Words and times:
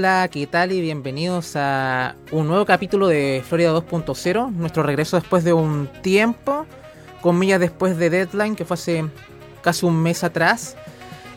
Hola, 0.00 0.28
¿qué 0.32 0.46
tal? 0.46 0.72
Y 0.72 0.80
bienvenidos 0.80 1.56
a 1.56 2.16
un 2.30 2.48
nuevo 2.48 2.64
capítulo 2.64 3.06
de 3.06 3.44
Florida 3.46 3.70
2.0, 3.70 4.50
nuestro 4.50 4.82
regreso 4.82 5.20
después 5.20 5.44
de 5.44 5.52
un 5.52 5.90
tiempo, 6.00 6.64
con 7.20 7.38
millas 7.38 7.60
después 7.60 7.98
de 7.98 8.08
Deadline, 8.08 8.56
que 8.56 8.64
fue 8.64 8.76
hace 8.76 9.04
casi 9.60 9.84
un 9.84 10.02
mes 10.02 10.24
atrás. 10.24 10.74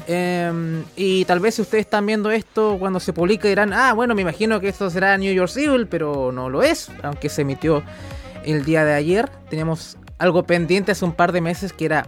Em, 0.08 0.86
y 0.96 1.26
tal 1.26 1.42
vez 1.42 1.56
si 1.56 1.62
ustedes 1.62 1.82
están 1.82 2.06
viendo 2.06 2.32
esto 2.32 2.78
cuando 2.80 3.02
se 3.02 3.12
publique 3.12 3.50
dirán, 3.50 3.74
ah, 3.74 3.92
bueno, 3.92 4.16
me 4.16 4.22
imagino 4.22 4.62
que 4.62 4.70
esto 4.70 4.90
será 4.90 5.18
New 5.18 5.34
York 5.34 5.52
Civil, 5.52 5.88
pero 5.88 6.32
no 6.32 6.50
lo 6.50 6.64
es, 6.64 6.90
aunque 7.02 7.28
se 7.28 7.42
emitió 7.42 7.84
el 8.46 8.64
día 8.64 8.86
de 8.86 8.94
ayer. 8.94 9.28
Teníamos 9.50 9.98
algo 10.20 10.44
pendiente 10.44 10.94
hace 10.94 11.04
un 11.04 11.12
par 11.12 11.34
de 11.34 11.42
meses 11.42 11.74
que 11.74 11.84
era 11.84 12.08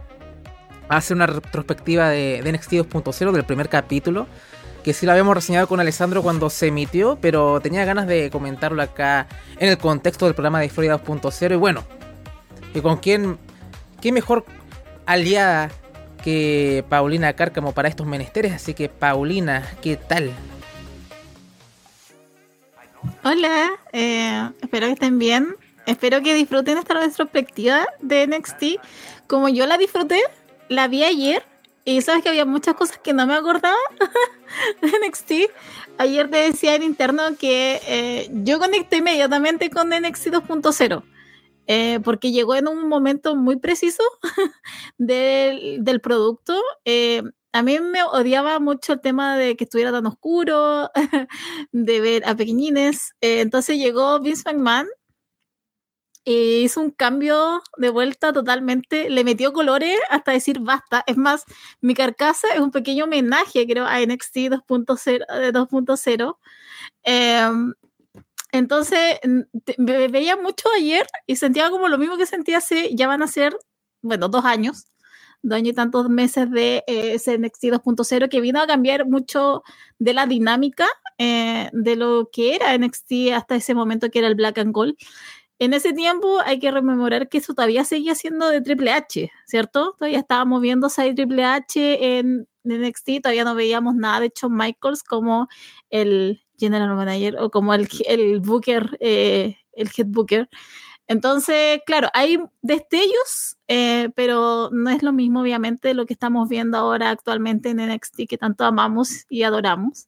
hacer 0.87 1.17
una 1.17 1.27
retrospectiva 1.27 2.07
de, 2.07 2.41
de 2.41 2.53
NXT 2.53 2.71
2.0 2.75 3.33
del 3.33 3.43
primer 3.43 3.67
capítulo 3.67 4.25
que 4.85 4.93
sí 4.93 5.07
lo 5.07 5.13
habíamos 5.13 5.33
reseñado 5.33 5.67
con 5.67 5.79
Alessandro 5.79 6.21
cuando 6.21 6.47
se 6.51 6.67
emitió, 6.67 7.17
pero 7.19 7.59
tenía 7.59 7.83
ganas 7.85 8.05
de 8.05 8.29
comentarlo 8.29 8.83
acá 8.83 9.25
en 9.57 9.69
el 9.69 9.79
contexto 9.79 10.25
del 10.25 10.35
programa 10.35 10.59
de 10.59 10.69
Florida 10.69 11.03
2.0. 11.03 11.53
Y 11.53 11.55
bueno, 11.55 11.83
y 12.71 12.81
con 12.81 12.97
quién, 12.97 13.39
qué 13.99 14.11
mejor 14.11 14.45
aliada 15.07 15.71
que 16.23 16.85
Paulina 16.87 17.33
Cárcamo 17.33 17.71
para 17.71 17.89
estos 17.89 18.05
menesteres. 18.05 18.53
Así 18.53 18.75
que, 18.75 18.87
Paulina, 18.87 19.67
¿qué 19.81 19.97
tal? 19.97 20.31
Hola, 23.23 23.71
eh, 23.91 24.51
espero 24.61 24.85
que 24.85 24.93
estén 24.93 25.17
bien. 25.17 25.55
Espero 25.87 26.21
que 26.21 26.35
disfruten 26.35 26.77
esta 26.77 26.93
retrospectiva 26.93 27.87
de 28.01 28.27
NXT 28.27 28.79
como 29.25 29.49
yo 29.49 29.65
la 29.65 29.79
disfruté. 29.79 30.21
La 30.69 30.87
vi 30.87 31.03
ayer 31.03 31.43
y 31.85 32.01
sabes 32.01 32.23
que 32.23 32.29
había 32.29 32.45
muchas 32.45 32.73
cosas 32.73 32.97
que 32.97 33.13
no 33.13 33.25
me 33.27 33.35
acordaba 33.35 33.77
de 34.81 34.87
NXT. 34.87 35.51
Ayer 35.97 36.29
te 36.29 36.37
decía 36.37 36.75
en 36.75 36.83
interno 36.83 37.23
que 37.39 37.79
eh, 37.87 38.29
yo 38.31 38.59
conecté 38.59 38.97
inmediatamente 38.97 39.69
con 39.69 39.89
NXT 39.89 40.27
2.0. 40.27 41.03
Eh, 41.67 41.99
porque 42.03 42.31
llegó 42.31 42.53
en 42.55 42.67
un 42.67 42.87
momento 42.87 43.35
muy 43.35 43.55
preciso 43.55 44.03
del, 44.97 45.83
del, 45.83 45.99
producto. 46.01 46.61
Eh, 46.85 47.23
a 47.53 47.63
mí 47.63 47.79
me 47.79 48.03
odiaba 48.03 48.59
mucho 48.59 48.93
el 48.93 49.01
tema 49.01 49.37
de 49.37 49.55
que 49.55 49.63
estuviera 49.63 49.91
tan 49.91 50.05
oscuro, 50.05 50.91
de 51.71 52.01
ver 52.01 52.27
a 52.27 52.35
pequeñines. 52.35 53.15
Eh, 53.21 53.41
entonces 53.41 53.77
llegó 53.77 54.19
Vince 54.19 54.43
McMahon 54.45 54.87
hizo 56.31 56.81
un 56.81 56.91
cambio 56.91 57.61
de 57.77 57.89
vuelta 57.89 58.33
totalmente, 58.33 59.09
le 59.09 59.23
metió 59.23 59.53
colores 59.53 59.97
hasta 60.09 60.31
decir 60.31 60.59
basta. 60.59 61.03
Es 61.07 61.17
más, 61.17 61.43
mi 61.81 61.93
carcasa 61.93 62.53
es 62.53 62.59
un 62.59 62.71
pequeño 62.71 63.05
homenaje, 63.05 63.67
creo, 63.67 63.85
a 63.85 63.99
NXT 63.99 64.37
2.0. 64.37 66.37
Eh, 67.03 67.49
entonces, 68.51 69.19
me 69.77 70.07
veía 70.07 70.37
mucho 70.37 70.69
ayer 70.75 71.05
y 71.27 71.35
sentía 71.35 71.69
como 71.69 71.89
lo 71.89 71.97
mismo 71.97 72.17
que 72.17 72.25
sentía 72.25 72.59
hace, 72.59 72.95
ya 72.95 73.07
van 73.07 73.21
a 73.21 73.27
ser, 73.27 73.55
bueno, 74.01 74.29
dos 74.29 74.45
años, 74.45 74.85
dos 75.41 75.57
años 75.57 75.71
y 75.71 75.73
tantos 75.73 76.09
meses 76.09 76.49
de 76.49 76.83
eh, 76.87 77.15
ese 77.15 77.37
NXT 77.37 77.65
2.0 77.65 78.29
que 78.29 78.41
vino 78.41 78.61
a 78.61 78.67
cambiar 78.67 79.07
mucho 79.07 79.63
de 79.99 80.13
la 80.13 80.25
dinámica 80.25 80.87
eh, 81.17 81.69
de 81.73 81.95
lo 81.97 82.29
que 82.31 82.55
era 82.55 82.77
NXT 82.77 83.33
hasta 83.33 83.55
ese 83.55 83.75
momento 83.75 84.09
que 84.09 84.19
era 84.19 84.29
el 84.29 84.35
Black 84.35 84.57
and 84.57 84.71
Gold 84.71 84.95
en 85.59 85.73
ese 85.73 85.93
tiempo 85.93 86.39
hay 86.45 86.59
que 86.59 86.71
rememorar 86.71 87.29
que 87.29 87.37
eso 87.37 87.53
todavía 87.53 87.85
seguía 87.85 88.15
siendo 88.15 88.49
de 88.49 88.61
Triple 88.61 88.91
H, 88.91 89.31
¿cierto? 89.45 89.95
Todavía 89.97 90.19
estábamos 90.19 90.61
viendo 90.61 90.87
a 90.87 90.89
Triple 90.89 91.45
H 91.45 92.17
en, 92.17 92.47
NXT, 92.65 93.21
todavía 93.21 93.43
no 93.43 93.55
veíamos 93.55 93.95
nada 93.95 94.21
de 94.21 94.31
Shawn 94.35 94.55
Michaels 94.55 95.03
como 95.03 95.47
el 95.89 96.43
General 96.57 96.95
Manager 96.95 97.37
o 97.39 97.49
como 97.49 97.73
el, 97.73 97.87
el 98.07 98.39
Booker, 98.39 98.97
eh, 98.99 99.57
el 99.73 99.89
Head 99.95 100.07
Booker. 100.07 100.49
Entonces, 101.07 101.81
claro, 101.85 102.09
hay 102.13 102.39
destellos, 102.63 103.57
eh, 103.67 104.09
pero 104.15 104.69
no 104.71 104.89
es 104.89 105.03
lo 105.03 105.13
mismo, 105.13 105.41
obviamente, 105.41 105.93
lo 105.93 106.07
que 106.07 106.13
estamos 106.13 106.49
viendo 106.49 106.77
ahora 106.79 107.11
actualmente 107.11 107.69
en 107.69 107.77
NXT, 107.77 108.21
que 108.27 108.37
tanto 108.39 108.65
amamos 108.65 109.25
y 109.29 109.43
adoramos. 109.43 110.07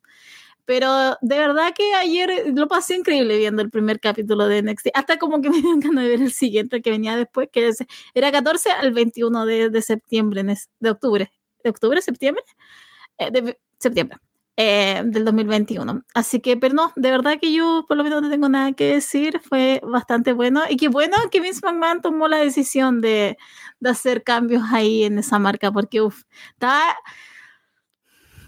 Pero 0.67 1.17
de 1.21 1.39
verdad 1.39 1.73
que 1.73 1.93
ayer 1.93 2.43
lo 2.53 2.67
pasé 2.67 2.97
increíble 2.97 3.37
viendo 3.37 3.61
el 3.61 3.69
primer 3.69 4.01
capítulo 4.01 4.49
de 4.49 4.61
NXT. 4.61 4.89
Hasta 4.93 5.17
como 5.17 5.41
que 5.41 5.49
me 5.49 5.61
dio 5.61 5.77
ganas 5.79 6.03
de 6.03 6.09
ver 6.09 6.21
el 6.21 6.33
siguiente 6.33 6.81
que 6.81 6.91
venía 6.91 7.15
después, 7.15 7.47
que 7.51 7.71
era 8.13 8.31
14 8.33 8.71
al 8.71 8.91
21 8.91 9.45
de, 9.45 9.69
de 9.69 9.81
septiembre, 9.81 10.43
de 10.79 10.89
octubre. 10.89 11.31
¿De 11.63 11.69
octubre? 11.69 12.01
¿Septiembre? 12.01 12.43
Eh, 13.17 13.31
de 13.31 13.57
septiembre. 13.79 14.17
Eh, 14.57 15.03
del 15.05 15.23
2021. 15.23 16.03
Así 16.13 16.41
que, 16.41 16.57
pero 16.57 16.75
no, 16.75 16.91
de 16.97 17.11
verdad 17.11 17.37
que 17.39 17.53
yo 17.53 17.85
por 17.87 17.95
lo 17.95 18.03
menos 18.03 18.21
no 18.21 18.29
tengo 18.29 18.49
nada 18.49 18.73
que 18.73 18.95
decir, 18.95 19.39
fue 19.47 19.79
bastante 19.83 20.33
bueno. 20.33 20.63
Y 20.69 20.75
qué 20.75 20.89
bueno 20.89 21.15
que 21.31 21.39
Vince 21.39 21.61
McMahon 21.63 22.01
tomó 22.01 22.27
la 22.27 22.39
decisión 22.39 22.99
de, 22.99 23.37
de 23.79 23.89
hacer 23.89 24.23
cambios 24.23 24.63
ahí 24.73 25.05
en 25.05 25.17
esa 25.19 25.39
marca, 25.39 25.71
porque 25.71 26.01
uff, 26.01 26.23
estaba 26.51 26.83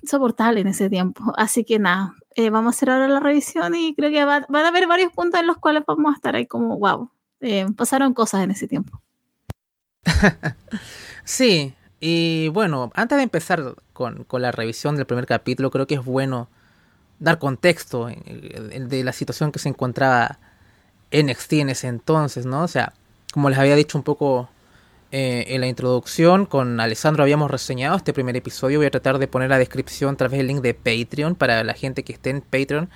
soportable 0.03 0.61
en 0.61 0.67
ese 0.67 0.89
tiempo. 0.89 1.33
Así 1.37 1.63
que 1.63 1.79
nada, 1.79 2.13
eh, 2.35 2.49
vamos 2.49 2.73
a 2.73 2.75
hacer 2.77 2.89
ahora 2.89 3.07
la 3.07 3.19
revisión 3.19 3.75
y 3.75 3.95
creo 3.95 4.09
que 4.09 4.23
van 4.25 4.45
a 4.51 4.67
haber 4.67 4.87
varios 4.87 5.11
puntos 5.11 5.39
en 5.39 5.47
los 5.47 5.57
cuales 5.57 5.83
vamos 5.85 6.13
a 6.13 6.15
estar 6.15 6.35
ahí 6.35 6.45
como, 6.45 6.77
wow, 6.77 7.09
eh, 7.41 7.65
pasaron 7.75 8.13
cosas 8.13 8.43
en 8.43 8.51
ese 8.51 8.67
tiempo. 8.67 9.01
sí, 11.23 11.73
y 11.99 12.47
bueno, 12.49 12.91
antes 12.95 13.17
de 13.17 13.23
empezar 13.23 13.75
con, 13.93 14.23
con, 14.23 14.41
la 14.41 14.51
revisión 14.51 14.95
del 14.95 15.05
primer 15.05 15.25
capítulo, 15.25 15.71
creo 15.71 15.87
que 15.87 15.95
es 15.95 16.05
bueno 16.05 16.47
dar 17.19 17.37
contexto 17.37 18.07
de 18.07 19.03
la 19.03 19.11
situación 19.11 19.51
que 19.51 19.59
se 19.59 19.69
encontraba 19.69 20.39
NXT 21.11 21.53
en 21.53 21.69
ese 21.69 21.87
entonces, 21.87 22.45
¿no? 22.45 22.63
O 22.63 22.67
sea, 22.67 22.93
como 23.33 23.49
les 23.49 23.59
había 23.59 23.75
dicho 23.75 23.97
un 23.97 24.03
poco 24.03 24.49
eh, 25.11 25.45
en 25.49 25.61
la 25.61 25.67
introducción 25.67 26.45
con 26.45 26.79
Alessandro 26.79 27.23
habíamos 27.23 27.49
reseñado 27.49 27.97
este 27.97 28.13
primer 28.13 28.35
episodio. 28.35 28.79
Voy 28.79 28.87
a 28.87 28.91
tratar 28.91 29.17
de 29.17 29.27
poner 29.27 29.49
la 29.49 29.57
descripción 29.57 30.13
a 30.13 30.17
través 30.17 30.37
del 30.37 30.47
link 30.47 30.61
de 30.61 30.73
Patreon 30.73 31.35
para 31.35 31.63
la 31.63 31.73
gente 31.73 32.03
que 32.03 32.13
esté 32.13 32.29
en 32.29 32.41
Patreon 32.41 32.89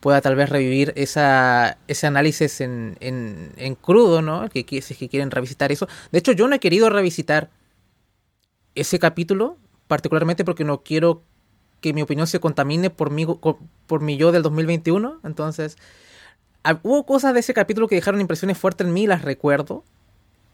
pueda 0.00 0.22
tal 0.22 0.34
vez 0.34 0.48
revivir 0.48 0.92
esa, 0.96 1.76
ese 1.86 2.06
análisis 2.06 2.60
en, 2.62 2.96
en, 3.00 3.74
crudo, 3.74 4.22
¿no? 4.22 4.48
Que, 4.48 4.64
que, 4.64 4.80
si 4.80 4.94
que 4.94 5.08
quieren 5.08 5.30
revisitar 5.30 5.70
eso. 5.70 5.86
De 6.10 6.18
hecho, 6.18 6.32
yo 6.32 6.48
no 6.48 6.54
he 6.54 6.58
querido 6.58 6.88
revisitar 6.88 7.50
ese 8.74 8.98
capítulo, 8.98 9.58
particularmente 9.86 10.44
porque 10.44 10.64
no 10.64 10.82
quiero 10.82 11.22
que 11.80 11.92
mi 11.92 12.02
opinión 12.02 12.26
se 12.26 12.40
contamine 12.40 12.90
por 12.90 13.10
mi, 13.10 13.26
por 13.26 14.00
mi 14.00 14.16
yo 14.16 14.32
del 14.32 14.42
2021. 14.42 15.20
Entonces, 15.22 15.76
hubo 16.82 17.04
cosas 17.04 17.34
de 17.34 17.40
ese 17.40 17.52
capítulo 17.52 17.86
que 17.86 17.96
dejaron 17.96 18.20
impresiones 18.20 18.56
fuertes 18.56 18.86
en 18.86 18.94
mí, 18.94 19.06
las 19.06 19.22
recuerdo. 19.22 19.84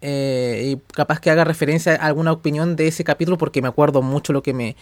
Eh, 0.02 0.72
y 0.72 0.92
capaz 0.92 1.20
que 1.20 1.30
haga 1.30 1.44
referencia 1.44 1.94
a 1.94 2.06
alguna 2.06 2.32
opinión 2.32 2.76
de 2.76 2.88
ese 2.88 3.02
capítulo 3.04 3.38
porque 3.38 3.62
me 3.62 3.68
acuerdo 3.68 4.02
mucho 4.02 4.32
lo 4.32 4.42
que 4.42 4.52
me, 4.52 4.76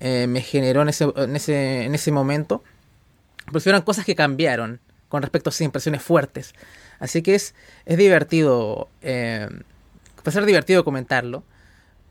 eh, 0.00 0.26
me 0.28 0.40
generó 0.40 0.82
en 0.82 0.88
ese, 0.88 1.12
en, 1.16 1.36
ese, 1.36 1.84
en 1.84 1.94
ese 1.94 2.12
momento. 2.12 2.62
Pero 3.46 3.62
eran 3.66 3.82
cosas 3.82 4.04
que 4.04 4.14
cambiaron 4.14 4.80
con 5.08 5.22
respecto 5.22 5.48
a 5.48 5.52
esas 5.52 5.62
impresiones 5.62 6.02
fuertes. 6.02 6.54
Así 6.98 7.22
que 7.22 7.34
es, 7.34 7.54
es 7.86 7.96
divertido, 7.96 8.88
eh, 9.02 9.48
puede 10.22 10.32
ser 10.32 10.44
divertido 10.44 10.84
comentarlo. 10.84 11.44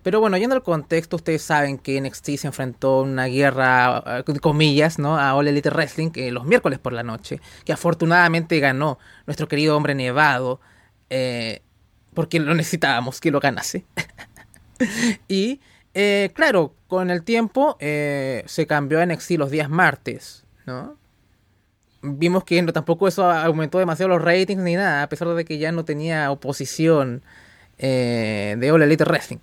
Pero 0.03 0.21
bueno, 0.21 0.37
yendo 0.37 0.55
al 0.55 0.63
contexto, 0.63 1.17
ustedes 1.17 1.41
saben 1.41 1.77
que 1.77 1.99
NXT 1.99 2.37
se 2.37 2.47
enfrentó 2.47 2.99
a 2.99 3.01
una 3.01 3.25
guerra, 3.25 4.23
comillas, 4.41 4.99
¿no? 4.99 5.17
A 5.19 5.35
All 5.35 5.49
Elite 5.49 5.69
Wrestling 5.69 6.11
que 6.11 6.31
los 6.31 6.45
miércoles 6.45 6.79
por 6.79 6.93
la 6.93 7.03
noche, 7.03 7.41
que 7.65 7.73
afortunadamente 7.73 8.57
ganó 8.59 8.99
nuestro 9.25 9.49
querido 9.49 9.75
hombre 9.75 9.95
nevado. 9.95 10.61
Eh, 11.09 11.61
porque 12.17 12.39
lo 12.39 12.55
necesitábamos 12.55 13.21
que 13.21 13.29
lo 13.29 13.39
ganase. 13.39 13.85
y 15.27 15.61
eh, 15.93 16.31
claro, 16.33 16.73
con 16.87 17.11
el 17.11 17.21
tiempo 17.21 17.77
eh, 17.79 18.41
se 18.47 18.65
cambió 18.65 18.99
a 18.99 19.05
NXT 19.05 19.33
los 19.33 19.51
días 19.51 19.69
martes, 19.69 20.43
¿no? 20.65 20.97
Vimos 22.01 22.43
que 22.43 22.59
no, 22.63 22.73
tampoco 22.73 23.07
eso 23.07 23.29
aumentó 23.29 23.77
demasiado 23.77 24.09
los 24.09 24.23
ratings 24.23 24.63
ni 24.63 24.73
nada, 24.73 25.03
a 25.03 25.09
pesar 25.09 25.27
de 25.27 25.45
que 25.45 25.59
ya 25.59 25.71
no 25.71 25.85
tenía 25.85 26.31
oposición 26.31 27.21
eh, 27.77 28.55
de 28.57 28.71
All 28.71 28.81
Elite 28.81 29.03
Wrestling. 29.03 29.37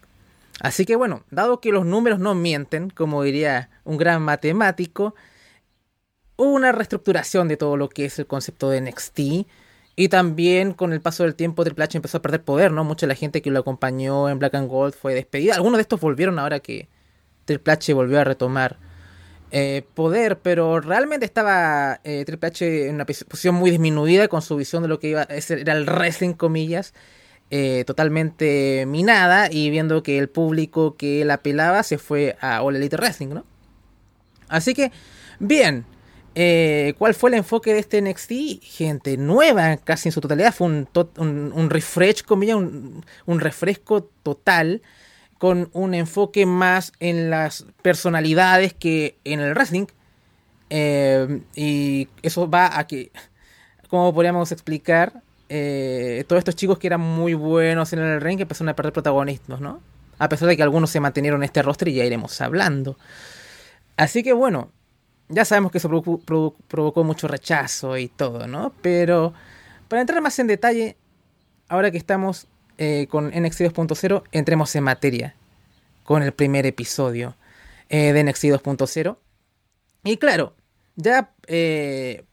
Así 0.59 0.85
que 0.85 0.97
bueno, 0.97 1.23
dado 1.31 1.61
que 1.61 1.71
los 1.71 1.87
números 1.87 2.19
no 2.19 2.35
mienten, 2.35 2.91
como 2.91 3.23
diría 3.23 3.71
un 3.85 3.99
gran 3.99 4.21
matemático, 4.21 5.15
hubo 6.35 6.51
una 6.51 6.73
reestructuración 6.73 7.47
de 7.47 7.57
todo 7.57 7.77
lo 7.77 7.89
que 7.89 8.07
es 8.07 8.19
el 8.19 8.27
concepto 8.27 8.69
de 8.69 8.81
NXT 8.81 9.21
y 9.97 10.09
también 10.09 10.73
con 10.73 10.93
el 10.93 11.01
paso 11.01 11.23
del 11.23 11.35
tiempo 11.35 11.65
Triple 11.65 11.85
H 11.85 11.99
empezó 11.99 12.19
a 12.19 12.23
perder 12.23 12.43
poder, 12.43 12.73
¿no? 12.73 12.85
Mucha 12.85 13.07
de 13.07 13.13
la 13.13 13.15
gente 13.15 13.43
que 13.43 13.51
lo 13.51 13.61
acompañó 13.61 14.29
en 14.29 14.39
Black 14.39 14.55
and 14.55 14.69
Gold 14.69 14.95
fue 14.95 15.15
despedida. 15.15 15.55
Algunos 15.55 15.79
de 15.79 15.83
estos 15.83 16.01
volvieron 16.01 16.39
ahora 16.39 16.61
que 16.61 16.89
Triple 17.45 17.73
H 17.73 17.95
volvió 17.95 18.21
a 18.21 18.25
retomar 18.25 18.79
eh, 19.53 19.85
poder, 19.95 20.41
pero 20.41 20.81
realmente 20.81 21.25
estaba 21.25 22.01
eh, 22.03 22.25
Triple 22.27 22.49
H 22.49 22.89
en 22.89 22.97
una 22.97 23.07
posición 23.07 23.55
muy 23.55 23.71
disminuida 23.71 24.27
con 24.27 24.43
su 24.43 24.57
visión 24.57 24.83
de 24.83 24.89
lo 24.89 24.99
que 24.99 25.09
iba 25.11 25.23
a 25.23 25.41
ser 25.41 25.61
era 25.61 25.75
el 25.75 25.87
wrestling, 25.87 26.33
comillas, 26.33 26.93
eh, 27.51 27.85
totalmente 27.87 28.85
minada 28.87 29.49
y 29.49 29.71
viendo 29.71 30.03
que 30.03 30.19
el 30.19 30.29
público 30.29 30.97
que 30.97 31.23
él 31.23 31.31
apelaba 31.31 31.85
se 31.85 31.99
fue 31.99 32.37
a 32.41 32.63
All 32.63 32.75
Elite 32.75 32.97
Wrestling, 32.97 33.29
¿no? 33.29 33.45
Así 34.49 34.75
que, 34.75 34.91
bien, 35.39 35.85
eh, 36.35 36.95
¿cuál 36.99 37.15
fue 37.15 37.31
el 37.31 37.35
enfoque 37.35 37.73
de 37.73 37.79
este 37.81 38.01
NXT? 38.01 38.63
Gente 38.63 39.17
nueva, 39.17 39.77
casi 39.77 40.09
en 40.09 40.13
su 40.13 40.21
totalidad. 40.21 40.53
Fue 40.53 40.67
un, 40.67 40.89
un, 41.17 41.71
refresh, 41.71 42.23
comillas, 42.23 42.57
un, 42.57 43.05
un 43.27 43.41
refresco 43.41 44.11
total 44.23 44.83
con 45.39 45.69
un 45.73 45.95
enfoque 45.95 46.47
más 46.47 46.93
en 47.01 47.31
las 47.31 47.67
personalidades 47.83 48.75
que 48.75 49.19
en 49.25 49.41
el 49.41 49.55
wrestling. 49.55 49.87
Eh, 50.71 51.43
y 51.55 52.09
eso 52.23 52.49
va 52.49 52.79
a 52.79 52.87
que, 52.87 53.13
como 53.89 54.13
podríamos 54.15 54.51
explicar, 54.53 55.23
eh, 55.49 56.25
todos 56.27 56.39
estos 56.39 56.57
chicos 56.57 56.79
que 56.79 56.87
eran 56.87 57.01
muy 57.01 57.35
buenos 57.35 57.93
en 57.93 58.01
el 58.01 58.21
ring 58.21 58.41
empezaron 58.41 58.71
a 58.71 58.77
perder 58.77 58.93
protagonistas, 58.93 59.61
¿no? 59.61 59.81
A 60.19 60.29
pesar 60.29 60.49
de 60.49 60.57
que 60.57 60.63
algunos 60.63 60.91
se 60.91 61.01
mantenieron 61.01 61.41
en 61.41 61.45
este 61.45 61.63
roster 61.63 61.89
y 61.89 61.95
ya 61.95 62.05
iremos 62.05 62.41
hablando. 62.41 62.97
Así 63.97 64.23
que 64.23 64.33
bueno, 64.33 64.71
ya 65.29 65.45
sabemos 65.45 65.73
que 65.73 65.79
eso 65.79 65.89
provocó, 66.69 67.05
mucho 67.05 67.29
rechazo 67.29 67.97
y 67.97 68.09
todo, 68.09 68.47
¿no? 68.47 68.73
Pero 68.83 69.33
para 69.89 70.01
entrar 70.01 70.21
más 70.21 70.39
en 70.39 70.47
detalle, 70.47 70.97
ahora 71.69 71.91
que 71.91 71.99
estamos 71.99 72.47
eh, 72.79 73.07
con 73.09 73.29
NXT 73.29 73.63
2.0, 73.63 74.23
entremos 74.33 74.75
en 74.77 74.85
materia 74.85 75.35
con 76.05 76.23
el 76.23 76.33
primer 76.33 76.67
episodio 76.67 77.35
eh, 77.89 78.13
de 78.13 78.23
NXT 78.23 78.45
2.0. 78.45 79.17
Y 80.05 80.17
claro, 80.19 80.55
ya 80.97 81.33
eh, 81.47 82.25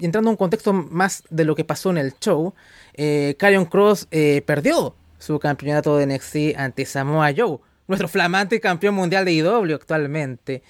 entrando 0.00 0.30
en 0.30 0.32
un 0.32 0.36
contexto 0.36 0.72
más 0.72 1.22
de 1.30 1.44
lo 1.44 1.54
que 1.54 1.64
pasó 1.64 1.90
en 1.90 1.98
el 1.98 2.14
show, 2.18 2.54
eh, 2.94 3.36
Cross 3.70 4.08
perdió 4.44 4.94
su 5.18 5.38
campeonato 5.38 5.96
de 5.96 6.06
NXT 6.06 6.58
ante 6.58 6.84
Samoa 6.84 7.32
Joe, 7.34 7.58
nuestro 7.86 8.08
flamante 8.08 8.60
campeón 8.60 8.96
mundial 8.96 9.24
de 9.24 9.32
IW 9.32 9.74
actualmente. 9.74 10.62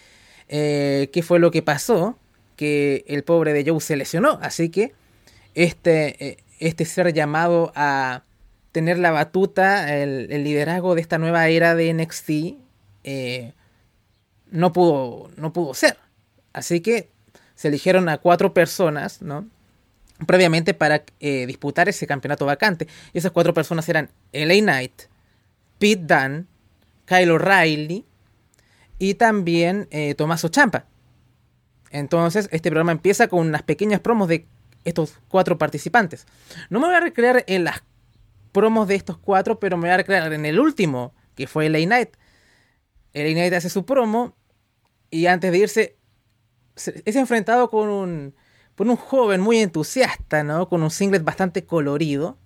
Eh, 0.54 1.08
¿Qué 1.12 1.22
fue 1.22 1.38
lo 1.38 1.50
que 1.50 1.62
pasó? 1.62 2.18
Que 2.56 3.04
el 3.08 3.24
pobre 3.24 3.54
de 3.54 3.64
Joe 3.66 3.80
se 3.80 3.96
lesionó, 3.96 4.38
así 4.42 4.68
que 4.68 4.92
este, 5.54 6.28
eh, 6.28 6.36
este 6.58 6.84
ser 6.84 7.14
llamado 7.14 7.72
a 7.74 8.22
tener 8.70 8.98
la 8.98 9.12
batuta, 9.12 9.96
el, 9.96 10.28
liderazgo 10.28 10.94
de 10.94 11.00
esta 11.00 11.16
nueva 11.16 11.48
era 11.48 11.74
de 11.74 11.94
NXT, 11.94 12.30
no, 14.50 14.72
pudo, 14.74 15.30
no 15.36 15.52
pudo 15.54 15.72
ser. 15.72 15.96
Así 16.52 16.80
que 16.80 17.08
se 17.54 17.68
eligieron 17.68 18.08
a 18.08 18.18
cuatro 18.18 18.52
personas, 18.52 19.22
¿no? 19.22 19.48
Previamente 20.26 20.74
para 20.74 21.04
eh, 21.20 21.46
disputar 21.46 21.88
ese 21.88 22.06
campeonato 22.06 22.46
vacante. 22.46 22.86
Y 23.12 23.18
esas 23.18 23.32
cuatro 23.32 23.54
personas 23.54 23.88
eran 23.88 24.10
LA 24.32 24.60
Knight, 24.60 25.02
Pete 25.78 26.04
Dunne, 26.04 26.44
Kyle 27.06 27.30
O'Reilly 27.30 28.04
y 29.02 29.14
también 29.14 29.88
eh, 29.90 30.14
Tommaso 30.14 30.48
Champa. 30.48 30.86
Entonces, 31.90 32.48
este 32.52 32.70
programa 32.70 32.92
empieza 32.92 33.26
con 33.26 33.48
unas 33.48 33.64
pequeñas 33.64 33.98
promos 33.98 34.28
de 34.28 34.46
estos 34.84 35.18
cuatro 35.26 35.58
participantes. 35.58 36.24
No 36.70 36.78
me 36.78 36.86
voy 36.86 36.94
a 36.94 37.00
recrear 37.00 37.42
en 37.48 37.64
las 37.64 37.82
promos 38.52 38.86
de 38.86 38.94
estos 38.94 39.18
cuatro, 39.18 39.58
pero 39.58 39.76
me 39.76 39.88
voy 39.88 39.90
a 39.90 39.96
recrear 39.96 40.32
en 40.32 40.46
el 40.46 40.60
último, 40.60 41.14
que 41.34 41.48
fue 41.48 41.68
LA 41.68 41.80
Knight. 41.80 42.10
LA 43.12 43.32
Knight 43.32 43.54
hace 43.54 43.70
su 43.70 43.84
promo 43.84 44.36
y 45.10 45.26
antes 45.26 45.50
de 45.50 45.58
irse 45.58 45.96
es 46.76 47.16
enfrentado 47.16 47.70
con 47.70 47.88
un, 47.88 48.36
un 48.78 48.96
joven 48.96 49.40
muy 49.40 49.58
entusiasta, 49.58 50.44
¿no? 50.44 50.68
Con 50.68 50.80
un 50.80 50.92
singlet 50.92 51.24
bastante 51.24 51.66
colorido. 51.66 52.38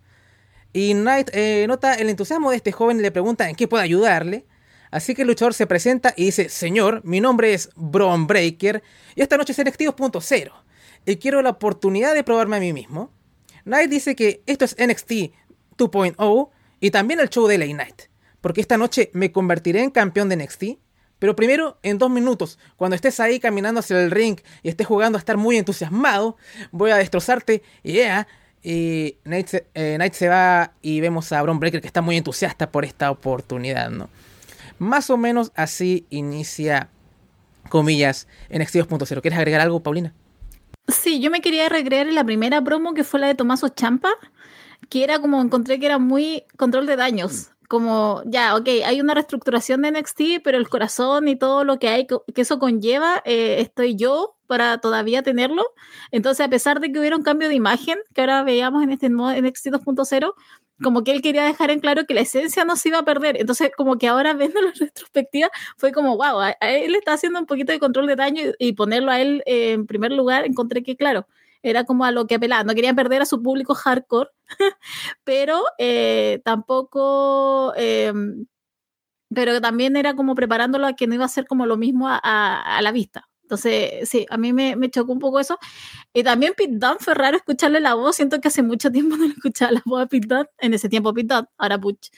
Y 0.72 0.94
Knight 0.94 1.28
eh, 1.34 1.66
nota 1.68 1.92
el 1.96 2.08
entusiasmo 2.08 2.48
de 2.48 2.56
este 2.56 2.72
joven 2.72 2.98
y 2.98 3.02
le 3.02 3.10
pregunta 3.10 3.46
en 3.46 3.56
qué 3.56 3.68
puede 3.68 3.84
ayudarle. 3.84 4.46
Así 4.96 5.14
que 5.14 5.22
el 5.22 5.28
luchador 5.28 5.52
se 5.52 5.66
presenta 5.66 6.14
y 6.16 6.24
dice, 6.24 6.48
Señor, 6.48 7.02
mi 7.04 7.20
nombre 7.20 7.52
es 7.52 7.68
Bron 7.76 8.26
Breaker 8.26 8.82
y 9.14 9.20
esta 9.20 9.36
noche 9.36 9.52
es 9.52 9.62
NXT 9.62 9.82
2.0 9.82 10.52
y 11.04 11.16
quiero 11.16 11.42
la 11.42 11.50
oportunidad 11.50 12.14
de 12.14 12.24
probarme 12.24 12.56
a 12.56 12.60
mí 12.60 12.72
mismo. 12.72 13.10
Knight 13.64 13.90
dice 13.90 14.16
que 14.16 14.42
esto 14.46 14.64
es 14.64 14.74
NXT 14.78 15.34
2.0 15.76 16.48
y 16.80 16.90
también 16.90 17.20
el 17.20 17.28
show 17.28 17.46
de 17.46 17.58
LA 17.58 17.66
Knight, 17.74 18.04
porque 18.40 18.62
esta 18.62 18.78
noche 18.78 19.10
me 19.12 19.32
convertiré 19.32 19.82
en 19.82 19.90
campeón 19.90 20.30
de 20.30 20.36
NXT 20.36 20.64
pero 21.18 21.36
primero, 21.36 21.78
en 21.82 21.98
dos 21.98 22.08
minutos, 22.08 22.58
cuando 22.76 22.96
estés 22.96 23.20
ahí 23.20 23.38
caminando 23.38 23.80
hacia 23.80 24.02
el 24.02 24.10
ring 24.10 24.38
y 24.62 24.70
estés 24.70 24.86
jugando 24.86 25.18
a 25.18 25.20
estar 25.20 25.36
muy 25.36 25.58
entusiasmado, 25.58 26.38
voy 26.72 26.90
a 26.90 26.96
destrozarte. 26.96 27.62
Yeah. 27.82 28.26
Y 28.62 29.18
Knight 29.24 29.46
se, 29.46 29.66
eh, 29.74 30.10
se 30.12 30.28
va 30.28 30.72
y 30.80 31.00
vemos 31.00 31.32
a 31.32 31.42
Bron 31.42 31.60
Breaker 31.60 31.82
que 31.82 31.86
está 31.86 32.00
muy 32.00 32.16
entusiasta 32.16 32.70
por 32.70 32.86
esta 32.86 33.10
oportunidad, 33.10 33.90
¿no? 33.90 34.08
Más 34.78 35.10
o 35.10 35.16
menos 35.16 35.52
así 35.54 36.06
inicia, 36.10 36.90
comillas, 37.68 38.28
NXT 38.50 38.76
2.0. 38.76 39.20
¿Quieres 39.20 39.38
agregar 39.38 39.60
algo, 39.60 39.80
Paulina? 39.80 40.14
Sí, 40.88 41.20
yo 41.20 41.30
me 41.30 41.40
quería 41.40 41.68
recrear 41.68 42.06
en 42.06 42.14
la 42.14 42.24
primera 42.24 42.62
promo 42.62 42.94
que 42.94 43.04
fue 43.04 43.20
la 43.20 43.26
de 43.26 43.34
Tomaso 43.34 43.68
Champa, 43.68 44.10
que 44.88 45.02
era 45.02 45.18
como 45.18 45.40
encontré 45.40 45.80
que 45.80 45.86
era 45.86 45.98
muy 45.98 46.44
control 46.56 46.86
de 46.86 46.96
daños 46.96 47.50
como, 47.68 48.22
ya, 48.26 48.56
ok, 48.56 48.68
hay 48.84 49.00
una 49.00 49.14
reestructuración 49.14 49.82
de 49.82 49.90
NXT, 49.90 50.42
pero 50.42 50.58
el 50.58 50.68
corazón 50.68 51.28
y 51.28 51.36
todo 51.36 51.64
lo 51.64 51.78
que 51.78 51.88
hay, 51.88 52.06
que 52.06 52.40
eso 52.40 52.58
conlleva, 52.58 53.22
eh, 53.24 53.56
estoy 53.60 53.96
yo 53.96 54.36
para 54.46 54.78
todavía 54.78 55.22
tenerlo. 55.22 55.64
Entonces, 56.12 56.46
a 56.46 56.48
pesar 56.48 56.80
de 56.80 56.92
que 56.92 56.98
hubiera 57.00 57.16
un 57.16 57.22
cambio 57.22 57.48
de 57.48 57.54
imagen, 57.54 57.98
que 58.14 58.20
ahora 58.20 58.42
veíamos 58.44 58.82
en 58.82 58.90
este 58.90 59.08
nuevo 59.08 59.40
NXT 59.40 59.66
2.0, 59.66 60.34
como 60.82 61.04
que 61.04 61.12
él 61.12 61.22
quería 61.22 61.44
dejar 61.44 61.70
en 61.70 61.80
claro 61.80 62.06
que 62.06 62.14
la 62.14 62.20
esencia 62.20 62.64
no 62.64 62.76
se 62.76 62.88
iba 62.90 62.98
a 62.98 63.04
perder. 63.04 63.40
Entonces, 63.40 63.70
como 63.76 63.98
que 63.98 64.08
ahora 64.08 64.34
viendo 64.34 64.60
la 64.62 64.72
retrospectiva, 64.78 65.50
fue 65.76 65.92
como, 65.92 66.16
wow, 66.16 66.40
a, 66.40 66.50
él 66.60 66.94
está 66.94 67.14
haciendo 67.14 67.40
un 67.40 67.46
poquito 67.46 67.72
de 67.72 67.78
control 67.80 68.06
de 68.06 68.16
daño 68.16 68.42
y, 68.58 68.72
ponerlo 68.74 69.10
a 69.10 69.20
él 69.20 69.42
en 69.46 69.86
primer 69.86 70.12
lugar, 70.12 70.44
encontré 70.44 70.82
que, 70.82 70.96
claro, 70.96 71.26
era 71.62 71.84
como 71.84 72.04
a 72.04 72.12
lo 72.12 72.26
que 72.26 72.36
apelaba. 72.36 72.64
No 72.64 72.74
querían 72.74 72.96
perder 72.96 73.22
a 73.22 73.26
su 73.26 73.42
público 73.42 73.74
hardcore, 73.74 74.30
pero 75.24 75.62
eh, 75.78 76.40
tampoco, 76.44 77.72
em, 77.76 78.46
pero 79.34 79.60
también 79.60 79.96
era 79.96 80.14
como 80.14 80.34
preparándolo 80.34 80.86
a 80.86 80.94
que 80.94 81.06
no 81.06 81.14
iba 81.14 81.24
a 81.24 81.28
ser 81.28 81.46
como 81.46 81.66
lo 81.66 81.76
mismo 81.76 82.06
a, 82.08 82.80
la 82.82 82.92
vista. 82.92 83.25
Entonces, 83.46 84.08
sí, 84.08 84.26
a 84.28 84.36
mí 84.36 84.52
me, 84.52 84.90
chocó 84.90 85.12
un 85.12 85.20
poco 85.20 85.38
eso. 85.38 85.56
Y 86.12 86.24
también 86.24 86.54
Pete 86.56 86.72
Dunne 86.72 86.96
fue 86.98 87.14
raro 87.14 87.36
escucharle 87.36 87.78
la 87.78 87.94
voz. 87.94 88.16
Siento 88.16 88.40
que 88.40 88.48
hace 88.48 88.62
mucho 88.62 88.90
tiempo 88.90 89.16
no 89.16 89.24
escuchaba 89.24 89.70
la 89.72 89.82
voz 89.84 90.00
de 90.00 90.06
Pete 90.08 90.26
Dunne. 90.26 90.48
En 90.58 90.74
ese 90.74 90.88
tiempo 90.88 91.14
Pete 91.14 91.32
Dunne, 91.32 91.48
ahora 91.56 91.76
Butch. 91.76 92.10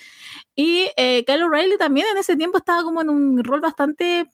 Y 0.55 0.89
eh, 0.97 1.25
Kyle 1.27 1.43
O'Reilly 1.43 1.77
también 1.77 2.07
en 2.13 2.17
ese 2.17 2.35
tiempo 2.37 2.59
estaba 2.59 2.83
como 2.83 3.03
en 3.03 3.11
un 3.11 3.45
rol 3.45 3.61
bastante 3.61 4.27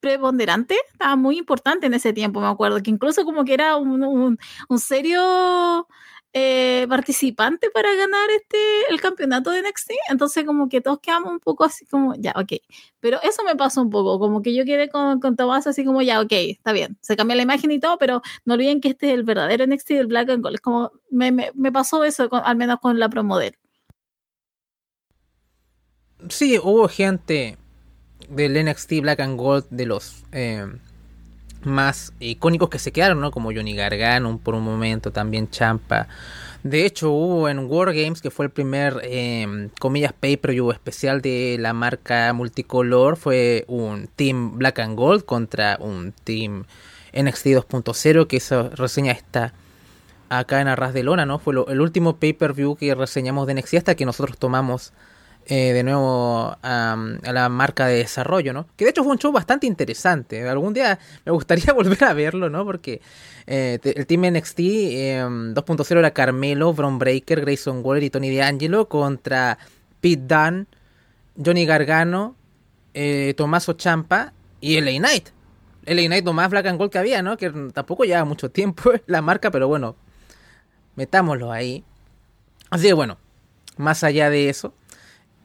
preponderante, 0.00 0.76
estaba 0.92 1.14
muy 1.14 1.38
importante 1.38 1.86
en 1.86 1.94
ese 1.94 2.12
tiempo, 2.12 2.40
me 2.40 2.48
acuerdo, 2.48 2.82
que 2.82 2.90
incluso 2.90 3.24
como 3.24 3.44
que 3.44 3.54
era 3.54 3.76
un, 3.76 4.38
serio 4.78 5.86
eh, 6.32 6.86
participante 6.88 7.70
para 7.70 7.92
ganar 7.94 8.30
este 8.30 8.58
el 8.88 9.00
campeonato 9.00 9.50
de 9.50 9.62
NXT, 9.62 9.90
entonces 10.10 10.44
como 10.44 10.68
que 10.68 10.80
todos 10.80 11.00
quedamos 11.00 11.32
un 11.32 11.40
poco 11.40 11.64
así 11.64 11.84
como, 11.86 12.14
ya, 12.14 12.32
ok, 12.36 12.52
pero 13.00 13.20
eso 13.22 13.42
me 13.44 13.56
pasó 13.56 13.82
un 13.82 13.90
poco, 13.90 14.18
como 14.20 14.40
que 14.40 14.54
yo 14.54 14.64
quedé 14.64 14.88
con, 14.88 15.18
con 15.20 15.34
Tomás 15.34 15.66
así 15.66 15.84
como, 15.84 16.02
ya, 16.02 16.20
ok, 16.20 16.32
está 16.32 16.72
bien, 16.72 16.96
se 17.00 17.16
cambia 17.16 17.36
la 17.36 17.42
imagen 17.42 17.72
y 17.72 17.80
todo, 17.80 17.98
pero 17.98 18.22
no 18.44 18.54
olviden 18.54 18.80
que 18.80 18.90
este 18.90 19.08
es 19.08 19.14
el 19.14 19.24
verdadero 19.24 19.66
NXT 19.66 19.88
del 19.88 20.06
Black 20.06 20.30
and 20.30 20.42
Gold, 20.42 20.54
es 20.54 20.60
como, 20.60 20.92
me, 21.10 21.32
me, 21.32 21.72
pasó 21.72 22.04
eso, 22.04 22.28
al 22.32 22.56
menos 22.56 22.78
con 22.80 22.98
la 22.98 23.08
promo 23.08 23.38
de 23.38 23.56
Sí, 26.28 26.58
hubo 26.62 26.86
gente 26.88 27.56
del 28.28 28.64
NXT 28.64 29.00
Black 29.00 29.20
and 29.20 29.38
Gold 29.38 29.66
de 29.70 29.86
los 29.86 30.22
eh, 30.32 30.66
más 31.62 32.12
icónicos 32.20 32.70
que 32.70 32.78
se 32.78 32.92
quedaron, 32.92 33.20
¿no? 33.20 33.30
Como 33.30 33.52
Johnny 33.52 33.74
Gargano 33.74 34.38
por 34.42 34.54
un 34.54 34.62
momento, 34.62 35.10
también 35.10 35.50
Champa. 35.50 36.08
De 36.62 36.84
hecho, 36.84 37.10
hubo 37.10 37.48
en 37.48 37.58
War 37.70 37.94
Games, 37.94 38.20
que 38.20 38.30
fue 38.30 38.46
el 38.46 38.50
primer, 38.50 39.00
eh, 39.02 39.70
comillas, 39.78 40.12
pay-per-view 40.12 40.70
especial 40.72 41.22
de 41.22 41.56
la 41.58 41.72
marca 41.72 42.32
multicolor, 42.34 43.16
fue 43.16 43.64
un 43.66 44.08
Team 44.14 44.58
Black 44.58 44.78
and 44.80 44.96
Gold 44.96 45.24
contra 45.24 45.78
un 45.80 46.12
Team 46.24 46.64
NXT 47.14 47.46
2.0, 47.46 48.26
que 48.26 48.36
esa 48.36 48.68
reseña 48.70 49.12
está 49.12 49.54
acá 50.28 50.60
en 50.60 50.68
Arras 50.68 50.92
de 50.92 51.02
Lona, 51.02 51.26
¿no? 51.26 51.38
Fue 51.38 51.54
el 51.68 51.80
último 51.80 52.16
pay-per-view 52.16 52.76
que 52.76 52.94
reseñamos 52.94 53.46
de 53.46 53.54
NXT 53.54 53.74
hasta 53.74 53.94
que 53.94 54.04
nosotros 54.04 54.38
tomamos 54.38 54.92
eh, 55.52 55.72
de 55.72 55.82
nuevo 55.82 56.56
a, 56.62 56.96
la 57.24 57.48
marca 57.48 57.88
de 57.88 57.96
desarrollo, 57.96 58.52
¿no? 58.52 58.68
Que 58.76 58.84
de 58.84 58.92
hecho 58.92 59.02
fue 59.02 59.10
un 59.10 59.18
show 59.18 59.32
bastante 59.32 59.66
interesante. 59.66 60.48
Algún 60.48 60.72
día 60.72 60.96
me 61.24 61.32
gustaría 61.32 61.72
volver 61.74 62.04
a 62.04 62.12
verlo, 62.12 62.48
¿no? 62.48 62.64
Porque 62.64 63.00
eh, 63.48 63.80
el 63.82 64.06
Team 64.06 64.26
NXT 64.26 64.58
2.0 64.60 65.90
em, 65.90 65.98
era 65.98 66.12
Carmelo, 66.12 66.72
Bron 66.72 67.00
Breaker, 67.00 67.40
Grayson 67.40 67.80
Waller 67.82 68.04
y 68.04 68.10
Tony 68.10 68.32
D'Angelo 68.32 68.88
contra 68.88 69.58
Pete 70.00 70.22
Dunne, 70.22 70.66
Johnny 71.36 71.66
Gargano, 71.66 72.36
eh, 72.94 73.34
Tommaso 73.36 73.72
Champa 73.72 74.32
y 74.60 74.80
LA 74.80 74.98
Knight. 74.98 75.30
LA 75.84 76.02
Knight 76.02 76.24
lo 76.24 76.32
más 76.32 76.48
black 76.48 76.66
and 76.66 76.78
gold 76.78 76.92
que 76.92 76.98
había, 76.98 77.22
¿no? 77.22 77.36
Que 77.36 77.50
tampoco 77.74 78.04
lleva 78.04 78.24
mucho 78.24 78.52
tiempo 78.52 78.92
la 79.06 79.20
marca, 79.20 79.50
pero 79.50 79.66
bueno, 79.66 79.96
metámoslo 80.94 81.50
ahí. 81.50 81.82
Así 82.70 82.86
que 82.86 82.92
bueno, 82.92 83.18
más 83.78 84.04
allá 84.04 84.30
de 84.30 84.48
eso, 84.48 84.74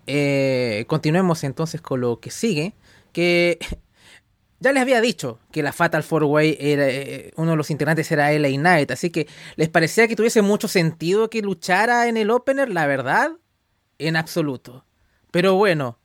eh, 0.07 0.85
continuemos 0.87 1.43
entonces 1.43 1.81
con 1.81 2.01
lo 2.01 2.19
que 2.19 2.31
sigue. 2.31 2.73
Que 3.11 3.59
ya 4.59 4.71
les 4.71 4.81
había 4.81 5.01
dicho 5.01 5.39
que 5.51 5.63
la 5.63 5.73
Fatal 5.73 6.03
Four 6.03 6.23
Way 6.25 6.57
era, 6.59 6.87
eh, 6.87 7.31
uno 7.35 7.51
de 7.51 7.57
los 7.57 7.71
integrantes 7.71 8.11
era 8.11 8.31
LA 8.31 8.49
Knight, 8.49 8.91
así 8.91 9.09
que 9.09 9.27
les 9.55 9.69
parecía 9.69 10.07
que 10.07 10.15
tuviese 10.15 10.41
mucho 10.41 10.67
sentido 10.67 11.29
que 11.29 11.41
luchara 11.41 12.07
en 12.07 12.17
el 12.17 12.31
opener, 12.31 12.69
la 12.69 12.87
verdad, 12.87 13.31
en 13.99 14.15
absoluto. 14.15 14.85
Pero 15.31 15.55
bueno, 15.55 15.99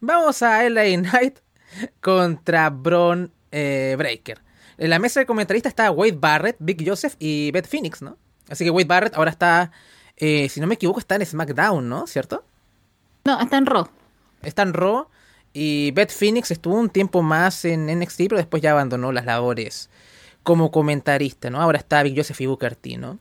vamos 0.00 0.42
a 0.42 0.68
LA 0.68 0.96
Knight 0.96 1.38
contra 2.00 2.74
eh, 3.50 3.94
Breaker. 3.96 4.40
En 4.78 4.90
la 4.90 4.98
mesa 4.98 5.20
de 5.20 5.26
comentaristas 5.26 5.70
está 5.70 5.90
Wade 5.90 6.16
Barrett, 6.18 6.56
Big 6.58 6.86
Joseph 6.86 7.14
y 7.18 7.50
Beth 7.52 7.68
Phoenix, 7.68 8.02
¿no? 8.02 8.18
Así 8.48 8.64
que 8.64 8.70
Wade 8.70 8.86
Barrett 8.86 9.14
ahora 9.16 9.30
está, 9.30 9.70
eh, 10.16 10.48
si 10.48 10.60
no 10.60 10.66
me 10.66 10.74
equivoco, 10.74 10.98
está 10.98 11.14
en 11.14 11.24
SmackDown, 11.24 11.88
¿no? 11.88 12.06
¿Cierto? 12.06 12.44
No, 13.24 13.40
está 13.40 13.58
en 13.58 13.66
Raw. 13.66 13.88
Está 14.42 14.62
en 14.62 14.74
Raw. 14.74 15.06
Y 15.52 15.90
Beth 15.92 16.10
Phoenix 16.10 16.50
estuvo 16.50 16.76
un 16.76 16.88
tiempo 16.88 17.22
más 17.22 17.64
en 17.64 17.86
NXT, 17.86 18.22
pero 18.28 18.36
después 18.38 18.62
ya 18.62 18.72
abandonó 18.72 19.12
las 19.12 19.26
labores 19.26 19.90
como 20.42 20.70
comentarista, 20.70 21.50
¿no? 21.50 21.60
Ahora 21.60 21.78
está 21.78 22.02
Big 22.02 22.16
Joseph 22.16 22.40
y 22.40 22.46
Booker 22.46 22.74
T, 22.74 22.96
¿no? 22.96 23.18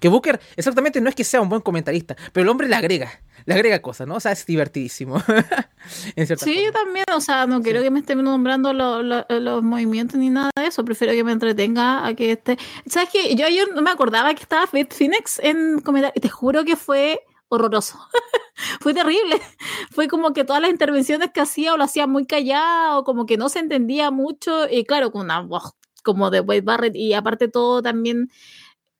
Que 0.00 0.08
Booker, 0.08 0.40
exactamente, 0.56 1.00
no 1.00 1.08
es 1.08 1.14
que 1.14 1.24
sea 1.24 1.40
un 1.40 1.48
buen 1.48 1.62
comentarista, 1.62 2.16
pero 2.32 2.42
el 2.42 2.48
hombre 2.48 2.68
le 2.68 2.74
agrega, 2.74 3.20
le 3.46 3.54
agrega 3.54 3.80
cosas, 3.80 4.06
¿no? 4.06 4.16
O 4.16 4.20
sea, 4.20 4.32
es 4.32 4.44
divertidísimo. 4.44 5.20
sí, 5.86 6.64
yo 6.64 6.72
también, 6.72 7.06
o 7.14 7.20
sea, 7.20 7.46
no 7.46 7.62
quiero 7.62 7.80
que 7.80 7.90
me 7.90 8.00
estén 8.00 8.22
nombrando 8.22 8.72
los 8.72 9.62
movimientos 9.62 10.18
ni 10.18 10.30
nada 10.30 10.50
de 10.56 10.66
eso, 10.66 10.84
prefiero 10.84 11.12
que 11.12 11.24
me 11.24 11.32
entretenga 11.32 12.06
a 12.06 12.14
que 12.14 12.32
esté... 12.32 12.58
¿Sabes 12.86 13.10
qué? 13.12 13.34
Yo 13.34 13.46
ayer 13.46 13.68
no 13.74 13.82
me 13.82 13.90
acordaba 13.90 14.34
que 14.34 14.42
estaba 14.42 14.68
Beth 14.72 14.92
Phoenix 14.92 15.38
en 15.42 15.80
comentar, 15.80 16.12
te 16.12 16.28
juro 16.28 16.64
que 16.64 16.76
fue 16.76 17.20
horroroso. 17.48 17.98
fue 18.80 18.94
terrible. 18.94 19.40
Fue 19.90 20.08
como 20.08 20.32
que 20.32 20.44
todas 20.44 20.62
las 20.62 20.70
intervenciones 20.70 21.30
que 21.32 21.40
hacía 21.40 21.74
o 21.74 21.76
lo 21.76 21.84
hacía 21.84 22.06
muy 22.06 22.26
callado, 22.26 23.04
como 23.04 23.26
que 23.26 23.36
no 23.36 23.48
se 23.48 23.60
entendía 23.60 24.10
mucho. 24.10 24.68
Y 24.68 24.84
claro, 24.84 25.10
con 25.12 25.22
una 25.22 25.40
voz 25.40 25.74
como 26.04 26.30
de 26.30 26.40
Wade 26.40 26.60
Barrett 26.60 26.94
y 26.94 27.14
aparte 27.14 27.48
todo 27.48 27.82
también. 27.82 28.30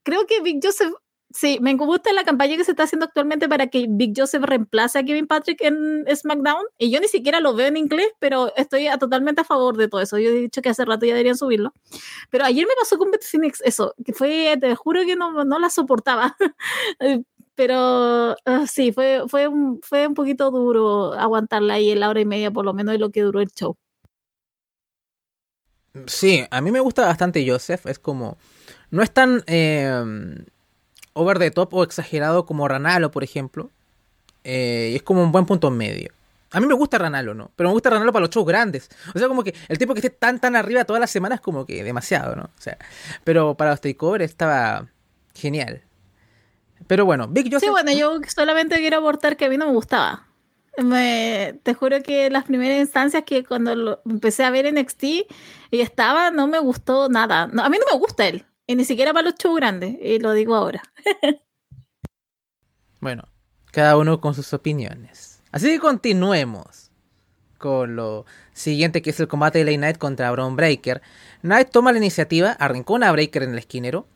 Creo 0.03 0.27
que 0.27 0.41
Big 0.41 0.61
Joseph, 0.63 0.93
sí, 1.31 1.59
me 1.61 1.75
gusta 1.75 2.13
la 2.13 2.25
campaña 2.25 2.57
que 2.57 2.65
se 2.65 2.73
está 2.73 2.85
haciendo 2.85 3.07
actualmente 3.07 3.49
para 3.49 3.69
que 3.69 3.87
Big 3.89 4.13
Joseph 4.17 4.43
reemplace 4.43 4.99
a 4.99 5.05
Kevin 5.05 5.27
Patrick 5.27 5.61
en 5.63 6.05
SmackDown. 6.15 6.65
Y 6.79 6.91
yo 6.91 7.01
ni 7.01 7.09
siquiera 7.09 7.41
lo 7.41 7.55
veo 7.55 7.69
en 7.69 7.77
inglés, 7.77 8.09
pero 8.19 8.53
estoy 8.57 8.89
totalmente 8.99 9.43
a 9.43 9.45
favor 9.45 9.77
de 9.77 9.89
todo 9.89 10.01
eso. 10.01 10.19
Yo 10.19 10.31
he 10.31 10.33
dicho 10.33 10.63
que 10.63 10.71
hace 10.71 10.85
rato 10.85 11.07
ya 11.07 11.15
deberían 11.15 11.37
subirlo. 11.37 11.73
Pero 12.31 12.45
ayer 12.45 12.67
me 12.67 12.75
pasó 12.79 12.99
con 12.99 13.11
Beth 13.11 13.25
Phoenix 13.25 13.61
eso, 13.65 13.95
que 14.05 14.13
fue, 14.13 14.57
te 14.61 14.75
juro 14.75 15.05
que 15.07 15.17
no, 15.17 15.45
no 15.45 15.59
la 15.59 15.71
soportaba. 15.71 16.37
pero 17.55 18.37
ah, 18.45 18.67
sí, 18.67 18.93
fue, 18.93 19.23
fue, 19.29 19.49
un, 19.49 19.81
fue 19.83 20.07
un 20.07 20.15
poquito 20.15 20.51
duro 20.51 21.13
aguantarla 21.15 21.75
ahí 21.75 21.91
en 21.91 22.01
la 22.01 22.09
hora 22.09 22.21
y 22.21 22.25
media, 22.25 22.51
por 22.51 22.65
lo 22.65 22.75
menos 22.75 22.93
de 22.93 22.99
lo 22.99 23.11
que 23.11 23.23
duró 23.23 23.41
el 23.41 23.51
show. 23.51 23.77
Sí, 26.07 26.45
a 26.51 26.61
mí 26.61 26.73
me 26.73 26.81
gusta 26.81 27.07
bastante 27.07 27.49
Joseph, 27.49 27.87
es 27.87 27.99
como, 28.01 28.37
no 28.91 29.03
es 29.03 29.13
tan 29.13 29.45
eh, 29.47 30.45
over 31.13 31.39
the 31.39 31.51
top 31.51 31.73
o 31.75 31.85
exagerado 31.85 32.47
como 32.47 32.67
Ranalo, 32.67 33.11
por 33.11 33.23
ejemplo, 33.23 33.71
eh, 34.43 34.93
es 34.95 35.03
como 35.03 35.23
un 35.23 35.33
buen 35.33 35.47
punto 35.47 35.71
medio. 35.71 36.13
A 36.51 36.61
mí 36.61 36.67
me 36.67 36.75
gusta 36.75 36.99
Ranalo, 36.99 37.35
¿no? 37.35 37.51
Pero 37.57 37.71
me 37.71 37.73
gusta 37.73 37.91
Ranalo 37.91 38.13
para 38.13 38.27
los 38.27 38.31
shows 38.31 38.47
grandes. 38.47 38.89
O 39.13 39.19
sea, 39.19 39.27
como 39.27 39.43
que 39.43 39.55
el 39.69 39.77
tipo 39.77 39.93
que 39.93 39.99
esté 39.99 40.11
tan, 40.11 40.39
tan 40.39 40.55
arriba 40.55 40.85
todas 40.85 41.01
las 41.01 41.11
semanas, 41.11 41.41
como 41.41 41.67
que 41.67 41.83
demasiado, 41.83 42.37
¿no? 42.37 42.45
O 42.45 42.61
sea, 42.61 42.79
pero 43.25 43.57
para 43.57 43.71
los 43.71 43.81
takeovers 43.81 44.25
estaba 44.25 44.87
genial. 45.35 45.83
Pero 46.87 47.05
bueno, 47.05 47.29
Big 47.29 47.47
Joseph. 47.47 47.61
Sí, 47.61 47.71
bueno, 47.71 47.93
yo 47.93 48.21
solamente 48.29 48.77
quiero 48.77 48.99
aportar 48.99 49.37
que 49.37 49.47
a 49.47 49.49
mí 49.49 49.57
no 49.57 49.67
me 49.67 49.73
gustaba. 49.73 50.27
Me, 50.77 51.59
te 51.63 51.75
juro 51.75 52.03
que 52.03 52.31
las 52.31 52.45
primeras 52.45 52.79
instancias 52.79 53.23
que 53.25 53.45
cuando 53.45 54.03
empecé 54.05 54.45
a 54.45 54.51
ver 54.51 54.73
NXT 54.73 55.05
y 55.05 55.81
estaba, 55.81 56.31
no 56.31 56.47
me 56.49 56.59
gustó 56.59 57.09
nada. 57.09 57.43
a 57.43 57.69
mí 57.69 57.79
no 57.79 57.93
me 57.93 57.99
gusta 57.99 58.27
él. 58.27 58.45
Y 58.67 58.77
ni 58.77 58.85
siquiera 58.85 59.13
para 59.13 59.31
los 59.31 59.35
shows 59.35 59.57
grandes. 59.57 59.97
Y 60.01 60.19
lo 60.19 60.33
digo 60.33 60.55
ahora. 60.55 60.83
bueno, 63.01 63.25
cada 63.71 63.97
uno 63.97 64.21
con 64.21 64.35
sus 64.35 64.53
opiniones. 64.53 65.43
Así 65.53 65.69
que 65.69 65.79
continuemos 65.79 66.91
con 67.59 67.97
lo 67.97 68.27
siguiente 68.53 69.01
que 69.01 69.11
es 69.11 69.21
el 69.21 69.29
combate 69.29 69.61
de 69.61 69.65
Lay 69.65 69.77
Knight 69.77 69.99
contra 69.99 70.31
Braun 70.31 70.57
Breaker. 70.57 71.01
Knight 71.41 71.71
toma 71.71 71.93
la 71.93 71.99
iniciativa, 71.99 72.53
arrancó 72.53 72.95
una 72.95 73.11
Breaker 73.13 73.43
en 73.43 73.53
el 73.53 73.59
esquinero, 73.59 74.07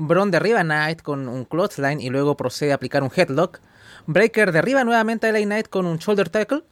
Bron 0.00 0.30
derriba 0.30 0.60
a 0.60 0.64
Knight 0.64 1.02
con 1.02 1.28
un 1.28 1.44
clothesline 1.44 2.00
y 2.00 2.08
luego 2.08 2.34
procede 2.34 2.72
a 2.72 2.76
aplicar 2.76 3.02
un 3.02 3.10
headlock. 3.14 3.60
Breaker 4.06 4.50
derriba 4.50 4.82
nuevamente 4.82 5.26
a 5.26 5.32
LA 5.32 5.40
Knight 5.40 5.68
con 5.68 5.84
un 5.84 5.98
shoulder 5.98 6.30
tackle. 6.30 6.62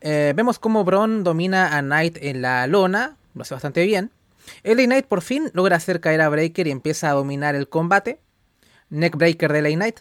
Eh, 0.00 0.32
vemos 0.34 0.58
cómo 0.58 0.82
Bron 0.82 1.22
domina 1.22 1.76
a 1.76 1.82
Knight 1.82 2.16
en 2.22 2.40
la 2.40 2.66
lona, 2.66 3.18
lo 3.34 3.42
hace 3.42 3.52
bastante 3.52 3.84
bien. 3.84 4.10
LA 4.64 4.84
Knight 4.84 5.06
por 5.06 5.20
fin 5.20 5.50
logra 5.52 5.76
hacer 5.76 6.00
caer 6.00 6.22
a 6.22 6.30
Breaker 6.30 6.66
y 6.66 6.70
empieza 6.70 7.10
a 7.10 7.12
dominar 7.12 7.54
el 7.54 7.68
combate. 7.68 8.18
Neckbreaker 8.88 9.52
de 9.52 9.60
LA 9.60 9.76
Knight. 9.76 10.00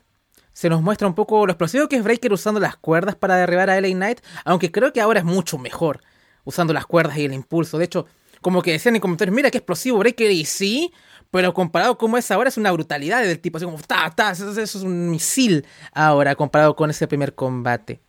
Se 0.54 0.70
nos 0.70 0.82
muestra 0.82 1.06
un 1.06 1.16
poco 1.16 1.46
lo 1.46 1.52
explosivo 1.52 1.90
que 1.90 1.98
es 1.98 2.04
Breaker 2.04 2.32
usando 2.32 2.62
las 2.62 2.78
cuerdas 2.78 3.16
para 3.16 3.36
derribar 3.36 3.70
a 3.70 3.80
LA 3.82 3.90
Knight, 3.90 4.22
aunque 4.46 4.72
creo 4.72 4.94
que 4.94 5.02
ahora 5.02 5.20
es 5.20 5.26
mucho 5.26 5.58
mejor 5.58 6.02
usando 6.46 6.74
las 6.74 6.86
cuerdas 6.86 7.18
y 7.18 7.26
el 7.26 7.34
impulso. 7.34 7.78
De 7.78 7.84
hecho, 7.84 8.06
como 8.40 8.62
que 8.62 8.72
decían 8.72 8.96
en 8.96 9.02
comentarios, 9.02 9.36
mira 9.36 9.52
qué 9.52 9.58
explosivo 9.58 9.98
Breaker 9.98 10.32
y 10.32 10.46
sí, 10.46 10.94
pero 11.32 11.54
comparado 11.54 11.98
como 11.98 12.18
es 12.18 12.30
ahora, 12.32 12.50
es 12.50 12.58
una 12.58 12.72
brutalidad 12.72 13.22
del 13.22 13.40
tipo, 13.40 13.58
así 13.58 13.66
como, 13.66 13.78
ta, 13.80 14.10
ta, 14.16 14.32
eso, 14.32 14.50
es 14.60 14.76
un 14.76 15.12
misil 15.12 15.66
ahora, 15.94 16.36
comparado 16.36 16.76
con 16.76 16.90
ese 16.90 17.08
primer 17.08 17.36
combate. 17.36 18.00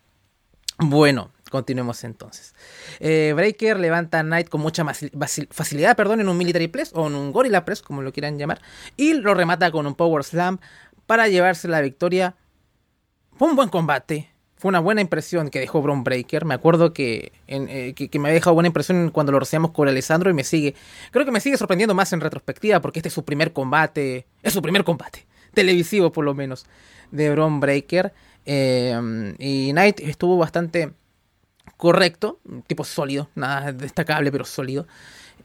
Bueno, 0.79 1.31
continuemos 1.51 2.03
entonces. 2.03 2.55
Eh, 2.99 3.33
Breaker 3.35 3.79
levanta 3.79 4.19
a 4.19 4.23
Knight 4.23 4.49
con 4.49 4.61
mucha 4.61 4.83
facilidad, 4.83 5.95
perdón, 5.95 6.21
en 6.21 6.29
un 6.29 6.37
Military 6.37 6.67
Press 6.67 6.91
o 6.95 7.07
en 7.07 7.15
un 7.15 7.31
Gorilla 7.31 7.63
Press, 7.63 7.83
como 7.83 8.01
lo 8.01 8.11
quieran 8.11 8.39
llamar, 8.39 8.61
y 8.97 9.13
lo 9.13 9.35
remata 9.35 9.71
con 9.71 9.85
un 9.85 9.93
Power 9.93 10.23
Slam 10.23 10.59
para 11.05 11.27
llevarse 11.27 11.67
la 11.67 11.81
victoria. 11.81 12.35
Fue 13.37 13.49
un 13.49 13.55
buen 13.55 13.69
combate, 13.69 14.30
fue 14.61 14.69
una 14.69 14.79
buena 14.79 15.01
impresión 15.01 15.49
que 15.49 15.59
dejó 15.59 15.81
Bron 15.81 16.03
Breaker. 16.03 16.45
Me 16.45 16.53
acuerdo 16.53 16.93
que, 16.93 17.31
eh, 17.47 17.95
que, 17.95 18.19
me 18.19 18.29
ha 18.29 18.31
dejado 18.31 18.53
buena 18.53 18.67
impresión 18.67 19.09
cuando 19.09 19.31
lo 19.31 19.39
rociamos 19.39 19.71
con 19.71 19.87
Alessandro 19.87 20.29
y 20.29 20.35
me 20.35 20.43
sigue. 20.43 20.75
Creo 21.09 21.25
que 21.25 21.31
me 21.31 21.39
sigue 21.39 21.57
sorprendiendo 21.57 21.95
más 21.95 22.13
en 22.13 22.21
retrospectiva 22.21 22.79
porque 22.79 22.99
este 22.99 23.07
es 23.07 23.13
su 23.15 23.25
primer 23.25 23.53
combate. 23.53 24.27
Es 24.43 24.53
su 24.53 24.61
primer 24.61 24.83
combate. 24.83 25.25
Televisivo, 25.55 26.11
por 26.11 26.25
lo 26.25 26.35
menos. 26.35 26.67
De 27.09 27.31
Bron 27.31 27.59
Breaker. 27.59 28.13
Eh, 28.45 29.33
y 29.39 29.71
Knight 29.71 29.99
estuvo 30.01 30.37
bastante 30.37 30.91
correcto. 31.77 32.39
Tipo 32.67 32.83
sólido. 32.83 33.29
Nada 33.33 33.71
destacable, 33.71 34.31
pero 34.31 34.45
sólido. 34.45 34.85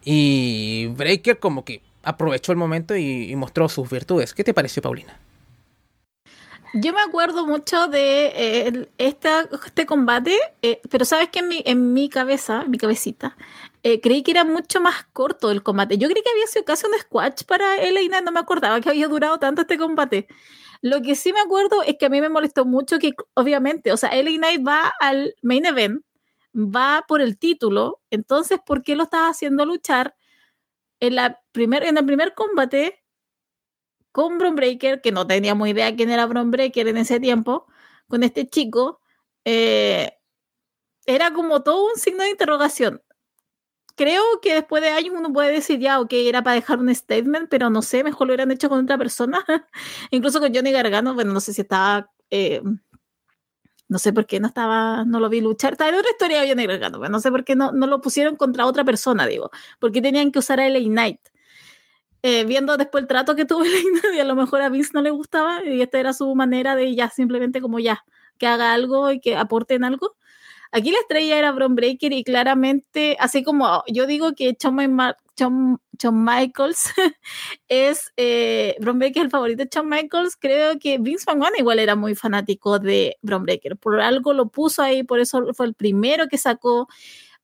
Y 0.04 0.88
Breaker, 0.88 1.38
como 1.38 1.64
que 1.64 1.80
aprovechó 2.02 2.52
el 2.52 2.58
momento 2.58 2.94
y 2.94 3.34
mostró 3.34 3.70
sus 3.70 3.88
virtudes. 3.88 4.34
¿Qué 4.34 4.44
te 4.44 4.52
pareció, 4.52 4.82
Paulina? 4.82 5.18
Yo 6.74 6.92
me 6.92 7.00
acuerdo 7.00 7.46
mucho 7.46 7.88
de 7.88 8.26
eh, 8.34 8.88
este 8.98 9.86
combate, 9.86 10.36
eh, 10.62 10.80
pero 10.90 11.04
sabes 11.04 11.28
que 11.30 11.38
en 11.38 11.48
mi, 11.48 11.62
en 11.64 11.92
mi 11.92 12.08
cabeza, 12.08 12.64
mi 12.64 12.76
cabecita, 12.76 13.36
eh, 13.82 14.00
creí 14.00 14.22
que 14.22 14.32
era 14.32 14.44
mucho 14.44 14.80
más 14.80 15.04
corto 15.12 15.50
el 15.50 15.62
combate. 15.62 15.96
Yo 15.96 16.08
creí 16.08 16.22
que 16.22 16.30
había 16.30 16.46
sido 16.46 16.64
casi 16.64 16.86
un 16.86 16.92
squash 16.98 17.44
para 17.44 17.76
Elena, 17.76 18.20
no 18.20 18.32
me 18.32 18.40
acordaba 18.40 18.80
que 18.80 18.90
había 18.90 19.08
durado 19.08 19.38
tanto 19.38 19.62
este 19.62 19.78
combate. 19.78 20.26
Lo 20.82 21.02
que 21.02 21.14
sí 21.14 21.32
me 21.32 21.40
acuerdo 21.40 21.82
es 21.82 21.96
que 21.98 22.06
a 22.06 22.08
mí 22.08 22.20
me 22.20 22.28
molestó 22.28 22.64
mucho 22.64 22.98
que, 22.98 23.12
obviamente, 23.34 23.92
o 23.92 23.96
sea, 23.96 24.10
Knight 24.10 24.66
va 24.66 24.92
al 25.00 25.34
main 25.42 25.66
event, 25.66 26.02
va 26.54 27.04
por 27.08 27.20
el 27.20 27.38
título, 27.38 28.00
entonces, 28.10 28.58
¿por 28.64 28.82
qué 28.82 28.96
lo 28.96 29.04
estaba 29.04 29.28
haciendo 29.28 29.64
luchar? 29.66 30.16
En, 31.00 31.16
la 31.16 31.40
primer, 31.52 31.84
en 31.84 31.98
el 31.98 32.06
primer 32.06 32.34
combate 32.34 33.04
con 34.16 34.38
Bron 34.38 34.56
Breaker, 34.56 35.02
que 35.02 35.12
no 35.12 35.26
teníamos 35.26 35.68
idea 35.68 35.94
quién 35.94 36.08
era 36.08 36.24
Bron 36.24 36.50
Breaker 36.50 36.88
en 36.88 36.96
ese 36.96 37.20
tiempo, 37.20 37.66
con 38.08 38.22
este 38.22 38.48
chico, 38.48 39.02
eh, 39.44 40.10
era 41.04 41.34
como 41.34 41.62
todo 41.62 41.84
un 41.84 41.96
signo 41.96 42.22
de 42.22 42.30
interrogación. 42.30 43.02
Creo 43.94 44.22
que 44.40 44.54
después 44.54 44.82
de 44.82 44.88
años 44.88 45.14
uno 45.18 45.30
puede 45.34 45.52
decir 45.52 45.80
ya, 45.80 46.00
ok, 46.00 46.14
era 46.14 46.42
para 46.42 46.54
dejar 46.54 46.78
un 46.78 46.94
statement, 46.94 47.50
pero 47.50 47.68
no 47.68 47.82
sé, 47.82 48.04
mejor 48.04 48.26
lo 48.26 48.32
hubieran 48.32 48.50
hecho 48.50 48.70
con 48.70 48.82
otra 48.84 48.96
persona. 48.96 49.44
Incluso 50.10 50.40
con 50.40 50.54
Johnny 50.54 50.72
Gargano, 50.72 51.12
bueno, 51.12 51.34
no 51.34 51.40
sé 51.40 51.52
si 51.52 51.60
estaba, 51.60 52.10
eh, 52.30 52.62
no 53.88 53.98
sé 53.98 54.14
por 54.14 54.24
qué 54.26 54.40
no 54.40 54.48
estaba, 54.48 55.04
no 55.04 55.20
lo 55.20 55.28
vi 55.28 55.42
luchar. 55.42 55.72
Está 55.72 55.90
en 55.90 55.96
otra 55.96 56.10
historia 56.10 56.40
de 56.40 56.48
Johnny 56.48 56.66
Gargano, 56.66 57.00
pero 57.00 57.12
no 57.12 57.20
sé 57.20 57.30
por 57.30 57.44
qué 57.44 57.54
no, 57.54 57.70
no 57.72 57.86
lo 57.86 58.00
pusieron 58.00 58.36
contra 58.36 58.64
otra 58.64 58.82
persona, 58.82 59.26
digo, 59.26 59.50
porque 59.78 60.00
tenían 60.00 60.32
que 60.32 60.38
usar 60.38 60.58
a 60.58 60.66
LA 60.66 60.80
Knight. 60.88 61.20
Eh, 62.28 62.42
viendo 62.44 62.76
después 62.76 63.02
el 63.02 63.06
trato 63.06 63.36
que 63.36 63.44
tuvo 63.44 63.62
y 64.16 64.18
a 64.18 64.24
lo 64.24 64.34
mejor 64.34 64.60
a 64.60 64.68
Vince 64.68 64.90
no 64.94 65.00
le 65.00 65.10
gustaba 65.10 65.64
y 65.64 65.80
esta 65.80 66.00
era 66.00 66.12
su 66.12 66.34
manera 66.34 66.74
de 66.74 66.92
ya 66.92 67.08
simplemente 67.08 67.60
como 67.60 67.78
ya, 67.78 68.04
que 68.36 68.48
haga 68.48 68.72
algo 68.72 69.12
y 69.12 69.20
que 69.20 69.36
aporten 69.36 69.84
algo. 69.84 70.16
Aquí 70.72 70.90
la 70.90 70.98
estrella 70.98 71.38
era 71.38 71.52
Bron 71.52 71.76
Breaker 71.76 72.12
y 72.12 72.24
claramente, 72.24 73.16
así 73.20 73.44
como 73.44 73.84
yo 73.86 74.08
digo 74.08 74.32
que 74.34 74.56
Shawn, 74.60 75.78
Michaels 76.12 76.92
es, 77.68 78.12
eh, 78.16 78.74
Breaker 78.80 79.22
el 79.22 79.30
favorito 79.30 79.62
de 79.62 79.70
Shawn 79.72 79.88
Michaels, 79.88 80.34
creo 80.34 80.80
que 80.80 80.98
Vince 80.98 81.26
McMahon 81.28 81.52
igual 81.58 81.78
era 81.78 81.94
muy 81.94 82.16
fanático 82.16 82.80
de 82.80 83.18
Bron 83.22 83.44
Breaker. 83.44 83.76
Por 83.76 84.00
algo 84.00 84.32
lo 84.32 84.48
puso 84.48 84.82
ahí, 84.82 85.04
por 85.04 85.20
eso 85.20 85.54
fue 85.54 85.66
el 85.66 85.74
primero 85.74 86.26
que 86.26 86.38
sacó 86.38 86.88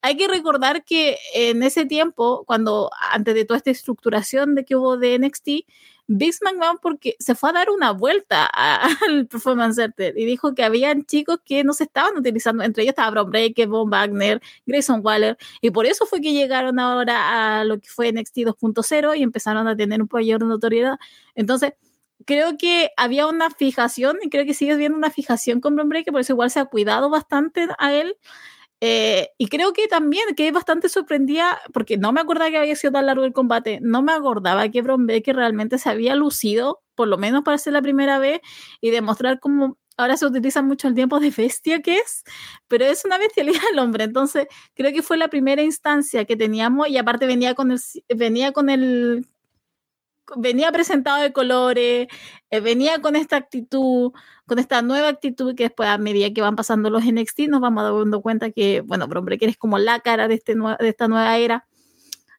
hay 0.02 0.16
que 0.16 0.28
recordar 0.28 0.85
que 0.85 1.16
en 1.35 1.62
ese 1.62 1.87
tiempo, 1.87 2.44
cuando 2.47 2.90
antes 3.12 3.35
de 3.35 3.44
toda 3.44 3.59
esta 3.59 3.71
estructuración 3.71 4.54
de 4.54 4.64
que 4.64 4.76
hubo 4.76 4.97
de 4.97 5.18
NXT, 5.18 5.49
Vince 6.09 6.40
McMahon 6.44 6.78
porque 6.82 7.14
se 7.21 7.35
fue 7.35 7.50
a 7.50 7.52
dar 7.52 7.71
una 7.71 7.92
vuelta 7.92 8.47
al 9.09 9.26
Performance 9.28 9.76
Center 9.76 10.12
y 10.18 10.25
dijo 10.25 10.54
que 10.54 10.64
habían 10.64 11.04
chicos 11.04 11.38
que 11.44 11.64
no 11.64 11.73
se 11.73 11.85
estaban 11.85 12.16
utilizando, 12.16 12.64
entre 12.64 12.82
ellos 12.82 12.92
estaba 12.92 13.11
Bron 13.11 13.30
Breaker, 13.30 13.68
Von 13.68 13.90
Wagner, 13.90 14.42
Grayson 14.66 15.00
Waller, 15.04 15.38
y 15.61 15.71
por 15.71 15.87
eso 15.87 16.04
fue 16.06 16.21
que 16.21 16.32
llegaron 16.32 16.78
ahora 16.80 17.61
a 17.61 17.64
lo 17.64 17.78
que 17.80 17.88
fue 17.88 18.12
NXT 18.12 18.38
2.0 18.38 19.16
y 19.16 19.23
empezaron 19.23 19.68
a 19.68 19.76
tener 19.76 20.02
un 20.02 20.09
mayor 20.12 20.44
notoriedad. 20.44 20.99
Entonces, 21.35 21.75
creo 22.26 22.56
que 22.59 22.90
había 22.97 23.26
una 23.26 23.50
fijación 23.50 24.18
y 24.23 24.30
creo 24.30 24.44
que 24.44 24.54
sigue 24.54 24.73
habiendo 24.73 24.99
una 24.99 25.11
fijación 25.11 25.61
con 25.61 25.76
Bron 25.76 25.88
Breaker, 25.88 26.12
por 26.12 26.21
eso 26.21 26.32
igual 26.32 26.50
se 26.50 26.61
ha 26.61 26.64
cuidado 26.66 27.11
bastante 27.11 27.68
a 27.78 27.92
él. 27.94 28.16
Eh, 28.85 29.29
y 29.39 29.47
creo 29.47 29.73
que 29.73 29.87
también 29.87 30.25
quedé 30.37 30.51
bastante 30.51 30.89
sorprendida, 30.89 31.61
porque 31.73 31.99
no 31.99 32.12
me 32.12 32.21
acordaba 32.21 32.51
que 32.51 32.57
había 32.59 32.75
sido 32.75 32.93
tan 32.93 33.07
largo 33.07 33.25
el 33.25 33.33
combate, 33.33 33.79
no 33.81 34.03
me 34.03 34.12
acordaba 34.12 34.69
que 34.71 34.83
Bron 34.83 35.07
Breaker 35.07 35.37
realmente 35.37 35.79
se 35.79 35.89
había 35.89 36.17
lucido, 36.17 36.83
por 36.97 37.07
lo 37.07 37.17
menos 37.17 37.45
para 37.45 37.59
ser 37.59 37.75
la 37.75 37.83
primera 37.83 38.19
vez, 38.19 38.41
y 38.81 38.91
demostrar 38.91 39.39
cómo 39.39 39.79
ahora 39.97 40.17
se 40.17 40.27
utiliza 40.27 40.62
mucho 40.62 40.89
el 40.89 40.95
tiempo 40.97 41.21
de 41.21 41.31
bestia 41.31 41.81
que 41.81 41.99
es, 41.99 42.25
pero 42.67 42.85
es 42.85 43.05
una 43.05 43.19
bestialidad 43.19 43.62
el 43.73 43.79
hombre, 43.79 44.03
entonces 44.03 44.49
creo 44.75 44.93
que 44.93 45.03
fue 45.03 45.17
la 45.17 45.29
primera 45.29 45.62
instancia 45.62 46.25
que 46.25 46.37
teníamos 46.37 46.89
y 46.89 46.97
aparte 46.99 47.27
venía 47.27 47.55
con 47.55 47.71
el, 47.71 47.79
venía 48.17 48.51
con 48.51 48.69
el 48.69 49.27
venía 50.37 50.73
presentado 50.73 51.23
de 51.23 51.33
colores, 51.33 52.09
eh, 52.50 52.61
venía 52.61 53.00
con 53.00 53.17
esta 53.17 53.37
actitud, 53.37 54.12
con 54.47 54.59
esta 54.59 54.83
nueva 54.83 55.09
actitud 55.09 55.55
que 55.55 55.64
después 55.64 55.88
a 55.88 55.99
medida 55.99 56.33
que 56.33 56.41
van 56.41 56.57
pasando 56.57 56.91
los 56.91 57.05
NXT 57.05 57.49
nos 57.49 57.61
vamos 57.61 57.85
dando 57.85 58.23
cuenta 58.23 58.50
que, 58.50 58.81
bueno, 58.83 59.09
pero 59.09 59.21
hombre, 59.21 59.38
que 59.38 59.47
eres 59.47 59.57
como 59.57 59.79
la 59.79 60.00
cara 60.00 60.29
de, 60.29 60.35
este 60.35 60.55
de 60.55 60.88
esta 60.88 61.09
nueva 61.09 61.37
era. 61.38 61.67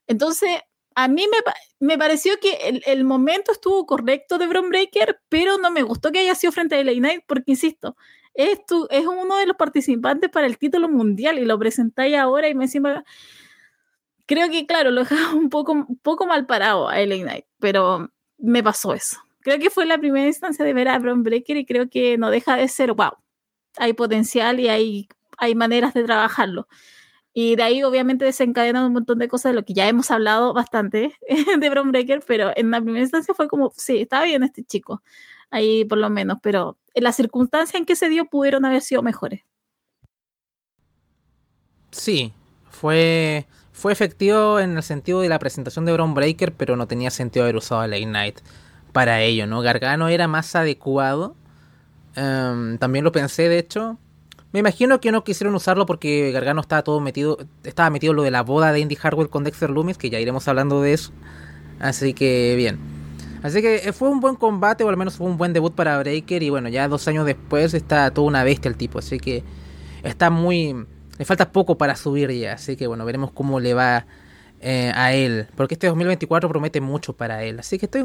Entonces, 0.08 0.50
a 0.96 1.08
mí 1.08 1.26
me, 1.30 1.38
me 1.80 1.98
pareció 1.98 2.40
que 2.40 2.54
el, 2.68 2.84
el, 2.86 3.04
momento 3.04 3.52
estuvo 3.52 3.86
correcto 3.86 4.38
de 4.38 4.48
Bron 4.48 4.70
Breaker, 4.70 5.20
pero 5.30 5.58
no 5.58 5.72
me 5.72 5.84
gustó 5.84 6.12
que 6.12 6.20
haya 6.20 6.36
sido 6.36 6.52
frente 6.52 6.76
a 6.76 6.84
LA 6.84 6.94
Knight, 6.94 7.24
porque 7.28 7.52
insisto, 7.52 7.96
es, 8.34 8.60
es 8.90 9.06
uno 9.06 9.38
de 9.38 9.46
los 9.46 9.58
participantes 9.58 10.30
para 10.30 10.48
el 10.48 10.58
título 10.58 10.90
mundial 10.90 11.40
y 11.40 11.46
lo 11.46 11.58
presentáis 11.60 12.16
ahora 12.16 12.50
y 12.50 12.56
me 12.56 12.66
encima 12.66 13.04
creo 14.26 14.50
que, 14.50 14.66
claro, 14.66 14.92
lo 14.92 15.02
dejaba 15.02 15.34
un 15.34 15.50
poco, 15.50 15.88
poco 16.02 16.26
mal 16.26 16.46
parado 16.46 16.90
a 16.90 17.00
LA 17.00 17.24
Knight, 17.24 17.46
pero 17.60 18.12
me 18.38 18.64
pasó 18.64 18.94
eso. 18.94 19.18
Creo 19.42 19.60
que 19.60 19.70
fue 19.70 19.86
la 19.86 19.98
primera 19.98 20.28
instancia 20.28 20.64
de 20.64 20.74
ver 20.74 20.88
a 20.88 21.00
Bron 21.00 21.24
Breaker 21.24 21.58
y 21.58 21.66
creo 21.66 21.90
que 21.90 22.18
no 22.18 22.30
deja 22.30 22.56
de 22.56 22.68
ser, 22.68 22.94
wow, 22.94 23.12
hay 23.78 23.94
potencial 23.94 24.60
y 24.60 24.70
hay, 24.70 25.08
hay 25.38 25.56
maneras 25.56 25.94
de 25.94 26.04
trabajarlo. 26.04 26.68
Y 27.34 27.56
de 27.56 27.64
ahí 27.64 27.84
obviamente 27.84 28.26
desencadenan 28.26 28.86
un 28.86 28.94
montón 28.94 29.18
de 29.18 29.28
cosas 29.28 29.52
de 29.52 29.56
lo 29.56 29.66
que 29.66 29.74
ya 29.74 29.88
hemos 29.88 30.12
hablado 30.12 30.54
bastante 30.54 31.16
de 31.60 31.70
Bron 31.70 31.92
Breaker, 31.92 32.24
pero 32.26 32.52
en 32.56 32.72
la 32.72 32.80
primera 32.80 33.02
instancia 33.02 33.34
fue 33.34 33.48
como, 33.48 33.72
sí, 33.76 33.98
estaba 33.98 34.24
bien 34.24 34.44
este 34.44 34.64
chico, 34.64 35.02
ahí 35.50 35.84
por 35.84 35.98
lo 35.98 36.10
menos, 36.10 36.38
pero 36.42 36.78
en 36.94 37.04
las 37.04 37.16
circunstancias 37.16 37.76
en 37.80 37.86
que 37.86 37.96
se 37.96 38.08
dio 38.08 38.26
pudieron 38.26 38.66
haber 38.66 38.82
sido 38.82 39.02
mejores. 39.02 39.42
Sí, 41.92 42.34
fue 42.70 43.48
fue 43.74 43.92
efectivo 43.92 44.60
en 44.60 44.78
el 44.78 44.84
sentido 44.84 45.22
de 45.22 45.30
la 45.30 45.40
presentación 45.40 45.84
de 45.86 45.92
Brown 45.92 46.14
Breaker, 46.14 46.54
pero 46.54 46.76
no 46.76 46.88
tenía 46.88 47.10
sentido 47.10 47.44
haber 47.44 47.58
usado 47.58 47.82
a 47.82 47.88
Late 47.88 48.06
Night 48.06 48.40
para 48.94 49.22
ello, 49.22 49.48
¿no? 49.48 49.62
Gargano 49.62 50.08
era 50.08 50.28
más 50.28 50.56
adecuado. 50.56 51.36
Em, 52.16 52.78
también 52.78 53.04
lo 53.04 53.12
pensé, 53.12 53.50
de 53.50 53.58
hecho. 53.58 53.98
Me 54.52 54.60
imagino 54.60 55.02
que 55.02 55.12
no 55.12 55.24
quisieron 55.24 55.56
usarlo 55.56 55.88
porque 55.88 56.32
Gargano 56.32 56.62
estaba 56.62 56.84
todo 56.84 57.00
metido. 57.00 57.40
Estaba 57.64 57.90
metido 57.90 58.14
lo 58.14 58.22
de 58.22 58.30
la 58.30 58.44
boda 58.44 58.72
de 58.72 58.80
Indy 58.80 58.96
Hardware 58.96 59.30
con 59.30 59.44
Dexter 59.44 59.72
Loomis, 59.72 59.98
que 59.98 60.12
ya 60.12 60.20
iremos 60.20 60.48
hablando 60.48 60.80
de 60.82 60.94
eso. 60.94 61.12
Así 61.80 62.14
que 62.14 62.54
bien. 62.56 62.78
Así 63.42 63.62
que 63.64 63.92
fue 63.92 64.10
un 64.10 64.20
buen 64.20 64.36
combate, 64.36 64.84
o 64.84 64.90
al 64.90 64.98
menos 64.98 65.18
fue 65.18 65.26
un 65.26 65.38
buen 65.38 65.52
debut 65.52 65.74
para 65.74 65.98
Breaker. 65.98 66.44
Y 66.44 66.52
bueno, 66.52 66.70
ya 66.70 66.88
dos 66.88 67.08
años 67.08 67.26
después 67.26 67.74
está 67.74 68.12
toda 68.12 68.28
una 68.28 68.44
bestia 68.44 68.70
el 68.70 68.78
tipo. 68.78 69.00
Así 69.00 69.20
que 69.20 69.44
está 70.04 70.30
muy 70.30 70.86
le 71.18 71.26
falta 71.26 71.52
poco 71.52 71.78
para 71.78 71.96
subir 71.96 72.32
ya, 72.32 72.54
así 72.54 72.76
que 72.76 72.88
bueno, 72.88 73.06
veremos 73.06 73.32
cómo 73.32 73.60
le 73.60 73.74
va 73.74 74.06
eh, 74.62 74.92
a 74.96 75.14
él. 75.14 75.48
Porque 75.56 75.76
este 75.76 75.88
2024 75.88 76.50
promete 76.50 76.82
mucho 76.82 77.14
para 77.14 77.44
él. 77.44 77.60
Así 77.60 77.78
que 77.78 77.86
estoy, 77.86 78.04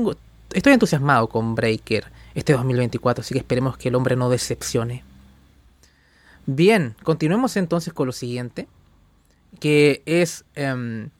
estoy 0.53 0.73
entusiasmado 0.73 1.29
con 1.29 1.55
Breaker 1.55 2.07
este 2.35 2.53
2024, 2.53 3.23
así 3.23 3.33
que 3.33 3.38
esperemos 3.38 3.79
que 3.79 3.88
el 3.88 3.94
hombre 3.94 4.16
no 4.16 4.29
decepcione. 4.29 5.05
Bien, 6.47 6.97
continuemos 7.03 7.57
entonces 7.57 7.92
con 7.92 8.07
lo 8.07 8.12
siguiente, 8.12 8.66
que 9.61 10.03
es... 10.05 10.44
Em, 10.55 11.11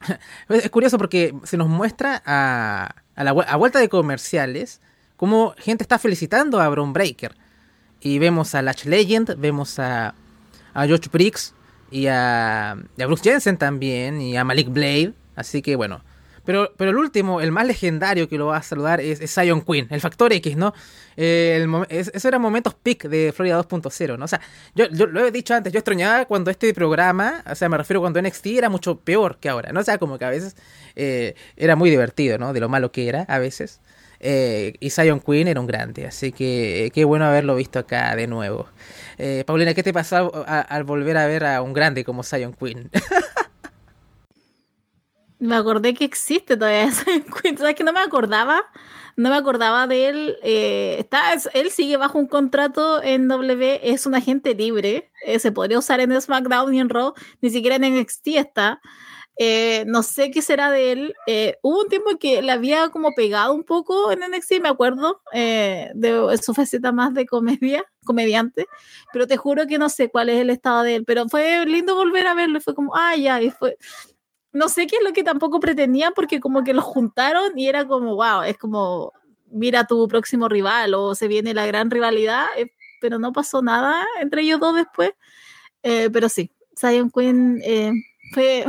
es 0.48 0.70
curioso 0.70 0.96
porque 0.96 1.34
se 1.44 1.56
nos 1.56 1.68
muestra 1.68 2.22
a, 2.24 2.94
a 3.14 3.24
la 3.24 3.30
a 3.30 3.56
vuelta 3.56 3.78
de 3.78 3.88
comerciales 3.88 4.80
cómo 5.16 5.54
gente 5.58 5.84
está 5.84 5.98
felicitando 5.98 6.60
a 6.60 6.68
Bron 6.68 6.92
Breaker. 6.92 7.36
Y 8.00 8.18
vemos 8.18 8.54
a 8.54 8.62
Latch 8.62 8.84
Legend, 8.84 9.36
vemos 9.38 9.78
a 9.78 10.14
a 10.74 10.86
George 10.86 11.08
Briggs 11.10 11.54
y 11.90 12.08
a, 12.08 12.76
Bruce 12.96 13.22
Jensen 13.22 13.56
también 13.56 14.20
y 14.20 14.36
a 14.36 14.44
Malik 14.44 14.68
Blade. 14.68 15.14
Así 15.36 15.62
que 15.62 15.76
bueno. 15.76 16.02
Pero, 16.44 16.74
pero 16.76 16.90
el 16.90 16.98
último, 16.98 17.40
el 17.40 17.52
más 17.52 17.66
legendario 17.66 18.28
que 18.28 18.36
lo 18.36 18.48
va 18.48 18.58
a 18.58 18.62
saludar 18.62 19.00
es, 19.00 19.18
Zion 19.32 19.62
Queen, 19.62 19.86
el 19.88 20.02
factor 20.02 20.30
X, 20.30 20.58
¿no? 20.58 20.74
Eh, 21.16 21.66
eso 21.88 22.28
eran 22.28 22.42
momentos 22.42 22.74
peak 22.74 23.08
de 23.08 23.32
Florida 23.32 23.58
2.0, 23.58 24.18
¿no? 24.18 24.26
O 24.26 24.28
sea, 24.28 24.42
yo, 24.74 24.86
lo 24.90 25.26
he 25.26 25.30
dicho 25.30 25.54
antes, 25.54 25.72
yo 25.72 25.78
extrañaba 25.78 26.26
cuando 26.26 26.50
este 26.50 26.74
programa, 26.74 27.42
o 27.50 27.54
sea, 27.54 27.70
me 27.70 27.78
refiero 27.78 28.00
cuando 28.02 28.20
NXT 28.20 28.46
era 28.48 28.68
mucho 28.68 28.98
peor 28.98 29.38
que 29.38 29.48
ahora, 29.48 29.72
¿no? 29.72 29.80
O 29.80 29.84
sea, 29.84 29.96
como 29.96 30.18
que 30.18 30.26
a 30.26 30.30
veces 30.30 30.54
eh, 30.96 31.34
era 31.56 31.76
muy 31.76 31.88
divertido, 31.88 32.36
¿no? 32.36 32.52
De 32.52 32.60
lo 32.60 32.68
malo 32.68 32.92
que 32.92 33.08
era, 33.08 33.22
a 33.22 33.38
veces. 33.38 33.80
Eh, 34.20 34.74
y 34.80 34.90
Zion 34.90 35.20
Queen 35.20 35.48
era 35.48 35.60
un 35.60 35.66
grande, 35.66 36.06
así 36.06 36.32
que 36.32 36.90
qué 36.94 37.04
bueno 37.04 37.24
haberlo 37.24 37.56
visto 37.56 37.78
acá 37.78 38.14
de 38.16 38.26
nuevo. 38.26 38.66
Eh, 39.18 39.44
Paulina, 39.46 39.74
¿qué 39.74 39.82
te 39.82 39.92
pasó 39.92 40.44
al 40.46 40.84
volver 40.84 41.16
a 41.16 41.26
ver 41.26 41.44
a 41.44 41.62
un 41.62 41.72
grande 41.72 42.04
como 42.04 42.22
Zion 42.22 42.52
Queen? 42.52 42.90
me 45.38 45.56
acordé 45.56 45.94
que 45.94 46.04
existe 46.04 46.56
todavía 46.56 46.90
Zion 46.92 47.24
Queen, 47.24 47.58
¿sabes 47.58 47.74
que 47.74 47.84
no 47.84 47.92
me 47.92 48.00
acordaba? 48.00 48.62
No 49.16 49.30
me 49.30 49.36
acordaba 49.36 49.86
de 49.86 50.08
él. 50.08 50.36
Eh, 50.42 50.96
está, 50.98 51.34
él 51.52 51.70
sigue 51.70 51.96
bajo 51.96 52.18
un 52.18 52.26
contrato 52.26 53.02
en 53.02 53.28
W, 53.28 53.80
es 53.84 54.06
un 54.06 54.14
agente 54.14 54.54
libre. 54.54 55.12
Eh, 55.24 55.38
se 55.38 55.52
podría 55.52 55.78
usar 55.78 56.00
en 56.00 56.20
SmackDown 56.20 56.74
y 56.74 56.80
en 56.80 56.88
Raw, 56.88 57.14
ni 57.40 57.50
siquiera 57.50 57.76
en 57.76 58.00
NXT 58.00 58.28
está. 58.28 58.80
Eh, 59.36 59.84
no 59.86 60.02
sé 60.02 60.30
qué 60.30 60.42
será 60.42 60.70
de 60.70 60.92
él. 60.92 61.14
Eh, 61.26 61.58
hubo 61.62 61.82
un 61.82 61.88
tiempo 61.88 62.10
que 62.18 62.42
le 62.42 62.52
había 62.52 62.88
como 62.90 63.12
pegado 63.14 63.52
un 63.52 63.64
poco 63.64 64.12
en 64.12 64.20
NXT, 64.20 64.60
me 64.62 64.68
acuerdo, 64.68 65.22
eh, 65.32 65.90
de 65.94 66.38
su 66.38 66.54
faceta 66.54 66.92
más 66.92 67.14
de 67.14 67.26
comedia, 67.26 67.84
comediante, 68.04 68.66
pero 69.12 69.26
te 69.26 69.36
juro 69.36 69.66
que 69.66 69.78
no 69.78 69.88
sé 69.88 70.10
cuál 70.10 70.28
es 70.28 70.40
el 70.40 70.50
estado 70.50 70.82
de 70.82 70.96
él. 70.96 71.04
Pero 71.04 71.28
fue 71.28 71.66
lindo 71.66 71.94
volver 71.94 72.26
a 72.26 72.34
verlo 72.34 72.60
fue 72.60 72.74
como, 72.74 72.94
ah, 72.96 73.16
ya, 73.16 73.40
fue. 73.58 73.76
No 74.52 74.68
sé 74.68 74.86
qué 74.86 74.96
es 74.96 75.04
lo 75.04 75.12
que 75.12 75.24
tampoco 75.24 75.60
pretendía 75.60 76.12
porque 76.12 76.40
como 76.40 76.64
que 76.64 76.74
los 76.74 76.84
juntaron 76.84 77.58
y 77.58 77.68
era 77.68 77.86
como, 77.86 78.14
wow, 78.16 78.42
es 78.42 78.56
como, 78.58 79.12
mira 79.50 79.86
tu 79.86 80.06
próximo 80.08 80.48
rival 80.48 80.94
o 80.94 81.14
se 81.14 81.28
viene 81.28 81.54
la 81.54 81.66
gran 81.66 81.90
rivalidad, 81.90 82.46
pero 83.00 83.18
no 83.18 83.32
pasó 83.32 83.62
nada 83.62 84.06
entre 84.20 84.42
ellos 84.42 84.60
dos 84.60 84.76
después. 84.76 85.12
pero 85.82 86.28
sí, 86.28 86.52
Zion 86.78 87.10
Quinn 87.10 87.60
fue 88.32 88.64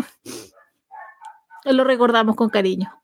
lo 1.73 1.83
recordamos 1.83 2.35
con 2.35 2.49
cariño. 2.49 3.01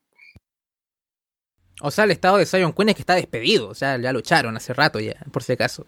O 1.82 1.90
sea, 1.90 2.04
el 2.04 2.12
estado 2.12 2.38
de 2.38 2.46
Zion 2.46 2.74
Quinn 2.74 2.90
es 2.90 2.96
que 2.96 3.02
está 3.02 3.16
despedido. 3.16 3.68
O 3.70 3.74
sea, 3.74 3.98
ya 3.98 4.14
lo 4.14 4.20
echaron 4.20 4.56
hace 4.56 4.74
rato 4.74 5.00
ya, 5.00 5.16
por 5.32 5.44
si 5.44 5.54
acaso. 5.54 5.86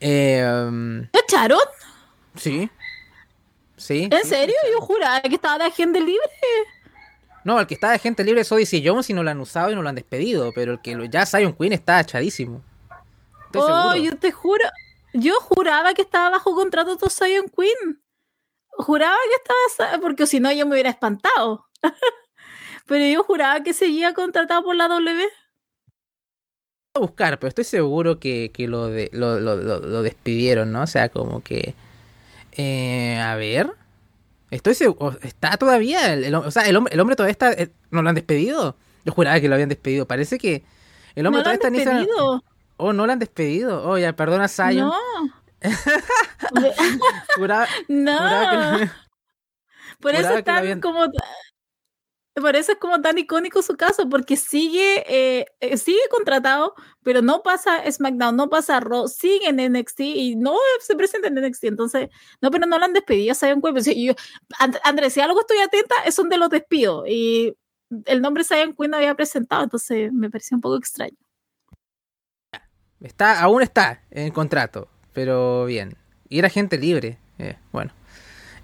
Eh, 0.00 0.42
¿Lo 0.44 1.20
echaron? 1.20 1.58
Sí. 2.36 2.70
Sí. 3.76 4.08
¿En 4.10 4.24
serio? 4.24 4.54
Yo 4.72 4.80
juraba 4.80 5.20
que 5.22 5.34
estaba 5.34 5.58
de 5.58 5.64
agente 5.64 6.00
libre. 6.00 6.30
No, 7.44 7.60
el 7.60 7.66
que 7.66 7.74
está 7.74 7.90
de 7.90 7.96
agente 7.96 8.24
libre 8.24 8.40
es 8.40 8.52
Odyssey 8.52 8.86
Jones 8.86 9.10
y 9.10 9.12
no 9.12 9.22
lo 9.22 9.30
han 9.30 9.40
usado 9.40 9.70
y 9.70 9.74
no 9.74 9.82
lo 9.82 9.88
han 9.88 9.94
despedido. 9.96 10.52
Pero 10.54 10.72
el 10.74 10.80
que 10.80 11.08
ya 11.10 11.26
Zion 11.26 11.52
Quinn 11.52 11.72
está 11.72 12.00
echadísimo. 12.00 12.62
oh, 13.54 13.94
yo 13.96 14.16
te 14.16 14.30
juro. 14.30 14.64
Yo 15.12 15.34
juraba 15.40 15.94
que 15.94 16.02
estaba 16.02 16.30
bajo 16.30 16.54
contrato 16.54 16.96
todo 16.96 17.10
Zion 17.10 17.46
Quinn. 17.48 18.02
Juraba 18.70 19.16
que 19.28 19.74
estaba. 19.74 19.98
Porque 20.00 20.26
si 20.26 20.40
no, 20.40 20.50
yo 20.52 20.64
me 20.66 20.72
hubiera 20.72 20.90
espantado. 20.90 21.66
pero 22.86 23.06
yo 23.06 23.22
juraba 23.24 23.62
que 23.62 23.72
seguía 23.72 24.14
contratado 24.14 24.62
por 24.64 24.76
la 24.76 24.88
W. 24.88 25.24
A 26.94 27.00
buscar, 27.00 27.38
pero 27.38 27.48
estoy 27.48 27.64
seguro 27.64 28.18
que, 28.20 28.52
lo, 28.68 28.86
de, 28.86 29.10
lo, 29.12 30.02
despidieron, 30.02 30.72
¿no? 30.72 30.82
O 30.82 30.86
sea, 30.86 31.08
como 31.08 31.42
que... 31.42 31.74
Eh, 32.52 33.18
a 33.20 33.34
ver... 33.36 33.72
Estoy 34.50 34.74
seguro... 34.74 35.18
¿Está 35.22 35.56
todavía? 35.56 36.14
El, 36.14 36.34
o 36.34 36.50
sea, 36.50 36.62
el 36.68 36.76
hombre, 36.76 36.94
el 36.94 37.00
hombre 37.00 37.16
todavía 37.16 37.32
está... 37.32 37.52
Eh, 37.52 37.70
¿No 37.90 38.02
lo 38.02 38.08
han 38.08 38.14
despedido? 38.14 38.76
Yo 39.04 39.12
juraba 39.12 39.40
que 39.40 39.48
lo 39.48 39.54
habían 39.54 39.68
despedido. 39.68 40.06
Parece 40.06 40.38
que 40.38 40.62
el 41.16 41.26
hombre 41.26 41.42
todavía 41.42 41.56
está 41.56 41.68
en 41.68 41.74
esa... 41.74 42.06
Oh, 42.76 42.92
no 42.92 43.06
lo 43.06 43.12
han 43.12 43.18
despedido. 43.18 43.88
Oh, 43.88 43.98
ya, 43.98 44.14
perdona, 44.14 44.48
Zion. 44.48 44.88
No. 44.88 44.94
juraba, 47.36 47.66
no. 47.88 48.18
Por 50.00 50.14
eso 50.14 50.38
es 50.38 50.44
tan 50.44 50.80
como 50.80 51.06
por 52.40 52.56
eso 52.56 52.72
es 52.72 52.78
como 52.78 53.00
tan 53.00 53.16
icónico 53.16 53.62
su 53.62 53.76
caso, 53.76 54.08
porque 54.08 54.36
sigue, 54.36 55.04
eh, 55.06 55.46
eh, 55.60 55.76
sigue 55.76 56.00
contratado, 56.10 56.74
pero 57.04 57.22
no 57.22 57.42
pasa 57.42 57.88
SmackDown, 57.90 58.34
no 58.34 58.50
pasa 58.50 58.80
Raw, 58.80 59.06
sigue 59.06 59.48
en 59.48 59.72
NXT 59.72 60.00
y 60.00 60.36
no 60.36 60.56
se 60.80 60.96
presenta 60.96 61.28
en 61.28 61.34
NXT. 61.34 61.64
Entonces, 61.64 62.08
no, 62.40 62.50
pero 62.50 62.66
no 62.66 62.78
lo 62.78 62.84
han 62.84 62.92
despedido, 62.92 63.34
Sion 63.34 63.62
Queen. 63.62 63.74
Pues, 63.74 63.88
Andrés, 64.82 65.12
si 65.12 65.20
algo 65.20 65.40
estoy 65.40 65.58
atenta, 65.58 65.94
es 66.04 66.16
de 66.16 66.36
los 66.36 66.50
despidos. 66.50 67.04
Y 67.08 67.56
el 68.06 68.20
nombre 68.20 68.42
Sion 68.42 68.74
Queen 68.74 68.94
había 68.94 69.14
presentado, 69.14 69.62
entonces 69.62 70.12
me 70.12 70.28
pareció 70.28 70.56
un 70.56 70.60
poco 70.60 70.76
extraño. 70.76 71.16
Está, 73.00 73.40
aún 73.42 73.62
está 73.62 74.02
en 74.10 74.32
contrato, 74.32 74.88
pero 75.12 75.66
bien. 75.66 75.96
Y 76.28 76.40
era 76.40 76.48
gente 76.48 76.78
libre. 76.78 77.18
Eh, 77.38 77.56
bueno. 77.70 77.92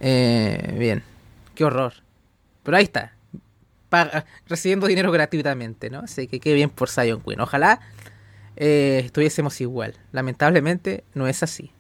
bien. 0.00 1.04
Qué 1.54 1.64
horror. 1.64 1.92
Pero 2.64 2.76
ahí 2.76 2.84
está 2.84 3.19
recibiendo 4.46 4.86
dinero 4.86 5.10
gratuitamente, 5.12 5.90
¿no? 5.90 6.00
Así 6.00 6.26
que 6.26 6.40
qué 6.40 6.54
bien 6.54 6.70
por 6.70 6.88
Zion 6.88 7.20
Queen. 7.22 7.40
Ojalá 7.40 7.80
eh, 8.56 9.02
estuviésemos 9.06 9.60
igual. 9.60 9.94
Lamentablemente 10.12 11.04
no 11.14 11.26
es 11.26 11.42
así. 11.42 11.72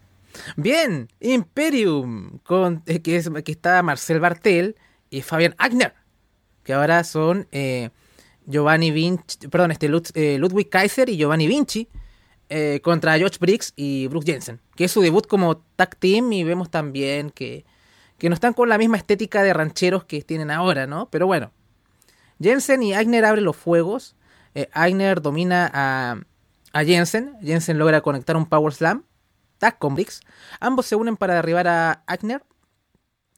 Bien, 0.56 1.08
Imperium, 1.20 2.40
eh, 2.86 3.00
que 3.02 3.52
está 3.52 3.82
Marcel 3.82 4.20
Bartel 4.20 4.76
y 5.10 5.22
Fabian 5.22 5.54
Agner, 5.58 5.94
que 6.62 6.72
ahora 6.72 7.04
son 7.04 7.48
eh, 7.52 7.90
Giovanni 8.46 8.90
Vinci, 8.90 9.48
perdón, 9.48 9.72
este 9.72 9.88
Ludwig 10.38 10.68
Kaiser 10.70 11.08
y 11.08 11.16
Giovanni 11.16 11.46
Vinci 11.46 11.88
contra 12.82 13.16
George 13.16 13.38
Briggs 13.40 13.72
y 13.76 14.08
Brooke 14.08 14.32
Jensen, 14.32 14.60
que 14.74 14.84
es 14.84 14.90
su 14.90 15.00
debut 15.00 15.24
como 15.28 15.58
tag 15.76 15.94
team 15.96 16.32
y 16.32 16.42
vemos 16.42 16.68
también 16.68 17.30
que, 17.30 17.64
que 18.18 18.28
no 18.28 18.34
están 18.34 18.54
con 18.54 18.68
la 18.68 18.76
misma 18.76 18.96
estética 18.96 19.44
de 19.44 19.52
rancheros 19.52 20.04
que 20.04 20.22
tienen 20.22 20.50
ahora, 20.50 20.88
¿no? 20.88 21.08
Pero 21.10 21.28
bueno, 21.28 21.52
Jensen 22.40 22.82
y 22.82 22.94
Agner 22.94 23.24
abren 23.24 23.44
los 23.44 23.56
fuegos. 23.56 24.16
Eh, 24.54 24.68
Agner 24.72 25.20
domina 25.20 25.70
a, 25.72 26.16
a, 26.72 26.84
Jensen. 26.84 27.36
Jensen 27.42 27.78
logra 27.78 28.00
conectar 28.00 28.36
un 28.36 28.46
Power 28.46 28.72
Slam. 28.72 29.04
Tag 29.58 29.78
con 29.78 29.94
Briggs. 29.94 30.20
Ambos 30.58 30.86
se 30.86 30.96
unen 30.96 31.16
para 31.16 31.34
derribar 31.34 31.68
a 31.68 32.02
Agner. 32.06 32.42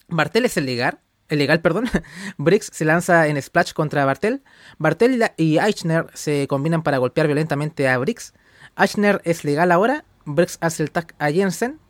Bartel 0.08 0.44
es 0.44 0.56
el 0.56 0.66
legal. 0.66 1.00
El 1.28 1.38
legal, 1.38 1.60
perdón. 1.60 1.88
Briggs 2.36 2.70
se 2.72 2.84
lanza 2.84 3.26
en 3.26 3.40
Splash 3.40 3.72
contra 3.72 4.04
Bartel. 4.04 4.42
Bartel 4.78 5.24
y 5.36 5.58
Eichner 5.58 6.06
se 6.14 6.46
combinan 6.46 6.82
para 6.82 6.98
golpear 6.98 7.26
violentamente 7.26 7.88
a 7.88 7.98
Briggs. 7.98 8.34
Eichner 8.76 9.20
es 9.24 9.44
legal 9.44 9.72
ahora. 9.72 10.04
Briggs 10.24 10.58
hace 10.60 10.82
el 10.82 10.90
tag 10.90 11.14
a 11.18 11.30
Jensen. 11.30 11.80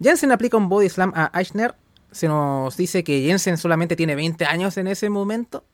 Jensen 0.00 0.32
aplica 0.32 0.56
un 0.56 0.68
body 0.68 0.88
slam 0.88 1.12
a 1.14 1.30
Eichner. 1.38 1.74
Se 2.10 2.28
nos 2.28 2.76
dice 2.76 3.04
que 3.04 3.22
Jensen 3.22 3.58
solamente 3.58 3.96
tiene 3.96 4.14
20 4.14 4.46
años 4.46 4.76
en 4.78 4.86
ese 4.86 5.10
momento. 5.10 5.64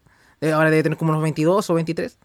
Eh, 0.42 0.52
ahora 0.52 0.70
debe 0.70 0.82
tener 0.82 0.98
como 0.98 1.12
unos 1.12 1.22
22 1.22 1.70
o 1.70 1.74
23. 1.74 2.18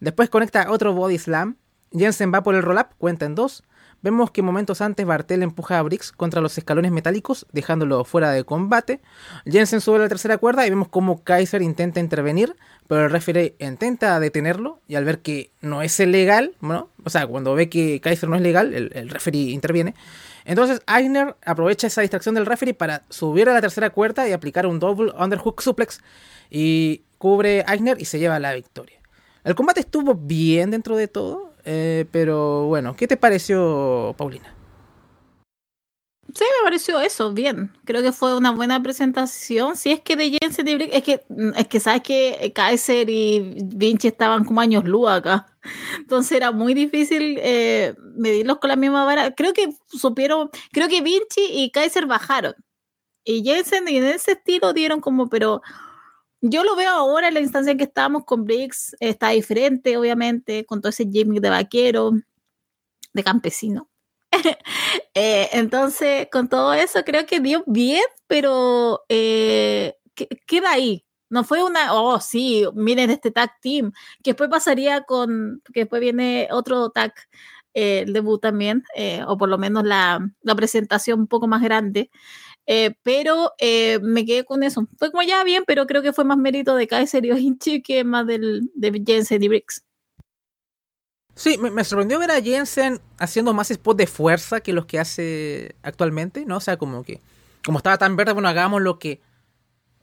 Después 0.00 0.28
conecta 0.28 0.70
otro 0.70 0.92
body 0.92 1.16
slam. 1.16 1.56
Jensen 1.92 2.32
va 2.34 2.42
por 2.42 2.54
el 2.54 2.62
roll-up, 2.62 2.88
cuenta 2.98 3.24
en 3.24 3.34
dos. 3.34 3.62
Vemos 4.02 4.32
que 4.32 4.42
momentos 4.42 4.80
antes 4.80 5.06
Bartel 5.06 5.44
empuja 5.44 5.78
a 5.78 5.82
Briggs 5.82 6.10
contra 6.10 6.40
los 6.40 6.58
escalones 6.58 6.90
metálicos, 6.90 7.46
dejándolo 7.52 8.04
fuera 8.04 8.32
de 8.32 8.42
combate. 8.42 9.00
Jensen 9.46 9.80
sube 9.80 9.96
a 9.96 10.00
la 10.00 10.08
tercera 10.08 10.38
cuerda 10.38 10.66
y 10.66 10.70
vemos 10.70 10.88
como 10.88 11.22
Kaiser 11.22 11.62
intenta 11.62 12.00
intervenir, 12.00 12.56
pero 12.88 13.04
el 13.04 13.10
referee 13.10 13.54
intenta 13.60 14.18
detenerlo 14.18 14.80
y 14.88 14.96
al 14.96 15.04
ver 15.04 15.20
que 15.20 15.52
no 15.60 15.82
es 15.82 15.96
legal, 16.00 16.56
¿no? 16.60 16.88
o 17.04 17.10
sea, 17.10 17.28
cuando 17.28 17.54
ve 17.54 17.68
que 17.68 18.00
Kaiser 18.00 18.28
no 18.28 18.34
es 18.34 18.42
legal, 18.42 18.74
el, 18.74 18.90
el 18.92 19.08
referee 19.08 19.50
interviene. 19.50 19.94
Entonces 20.44 20.82
Eisner 20.88 21.36
aprovecha 21.46 21.86
esa 21.86 22.00
distracción 22.00 22.34
del 22.34 22.46
referee 22.46 22.74
para 22.74 23.04
subir 23.08 23.48
a 23.48 23.54
la 23.54 23.60
tercera 23.60 23.90
cuerda 23.90 24.28
y 24.28 24.32
aplicar 24.32 24.66
un 24.66 24.80
double 24.80 25.12
underhook 25.16 25.62
suplex 25.62 26.00
y 26.50 27.02
cubre 27.22 27.62
Agner 27.68 28.02
y 28.02 28.04
se 28.04 28.18
lleva 28.18 28.40
la 28.40 28.52
victoria. 28.52 29.00
El 29.44 29.54
combate 29.54 29.78
estuvo 29.78 30.16
bien 30.16 30.72
dentro 30.72 30.96
de 30.96 31.06
todo, 31.06 31.52
eh, 31.64 32.04
pero 32.10 32.66
bueno, 32.66 32.96
¿qué 32.96 33.06
te 33.06 33.16
pareció, 33.16 34.12
Paulina? 34.18 34.52
Sí, 36.34 36.42
me 36.58 36.64
pareció 36.64 36.98
eso, 37.00 37.32
bien. 37.32 37.70
Creo 37.84 38.02
que 38.02 38.10
fue 38.10 38.36
una 38.36 38.50
buena 38.50 38.82
presentación. 38.82 39.76
Si 39.76 39.92
es 39.92 40.00
que 40.00 40.16
de 40.16 40.36
Jensen 40.36 40.66
y 40.66 40.72
es 40.90 41.04
que, 41.04 41.22
es 41.54 41.68
que 41.68 41.78
sabes 41.78 42.02
que 42.02 42.52
Kaiser 42.52 43.08
y 43.08 43.54
Vinci 43.66 44.08
estaban 44.08 44.44
como 44.44 44.60
años 44.60 44.82
luz 44.84 45.08
acá. 45.08 45.46
Entonces 45.98 46.32
era 46.32 46.50
muy 46.50 46.74
difícil 46.74 47.38
eh, 47.40 47.94
medirlos 48.16 48.58
con 48.58 48.66
la 48.66 48.76
misma 48.76 49.04
vara. 49.04 49.32
Creo 49.32 49.52
que 49.52 49.72
supieron, 49.86 50.50
creo 50.72 50.88
que 50.88 51.02
Vinci 51.02 51.46
y 51.52 51.70
Kaiser 51.70 52.06
bajaron. 52.06 52.54
Y 53.24 53.44
Jensen 53.44 53.86
en 53.86 54.02
ese 54.02 54.32
estilo 54.32 54.72
dieron 54.72 55.00
como, 55.00 55.28
pero 55.28 55.62
yo 56.42 56.64
lo 56.64 56.76
veo 56.76 56.90
ahora 56.90 57.28
en 57.28 57.34
la 57.34 57.40
instancia 57.40 57.70
en 57.70 57.78
que 57.78 57.84
estamos 57.84 58.24
con 58.24 58.44
Briggs, 58.44 58.96
está 59.00 59.30
diferente, 59.30 59.96
obviamente, 59.96 60.66
con 60.66 60.80
todo 60.80 60.90
ese 60.90 61.08
gimmick 61.08 61.40
de 61.40 61.50
vaquero, 61.50 62.12
de 63.14 63.24
campesino. 63.24 63.88
Eh, 65.14 65.50
entonces, 65.52 66.28
con 66.32 66.48
todo 66.48 66.72
eso, 66.72 67.04
creo 67.04 67.26
que 67.26 67.38
dio 67.40 67.62
bien, 67.66 68.02
pero 68.26 69.02
eh, 69.10 69.94
queda 70.46 70.72
ahí. 70.72 71.04
No 71.28 71.44
fue 71.44 71.62
una, 71.62 71.94
oh, 71.94 72.18
sí, 72.20 72.64
miren 72.74 73.10
este 73.10 73.30
tag 73.30 73.52
team, 73.60 73.92
que 74.22 74.30
después 74.30 74.48
pasaría 74.48 75.02
con, 75.02 75.62
que 75.72 75.80
después 75.80 76.00
viene 76.00 76.48
otro 76.50 76.90
tag, 76.90 77.12
eh, 77.74 78.00
el 78.06 78.14
debut 78.14 78.40
también, 78.40 78.84
o 79.26 79.36
por 79.36 79.50
lo 79.50 79.58
menos 79.58 79.84
la, 79.84 80.18
la 80.42 80.54
presentación 80.54 81.20
un 81.20 81.26
poco 81.26 81.46
más 81.46 81.62
grande. 81.62 82.10
Eh, 82.66 82.94
pero 83.02 83.52
eh, 83.58 83.98
me 84.02 84.24
quedé 84.24 84.44
con 84.44 84.62
eso. 84.62 84.86
Fue 84.98 85.10
como 85.10 85.22
ya 85.22 85.42
bien, 85.44 85.64
pero 85.66 85.86
creo 85.86 86.02
que 86.02 86.12
fue 86.12 86.24
más 86.24 86.38
mérito 86.38 86.76
de 86.76 86.86
Kaiser 86.86 87.24
y 87.24 87.30
Hinchi 87.30 87.82
que 87.82 88.04
más 88.04 88.26
del, 88.26 88.70
de 88.74 89.02
Jensen 89.04 89.42
y 89.42 89.48
Briggs. 89.48 89.82
Sí, 91.34 91.56
me, 91.58 91.82
sorprendió 91.82 92.18
ver 92.18 92.30
a 92.30 92.42
Jensen 92.42 93.00
haciendo 93.18 93.54
más 93.54 93.68
spots 93.68 93.96
de 93.96 94.06
fuerza 94.06 94.60
que 94.60 94.74
los 94.74 94.84
que 94.84 94.98
hace 94.98 95.76
actualmente, 95.82 96.44
¿no? 96.44 96.58
O 96.58 96.60
sea, 96.60 96.76
como 96.76 97.02
que, 97.04 97.20
como 97.64 97.78
estaba 97.78 97.96
tan 97.96 98.16
verde, 98.16 98.32
bueno, 98.32 98.48
hagamos 98.48 98.82
lo 98.82 98.98
que 98.98 99.20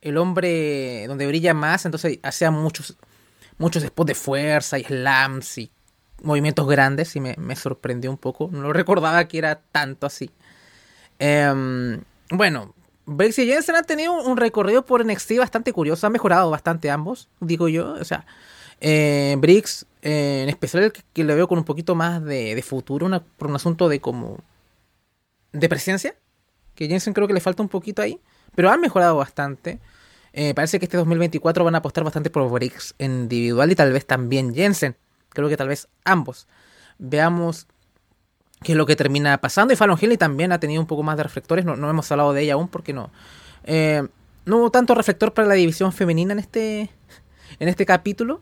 el 0.02 0.18
hombre 0.18 1.06
donde 1.08 1.28
brilla 1.28 1.54
más, 1.54 1.86
entonces 1.86 2.20
hacía 2.24 2.50
muchos, 2.50 2.98
muchos 3.60 3.84
spots 3.84 4.08
de 4.08 4.16
fuerza 4.16 4.80
y 4.80 4.84
slams 4.84 5.58
y 5.60 5.72
movimientos 6.24 6.68
grandes 6.68 7.16
y 7.16 7.20
me, 7.20 7.36
me 7.38 7.56
sorprendió 7.56 8.10
un 8.10 8.18
poco. 8.18 8.50
No 8.52 8.74
recordaba 8.74 9.28
que 9.28 9.38
era 9.38 9.62
tanto 9.72 10.08
así. 10.08 10.32
Eh, 11.20 12.00
bueno, 12.32 12.74
Briggs 13.06 13.40
y 13.40 13.48
Jensen 13.48 13.76
han 13.76 13.86
tenido 13.86 14.14
un 14.14 14.38
recorrido 14.38 14.86
por 14.86 15.06
NXT 15.06 15.38
bastante 15.40 15.74
curioso. 15.74 16.06
Han 16.06 16.14
mejorado 16.14 16.50
bastante 16.50 16.92
ambos, 16.92 17.30
digo 17.40 17.68
yo. 17.68 17.94
O 17.94 18.04
sea, 18.04 18.26
eh, 18.82 19.36
Briggs, 19.40 19.86
eh, 20.02 20.42
en 20.44 20.50
especial 20.50 20.84
el 20.84 20.92
que, 20.92 21.24
le 21.24 21.36
veo 21.36 21.48
con 21.48 21.58
un 21.58 21.66
poquito 21.66 21.96
más 21.96 22.24
de, 22.24 22.62
futuro, 22.66 23.10
por 23.38 23.50
un 23.50 23.56
asunto 23.56 23.90
de 23.90 24.00
como. 24.00 24.38
de 25.52 25.70
presencia. 25.70 26.16
Que 26.76 26.88
Jensen 26.88 27.14
creo 27.14 27.28
que 27.28 27.34
le 27.34 27.42
falta 27.42 27.64
un 27.64 27.70
poquito 27.70 28.02
ahí. 28.02 28.20
Pero 28.56 28.70
han 28.70 28.80
mejorado 28.80 29.18
bastante. 29.18 29.80
Eh, 30.32 30.54
parece 30.54 30.80
que 30.80 30.86
este 30.86 30.98
2024 30.98 31.64
van 31.64 31.76
a 31.76 31.80
apostar 31.80 32.04
bastante 32.04 32.30
por 32.30 32.50
Briggs 32.52 32.94
individual 33.00 33.72
y 33.72 33.76
tal 33.76 33.92
vez 33.92 34.06
también 34.06 34.54
Jensen. 34.54 34.96
Creo 35.30 35.50
que 35.50 35.58
tal 35.58 35.68
vez 35.68 35.88
ambos. 36.06 36.48
Veamos 37.00 37.68
que 38.62 38.74
es 38.74 38.78
lo 38.78 38.86
que 38.86 38.96
termina 38.96 39.40
pasando. 39.40 39.74
Y 39.74 39.78
Fallon 39.78 39.98
Henley 40.00 40.18
también 40.18 40.52
ha 40.52 40.60
tenido 40.60 40.82
un 40.82 40.88
poco 40.88 41.04
más 41.04 41.18
de 41.18 41.24
reflectores, 41.24 41.66
no, 41.66 41.76
no 41.76 41.90
hemos 41.90 42.12
hablado 42.12 42.34
de 42.34 42.44
ella 42.44 42.54
aún 42.54 42.68
porque 42.68 42.94
no. 42.94 43.12
Eh, 43.64 44.08
no 44.46 44.58
hubo 44.58 44.72
tanto 44.72 44.96
reflector 44.96 45.34
para 45.34 45.48
la 45.48 45.54
división 45.54 45.94
femenina 45.94 46.34
en 46.34 46.40
este, 46.40 46.90
en 47.60 47.68
este 47.68 47.86
capítulo. 47.86 48.42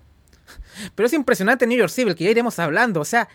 Pero 0.96 1.08
es 1.08 1.14
impresionante 1.14 1.68
New 1.68 1.78
York 1.78 1.92
Civil, 1.92 2.16
que 2.16 2.24
ya 2.24 2.30
iremos 2.30 2.58
hablando. 2.60 3.02
O 3.02 3.06
sea, 3.06 3.28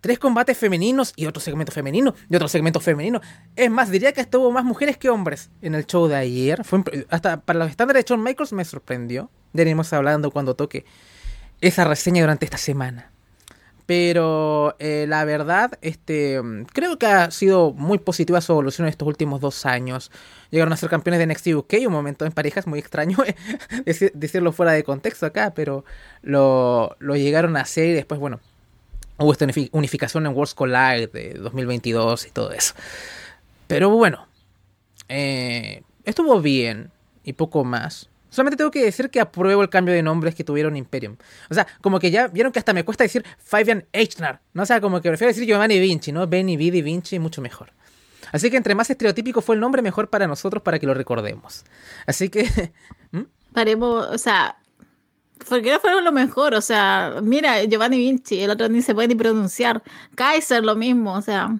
tres 0.00 0.18
combates 0.18 0.58
femeninos 0.58 1.12
y 1.16 1.26
otro 1.26 1.40
segmento 1.40 1.72
femenino 1.72 2.14
y 2.28 2.36
otro 2.36 2.48
segmento 2.48 2.80
femenino. 2.80 3.20
Es 3.54 3.70
más, 3.70 3.90
diría 3.90 4.12
que 4.12 4.20
estuvo 4.20 4.50
más 4.50 4.64
mujeres 4.64 4.96
que 4.96 5.08
hombres 5.08 5.50
en 5.62 5.74
el 5.74 5.86
show 5.86 6.08
de 6.08 6.16
ayer. 6.16 6.64
Fue 6.64 6.82
hasta 7.10 7.40
para 7.40 7.60
los 7.60 7.70
estándares 7.70 8.04
de 8.04 8.08
Shawn 8.08 8.22
Michaels 8.22 8.52
me 8.52 8.64
sorprendió. 8.64 9.30
Ya 9.52 9.62
iremos 9.62 9.92
hablando 9.92 10.30
cuando 10.30 10.56
toque 10.56 10.84
esa 11.60 11.84
reseña 11.84 12.22
durante 12.22 12.44
esta 12.44 12.58
semana. 12.58 13.13
Pero 13.86 14.76
eh, 14.78 15.04
la 15.08 15.24
verdad, 15.26 15.78
este, 15.82 16.40
creo 16.72 16.98
que 16.98 17.06
ha 17.06 17.30
sido 17.30 17.72
muy 17.72 17.98
positiva 17.98 18.40
su 18.40 18.52
evolución 18.52 18.86
en 18.86 18.90
estos 18.90 19.06
últimos 19.06 19.40
dos 19.40 19.66
años. 19.66 20.10
Llegaron 20.50 20.72
a 20.72 20.76
ser 20.76 20.88
campeones 20.88 21.18
de 21.18 21.26
NXT 21.26 21.48
UK, 21.48 21.74
un 21.86 21.92
momento 21.92 22.24
en 22.24 22.32
parejas 22.32 22.66
muy 22.66 22.78
extraño 22.78 23.18
decirlo 24.14 24.52
fuera 24.52 24.72
de 24.72 24.84
contexto 24.84 25.26
acá, 25.26 25.52
pero 25.54 25.84
lo, 26.22 26.96
lo 26.98 27.16
llegaron 27.16 27.56
a 27.56 27.60
hacer 27.60 27.88
y 27.88 27.92
después, 27.92 28.18
bueno, 28.18 28.40
hubo 29.18 29.32
esta 29.32 29.46
unificación 29.72 30.26
en 30.26 30.32
Worlds 30.32 30.54
Collide 30.54 31.08
de 31.08 31.34
2022 31.34 32.26
y 32.26 32.30
todo 32.30 32.52
eso. 32.52 32.74
Pero 33.66 33.90
bueno, 33.90 34.26
eh, 35.08 35.82
estuvo 36.04 36.40
bien 36.40 36.90
y 37.22 37.34
poco 37.34 37.64
más. 37.64 38.08
Solamente 38.34 38.56
tengo 38.56 38.72
que 38.72 38.82
decir 38.82 39.10
que 39.10 39.20
apruebo 39.20 39.62
el 39.62 39.68
cambio 39.68 39.94
de 39.94 40.02
nombres 40.02 40.34
que 40.34 40.42
tuvieron 40.42 40.76
Imperium. 40.76 41.16
O 41.50 41.54
sea, 41.54 41.68
como 41.80 42.00
que 42.00 42.10
ya 42.10 42.26
vieron 42.26 42.50
que 42.50 42.58
hasta 42.58 42.72
me 42.72 42.84
cuesta 42.84 43.04
decir 43.04 43.24
Fabian 43.38 43.86
Eichner. 43.92 44.40
¿no? 44.54 44.64
O 44.64 44.66
sea, 44.66 44.80
como 44.80 45.00
que 45.00 45.08
prefiero 45.08 45.28
decir 45.28 45.46
Giovanni 45.46 45.78
Vinci, 45.78 46.10
¿no? 46.10 46.26
Benny, 46.26 46.56
Vidi, 46.56 46.82
Vinci, 46.82 47.20
mucho 47.20 47.40
mejor. 47.40 47.72
Así 48.32 48.50
que 48.50 48.56
entre 48.56 48.74
más 48.74 48.90
estereotípico 48.90 49.40
fue 49.40 49.54
el 49.54 49.60
nombre, 49.60 49.82
mejor 49.82 50.10
para 50.10 50.26
nosotros 50.26 50.64
para 50.64 50.80
que 50.80 50.86
lo 50.86 50.94
recordemos. 50.94 51.64
Así 52.08 52.28
que... 52.28 52.72
¿Mm? 53.12 53.22
Paremos, 53.52 54.08
o 54.08 54.18
sea, 54.18 54.56
porque 55.48 55.70
no 55.70 55.78
fueron 55.78 56.02
lo 56.02 56.10
mejor, 56.10 56.54
o 56.54 56.60
sea, 56.60 57.20
mira, 57.22 57.62
Giovanni 57.62 57.98
Vinci, 57.98 58.40
el 58.40 58.50
otro 58.50 58.68
ni 58.68 58.82
se 58.82 58.96
puede 58.96 59.06
ni 59.06 59.14
pronunciar. 59.14 59.80
Kaiser, 60.16 60.64
lo 60.64 60.74
mismo, 60.74 61.14
o 61.14 61.22
sea, 61.22 61.56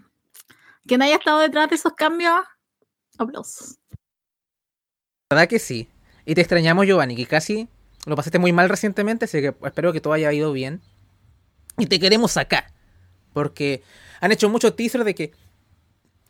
quien 0.88 1.02
haya 1.02 1.14
estado 1.14 1.38
detrás 1.38 1.68
de 1.68 1.76
esos 1.76 1.92
cambios, 1.92 2.40
aplausos. 3.16 3.78
¿Verdad 5.30 5.46
que 5.46 5.60
sí? 5.60 5.88
Y 6.26 6.34
te 6.34 6.40
extrañamos, 6.40 6.87
Giovanni, 6.87 7.16
que 7.16 7.26
casi 7.26 7.68
lo 8.06 8.16
pasaste 8.16 8.38
muy 8.38 8.52
mal 8.52 8.68
recientemente, 8.68 9.24
así 9.26 9.40
que 9.40 9.54
espero 9.64 9.92
que 9.92 10.00
todo 10.00 10.12
haya 10.12 10.32
ido 10.32 10.52
bien. 10.52 10.80
Y 11.78 11.87
te 11.87 11.98
queremos 11.98 12.37
acá. 12.37 12.72
Porque 13.32 13.82
han 14.20 14.32
hecho 14.32 14.48
muchos 14.48 14.76
teasers 14.76 15.04
de 15.04 15.14
que. 15.14 15.32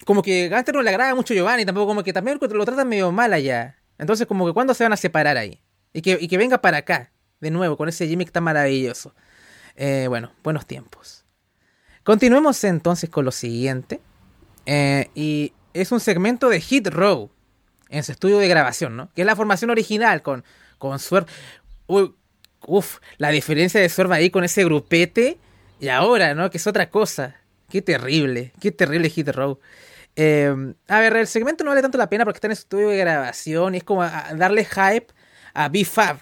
Como 0.05 0.23
que 0.23 0.49
Gunter 0.49 0.75
no 0.75 0.83
le 0.83 0.91
agrada 0.91 1.15
mucho 1.15 1.33
a 1.33 1.37
Giovanni, 1.37 1.65
tampoco 1.65 1.87
como 1.87 2.03
que 2.03 2.13
también 2.13 2.39
lo 2.41 2.65
tratan 2.65 2.89
medio 2.89 3.13
mal 3.13 3.33
allá. 3.33 3.77
Entonces, 3.99 4.27
como 4.27 4.47
que 4.47 4.53
cuándo 4.53 4.75
se 4.75 4.85
van 4.85 4.93
a 4.93 4.97
separar 4.97 5.37
ahí. 5.37 5.61
Y 5.93 6.03
que, 6.03 6.19
y 6.21 6.29
que 6.29 6.37
venga 6.37 6.59
para 6.59 6.79
acá, 6.79 7.13
de 7.41 7.51
nuevo, 7.51 7.77
con 7.77 7.89
ese 7.89 8.07
gimmick 8.09 8.33
tan 8.33 8.43
maravilloso. 8.45 9.15
Eh, 9.77 10.07
bueno, 10.09 10.33
buenos 10.43 10.67
tiempos. 10.67 11.25
Continuemos 12.03 12.63
entonces 12.65 13.09
con 13.09 13.25
lo 13.25 13.31
siguiente. 13.31 14.01
Eh, 14.67 15.09
y 15.15 15.53
es 15.73 15.93
un 15.93 16.01
segmento 16.01 16.49
de 16.49 16.61
Hit 16.61 16.89
Row 16.89 17.31
en 17.89 18.05
su 18.05 18.13
estudio 18.13 18.39
de 18.39 18.49
grabación, 18.49 18.97
¿no? 18.97 19.11
Que 19.15 19.23
es 19.23 19.27
la 19.27 19.37
formación 19.37 19.71
original 19.71 20.23
con, 20.23 20.45
con 20.79 20.99
Swerve. 20.99 21.31
uf, 21.87 22.99
la 23.19 23.31
diferencia 23.31 23.81
de 23.81 23.89
Swerve 23.89 24.17
ahí 24.17 24.31
con 24.31 24.45
ese 24.45 24.65
grupete 24.65 25.39
y 25.81 25.89
ahora, 25.89 26.35
¿no? 26.35 26.51
Que 26.51 26.59
es 26.59 26.67
otra 26.67 26.91
cosa. 26.91 27.37
Qué 27.69 27.83
terrible, 27.83 28.53
qué 28.61 28.71
terrible 28.71 29.11
Hit 29.11 29.29
Row. 29.29 29.59
Em, 30.17 30.75
a 30.89 31.01
ver, 31.01 31.17
el 31.17 31.27
segmento 31.27 31.65
no 31.65 31.71
vale 31.71 31.83
tanto 31.83 31.99
la 31.99 32.09
pena 32.09 32.25
porque 32.25 32.37
está 32.37 32.47
en 32.47 32.57
su 32.57 32.61
estudio 32.61 32.89
de 32.89 32.97
grabación 32.97 33.75
y 33.75 33.79
es 33.79 33.85
como 33.85 34.05
darle 34.05 34.65
hype 34.65 35.09
a 35.55 35.69
B-Fab 35.69 36.19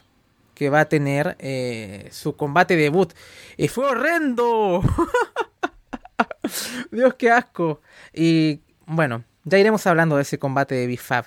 que 0.54 0.70
va 0.70 0.80
a 0.80 0.88
tener 0.88 1.36
eh, 1.38 2.08
su 2.10 2.36
combate 2.36 2.76
debut. 2.76 3.12
Y 3.56 3.68
fue 3.68 3.86
horrendo. 3.86 4.82
Dios, 6.90 7.14
qué 7.14 7.30
asco. 7.30 7.80
Y 8.12 8.60
bueno, 8.86 9.24
ya 9.44 9.58
iremos 9.58 9.86
hablando 9.86 10.16
de 10.16 10.22
ese 10.22 10.38
combate 10.38 10.74
de 10.74 10.86
B-Fab. 10.86 11.26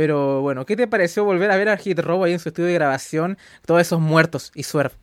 Pero 0.00 0.40
bueno, 0.40 0.64
¿qué 0.64 0.76
te 0.76 0.88
pareció 0.88 1.24
volver 1.24 1.50
a 1.50 1.58
ver 1.58 1.68
a 1.68 1.76
Hit 1.76 1.98
Row 1.98 2.24
ahí 2.24 2.32
en 2.32 2.38
su 2.38 2.48
estudio 2.48 2.68
de 2.68 2.74
grabación? 2.74 3.36
Todos 3.66 3.82
esos 3.82 4.00
muertos 4.00 4.50
y 4.54 4.62
Swerve. 4.62 4.94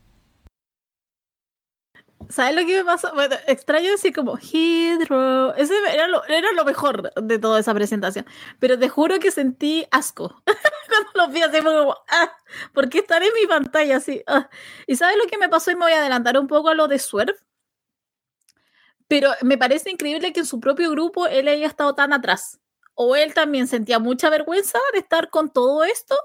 ¿Sabes 2.29 2.55
lo 2.55 2.65
que 2.65 2.77
me 2.77 2.83
pasó? 2.83 3.13
Bueno, 3.13 3.35
extraño 3.45 3.91
decir 3.91 4.11
como 4.11 4.39
Hydro. 4.39 5.53
Ese 5.53 5.75
era 5.93 6.07
lo, 6.07 6.65
mejor 6.65 7.13
de 7.13 7.37
toda 7.37 7.59
esa 7.59 7.75
presentación. 7.75 8.25
Pero 8.57 8.79
te 8.79 8.89
juro 8.89 9.19
que 9.19 9.29
sentí 9.29 9.85
asco. 9.91 10.41
Cuando 10.89 11.11
los 11.13 11.31
vi 11.31 11.43
así 11.43 11.63
como, 11.63 11.95
ah, 12.09 12.35
¿por 12.73 12.89
qué 12.89 12.97
estar 12.97 13.21
en 13.21 13.29
mi 13.39 13.45
pantalla 13.45 13.97
así? 13.97 14.23
Ah. 14.25 14.49
¿Y 14.87 14.95
sabes 14.95 15.17
lo 15.23 15.29
que 15.29 15.37
me 15.37 15.47
pasó? 15.47 15.69
Y 15.69 15.75
me 15.75 15.81
voy 15.81 15.91
a 15.91 15.99
adelantar 15.99 16.39
un 16.39 16.47
poco 16.47 16.69
a 16.69 16.73
lo 16.73 16.87
de 16.87 16.97
Swerve. 16.97 17.35
Pero 19.07 19.29
me 19.43 19.59
parece 19.59 19.91
increíble 19.91 20.33
que 20.33 20.39
en 20.39 20.47
su 20.47 20.59
propio 20.59 20.89
grupo 20.89 21.27
él 21.27 21.47
haya 21.49 21.67
estado 21.67 21.93
tan 21.93 22.13
atrás. 22.13 22.59
O 22.99 23.15
él 23.15 23.33
también 23.35 23.67
sentía 23.67 23.99
mucha 23.99 24.29
vergüenza 24.31 24.79
de 24.93 24.99
estar 24.99 25.29
con 25.29 25.51
todo 25.51 25.83
esto 25.83 26.15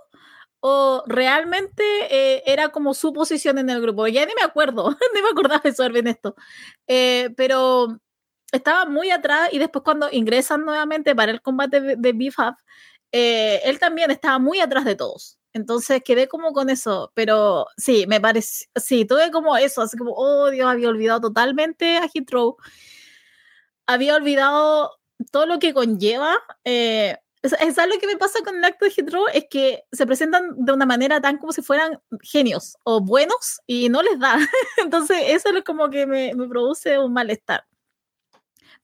o 0.61 1.03
realmente 1.07 1.83
eh, 2.11 2.43
era 2.47 2.71
como 2.71 2.95
su 2.95 3.13
posición 3.13 3.59
en 3.59 3.69
el 3.69 3.83
grupo. 3.83 4.07
Ya 4.07 4.25
ni 4.27 4.33
me 4.35 4.43
acuerdo, 4.43 4.91
ni 5.15 5.23
me 5.23 5.29
acordaba 5.31 5.61
de 5.63 5.71
eso 5.71 5.85
en 5.85 6.07
esto. 6.07 6.37
Eh, 6.87 7.31
pero 7.37 7.99
estaba 8.53 8.87
muy 8.87 9.11
atrás 9.11 9.51
y 9.53 9.59
después 9.59 9.83
cuando 9.85 10.09
ingresan 10.13 10.65
nuevamente 10.65 11.15
para 11.17 11.33
el 11.33 11.43
combate 11.43 11.81
de, 11.81 11.97
de 11.97 12.33
eh, 13.13 13.61
él 13.65 13.79
también 13.79 14.11
estaba 14.11 14.39
muy 14.39 14.61
atrás 14.61 14.85
de 14.85 14.97
todos. 14.97 15.39
Entonces 15.53 16.01
quedé 16.05 16.29
como 16.29 16.53
con 16.53 16.71
eso, 16.71 17.13
pero 17.15 17.67
sí, 17.77 18.07
me 18.07 18.21
parece, 18.21 18.67
sí, 18.77 19.05
tuve 19.05 19.31
como 19.31 19.57
eso, 19.57 19.83
así 19.83 19.99
como, 19.99 20.13
oh 20.17 20.51
Dios, 20.51 20.71
había 20.71 20.89
olvidado 20.89 21.21
totalmente 21.23 21.99
a 21.99 22.09
Heathrow. 22.13 22.57
Había 23.87 24.15
olvidado 24.17 24.93
todo 25.31 25.47
lo 25.47 25.59
que 25.59 25.75
conlleva 25.75 26.37
es, 26.65 27.19
es 27.43 27.79
algo 27.79 27.99
que 27.99 28.07
me 28.07 28.17
pasa 28.17 28.41
con 28.45 28.57
el 28.57 28.65
acto 28.65 28.85
de 28.85 28.93
Heathrow, 28.93 29.27
es 29.33 29.47
que 29.51 29.85
se 29.91 30.07
presentan 30.07 30.55
de 30.57 30.73
una 30.73 30.87
manera 30.87 31.21
tan 31.21 31.39
como 31.39 31.53
si 31.53 31.63
fueran 31.63 32.01
genios 32.23 32.77
o 32.85 33.01
buenos 33.01 33.61
y 33.67 33.89
no 33.89 34.03
les 34.03 34.19
da. 34.19 34.39
Entonces, 34.79 35.19
eso 35.29 35.49
es 35.51 35.65
como 35.65 35.91
que 35.91 36.07
me, 36.07 36.35
me 36.35 36.49
produce 36.49 36.99
un 36.99 37.13
malestar. 37.13 37.65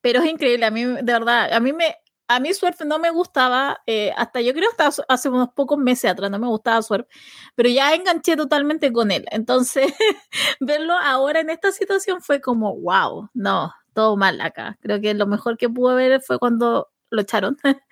Pero 0.00 0.20
es 0.20 0.26
increíble, 0.30 0.64
a 0.66 0.70
mí, 0.70 0.84
de 0.84 1.02
verdad, 1.02 1.52
a 1.52 1.60
mí 1.60 1.72
me, 1.72 1.96
a 2.28 2.40
mí 2.40 2.52
Swerve 2.52 2.84
no 2.84 2.98
me 2.98 3.10
gustaba, 3.10 3.80
eh, 3.86 4.12
hasta 4.16 4.40
yo 4.40 4.52
creo 4.52 4.68
hasta 4.70 5.02
hace 5.08 5.28
unos 5.28 5.48
pocos 5.54 5.78
meses 5.78 6.10
atrás 6.10 6.30
no 6.30 6.38
me 6.38 6.46
gustaba 6.46 6.82
Swerve, 6.82 7.08
pero 7.54 7.68
ya 7.70 7.94
enganché 7.94 8.36
totalmente 8.36 8.92
con 8.92 9.10
él. 9.10 9.24
Entonces, 9.30 9.92
verlo 10.60 10.94
ahora 10.94 11.40
en 11.40 11.50
esta 11.50 11.72
situación 11.72 12.20
fue 12.20 12.40
como, 12.40 12.76
wow, 12.76 13.30
no, 13.34 13.72
todo 13.98 14.16
mal 14.16 14.40
acá. 14.40 14.78
Creo 14.80 15.00
que 15.00 15.12
lo 15.12 15.26
mejor 15.26 15.58
que 15.58 15.68
pudo 15.68 15.96
ver 15.96 16.20
fue 16.20 16.38
cuando 16.38 16.88
lo 17.10 17.20
echaron 17.20 17.56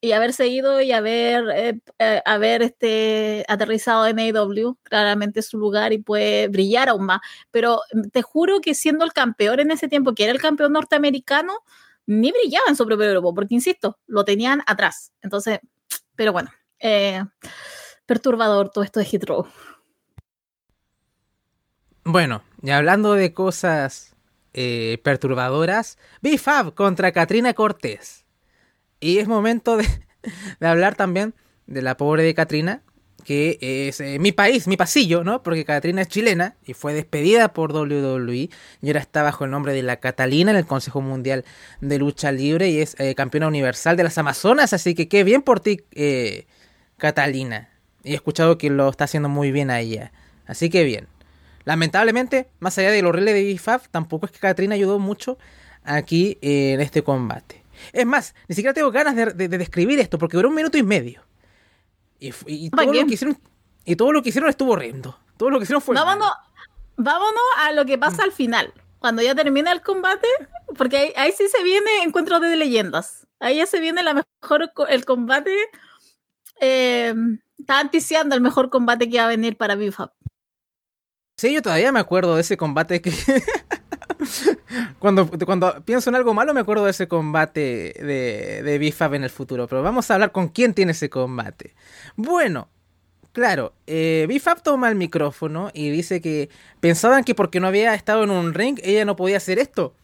y 0.00 0.10
haber 0.10 0.32
seguido 0.32 0.80
y 0.80 0.90
haber, 0.90 1.44
eh, 1.50 1.80
eh, 2.00 2.20
haber 2.24 2.62
este, 2.62 3.44
aterrizado 3.46 4.08
en 4.08 4.18
AW, 4.18 4.76
claramente 4.82 5.42
su 5.42 5.56
lugar 5.56 5.92
y 5.92 5.98
puede 5.98 6.48
brillar 6.48 6.88
aún 6.88 7.06
más. 7.06 7.20
Pero 7.52 7.80
mm, 7.92 8.08
te 8.08 8.22
juro 8.22 8.60
que 8.60 8.74
siendo 8.74 9.04
el 9.04 9.12
campeón 9.12 9.60
en 9.60 9.70
ese 9.70 9.86
tiempo, 9.86 10.16
que 10.16 10.24
era 10.24 10.32
el 10.32 10.40
campeón 10.40 10.72
norteamericano, 10.72 11.60
ni 12.06 12.32
brillaba 12.32 12.66
en 12.68 12.74
su 12.74 12.84
propio 12.84 13.08
grupo, 13.12 13.32
porque 13.32 13.54
insisto, 13.54 14.00
lo 14.08 14.24
tenían 14.24 14.64
atrás. 14.66 15.12
Entonces, 15.22 15.60
pero 16.16 16.32
bueno, 16.32 16.50
eh, 16.80 17.22
perturbador 18.04 18.70
todo 18.70 18.82
esto 18.82 18.98
de 18.98 19.06
Hit 19.06 19.24
Bueno, 22.02 22.42
y 22.62 22.70
hablando 22.70 23.12
de 23.12 23.32
cosas 23.32 24.15
perturbadoras, 25.02 25.98
B-Fab 26.22 26.74
contra 26.74 27.12
Katrina 27.12 27.52
Cortés. 27.54 28.26
Y 29.00 29.18
es 29.18 29.28
momento 29.28 29.76
de, 30.60 30.66
hablar 30.66 30.94
también 30.94 31.34
de 31.66 31.82
la 31.82 31.96
pobre 31.96 32.22
de 32.22 32.34
Katrina, 32.34 32.82
que 33.24 33.58
es 33.60 34.00
eh, 34.00 34.20
mi 34.20 34.30
país, 34.30 34.68
mi 34.68 34.76
pasillo, 34.76 35.24
¿no? 35.24 35.42
Porque 35.42 35.64
Katrina 35.64 36.02
es 36.02 36.08
chilena 36.08 36.54
y 36.64 36.74
fue 36.74 36.94
despedida 36.94 37.52
por 37.52 37.72
WWE 37.72 38.48
y 38.82 38.86
ahora 38.86 39.00
está 39.00 39.24
bajo 39.24 39.44
el 39.44 39.50
nombre 39.50 39.72
de 39.72 39.82
la 39.82 39.96
Catalina 39.96 40.52
en 40.52 40.56
el 40.56 40.66
Consejo 40.66 41.00
Mundial 41.00 41.44
de 41.80 41.98
Lucha 41.98 42.30
Libre 42.30 42.68
y 42.70 42.80
es 42.80 42.94
eh, 43.00 43.16
campeona 43.16 43.48
universal 43.48 43.96
de 43.96 44.04
las 44.04 44.16
Amazonas, 44.16 44.72
así 44.72 44.94
que 44.94 45.08
qué 45.08 45.24
bien 45.24 45.42
por 45.42 45.58
ti, 45.58 45.82
eh, 45.92 46.46
Catalina. 46.98 47.70
Y 48.04 48.12
he 48.12 48.14
escuchado 48.14 48.58
que 48.58 48.70
lo 48.70 48.88
está 48.88 49.04
haciendo 49.04 49.28
muy 49.28 49.50
bien 49.50 49.70
a 49.70 49.80
ella, 49.80 50.12
así 50.46 50.70
que 50.70 50.84
bien. 50.84 51.08
Lamentablemente, 51.66 52.48
más 52.60 52.78
allá 52.78 52.92
de 52.92 53.02
lo 53.02 53.08
horrible 53.08 53.34
de 53.34 53.52
BFAF, 53.52 53.88
tampoco 53.88 54.26
es 54.26 54.32
que 54.32 54.38
Katrina 54.38 54.76
ayudó 54.76 55.00
mucho 55.00 55.36
aquí 55.82 56.38
en 56.40 56.80
este 56.80 57.02
combate. 57.02 57.64
Es 57.92 58.06
más, 58.06 58.36
ni 58.46 58.54
siquiera 58.54 58.72
tengo 58.72 58.92
ganas 58.92 59.16
de, 59.16 59.48
describir 59.48 59.98
esto 59.98 60.16
porque 60.16 60.36
duró 60.36 60.48
un 60.48 60.54
minuto 60.54 60.78
y 60.78 60.84
medio. 60.84 61.22
Y, 62.20 62.30
todo, 62.70 62.92
lo 62.92 63.06
que 63.06 63.14
hicieron, 63.14 63.36
y 63.84 63.96
todo 63.96 64.12
lo 64.12 64.22
que 64.22 64.28
hicieron 64.28 64.48
estuvo 64.48 64.72
horrendo. 64.72 65.18
Todo 65.36 65.50
lo 65.50 65.58
que 65.58 65.64
hicieron 65.64 65.82
fue. 65.82 65.96
Vámonos, 65.96 66.30
vámonos 66.96 67.42
a 67.58 67.72
lo 67.72 67.84
que 67.84 67.98
pasa 67.98 68.22
al 68.22 68.32
final. 68.32 68.72
Cuando 69.00 69.20
ya 69.22 69.34
termina 69.34 69.72
el 69.72 69.82
combate, 69.82 70.28
porque 70.78 71.14
ahí, 71.16 71.32
sí 71.32 71.48
se 71.48 71.64
viene 71.64 72.04
encuentro 72.04 72.38
de 72.38 72.54
leyendas. 72.54 73.26
Ahí 73.40 73.56
ya 73.56 73.66
se 73.66 73.80
viene 73.80 74.04
la 74.04 74.14
mejor 74.14 74.70
el 74.88 75.04
combate. 75.04 75.52
Eh, 76.60 77.12
está 77.58 77.80
anticiando 77.80 78.36
el 78.36 78.40
mejor 78.40 78.70
combate 78.70 79.10
que 79.10 79.18
va 79.18 79.24
a 79.24 79.28
venir 79.28 79.56
para 79.56 79.74
BIFAP. 79.74 80.12
Sí, 81.38 81.52
yo 81.52 81.60
todavía 81.60 81.92
me 81.92 82.00
acuerdo 82.00 82.34
de 82.34 82.40
ese 82.40 82.56
combate 82.56 83.02
que 83.02 83.12
cuando, 84.98 85.28
cuando 85.44 85.82
pienso 85.84 86.08
en 86.08 86.16
algo 86.16 86.32
malo 86.32 86.54
me 86.54 86.60
acuerdo 86.60 86.86
de 86.86 86.92
ese 86.92 87.08
combate 87.08 87.94
de, 87.98 88.62
de 88.62 88.78
Bifab 88.78 89.12
en 89.12 89.22
el 89.22 89.28
futuro. 89.28 89.66
Pero 89.68 89.82
vamos 89.82 90.10
a 90.10 90.14
hablar 90.14 90.32
con 90.32 90.48
quién 90.48 90.72
tiene 90.72 90.92
ese 90.92 91.10
combate. 91.10 91.74
Bueno, 92.16 92.70
claro, 93.32 93.74
eh, 93.86 94.24
Bifab 94.28 94.62
toma 94.62 94.88
el 94.88 94.94
micrófono 94.94 95.70
y 95.74 95.90
dice 95.90 96.22
que 96.22 96.48
pensaban 96.80 97.22
que 97.22 97.34
porque 97.34 97.60
no 97.60 97.66
había 97.66 97.94
estado 97.94 98.24
en 98.24 98.30
un 98.30 98.54
ring 98.54 98.80
ella 98.82 99.04
no 99.04 99.14
podía 99.14 99.36
hacer 99.36 99.58
esto. 99.58 99.94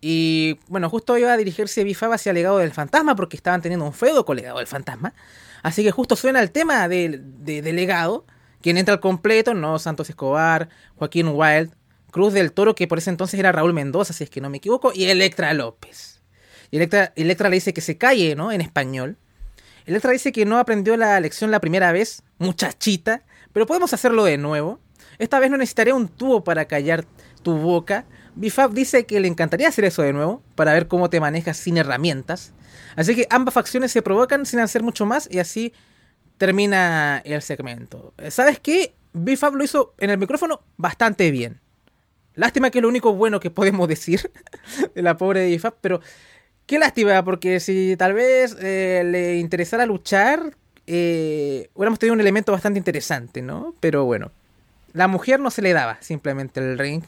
Y 0.00 0.58
bueno, 0.66 0.90
justo 0.90 1.16
iba 1.16 1.32
a 1.32 1.36
dirigirse 1.36 1.84
Bifab 1.84 2.12
hacia 2.12 2.30
el 2.30 2.34
legado 2.34 2.58
del 2.58 2.72
fantasma 2.72 3.14
porque 3.14 3.36
estaban 3.36 3.62
teniendo 3.62 3.86
un 3.86 3.92
feudo 3.92 4.24
con 4.24 4.36
el 4.36 4.42
legado 4.42 4.58
del 4.58 4.66
fantasma. 4.66 5.14
Así 5.62 5.84
que 5.84 5.92
justo 5.92 6.16
suena 6.16 6.40
el 6.40 6.50
tema 6.50 6.88
del 6.88 7.22
de, 7.44 7.62
legado. 7.72 8.26
Quien 8.64 8.78
entra 8.78 8.94
al 8.94 9.00
completo, 9.00 9.52
no 9.52 9.78
Santos 9.78 10.08
Escobar, 10.08 10.70
Joaquín 10.94 11.28
Wild, 11.28 11.74
Cruz 12.10 12.32
del 12.32 12.50
Toro, 12.50 12.74
que 12.74 12.88
por 12.88 12.96
ese 12.96 13.10
entonces 13.10 13.38
era 13.38 13.52
Raúl 13.52 13.74
Mendoza, 13.74 14.14
si 14.14 14.24
es 14.24 14.30
que 14.30 14.40
no 14.40 14.48
me 14.48 14.56
equivoco, 14.56 14.90
y 14.94 15.04
Electra 15.04 15.52
López. 15.52 16.22
Y 16.70 16.76
Electra, 16.76 17.12
Electra 17.14 17.50
le 17.50 17.56
dice 17.56 17.74
que 17.74 17.82
se 17.82 17.98
calle, 17.98 18.34
¿no? 18.34 18.52
En 18.52 18.62
español. 18.62 19.18
Electra 19.84 20.12
dice 20.12 20.32
que 20.32 20.46
no 20.46 20.56
aprendió 20.56 20.96
la 20.96 21.20
lección 21.20 21.50
la 21.50 21.60
primera 21.60 21.92
vez, 21.92 22.22
muchachita, 22.38 23.22
pero 23.52 23.66
podemos 23.66 23.92
hacerlo 23.92 24.24
de 24.24 24.38
nuevo. 24.38 24.80
Esta 25.18 25.40
vez 25.40 25.50
no 25.50 25.58
necesitaré 25.58 25.92
un 25.92 26.08
tubo 26.08 26.42
para 26.42 26.64
callar 26.64 27.04
tu 27.42 27.58
boca. 27.58 28.06
Bifab 28.34 28.72
dice 28.72 29.04
que 29.04 29.20
le 29.20 29.28
encantaría 29.28 29.68
hacer 29.68 29.84
eso 29.84 30.00
de 30.00 30.14
nuevo, 30.14 30.42
para 30.54 30.72
ver 30.72 30.88
cómo 30.88 31.10
te 31.10 31.20
manejas 31.20 31.58
sin 31.58 31.76
herramientas. 31.76 32.54
Así 32.96 33.14
que 33.14 33.26
ambas 33.28 33.52
facciones 33.52 33.92
se 33.92 34.00
provocan 34.00 34.46
sin 34.46 34.60
hacer 34.60 34.82
mucho 34.82 35.04
más 35.04 35.28
y 35.30 35.38
así 35.38 35.74
termina 36.38 37.22
el 37.24 37.42
segmento. 37.42 38.14
¿Sabes 38.30 38.60
qué? 38.60 38.94
Bifab 39.12 39.54
lo 39.54 39.64
hizo 39.64 39.94
en 39.98 40.10
el 40.10 40.18
micrófono 40.18 40.60
bastante 40.76 41.30
bien. 41.30 41.60
Lástima 42.34 42.70
que 42.70 42.78
es 42.78 42.82
lo 42.82 42.88
único 42.88 43.14
bueno 43.14 43.38
que 43.38 43.50
podemos 43.50 43.88
decir 43.88 44.30
de 44.94 45.02
la 45.02 45.16
pobre 45.16 45.46
Bifab, 45.46 45.74
pero 45.80 46.00
qué 46.66 46.78
lástima, 46.78 47.24
porque 47.24 47.60
si 47.60 47.96
tal 47.96 48.12
vez 48.12 48.56
eh, 48.60 49.02
le 49.04 49.36
interesara 49.36 49.86
luchar, 49.86 50.56
eh, 50.86 51.70
hubiéramos 51.74 51.98
tenido 51.98 52.14
un 52.14 52.20
elemento 52.20 52.50
bastante 52.50 52.78
interesante, 52.78 53.40
¿no? 53.40 53.74
Pero 53.80 54.04
bueno, 54.04 54.32
la 54.92 55.06
mujer 55.06 55.38
no 55.38 55.50
se 55.50 55.62
le 55.62 55.72
daba 55.72 55.98
simplemente 56.00 56.60
el 56.60 56.78
ring. 56.78 57.04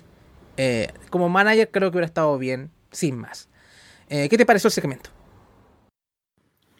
Eh, 0.59 0.93
como 1.11 1.29
manager 1.29 1.71
creo 1.71 1.91
que 1.91 1.97
hubiera 1.97 2.07
estado 2.07 2.39
bien, 2.39 2.71
sin 2.93 3.17
más. 3.19 3.49
¿Qué 4.09 4.29
te 4.29 4.47
pareció 4.47 4.69
el 4.69 4.73
segmento? 4.73 5.11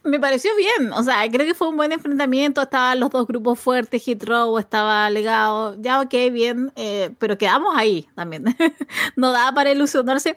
Me 0.07 0.21
pareció 0.21 0.51
bien, 0.57 0.93
o 0.93 1.03
sea, 1.03 1.29
creo 1.31 1.47
que 1.47 1.55
fue 1.55 1.69
un 1.69 1.77
buen 1.77 1.93
enfrentamiento, 1.93 2.63
estaban 2.63 3.01
los 3.01 3.11
dos 3.11 3.27
grupos 3.27 3.59
fuertes, 3.59 4.03
Hit 4.03 4.23
Row 4.25 4.59
estaba 4.59 5.09
legado, 5.11 5.77
ya 5.81 6.01
ok, 6.01 6.15
bien, 6.33 6.73
eh, 6.77 7.11
pero 7.19 7.37
quedamos 7.39 7.75
ahí 7.77 8.09
también, 8.15 8.45
no 9.17 9.33
daba 9.33 9.53
para 9.53 9.73
ilusionarse, 9.73 10.37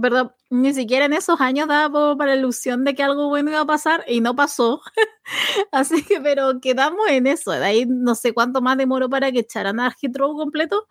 perdón, 0.00 0.32
ni 0.50 0.74
siquiera 0.74 1.06
en 1.06 1.12
esos 1.14 1.40
años 1.40 1.68
daba 1.68 2.16
para 2.16 2.36
ilusión 2.36 2.84
de 2.84 2.94
que 2.94 3.02
algo 3.02 3.28
bueno 3.28 3.50
iba 3.50 3.60
a 3.60 3.66
pasar 3.66 4.04
y 4.08 4.20
no 4.20 4.36
pasó, 4.36 4.80
así 5.72 6.04
que, 6.04 6.20
pero 6.20 6.60
quedamos 6.60 7.08
en 7.08 7.26
eso, 7.26 7.52
de 7.52 7.64
ahí 7.64 7.86
no 7.86 8.14
sé 8.14 8.32
cuánto 8.34 8.60
más 8.60 8.76
demoró 8.78 9.08
para 9.08 9.32
que 9.32 9.40
echaran 9.40 9.80
a 9.80 9.90
Hit 9.92 10.16
Row 10.16 10.36
completo, 10.36 10.86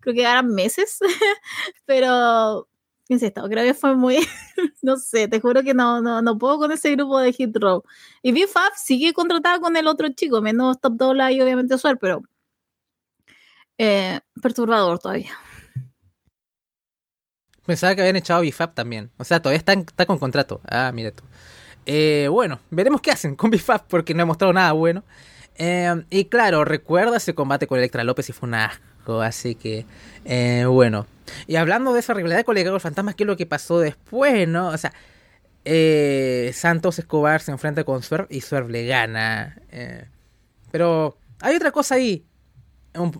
creo 0.00 0.14
que 0.14 0.22
eran 0.22 0.48
meses, 0.54 0.98
pero 1.86 2.68
Insisto, 3.08 3.42
creo 3.48 3.64
que 3.64 3.74
fue 3.74 3.94
muy, 3.94 4.16
no 4.82 4.96
sé, 4.96 5.28
te 5.28 5.40
juro 5.40 5.62
que 5.62 5.74
no, 5.74 6.00
no, 6.00 6.22
no 6.22 6.38
puedo 6.38 6.58
con 6.58 6.72
ese 6.72 6.92
grupo 6.92 7.18
de 7.20 7.32
Hit 7.32 7.56
Row. 7.56 7.82
Y 8.22 8.32
BFAB 8.32 8.72
sigue 8.76 9.12
contratada 9.12 9.60
con 9.60 9.76
el 9.76 9.86
otro 9.86 10.08
chico, 10.08 10.40
menos 10.40 10.80
Top 10.80 10.94
Dollar 10.94 11.30
y 11.32 11.40
obviamente 11.42 11.76
Suar, 11.76 11.98
pero 11.98 12.22
eh, 13.76 14.20
perturbador 14.40 14.98
todavía. 14.98 15.32
Pensaba 17.66 17.94
que 17.94 18.02
habían 18.02 18.16
echado 18.16 18.42
BFAB 18.42 18.74
también. 18.74 19.10
O 19.18 19.24
sea, 19.24 19.40
todavía 19.40 19.58
está, 19.58 19.72
está 19.72 20.06
con 20.06 20.18
contrato. 20.18 20.60
Ah, 20.66 20.90
mira 20.94 21.10
tú. 21.10 21.24
Eh, 21.86 22.28
bueno, 22.30 22.60
veremos 22.70 23.00
qué 23.00 23.10
hacen 23.10 23.36
con 23.36 23.50
BFAB 23.50 23.86
porque 23.88 24.14
no 24.14 24.22
he 24.22 24.26
mostrado 24.26 24.52
nada 24.52 24.72
bueno. 24.72 25.04
Eh, 25.56 26.04
y 26.10 26.26
claro, 26.26 26.64
recuerda 26.64 27.16
ese 27.18 27.34
combate 27.34 27.66
con 27.66 27.78
Electra 27.78 28.04
López 28.04 28.28
y 28.28 28.32
fue 28.32 28.48
una 28.48 28.80
así 29.22 29.54
que 29.54 29.86
bueno. 30.66 31.06
Y 31.46 31.56
hablando 31.56 31.92
de 31.92 32.00
esa 32.00 32.14
rivalidad 32.14 32.44
con 32.44 32.54
Legado 32.54 32.78
Fantasma, 32.80 33.14
¿qué 33.14 33.24
es 33.24 33.26
lo 33.26 33.36
que 33.36 33.46
pasó 33.46 33.80
después, 33.80 34.46
no? 34.46 34.68
O 34.68 34.78
sea, 34.78 34.92
eh, 35.64 36.50
Santos 36.54 36.98
Escobar 36.98 37.40
se 37.40 37.50
enfrenta 37.50 37.84
con 37.84 38.02
Swerve 38.02 38.28
y 38.30 38.40
Swerve 38.40 38.70
le 38.70 38.86
gana. 38.86 39.56
Eh, 39.70 40.06
pero 40.70 41.16
hay 41.40 41.56
otra 41.56 41.70
cosa 41.70 41.96
ahí. 41.96 42.24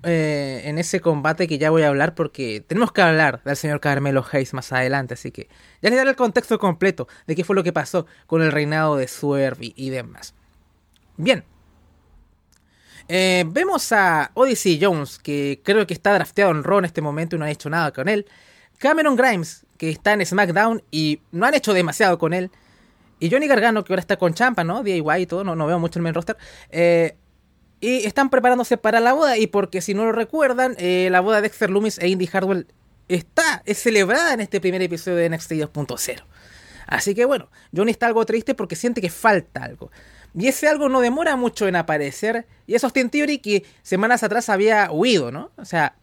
Eh, 0.05 0.63
en 0.67 0.79
ese 0.79 1.01
combate 1.01 1.49
que 1.49 1.59
ya 1.59 1.69
voy 1.71 1.83
a 1.83 1.89
hablar 1.89 2.15
porque 2.15 2.65
tenemos 2.65 2.93
que 2.93 3.03
hablar 3.03 3.43
del 3.43 3.57
señor 3.57 3.81
Carmelo 3.81 4.25
Hayes 4.31 4.55
más 4.55 4.73
adelante, 4.73 5.15
así 5.15 5.33
que 5.33 5.49
ya 5.83 5.91
les 5.91 5.99
daré 5.99 6.11
el 6.11 6.17
contexto 6.17 6.61
completo 6.61 7.09
de 7.27 7.35
qué 7.35 7.43
fue 7.43 7.57
lo 7.57 7.65
que 7.65 7.73
pasó 7.73 8.07
con 8.29 8.41
el 8.41 8.53
reinado 8.53 8.97
de 8.97 9.09
Swerve 9.09 9.73
y 9.75 9.91
demás. 9.91 10.35
Bien, 11.17 11.43
eh, 13.09 13.45
vemos 13.47 13.93
a 13.93 14.31
Odyssey 14.35 14.79
Jones, 14.81 15.19
que 15.19 15.61
creo 15.63 15.87
que 15.87 15.95
está 15.95 16.15
drafteado 16.15 16.51
en 16.51 16.65
Raw 16.65 16.79
en 16.79 16.85
este 16.87 17.01
momento 17.01 17.37
y 17.37 17.39
no 17.39 17.45
han 17.45 17.51
hecho 17.51 17.71
nada 17.71 17.93
con 17.93 18.09
él. 18.09 18.27
Cameron 18.79 19.17
Grimes, 19.17 19.67
que 19.79 19.91
está 19.91 20.13
en 20.13 20.25
SmackDown 20.25 20.83
y 20.91 21.21
no 21.33 21.47
han 21.47 21.55
hecho 21.55 21.73
demasiado 21.73 22.19
con 22.19 22.33
él. 22.33 22.51
Y 23.21 23.31
Johnny 23.31 23.47
Gargano, 23.47 23.85
que 23.85 23.93
ahora 23.93 24.01
está 24.01 24.17
con 24.17 24.35
Champa, 24.35 24.65
¿no? 24.65 24.83
DIY 24.83 25.03
y 25.21 25.27
todo, 25.27 25.45
no, 25.45 25.55
no 25.55 25.67
veo 25.67 25.79
mucho 25.79 25.99
el 25.99 26.03
main 26.03 26.15
roster. 26.15 26.37
Eh, 26.71 27.17
y 27.81 28.07
están 28.07 28.31
preparándose 28.31 28.77
para 28.77 29.01
la 29.01 29.13
boda. 29.13 29.37
Y 29.37 29.47
porque 29.47 29.81
si 29.81 29.95
no 29.95 30.05
lo 30.05 30.13
recuerdan, 30.13 30.75
eh, 30.79 31.09
la 31.11 31.21
boda 31.21 31.37
de 31.37 31.43
Dexter 31.43 31.71
Loomis 31.71 31.99
e 31.99 32.09
Indy 32.09 32.27
Hardwell 32.27 32.67
está, 33.09 33.63
es 33.67 33.79
celebrada 33.79 34.35
en 34.35 34.41
este 34.41 34.61
primer 34.61 34.83
episodio 34.83 35.19
de 35.19 35.29
NXT 35.29 35.53
2.0. 35.53 36.25
Así 36.87 37.15
que 37.15 37.25
bueno, 37.25 37.51
Johnny 37.75 37.91
está 37.91 38.07
algo 38.07 38.25
triste 38.27 38.55
porque 38.55 38.77
siente 38.77 39.01
que 39.01 39.11
falta 39.11 39.63
algo. 39.63 39.91
Y 40.37 40.49
ese 40.49 40.69
algo 40.69 40.89
no 40.89 41.01
demora 41.01 41.37
mucho 41.37 41.69
en 41.69 41.77
aparecer. 41.77 42.47
Y 42.67 42.75
es 42.75 42.85
Austin 42.85 43.11
Theory 43.11 43.39
que 43.39 43.65
semanas 43.83 44.23
atrás 44.23 44.49
había 44.49 44.91
huido, 44.91 45.31
¿no? 45.31 45.53
O 45.57 45.65
sea, 45.65 45.95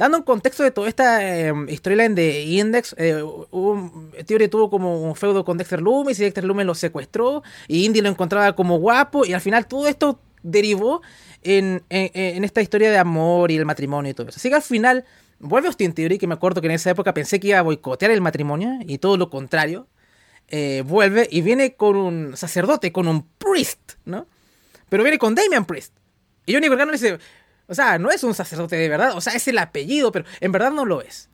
dando 0.00 0.18
un 0.18 0.24
contexto 0.24 0.62
de 0.62 0.70
toda 0.70 0.88
esta 0.88 1.22
eh, 1.22 1.52
storyline 1.76 2.14
de 2.14 2.42
Index, 2.42 2.94
eh, 2.98 3.22
Theory 4.26 4.48
tuvo 4.48 4.70
como 4.70 5.02
un 5.02 5.14
feudo 5.14 5.44
con 5.44 5.58
Dexter 5.58 5.80
Loomis 5.80 6.18
y 6.20 6.24
Dexter 6.24 6.44
Loomis 6.44 6.66
lo 6.66 6.74
secuestró 6.74 7.42
y 7.68 7.84
Indy 7.84 8.00
lo 8.00 8.08
encontraba 8.08 8.54
como 8.54 8.78
guapo 8.78 9.26
y 9.26 9.32
al 9.32 9.40
final 9.40 9.66
todo 9.66 9.86
esto 9.88 10.18
derivó 10.42 11.02
en, 11.42 11.82
en, 11.90 12.44
esta 12.44 12.62
historia 12.62 12.90
de 12.90 12.96
amor 12.96 13.50
y 13.50 13.56
el 13.56 13.66
matrimonio 13.66 14.10
y 14.10 14.14
todo 14.14 14.28
eso. 14.28 14.36
Así 14.38 14.48
que 14.48 14.54
al 14.54 14.62
final 14.62 15.04
vuelve 15.38 15.68
Austin 15.68 15.92
Theory, 15.92 16.18
que 16.18 16.26
me 16.26 16.34
acuerdo 16.34 16.60
que 16.60 16.68
en 16.68 16.72
esa 16.72 16.90
época 16.90 17.12
pensé 17.12 17.38
que 17.38 17.48
iba 17.48 17.58
a 17.58 17.62
boicotear 17.62 18.10
el 18.10 18.22
matrimonio 18.22 18.78
y 18.86 18.98
todo 18.98 19.16
lo 19.16 19.28
contrario. 19.28 19.86
Eh, 20.50 20.82
vuelve 20.84 21.28
y 21.30 21.42
viene 21.42 21.74
con 21.74 21.96
un 21.96 22.36
sacerdote, 22.36 22.90
con 22.90 23.06
un 23.06 23.26
priest, 23.38 23.92
¿no? 24.04 24.26
Pero 24.88 25.04
viene 25.04 25.18
con 25.18 25.34
Damian 25.34 25.64
Priest. 25.64 25.94
Y 26.44 26.54
Johnny 26.54 26.68
Gargano 26.68 26.90
dice, 26.90 27.18
o 27.68 27.74
sea, 27.74 27.98
no 27.98 28.10
es 28.10 28.24
un 28.24 28.34
sacerdote 28.34 28.74
de 28.74 28.88
verdad, 28.88 29.16
o 29.16 29.20
sea, 29.20 29.32
es 29.34 29.46
el 29.46 29.58
apellido, 29.58 30.10
pero 30.10 30.24
en 30.40 30.50
verdad 30.50 30.72
no 30.72 30.84
lo 30.84 31.02
es. 31.02 31.28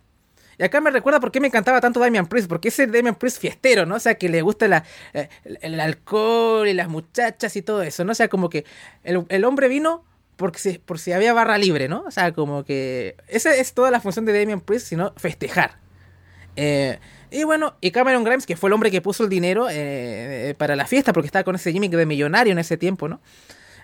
Y 0.59 0.65
acá 0.65 0.81
me 0.83 0.91
recuerda 0.91 1.19
por 1.21 1.33
qué 1.33 1.41
me 1.41 1.49
encantaba 1.49 1.81
tanto 1.81 2.01
Damian 2.01 2.27
Priest, 2.27 2.49
porque 2.49 2.69
es 2.69 2.79
el 2.79 2.93
Damian 2.93 3.15
Priest 3.15 3.41
fiestero, 3.41 3.87
¿no? 3.87 3.97
O 3.97 4.01
sea, 4.01 4.17
que 4.17 4.29
le 4.29 4.43
gusta 4.43 4.69
la, 4.69 4.85
eh, 5.15 5.29
el, 5.45 5.81
alcohol 5.81 6.69
y 6.69 6.75
las 6.75 6.89
muchachas 6.89 7.57
y 7.57 7.63
todo 7.63 7.83
eso, 7.83 8.05
¿no? 8.05 8.13
O 8.13 8.15
sea, 8.15 8.29
como 8.29 8.51
que 8.51 8.65
el, 9.03 9.45
hombre 9.45 9.69
vino 9.69 10.05
porque 10.37 10.59
si, 10.59 10.79
por 10.79 10.99
si 10.99 11.13
había 11.13 11.33
barra 11.33 11.57
libre, 11.57 11.89
¿no? 11.89 12.05
O 12.07 12.11
sea, 12.11 12.33
como 12.33 12.65
que 12.65 13.17
esa 13.29 13.55
es 13.55 13.73
toda 13.73 13.91
la 13.91 14.01
función 14.01 14.27
de 14.27 14.39
Damian 14.39 14.61
Priest, 14.61 14.89
sino 14.89 15.15
festejar. 15.17 15.79
Eh, 16.57 16.99
y 17.31 17.45
bueno, 17.45 17.75
y 17.81 17.91
Cameron 17.91 18.25
Grimes, 18.25 18.47
que 18.47 18.57
fue 18.57 18.69
el 18.69 18.75
hombre 18.75 18.91
que 18.91 19.01
puso 19.01 19.25
el 19.25 19.31
dinero 19.31 19.67
eh, 19.71 20.55
para 20.59 20.77
la 20.77 20.87
fiesta, 20.87 21.13
porque 21.13 21.27
estaba 21.27 21.45
con 21.45 21.55
ese 21.55 21.73
gimmick 21.73 21.93
de 21.93 22.07
millonario 22.07 22.53
en 22.53 22.59
ese 22.59 22.77
tiempo, 22.77 23.09
¿no? 23.09 23.21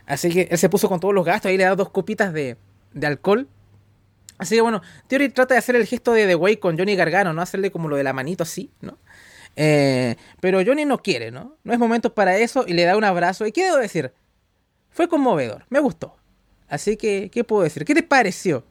Así 0.07 0.31
que 0.31 0.49
él 0.51 0.59
se 0.59 0.69
puso 0.69 0.89
con 0.89 1.01
todos 1.01 1.15
los 1.15 1.25
gastos, 1.25 1.51
ahí 1.51 1.57
le 1.57 1.65
da 1.65 1.75
dos 1.75 1.91
copitas 1.91 2.33
de, 2.33 2.57
alcohol. 3.03 3.49
Así 4.39 4.57
que 4.57 4.61
bueno, 4.61 4.83
Theory 5.07 5.29
trata 5.29 5.55
de 5.55 5.59
hacer 5.59 5.77
el 5.77 5.87
gesto 5.87 6.13
de 6.13 6.27
The 6.27 6.35
Way 6.35 6.57
con 6.57 6.77
Johnny 6.77 6.97
Gargano, 6.97 7.33
¿no? 7.33 7.43
Hacerle 7.43 7.71
como 7.71 7.89
lo 7.89 7.97
de 7.97 8.05
la 8.05 8.13
manito 8.13 8.43
así, 8.43 8.71
¿no? 8.81 8.99
Eh, 9.55 10.17
pero 10.41 10.61
Johnny 10.65 10.85
no 10.85 11.03
quiere, 11.03 11.31
¿no? 11.31 11.57
No 11.63 11.73
es 11.73 11.79
momento 11.79 12.15
para 12.15 12.37
eso 12.39 12.65
y 12.67 12.73
le 12.73 12.85
da 12.85 12.97
un 12.97 13.05
abrazo. 13.05 13.47
¿Y 13.47 13.53
qué 13.53 13.65
debo 13.65 13.77
decir? 13.77 14.13
Fue 14.91 15.09
conmovedor, 15.09 15.67
me 15.69 15.79
gustó. 15.79 16.17
Así 16.69 16.97
que, 16.97 17.31
¿qué 17.31 17.45
puedo 17.45 17.63
decir? 17.63 17.85
¿Qué 17.85 17.95
te 17.95 18.03
pareció 18.03 18.65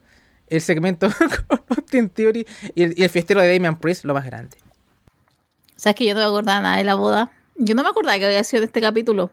el 0.52 0.60
segmento 0.60 1.08
con 1.48 1.62
Austin 1.68 2.10
Theory 2.10 2.46
y 2.74 2.82
el, 2.82 2.94
y 2.96 3.08
fiestero 3.08 3.40
de 3.40 3.52
Damian 3.52 3.78
Priest, 3.78 4.04
lo 4.04 4.14
más 4.14 4.24
grande? 4.24 4.56
Sabes 5.76 5.96
que 5.96 6.06
yo 6.06 6.14
no 6.14 6.20
me 6.20 6.26
acordaba 6.26 6.60
nada 6.60 6.76
de 6.76 6.84
la 6.84 6.94
boda. 6.94 7.32
Yo 7.56 7.74
no 7.74 7.82
me 7.82 7.88
acordaba 7.88 8.18
que 8.18 8.26
había 8.26 8.44
sido 8.44 8.60
de 8.60 8.66
este 8.66 8.80
capítulo. 8.80 9.30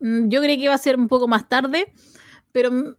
Mm, 0.00 0.28
yo 0.28 0.40
creí 0.40 0.56
que 0.56 0.64
iba 0.64 0.74
a 0.74 0.78
ser 0.78 0.96
un 0.96 1.08
poco 1.08 1.26
más 1.26 1.48
tarde, 1.48 1.92
pero 2.52 2.70
mm, 2.70 2.94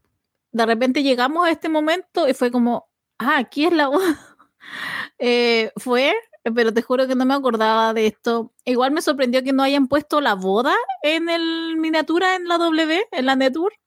de 0.51 0.65
repente 0.65 1.03
llegamos 1.03 1.47
a 1.47 1.51
este 1.51 1.69
momento 1.69 2.27
y 2.27 2.33
fue 2.33 2.51
como, 2.51 2.89
ah, 3.19 3.37
aquí 3.37 3.65
es 3.65 3.73
la 3.73 3.87
boda. 3.87 4.19
Eh, 5.19 5.71
fue, 5.77 6.13
pero 6.43 6.73
te 6.73 6.81
juro 6.81 7.07
que 7.07 7.15
no 7.15 7.25
me 7.25 7.33
acordaba 7.33 7.93
de 7.93 8.05
esto. 8.05 8.53
Igual 8.65 8.91
me 8.91 9.01
sorprendió 9.01 9.41
que 9.43 9.53
no 9.53 9.63
hayan 9.63 9.87
puesto 9.87 10.19
la 10.19 10.35
boda 10.35 10.75
en 11.01 11.29
el 11.29 11.77
miniatura 11.77 12.35
en 12.35 12.47
la 12.47 12.57
W, 12.57 13.07
en 13.11 13.25
la 13.25 13.35
Network. 13.35 13.79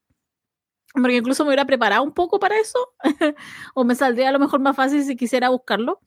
Porque 0.95 1.17
incluso 1.17 1.45
me 1.45 1.51
hubiera 1.51 1.65
preparado 1.65 2.03
un 2.03 2.13
poco 2.13 2.39
para 2.39 2.59
eso. 2.59 2.79
o 3.75 3.85
me 3.85 3.95
saldría 3.95 4.29
a 4.29 4.33
lo 4.33 4.39
mejor 4.39 4.61
más 4.61 4.77
fácil 4.77 5.05
si 5.05 5.17
quisiera 5.17 5.49
buscarlo 5.49 6.01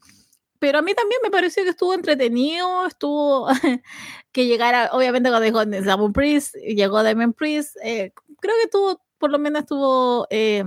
pero 0.64 0.80
a 0.80 0.82
mí 0.82 0.94
también 0.94 1.20
me 1.22 1.30
pareció 1.30 1.62
que 1.64 1.72
estuvo 1.72 1.94
entretenido, 1.94 2.86
estuvo 2.88 3.50
que 4.32 4.48
llegara, 4.48 4.92
obviamente 4.94 5.30
cuando 5.30 5.42
dejó 5.42 5.66
Damon 5.66 6.14
Priest, 6.14 6.56
llegó 6.56 7.04
Damon 7.04 7.34
Priest, 7.34 7.76
eh, 7.84 8.14
creo 8.40 8.56
que 8.56 8.64
estuvo, 8.64 9.02
por 9.18 9.30
lo 9.30 9.40
menos 9.40 9.64
estuvo 9.64 10.26
eh, 10.30 10.64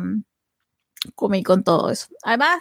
cómico 1.14 1.54
con 1.54 1.64
todo 1.64 1.88
eso. 1.88 2.08
Además, 2.24 2.60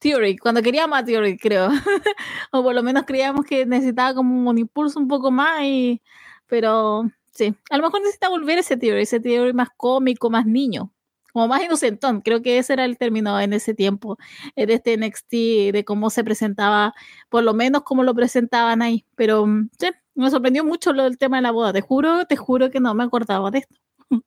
Theory, 0.00 0.36
cuando 0.36 0.62
queríamos 0.62 0.98
a 0.98 1.04
Theory, 1.04 1.38
creo, 1.38 1.68
o 2.50 2.64
por 2.64 2.74
lo 2.74 2.82
menos 2.82 3.04
creíamos 3.06 3.44
que 3.46 3.64
necesitaba 3.66 4.12
como 4.12 4.50
un 4.50 4.58
impulso 4.58 4.98
un 4.98 5.06
poco 5.06 5.30
más, 5.30 5.62
y, 5.62 6.02
pero 6.48 7.04
sí, 7.34 7.54
a 7.70 7.76
lo 7.76 7.84
mejor 7.84 8.00
necesita 8.00 8.28
volver 8.28 8.58
ese 8.58 8.76
Theory, 8.76 9.02
ese 9.02 9.20
Theory 9.20 9.52
más 9.52 9.68
cómico, 9.76 10.30
más 10.30 10.46
niño 10.46 10.94
como 11.34 11.48
más 11.48 11.64
inocentón, 11.64 12.20
creo 12.20 12.42
que 12.42 12.58
ese 12.58 12.74
era 12.74 12.84
el 12.84 12.96
término 12.96 13.40
en 13.40 13.52
ese 13.54 13.74
tiempo 13.74 14.18
de 14.54 14.72
este 14.72 14.96
NXT, 14.96 15.72
de 15.72 15.82
cómo 15.84 16.08
se 16.08 16.22
presentaba, 16.22 16.94
por 17.28 17.42
lo 17.42 17.54
menos 17.54 17.82
cómo 17.82 18.04
lo 18.04 18.14
presentaban 18.14 18.82
ahí, 18.82 19.04
pero 19.16 19.44
mm, 19.44 19.68
sí, 19.76 19.88
me 20.14 20.30
sorprendió 20.30 20.64
mucho 20.64 20.92
lo 20.92 21.02
del 21.02 21.18
tema 21.18 21.38
de 21.38 21.42
la 21.42 21.50
boda, 21.50 21.72
te 21.72 21.80
juro, 21.80 22.24
te 22.26 22.36
juro 22.36 22.70
que 22.70 22.78
no 22.78 22.94
me 22.94 23.02
acordaba 23.02 23.50
de 23.50 23.58
esto. 23.58 23.74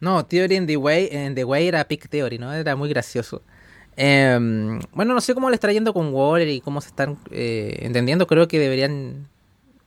No, 0.00 0.26
Theory 0.26 0.56
in 0.56 0.66
the 0.66 0.76
Way, 0.76 1.10
en 1.12 1.36
The 1.36 1.44
Way 1.44 1.68
era 1.68 1.84
Pick 1.86 2.08
Theory, 2.08 2.36
¿no? 2.36 2.52
Era 2.52 2.74
muy 2.74 2.88
gracioso. 2.88 3.40
Em, 3.94 4.80
bueno, 4.92 5.14
no 5.14 5.20
sé 5.20 5.32
cómo 5.32 5.48
le 5.48 5.54
está 5.54 5.70
yendo 5.70 5.94
con 5.94 6.12
Waller 6.12 6.48
y 6.48 6.60
cómo 6.60 6.80
se 6.80 6.88
están 6.88 7.18
eh, 7.30 7.78
entendiendo. 7.82 8.26
Creo 8.26 8.48
que 8.48 8.58
deberían 8.58 9.28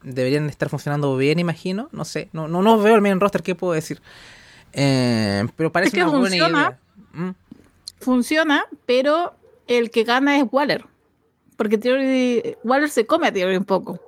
deberían 0.06 0.50
estar 0.50 0.70
funcionando 0.70 1.16
bien, 1.18 1.40
imagino. 1.40 1.90
No 1.92 2.06
sé, 2.06 2.30
no, 2.32 2.48
no, 2.48 2.62
no 2.62 2.78
veo 2.80 2.96
el 2.96 3.02
main 3.02 3.20
roster, 3.20 3.44
¿qué 3.44 3.56
puedo 3.56 3.74
decir? 3.74 4.02
Eh, 4.74 5.46
pero 5.56 5.72
parece 5.72 6.04
una 6.04 6.18
buena 6.18 6.36
idea. 6.36 6.80
Mm. 7.14 7.32
Funciona, 8.00 8.66
pero 8.86 9.34
el 9.68 9.90
que 9.90 10.04
gana 10.04 10.38
es 10.38 10.46
Waller. 10.52 10.86
Porque 11.58 11.78
Theory, 11.78 12.58
Waller 12.64 12.90
se 12.90 13.06
come 13.06 13.28
a 13.28 13.34
Theory 13.34 13.58
un 13.58 13.66
poco. 13.66 14.00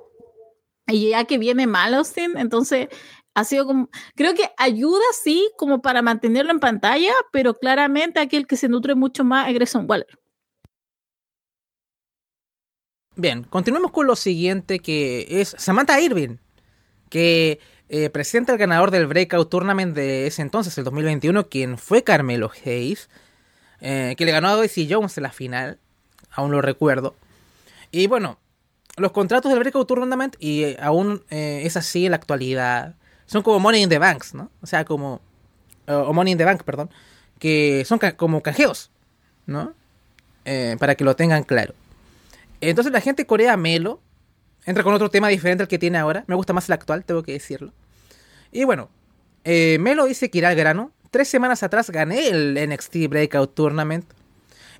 Y 0.86 1.10
ya 1.10 1.24
que 1.24 1.38
viene 1.38 1.66
mal 1.66 1.94
Austin, 1.94 2.36
entonces 2.36 2.88
ha 3.34 3.44
sido 3.44 3.66
como. 3.66 3.88
Creo 4.14 4.34
que 4.34 4.50
ayuda, 4.56 5.04
sí, 5.22 5.50
como 5.56 5.80
para 5.80 6.02
mantenerlo 6.02 6.52
en 6.52 6.60
pantalla, 6.60 7.12
pero 7.32 7.54
claramente 7.54 8.20
aquel 8.20 8.46
que 8.46 8.56
se 8.56 8.68
nutre 8.68 8.94
mucho 8.94 9.24
más 9.24 9.48
es 9.48 9.54
Grayson 9.54 9.86
Waller. 9.88 10.18
Bien, 13.20 13.42
continuemos 13.42 13.90
con 13.90 14.06
lo 14.06 14.14
siguiente 14.14 14.78
que 14.78 15.26
es 15.28 15.56
Samantha 15.58 16.00
Irving, 16.00 16.36
que 17.10 17.58
eh, 17.88 18.10
presenta 18.10 18.52
el 18.52 18.58
ganador 18.58 18.92
del 18.92 19.08
Breakout 19.08 19.50
Tournament 19.50 19.92
de 19.92 20.28
ese 20.28 20.40
entonces, 20.40 20.78
el 20.78 20.84
2021, 20.84 21.48
quien 21.48 21.78
fue 21.78 22.04
Carmelo 22.04 22.48
Hayes, 22.64 23.10
eh, 23.80 24.14
que 24.16 24.24
le 24.24 24.30
ganó 24.30 24.50
a 24.50 24.54
Daisy 24.54 24.86
Jones 24.88 25.16
en 25.16 25.24
la 25.24 25.32
final, 25.32 25.80
aún 26.30 26.52
lo 26.52 26.62
recuerdo. 26.62 27.16
Y 27.90 28.06
bueno, 28.06 28.38
los 28.96 29.10
contratos 29.10 29.50
del 29.50 29.58
Breakout 29.58 29.88
Tournament, 29.88 30.36
y 30.38 30.62
eh, 30.62 30.76
aún 30.80 31.24
es 31.28 31.76
así 31.76 32.04
en 32.04 32.12
la 32.12 32.18
actualidad, 32.18 32.94
son 33.26 33.42
como 33.42 33.58
Money 33.58 33.82
in 33.82 33.88
the 33.88 33.98
Banks, 33.98 34.32
¿no? 34.32 34.52
O 34.62 34.66
sea, 34.68 34.84
como... 34.84 35.20
o 35.88 36.12
Money 36.12 36.34
in 36.34 36.38
the 36.38 36.44
Bank, 36.44 36.62
perdón. 36.62 36.88
Que 37.40 37.84
son 37.84 37.98
como 38.16 38.44
canjeos, 38.44 38.92
¿no? 39.44 39.74
para 40.78 40.94
que 40.94 41.04
lo 41.04 41.14
tengan 41.14 41.42
claro. 41.42 41.74
Entonces 42.60 42.92
la 42.92 43.00
gente 43.00 43.26
corea 43.26 43.56
Melo. 43.56 44.02
Entra 44.66 44.84
con 44.84 44.92
otro 44.92 45.10
tema 45.10 45.28
diferente 45.28 45.62
al 45.62 45.68
que 45.68 45.78
tiene 45.78 45.98
ahora. 45.98 46.24
Me 46.26 46.34
gusta 46.34 46.52
más 46.52 46.68
el 46.68 46.74
actual, 46.74 47.04
tengo 47.04 47.22
que 47.22 47.32
decirlo. 47.32 47.72
Y 48.52 48.64
bueno, 48.64 48.90
eh, 49.44 49.78
Melo 49.80 50.04
dice 50.06 50.30
que 50.30 50.38
irá 50.38 50.48
al 50.48 50.56
grano. 50.56 50.92
Tres 51.10 51.28
semanas 51.28 51.62
atrás 51.62 51.90
gané 51.90 52.28
el 52.28 52.68
NXT 52.68 53.08
Breakout 53.08 53.54
Tournament. 53.54 54.04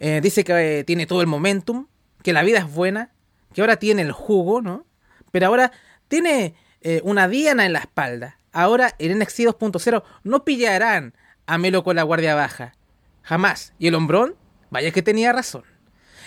Eh, 0.01 0.21
dice 0.23 0.45
que 0.45 0.81
eh, 0.81 0.85
tiene 0.85 1.07
todo 1.07 1.23
el 1.23 1.27
momentum, 1.27 1.87
que 2.23 2.33
la 2.33 2.43
vida 2.43 2.59
es 2.59 2.71
buena, 2.71 3.13
que 3.55 3.63
ahora 3.63 3.77
tiene 3.77 4.03
el 4.03 4.13
jugo, 4.13 4.61
¿no? 4.61 4.85
Pero 5.33 5.47
ahora 5.47 5.73
tiene 6.09 6.55
una 7.03 7.29
diana 7.29 7.67
en 7.67 7.73
la 7.73 7.81
espalda. 7.81 8.39
Ahora 8.53 8.95
en 8.99 9.19
NXT 9.19 9.41
2.0 9.41 10.03
no 10.23 10.45
pillarán 10.45 11.13
a 11.47 11.59
Melo 11.59 11.83
con 11.83 11.97
la 11.97 12.03
guardia 12.03 12.35
baja. 12.35 12.75
Jamás. 13.23 13.73
Y 13.79 13.89
el 13.89 13.95
hombrón, 13.95 14.37
vaya 14.71 14.91
que 14.91 15.03
tenía 15.03 15.33
razón 15.33 15.65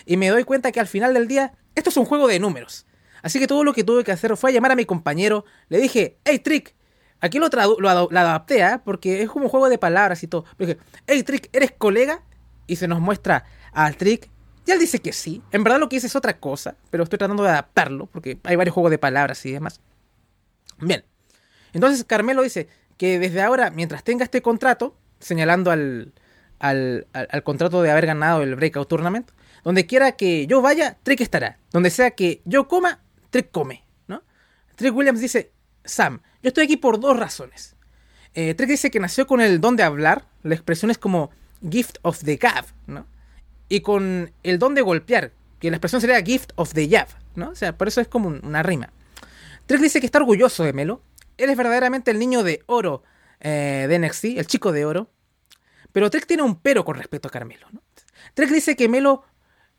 y 0.06 0.18
me 0.18 0.30
doy 0.30 0.44
cuenta 0.44 0.72
que 0.72 0.80
al 0.80 0.88
final 0.88 1.14
del 1.14 1.28
día 1.28 1.54
esto 1.76 1.90
es 1.90 1.98
un 1.98 2.06
juego 2.06 2.28
de 2.28 2.40
números. 2.40 2.86
Así 3.22 3.40
que 3.40 3.48
todo 3.48 3.64
lo 3.64 3.74
que 3.74 3.84
tuve 3.84 4.04
que 4.04 4.12
hacer 4.12 4.36
fue 4.36 4.52
llamar 4.52 4.72
a 4.72 4.76
mi 4.76 4.86
compañero, 4.86 5.46
le 5.70 5.80
dije, 5.80 6.18
hey 6.26 6.40
Trick, 6.40 6.76
aquí 7.20 7.40
lo, 7.40 7.50
lo, 7.50 7.90
adapté, 7.90 8.62
¿eh? 8.62 8.80
porque 8.84 9.22
es 9.22 9.30
como 9.30 9.46
un 9.46 9.52
juego 9.52 9.70
de 9.70 9.78
palabras 9.78 10.24
y 10.24 10.28
todo. 10.28 10.46
Le 10.58 10.66
dije, 10.68 10.80
hey 11.08 11.24
Trick, 11.24 11.50
¿eres 11.54 11.72
colega? 11.72 12.24
Y 12.68 12.78
se 12.78 12.88
nos 12.88 13.00
muestra 13.00 13.46
al 13.74 13.96
Trick. 13.96 14.30
Y 14.66 14.72
él 14.72 14.80
dice 14.80 15.00
que 15.00 15.14
sí. 15.14 15.42
En 15.52 15.64
verdad 15.64 15.80
lo 15.80 15.90
que 15.90 15.98
dice 15.98 16.08
es 16.08 16.16
otra 16.16 16.40
cosa, 16.40 16.76
pero 16.90 17.04
estoy 17.04 17.20
tratando 17.20 17.44
de 17.44 17.50
adaptarlo, 17.50 18.08
porque 18.08 18.40
hay 18.44 18.56
varios 18.56 18.74
juegos 18.74 18.92
de 18.92 18.98
palabras 18.98 19.46
y 19.46 19.52
demás. 19.52 19.82
Bien. 20.80 21.06
Entonces 21.74 22.04
Carmelo 22.04 22.42
dice 22.42 22.68
que 22.98 23.20
desde 23.20 23.42
ahora, 23.42 23.72
mientras 23.72 24.04
tenga 24.04 24.24
este 24.24 24.42
contrato, 24.42 24.96
señalando 25.20 25.72
al, 25.72 26.14
al, 26.60 27.08
al 27.14 27.44
contrato 27.44 27.82
de 27.82 27.92
haber 27.92 28.08
ganado 28.08 28.42
el 28.42 28.56
Breakout 28.56 28.88
Tournament, 28.88 29.32
donde 29.64 29.86
quiera 29.86 30.14
que 30.14 30.48
yo 30.48 30.62
vaya, 30.62 30.98
Trick 31.04 31.22
estará. 31.22 31.58
Donde 31.72 31.90
sea 31.90 32.12
que 32.12 32.42
yo 32.46 32.68
coma, 32.68 33.00
Trick 33.30 33.52
come, 33.52 33.84
¿no? 34.08 34.24
Trick 34.76 34.96
Williams 34.96 35.22
dice, 35.22 35.52
Sam, 35.84 36.22
yo 36.42 36.50
estoy 36.50 36.66
aquí 36.66 36.78
por 36.78 37.00
dos 37.00 37.18
razones. 37.18 37.76
Eh, 38.34 38.56
dice 38.58 38.92
que 38.92 39.00
nació 39.00 39.28
con 39.28 39.42
el 39.42 39.60
don 39.60 39.76
de 39.76 39.84
hablar, 39.84 40.26
la 40.44 40.56
expresión 40.56 40.90
es 40.90 40.98
como 40.98 41.32
gift 41.70 41.98
of 42.02 42.24
the 42.24 42.38
gab, 42.38 42.66
¿no? 42.88 43.06
Y 43.70 43.82
con 43.82 44.32
el 44.44 44.60
don 44.60 44.74
de 44.74 44.82
golpear, 44.82 45.32
que 45.60 45.70
la 45.70 45.78
expresión 45.78 46.02
sería 46.02 46.22
gift 46.22 46.52
of 46.56 46.74
the 46.74 46.88
jab, 46.90 47.08
¿no? 47.36 47.50
O 47.50 47.56
sea, 47.56 47.78
por 47.78 47.88
eso 47.88 48.02
es 48.02 48.08
como 48.08 48.30
una 48.30 48.64
rima. 48.64 48.92
Trick 49.66 49.82
dice 49.82 50.00
que 50.00 50.06
está 50.06 50.20
orgulloso 50.20 50.64
de 50.64 50.74
Melo. 50.74 51.02
Él 51.38 51.50
es 51.50 51.58
verdaderamente 51.58 52.12
el 52.12 52.20
niño 52.20 52.44
de 52.44 52.64
oro 52.66 53.04
eh, 53.40 53.86
de 53.88 54.00
NXT, 54.00 54.26
el 54.38 54.48
chico 54.48 54.72
de 54.72 54.86
oro. 54.86 55.10
Pero 55.92 56.10
Trick 56.10 56.26
tiene 56.26 56.44
un 56.44 56.56
pero 56.60 56.86
con 56.86 56.96
respecto 56.96 57.28
a 57.28 57.32
Carmelo, 57.32 57.68
¿no? 57.72 57.82
Trick 58.34 58.50
dice 58.50 58.76
que 58.76 58.88
Melo 58.88 59.24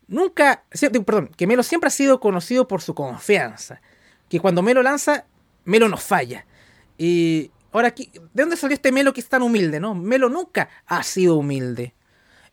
nunca, 0.07 0.63
perdón, 1.05 1.29
que 1.35 1.47
Melo 1.47 1.63
siempre 1.63 1.87
ha 1.87 1.91
sido 1.91 2.19
conocido 2.19 2.67
por 2.67 2.81
su 2.81 2.95
confianza. 2.95 3.81
Que 4.29 4.39
cuando 4.39 4.61
Melo 4.61 4.83
lanza, 4.83 5.25
Melo 5.65 5.89
no 5.89 5.97
falla. 5.97 6.45
Y 6.97 7.51
ahora, 7.71 7.93
¿de 7.95 8.21
dónde 8.33 8.57
salió 8.57 8.75
este 8.75 8.91
Melo 8.91 9.13
que 9.13 9.21
es 9.21 9.29
tan 9.29 9.41
humilde? 9.41 9.79
no 9.79 9.95
Melo 9.95 10.29
nunca 10.29 10.69
ha 10.85 11.03
sido 11.03 11.35
humilde. 11.35 11.93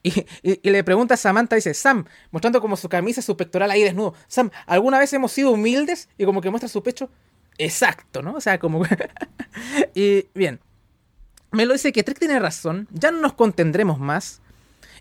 Y, 0.03 0.71
le 0.71 0.83
pregunta 0.83 1.15
a 1.15 1.17
Samantha, 1.19 1.57
dice, 1.57 1.75
Sam, 1.75 2.07
mostrando 2.31 2.61
como 2.61 2.77
su 2.77 2.89
camisa, 2.89 3.21
su 3.21 3.37
pectoral 3.37 3.71
ahí 3.71 3.83
desnudo, 3.83 4.15
Sam, 4.29 4.51
¿alguna 4.67 4.99
vez 4.99 5.13
hemos 5.13 5.31
sido 5.33 5.51
humildes? 5.51 6.09
Y 6.17 6.25
como 6.25 6.41
que 6.41 6.49
muestra 6.49 6.69
su 6.69 6.83
pecho, 6.83 7.11
exacto, 7.59 8.23
¿no? 8.23 8.35
O 8.35 8.41
sea, 8.41 8.59
como... 8.59 8.83
y 9.95 10.27
bien, 10.35 10.61
Melo 11.51 11.73
dice 11.73 11.93
que 11.93 12.03
Trick 12.03 12.19
tiene 12.19 12.39
razón, 12.39 12.89
ya 12.93 13.11
no 13.11 13.21
nos 13.21 13.35
contendremos 13.35 13.99
más. 13.99 14.41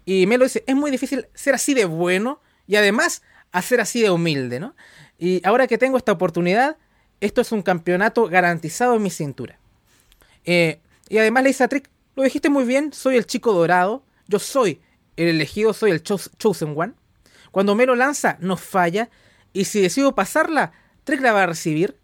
Y 0.06 0.26
Melo 0.28 0.46
dice, 0.46 0.64
es 0.66 0.76
muy 0.76 0.92
difícil 0.92 1.28
ser 1.34 1.56
así 1.56 1.74
de 1.74 1.86
bueno 1.86 2.42
y 2.68 2.76
además 2.76 3.22
hacer 3.52 3.82
así 3.82 4.02
de 4.02 4.12
humilde, 4.12 4.60
¿no? 4.60 4.76
Y 5.18 5.46
ahora 5.46 5.68
que 5.68 5.78
tengo 5.78 5.98
esta 5.98 6.12
oportunidad, 6.12 6.78
esto 7.22 7.42
es 7.42 7.52
un 7.52 7.62
campeonato 7.62 8.28
garantizado 8.28 8.96
en 8.96 9.04
mi 9.04 9.10
cintura. 9.10 9.60
Eh, 10.46 10.80
y 11.10 11.18
además 11.18 11.44
le 11.44 11.50
dice 11.50 11.64
a 11.64 11.68
Trick, 11.68 11.90
lo 12.16 12.24
dijiste 12.24 12.50
muy 12.50 12.64
bien, 12.64 12.94
soy 12.94 13.18
el 13.18 13.26
chico 13.26 13.54
dorado, 13.54 14.04
yo 14.28 14.40
soy 14.40 14.82
el 15.18 15.28
elegido, 15.28 15.74
soy 15.74 15.92
el 15.92 16.04
chosen 16.04 16.74
one. 16.76 16.94
Cuando 17.52 17.76
Melo 17.76 17.96
lanza, 17.96 18.38
no 18.40 18.56
falla, 18.56 19.10
y 19.52 19.66
si 19.66 19.82
decido 19.82 20.16
pasarla, 20.16 20.72
Trick 21.04 21.22
la 21.22 21.34
va 21.34 21.44
a 21.44 21.48
recibir. 21.48 21.98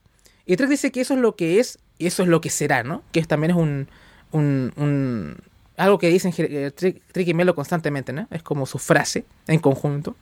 Y 0.45 0.57
Trick 0.57 0.69
dice 0.69 0.91
que 0.91 1.01
eso 1.01 1.13
es 1.13 1.19
lo 1.19 1.35
que 1.35 1.59
es 1.59 1.79
y 1.97 2.07
eso 2.07 2.23
es 2.23 2.29
lo 2.29 2.41
que 2.41 2.49
será, 2.49 2.83
¿no? 2.83 3.03
Que 3.11 3.23
también 3.23 3.51
es 3.51 3.57
un, 3.57 3.87
un 4.31 5.37
algo 5.77 5.97
que 5.97 6.09
dicen 6.09 6.33
eh, 6.37 6.71
Trick, 6.71 7.27
y 7.27 7.33
Melo 7.33 7.55
constantemente, 7.55 8.13
¿no? 8.13 8.27
Es 8.31 8.43
como 8.43 8.65
su 8.65 8.77
frase 8.77 9.25
en 9.47 9.59
conjunto. 9.59 10.15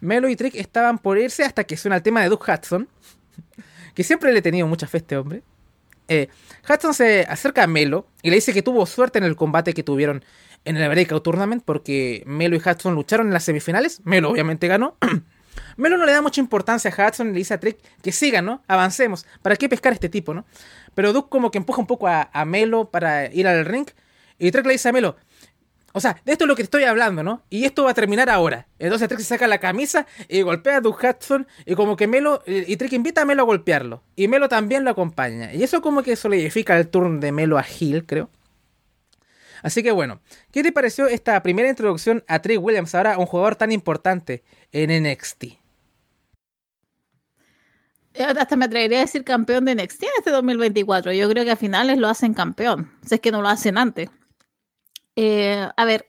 Melo 0.00 0.28
y 0.28 0.36
Trick 0.36 0.54
estaban 0.54 0.98
por 0.98 1.18
irse 1.18 1.44
hasta 1.44 1.64
que 1.64 1.76
suena 1.76 1.96
el 1.96 2.02
tema 2.02 2.22
de 2.22 2.28
Doug 2.28 2.42
Hudson, 2.46 2.88
que 3.94 4.04
siempre 4.04 4.32
le 4.32 4.40
he 4.40 4.42
tenido 4.42 4.66
mucha 4.66 4.86
fe 4.86 4.98
a 4.98 5.00
este 5.00 5.16
hombre. 5.16 5.42
Eh, 6.08 6.28
Hudson 6.68 6.94
se 6.94 7.22
acerca 7.28 7.64
a 7.64 7.66
Melo 7.66 8.06
y 8.22 8.30
le 8.30 8.36
dice 8.36 8.52
que 8.52 8.62
tuvo 8.62 8.84
suerte 8.86 9.18
en 9.18 9.24
el 9.24 9.36
combate 9.36 9.72
que 9.72 9.82
tuvieron 9.82 10.24
en 10.64 10.76
el 10.76 10.88
Breakout 10.88 11.22
Tournament 11.22 11.62
porque 11.64 12.22
Melo 12.26 12.56
y 12.56 12.58
Hudson 12.58 12.94
lucharon 12.94 13.28
en 13.28 13.32
las 13.32 13.44
semifinales. 13.44 14.00
Melo 14.04 14.30
obviamente 14.30 14.68
ganó. 14.68 14.96
Melo 15.76 15.96
no 15.96 16.06
le 16.06 16.12
da 16.12 16.22
mucha 16.22 16.40
importancia 16.40 16.94
a 16.94 17.08
Hudson 17.08 17.28
y 17.28 17.32
le 17.32 17.38
dice 17.38 17.54
a 17.54 17.60
Trick 17.60 17.78
que 18.02 18.12
siga, 18.12 18.42
¿no? 18.42 18.62
Avancemos. 18.68 19.26
¿Para 19.40 19.56
qué 19.56 19.68
pescar 19.68 19.92
este 19.92 20.08
tipo, 20.08 20.34
no? 20.34 20.44
Pero 20.94 21.12
Doug 21.12 21.28
como 21.28 21.50
que 21.50 21.58
empuja 21.58 21.80
un 21.80 21.86
poco 21.86 22.08
a, 22.08 22.28
a 22.32 22.44
Melo 22.44 22.90
para 22.90 23.32
ir 23.32 23.46
al 23.46 23.64
ring 23.64 23.86
y 24.42 24.50
Trek 24.50 24.66
le 24.66 24.72
dice 24.72 24.88
a 24.88 24.92
Melo, 24.92 25.16
o 25.92 26.00
sea, 26.00 26.20
de 26.24 26.32
esto 26.32 26.44
es 26.44 26.48
lo 26.48 26.56
que 26.56 26.62
estoy 26.62 26.84
hablando, 26.84 27.22
¿no? 27.22 27.42
Y 27.48 27.64
esto 27.64 27.84
va 27.84 27.92
a 27.92 27.94
terminar 27.94 28.28
ahora. 28.28 28.66
Entonces 28.78 29.08
Trek 29.08 29.20
se 29.20 29.26
saca 29.26 29.46
la 29.46 29.58
camisa 29.58 30.06
y 30.26 30.42
golpea 30.42 30.78
a 30.78 30.80
Doug 30.80 30.96
Hudson 30.96 31.46
y 31.64 31.74
como 31.74 31.96
que 31.96 32.08
Melo, 32.08 32.42
y 32.46 32.76
Trek 32.76 32.92
invita 32.94 33.22
a 33.22 33.24
Melo 33.24 33.42
a 33.42 33.46
golpearlo. 33.46 34.02
Y 34.16 34.26
Melo 34.26 34.48
también 34.48 34.84
lo 34.84 34.90
acompaña. 34.90 35.52
Y 35.52 35.62
eso 35.62 35.80
como 35.80 36.02
que 36.02 36.16
solidifica 36.16 36.76
el 36.76 36.88
turno 36.88 37.20
de 37.20 37.30
Melo 37.30 37.56
a 37.56 37.64
Hill, 37.78 38.04
creo. 38.04 38.30
Así 39.62 39.84
que 39.84 39.92
bueno, 39.92 40.20
¿qué 40.50 40.64
te 40.64 40.72
pareció 40.72 41.06
esta 41.06 41.40
primera 41.40 41.68
introducción 41.68 42.24
a 42.26 42.40
Trick 42.40 42.60
Williams, 42.60 42.96
ahora 42.96 43.16
un 43.16 43.26
jugador 43.26 43.54
tan 43.54 43.70
importante 43.70 44.42
en 44.72 45.04
NXT? 45.04 45.44
Hasta 48.18 48.56
me 48.56 48.64
atrevería 48.64 48.98
a 48.98 49.02
decir 49.02 49.24
campeón 49.24 49.66
de 49.66 49.74
NXT 49.74 50.02
en 50.02 50.08
este 50.18 50.30
2024. 50.30 51.12
Yo 51.12 51.28
creo 51.30 51.44
que 51.44 51.52
a 51.52 51.56
finales 51.56 51.98
lo 51.98 52.08
hacen 52.08 52.34
campeón, 52.34 52.90
si 53.06 53.14
es 53.14 53.20
que 53.20 53.30
no 53.30 53.40
lo 53.40 53.48
hacen 53.48 53.78
antes. 53.78 54.10
Eh, 55.16 55.68
a 55.76 55.84
ver, 55.84 56.06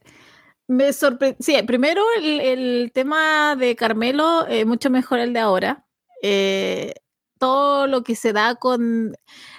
me 0.67 0.93
sorprendió. 0.93 1.37
Sí, 1.39 1.61
primero 1.63 2.03
el, 2.21 2.91
tema 2.93 3.55
de 3.55 3.75
Carmelo, 3.75 4.45
mucho 4.65 4.89
mejor 4.89 5.19
el 5.19 5.33
de 5.33 5.39
ahora. 5.39 5.85
Eh, 6.23 6.93
todo 7.37 7.87
lo 7.87 8.03
que 8.03 8.15
se 8.15 8.31
da 8.31 8.55
con. 8.55 9.15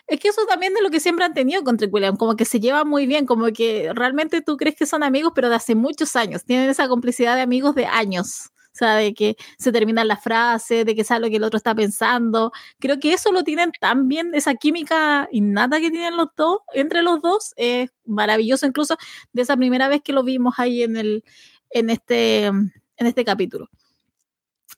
Es 0.07 0.19
que 0.19 0.29
eso 0.29 0.47
también 0.49 0.75
es 0.75 0.83
lo 0.83 0.91
que 0.91 1.01
siempre 1.01 1.27
han 1.27 1.35
tenido 1.35 1.63
con 1.63 1.77
Trick 1.77 1.93
como 2.17 2.37
que 2.37 2.47
se 2.47 2.59
lleva 2.59 2.85
muy 2.85 3.07
bien, 3.07 3.27
como 3.27 3.47
que 3.53 3.93
realmente 3.95 4.41
tú 4.41 4.57
crees 4.57 4.75
que 4.77 4.87
son 4.87 5.03
amigos, 5.03 5.33
pero 5.35 5.51
de 5.51 5.57
hace 5.57 5.75
muchos 5.75 6.17
años. 6.17 6.45
Tienen 6.47 6.71
esa 6.71 6.89
complicidad 6.89 7.37
de 7.37 7.43
amigos 7.43 7.75
de 7.75 7.85
años. 7.85 8.51
O 8.81 8.85
de 8.87 9.15
que 9.15 9.37
se 9.59 9.71
terminan 9.71 10.09
las 10.09 10.23
frases, 10.23 10.85
de 10.85 10.95
que 10.95 11.05
sabe 11.05 11.21
lo 11.21 11.31
que 11.31 11.37
el 11.37 11.45
otro 11.45 11.57
está 11.57 11.75
pensando. 11.75 12.53
Creo 12.81 12.99
que 12.99 13.13
eso 13.13 13.31
lo 13.31 13.45
tienen 13.45 13.71
tan 13.81 14.09
bien, 14.09 14.35
esa 14.35 14.55
química 14.55 15.29
innata 15.31 15.81
que 15.81 15.91
tienen 15.91 16.17
los 16.17 16.29
dos, 16.37 16.59
entre 16.73 17.03
los 17.03 17.23
dos, 17.23 17.53
es 17.57 17.91
maravilloso 18.05 18.67
incluso 18.67 18.97
de 19.33 19.43
esa 19.43 19.57
primera 19.57 19.89
vez 19.89 20.03
que 20.03 20.13
lo 20.13 20.25
vimos 20.25 20.55
ahí 20.59 20.83
en 20.83 20.97
el, 20.97 21.25
en 21.71 21.91
este, 21.91 22.47
en 22.47 22.73
este 22.99 23.25
capítulo. 23.25 23.69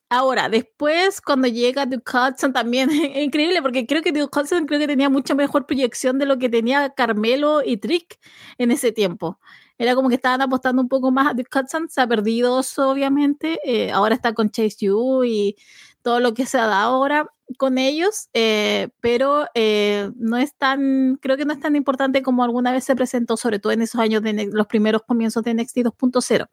Ahora, 0.09 0.47
después, 0.47 1.19
cuando 1.19 1.47
llega 1.49 1.85
Duke 1.85 2.09
Hudson, 2.09 2.53
también 2.53 2.89
es 2.91 3.17
increíble 3.23 3.61
porque 3.61 3.85
creo 3.85 4.01
que 4.01 4.11
Duke 4.11 4.39
Hudson 4.39 4.65
creo 4.65 4.79
que 4.79 4.87
tenía 4.87 5.09
mucha 5.09 5.35
mejor 5.35 5.65
proyección 5.65 6.17
de 6.17 6.25
lo 6.25 6.37
que 6.37 6.49
tenía 6.49 6.91
Carmelo 6.91 7.61
y 7.65 7.77
Trick 7.77 8.19
en 8.57 8.71
ese 8.71 8.91
tiempo. 8.91 9.39
Era 9.77 9.95
como 9.95 10.09
que 10.09 10.15
estaban 10.15 10.41
apostando 10.41 10.81
un 10.81 10.89
poco 10.89 11.11
más 11.11 11.27
a 11.27 11.33
Duke 11.33 11.49
se 11.89 12.01
ha 12.01 12.07
perdido 12.07 12.61
obviamente. 12.77 13.59
Eh, 13.63 13.91
ahora 13.91 14.15
está 14.15 14.33
con 14.33 14.49
Chase 14.49 14.77
Yu 14.79 15.23
y 15.23 15.55
todo 16.01 16.19
lo 16.19 16.33
que 16.33 16.45
se 16.45 16.57
ha 16.57 16.67
dado 16.67 16.95
ahora 16.95 17.27
con 17.57 17.77
ellos, 17.77 18.29
eh, 18.33 18.89
pero 18.99 19.45
eh, 19.53 20.11
no 20.15 20.37
es 20.37 20.53
tan, 20.55 21.17
creo 21.21 21.37
que 21.37 21.45
no 21.45 21.53
es 21.53 21.59
tan 21.59 21.75
importante 21.75 22.21
como 22.21 22.43
alguna 22.43 22.71
vez 22.71 22.83
se 22.83 22.95
presentó, 22.95 23.37
sobre 23.37 23.59
todo 23.59 23.71
en 23.71 23.81
esos 23.81 24.01
años 24.01 24.21
de 24.21 24.49
los 24.51 24.67
primeros 24.67 25.03
comienzos 25.03 25.43
de 25.43 25.53
NXT 25.53 25.77
2.0. 25.77 26.47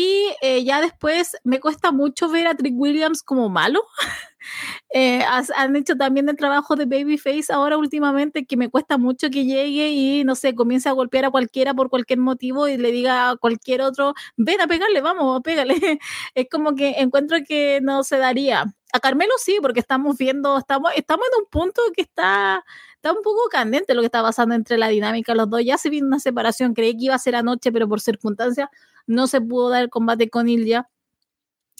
Y 0.00 0.32
eh, 0.42 0.62
ya 0.62 0.80
después 0.80 1.36
me 1.42 1.58
cuesta 1.58 1.90
mucho 1.90 2.28
ver 2.28 2.46
a 2.46 2.54
Trick 2.54 2.74
Williams 2.76 3.24
como 3.24 3.48
malo. 3.48 3.82
eh, 4.94 5.24
han 5.56 5.74
hecho 5.74 5.96
también 5.96 6.28
el 6.28 6.36
trabajo 6.36 6.76
de 6.76 6.84
Babyface 6.84 7.52
ahora 7.52 7.76
últimamente, 7.76 8.46
que 8.46 8.56
me 8.56 8.70
cuesta 8.70 8.96
mucho 8.96 9.28
que 9.28 9.44
llegue 9.44 9.88
y, 9.88 10.22
no 10.22 10.36
sé, 10.36 10.54
comience 10.54 10.88
a 10.88 10.92
golpear 10.92 11.24
a 11.24 11.32
cualquiera 11.32 11.74
por 11.74 11.90
cualquier 11.90 12.20
motivo 12.20 12.68
y 12.68 12.76
le 12.76 12.92
diga 12.92 13.30
a 13.30 13.36
cualquier 13.38 13.80
otro, 13.82 14.14
ven 14.36 14.60
a 14.60 14.68
pegarle, 14.68 15.00
vamos, 15.00 15.40
pégale. 15.42 15.74
es 16.36 16.46
como 16.48 16.76
que 16.76 16.90
encuentro 16.98 17.38
que 17.44 17.80
no 17.82 18.04
se 18.04 18.18
daría. 18.18 18.72
A 18.92 19.00
Carmelo 19.00 19.32
sí, 19.38 19.58
porque 19.60 19.80
estamos 19.80 20.16
viendo, 20.16 20.58
estamos, 20.58 20.92
estamos 20.94 21.26
en 21.26 21.42
un 21.42 21.50
punto 21.50 21.82
que 21.96 22.02
está, 22.02 22.64
está 22.98 23.12
un 23.12 23.22
poco 23.22 23.48
candente 23.48 23.94
lo 23.94 24.02
que 24.02 24.06
está 24.06 24.22
pasando 24.22 24.54
entre 24.54 24.76
la 24.78 24.88
dinámica 24.88 25.34
los 25.34 25.48
dos. 25.48 25.62
Ya 25.64 25.78
se 25.78 25.90
vino 25.90 26.06
una 26.06 26.20
separación, 26.20 26.74
creí 26.74 26.96
que 26.96 27.06
iba 27.06 27.14
a 27.14 27.18
ser 27.18 27.36
anoche, 27.36 27.72
pero 27.72 27.88
por 27.88 28.00
circunstancias 28.00 28.68
no 29.06 29.26
se 29.28 29.40
pudo 29.40 29.70
dar 29.70 29.84
el 29.84 29.90
combate 29.90 30.28
con 30.30 30.48
Ilya. 30.48 30.88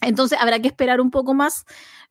Entonces 0.03 0.39
habrá 0.41 0.61
que 0.61 0.69
esperar 0.69 1.01
un 1.01 1.11
poco 1.11 1.35
más, 1.35 1.64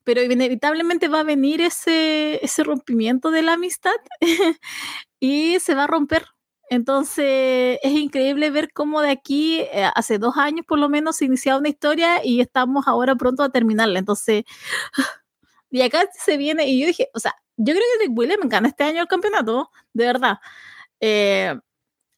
pero 0.04 0.22
inevitablemente 0.22 1.08
va 1.08 1.22
a 1.22 1.24
venir 1.24 1.62
ese, 1.62 2.44
ese 2.44 2.64
rompimiento 2.64 3.32
de 3.32 3.44
la 3.44 3.54
amistad 3.54 3.96
y 5.20 5.60
se 5.60 5.76
va 5.76 5.86
a 5.86 5.88
romper. 5.88 6.26
Entonces 6.70 7.80
es 7.82 7.92
increíble 7.94 8.52
ver 8.52 8.74
cómo 8.74 9.02
de 9.02 9.12
aquí, 9.12 9.62
eh, 9.62 9.90
hace 9.96 10.18
dos 10.20 10.36
años 10.38 10.66
por 10.68 10.80
lo 10.80 10.90
menos, 10.90 11.18
se 11.18 11.26
iniciaba 11.26 11.60
una 11.60 11.70
historia 11.70 12.26
y 12.26 12.42
estamos 12.42 12.88
ahora 12.88 13.16
pronto 13.16 13.44
a 13.44 13.50
terminarla. 13.50 14.00
Entonces, 14.00 14.44
y 15.72 15.82
acá 15.82 16.10
se 16.14 16.38
viene, 16.38 16.68
y 16.68 16.82
yo 16.82 16.88
dije, 16.88 17.10
o 17.14 17.20
sea, 17.20 17.36
yo 17.58 17.74
creo 17.74 17.86
que 18.00 18.08
Rick 18.08 18.18
Williams 18.18 18.50
gana 18.50 18.70
este 18.70 18.84
año 18.84 19.02
el 19.02 19.08
campeonato, 19.08 19.72
de 19.94 20.06
verdad. 20.06 20.38
Eh, 21.00 21.56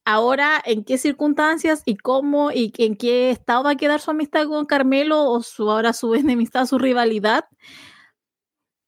ahora 0.04 0.60
en 0.64 0.84
qué 0.84 0.98
circunstancias 0.98 1.82
y 1.84 1.96
cómo 1.96 2.50
y 2.52 2.72
en 2.78 2.96
qué 2.96 3.30
estado 3.30 3.64
va 3.64 3.70
a 3.72 3.76
quedar 3.76 4.00
su 4.00 4.10
amistad 4.10 4.46
con 4.46 4.66
Carmelo 4.66 5.24
o 5.30 5.42
su 5.42 5.70
ahora 5.70 5.92
su 5.92 6.14
enemistad, 6.16 6.66
su 6.66 6.78
rivalidad. 6.78 7.46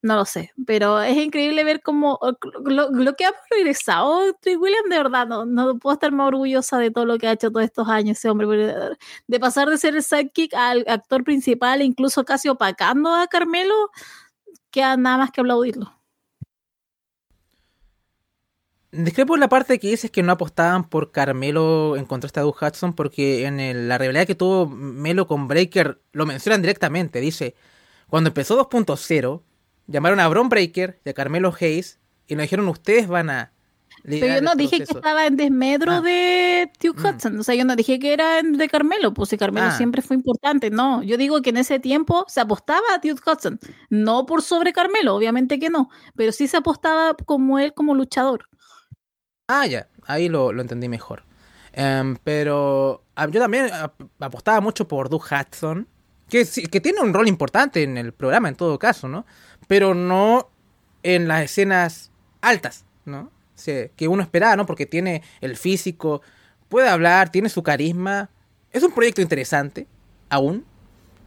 No 0.04 0.16
lo 0.16 0.24
sé, 0.24 0.50
pero 0.66 1.00
es 1.00 1.16
increíble 1.16 1.62
ver 1.62 1.80
cómo 1.80 2.18
lo, 2.64 3.14
que 3.14 3.24
ha 3.24 3.32
progresado 3.48 4.34
Trick 4.40 4.60
William, 4.60 4.88
de 4.88 4.96
verdad, 4.96 5.28
no, 5.28 5.44
no, 5.46 5.78
puedo 5.78 5.94
estar 5.94 6.10
más 6.10 6.26
orgullosa 6.26 6.78
de 6.78 6.90
todo 6.90 7.06
lo 7.06 7.18
que 7.18 7.28
ha 7.28 7.32
hecho 7.32 7.52
todos 7.52 7.64
estos 7.64 7.88
años 7.88 8.18
ese 8.18 8.28
hombre, 8.28 8.48
de 9.28 9.40
pasar 9.40 9.68
de 9.68 9.78
ser 9.78 9.94
el 9.94 10.02
sidekick 10.02 10.54
al 10.54 10.84
actor 10.88 11.22
principal, 11.22 11.82
incluso 11.82 12.24
casi 12.24 12.48
opacando 12.48 13.14
a 13.14 13.28
Carmelo, 13.28 13.90
queda 14.72 14.96
nada 14.96 15.18
más 15.18 15.30
que 15.30 15.40
aplaudirlo. 15.40 16.01
Discrepo 18.92 19.34
en 19.34 19.40
la 19.40 19.48
parte 19.48 19.78
que 19.78 19.88
dices 19.88 20.10
que 20.10 20.22
no 20.22 20.32
apostaban 20.32 20.84
por 20.84 21.12
Carmelo 21.12 21.96
en 21.96 22.04
contraste 22.04 22.40
a 22.40 22.42
Doug 22.42 22.56
Hudson, 22.60 22.92
porque 22.92 23.46
en 23.46 23.88
la 23.88 23.96
rivalidad 23.96 24.26
que 24.26 24.34
tuvo 24.34 24.66
Melo 24.66 25.26
con 25.26 25.48
Breaker 25.48 25.98
lo 26.12 26.26
mencionan 26.26 26.60
directamente. 26.60 27.20
Dice: 27.20 27.54
Cuando 28.08 28.28
empezó 28.28 28.68
2.0, 28.68 29.40
llamaron 29.86 30.20
a 30.20 30.28
Bron 30.28 30.50
Breaker 30.50 31.00
y 31.06 31.08
a 31.08 31.14
Carmelo 31.14 31.54
Hayes 31.58 32.00
y 32.26 32.34
nos 32.34 32.42
dijeron: 32.42 32.68
Ustedes 32.68 33.08
van 33.08 33.30
a. 33.30 33.52
Pero 34.04 34.26
yo 34.26 34.42
no 34.42 34.54
dije 34.56 34.78
que 34.78 34.92
estaba 34.92 35.26
en 35.26 35.36
desmedro 35.36 35.92
ah. 35.92 36.00
de 36.02 36.70
Duke 36.82 37.00
mm. 37.00 37.06
Hudson, 37.06 37.40
o 37.40 37.44
sea, 37.44 37.54
yo 37.54 37.64
no 37.64 37.76
dije 37.76 37.98
que 37.98 38.12
era 38.12 38.42
de 38.42 38.68
Carmelo, 38.68 39.14
pues 39.14 39.30
si 39.30 39.38
Carmelo 39.38 39.68
ah. 39.68 39.76
siempre 39.76 40.02
fue 40.02 40.16
importante, 40.16 40.70
no, 40.70 41.02
yo 41.02 41.16
digo 41.16 41.40
que 41.40 41.50
en 41.50 41.58
ese 41.58 41.78
tiempo 41.78 42.24
se 42.26 42.40
apostaba 42.40 42.82
a 42.94 42.98
Duke 42.98 43.22
Hudson, 43.24 43.60
no 43.90 44.26
por 44.26 44.42
sobre 44.42 44.72
Carmelo, 44.72 45.14
obviamente 45.14 45.58
que 45.58 45.70
no, 45.70 45.88
pero 46.16 46.32
sí 46.32 46.48
se 46.48 46.56
apostaba 46.56 47.14
como 47.14 47.58
él 47.58 47.74
como 47.74 47.94
luchador. 47.94 48.48
Ah, 49.48 49.66
ya, 49.66 49.88
ahí 50.06 50.28
lo, 50.28 50.50
entendí 50.60 50.88
mejor. 50.88 51.24
Em, 51.72 52.16
pero 52.24 53.02
ah, 53.16 53.28
yo 53.28 53.40
también 53.40 53.70
apostaba 54.20 54.60
mucho 54.60 54.86
por 54.88 55.08
Doug 55.08 55.24
Hudson, 55.24 55.88
que, 56.28 56.46
que 56.46 56.80
tiene 56.80 57.00
un 57.00 57.12
rol 57.14 57.28
importante 57.28 57.82
en 57.82 57.98
el 57.98 58.12
programa 58.12 58.48
en 58.48 58.56
todo 58.56 58.78
caso, 58.78 59.08
¿no? 59.08 59.26
Pero 59.68 59.94
no 59.94 60.50
en 61.02 61.28
las 61.28 61.42
escenas 61.44 62.10
altas, 62.40 62.84
¿no? 63.04 63.30
que 63.96 64.08
uno 64.08 64.22
esperaba, 64.22 64.56
¿no? 64.56 64.66
Porque 64.66 64.86
tiene 64.86 65.22
el 65.40 65.56
físico, 65.56 66.22
puede 66.68 66.88
hablar, 66.88 67.30
tiene 67.30 67.48
su 67.48 67.62
carisma. 67.62 68.30
Es 68.70 68.82
un 68.82 68.92
proyecto 68.92 69.20
interesante, 69.20 69.86
aún. 70.28 70.64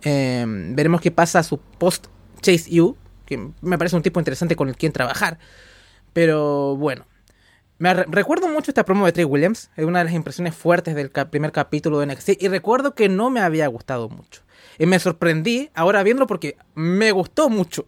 Em, 0.02 0.76
veremos 0.76 1.02
qué 1.02 1.12
pasa 1.12 1.40
a 1.40 1.44
su 1.44 1.60
post 1.60 2.08
Chase 2.42 2.82
U, 2.82 2.96
que 3.26 3.52
me 3.62 3.78
parece 3.78 3.96
un 3.96 4.02
tipo 4.02 4.20
interesante 4.20 4.56
con 4.56 4.68
el 4.70 4.76
quien 4.76 4.92
trabajar. 4.92 5.40
Pero 6.14 6.76
bueno, 6.76 7.06
me 7.78 7.94
recuerdo 7.94 8.48
mucho 8.48 8.72
esta 8.72 8.86
promo 8.86 9.06
de 9.06 9.12
Trey 9.12 9.26
Williams, 9.26 9.70
es 9.76 9.86
una 9.86 10.00
de 10.00 10.06
las 10.06 10.14
impresiones 10.14 10.56
fuertes 10.56 10.96
del 10.96 11.10
primer 11.10 11.52
capítulo 11.52 12.00
de 12.00 12.06
NXT 12.06 12.42
y 12.42 12.48
recuerdo 12.48 12.96
que 12.96 13.10
no 13.10 13.30
me 13.30 13.42
había 13.42 13.68
gustado 13.68 14.08
mucho. 14.08 14.44
Y 14.78 14.86
me 14.86 15.00
sorprendí 15.00 15.70
ahora 15.74 16.04
viéndolo 16.04 16.28
porque 16.28 16.58
me 16.74 17.12
gustó 17.12 17.50
mucho 17.50 17.84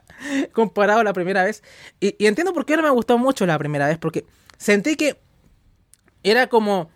comparado 0.52 1.00
a 1.00 1.04
la 1.04 1.12
primera 1.12 1.44
vez. 1.44 1.62
Y, 2.00 2.14
entiendo 2.26 2.52
por 2.52 2.66
qué 2.66 2.76
no 2.76 2.82
me 2.82 2.90
gustó 2.90 3.16
mucho 3.18 3.46
la 3.46 3.58
primera 3.58 3.86
vez, 3.86 3.98
porque 3.98 4.24
sentí 4.56 4.96
que 4.96 5.20
era 6.22 6.48
como 6.48 6.90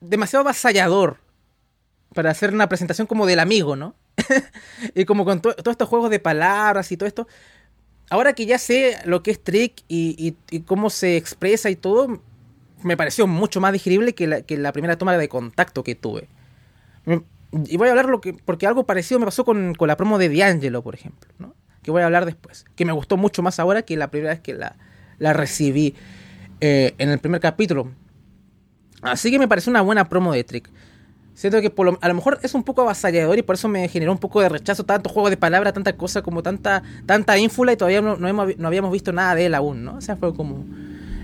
demasiado 0.00 0.42
avasallador 0.42 1.18
para 2.12 2.30
hacer 2.30 2.52
una 2.52 2.68
presentación 2.68 3.06
como 3.06 3.26
del 3.26 3.38
amigo, 3.38 3.76
¿no? 3.76 3.94
y 4.94 5.04
como 5.04 5.24
con 5.24 5.40
todos 5.40 5.56
estos 5.64 5.88
juegos 5.88 6.10
de 6.10 6.18
palabras 6.18 6.90
y 6.92 6.96
todo 6.96 7.06
esto, 7.06 7.28
ahora 8.10 8.32
que 8.32 8.46
ya 8.46 8.58
sé 8.58 8.98
lo 9.04 9.22
que 9.22 9.30
es 9.30 9.42
Trick 9.42 9.82
y, 9.88 10.36
cómo 10.66 10.90
se 10.90 11.16
expresa 11.16 11.70
y 11.70 11.76
todo, 11.76 12.20
me 12.82 12.96
pareció 12.96 13.26
mucho 13.26 13.60
más 13.60 13.72
digerible 13.72 14.14
que 14.14 14.26
la, 14.26 14.72
primera 14.72 14.96
toma 14.96 15.16
de 15.16 15.28
contacto 15.28 15.84
que 15.84 15.94
tuve. 15.94 16.28
Y 17.06 17.76
voy 17.76 17.88
a 17.88 17.92
hablar 17.92 18.06
lo 18.06 18.20
que, 18.20 18.32
porque 18.32 18.66
algo 18.66 18.84
parecido 18.84 19.20
me 19.20 19.26
pasó 19.26 19.44
con, 19.44 19.74
la 19.78 19.96
promo 19.96 20.18
de 20.18 20.28
D'Angelo, 20.28 20.82
por 20.82 20.94
ejemplo, 20.94 21.54
que 21.82 21.90
voy 21.90 22.02
a 22.02 22.06
hablar 22.06 22.24
después, 22.26 22.64
que 22.74 22.84
me 22.84 22.92
gustó 22.92 23.16
mucho 23.16 23.42
más 23.42 23.58
ahora 23.60 23.82
que 23.82 23.96
la 23.96 24.10
primera 24.10 24.32
vez 24.32 24.40
que 24.40 24.54
la, 24.54 24.76
la 25.18 25.32
recibí 25.32 25.94
eh, 26.60 26.94
en 26.98 27.10
el 27.10 27.18
primer 27.18 27.40
capítulo. 27.40 27.90
Así 29.02 29.30
que 29.30 29.38
me 29.38 29.48
pareció 29.48 29.70
una 29.70 29.82
buena 29.82 30.08
promo 30.08 30.32
de 30.32 30.44
Trick. 30.44 30.70
Siento 31.34 31.60
que 31.60 31.72
a 32.00 32.08
lo 32.08 32.14
mejor 32.14 32.38
es 32.42 32.54
un 32.54 32.62
poco 32.62 32.82
avasallador 32.82 33.36
y 33.36 33.42
por 33.42 33.56
eso 33.56 33.68
me 33.68 33.88
generó 33.88 34.12
un 34.12 34.18
poco 34.18 34.40
de 34.40 34.48
rechazo, 34.48 34.84
tanto 34.84 35.10
juego 35.10 35.30
de 35.30 35.36
palabras, 35.36 35.74
tanta 35.74 35.96
cosa 35.96 36.22
como 36.22 36.44
tanta 36.44 36.84
tanta 37.06 37.36
ínfula 37.36 37.72
y 37.72 37.76
todavía 37.76 38.00
no, 38.00 38.16
no, 38.16 38.66
habíamos 38.66 38.92
visto 38.92 39.12
nada 39.12 39.34
de 39.34 39.46
él 39.46 39.54
aún, 39.54 39.84
¿no? 39.84 39.96
O 39.96 40.00
sea, 40.00 40.16
fue 40.16 40.32
como... 40.34 40.64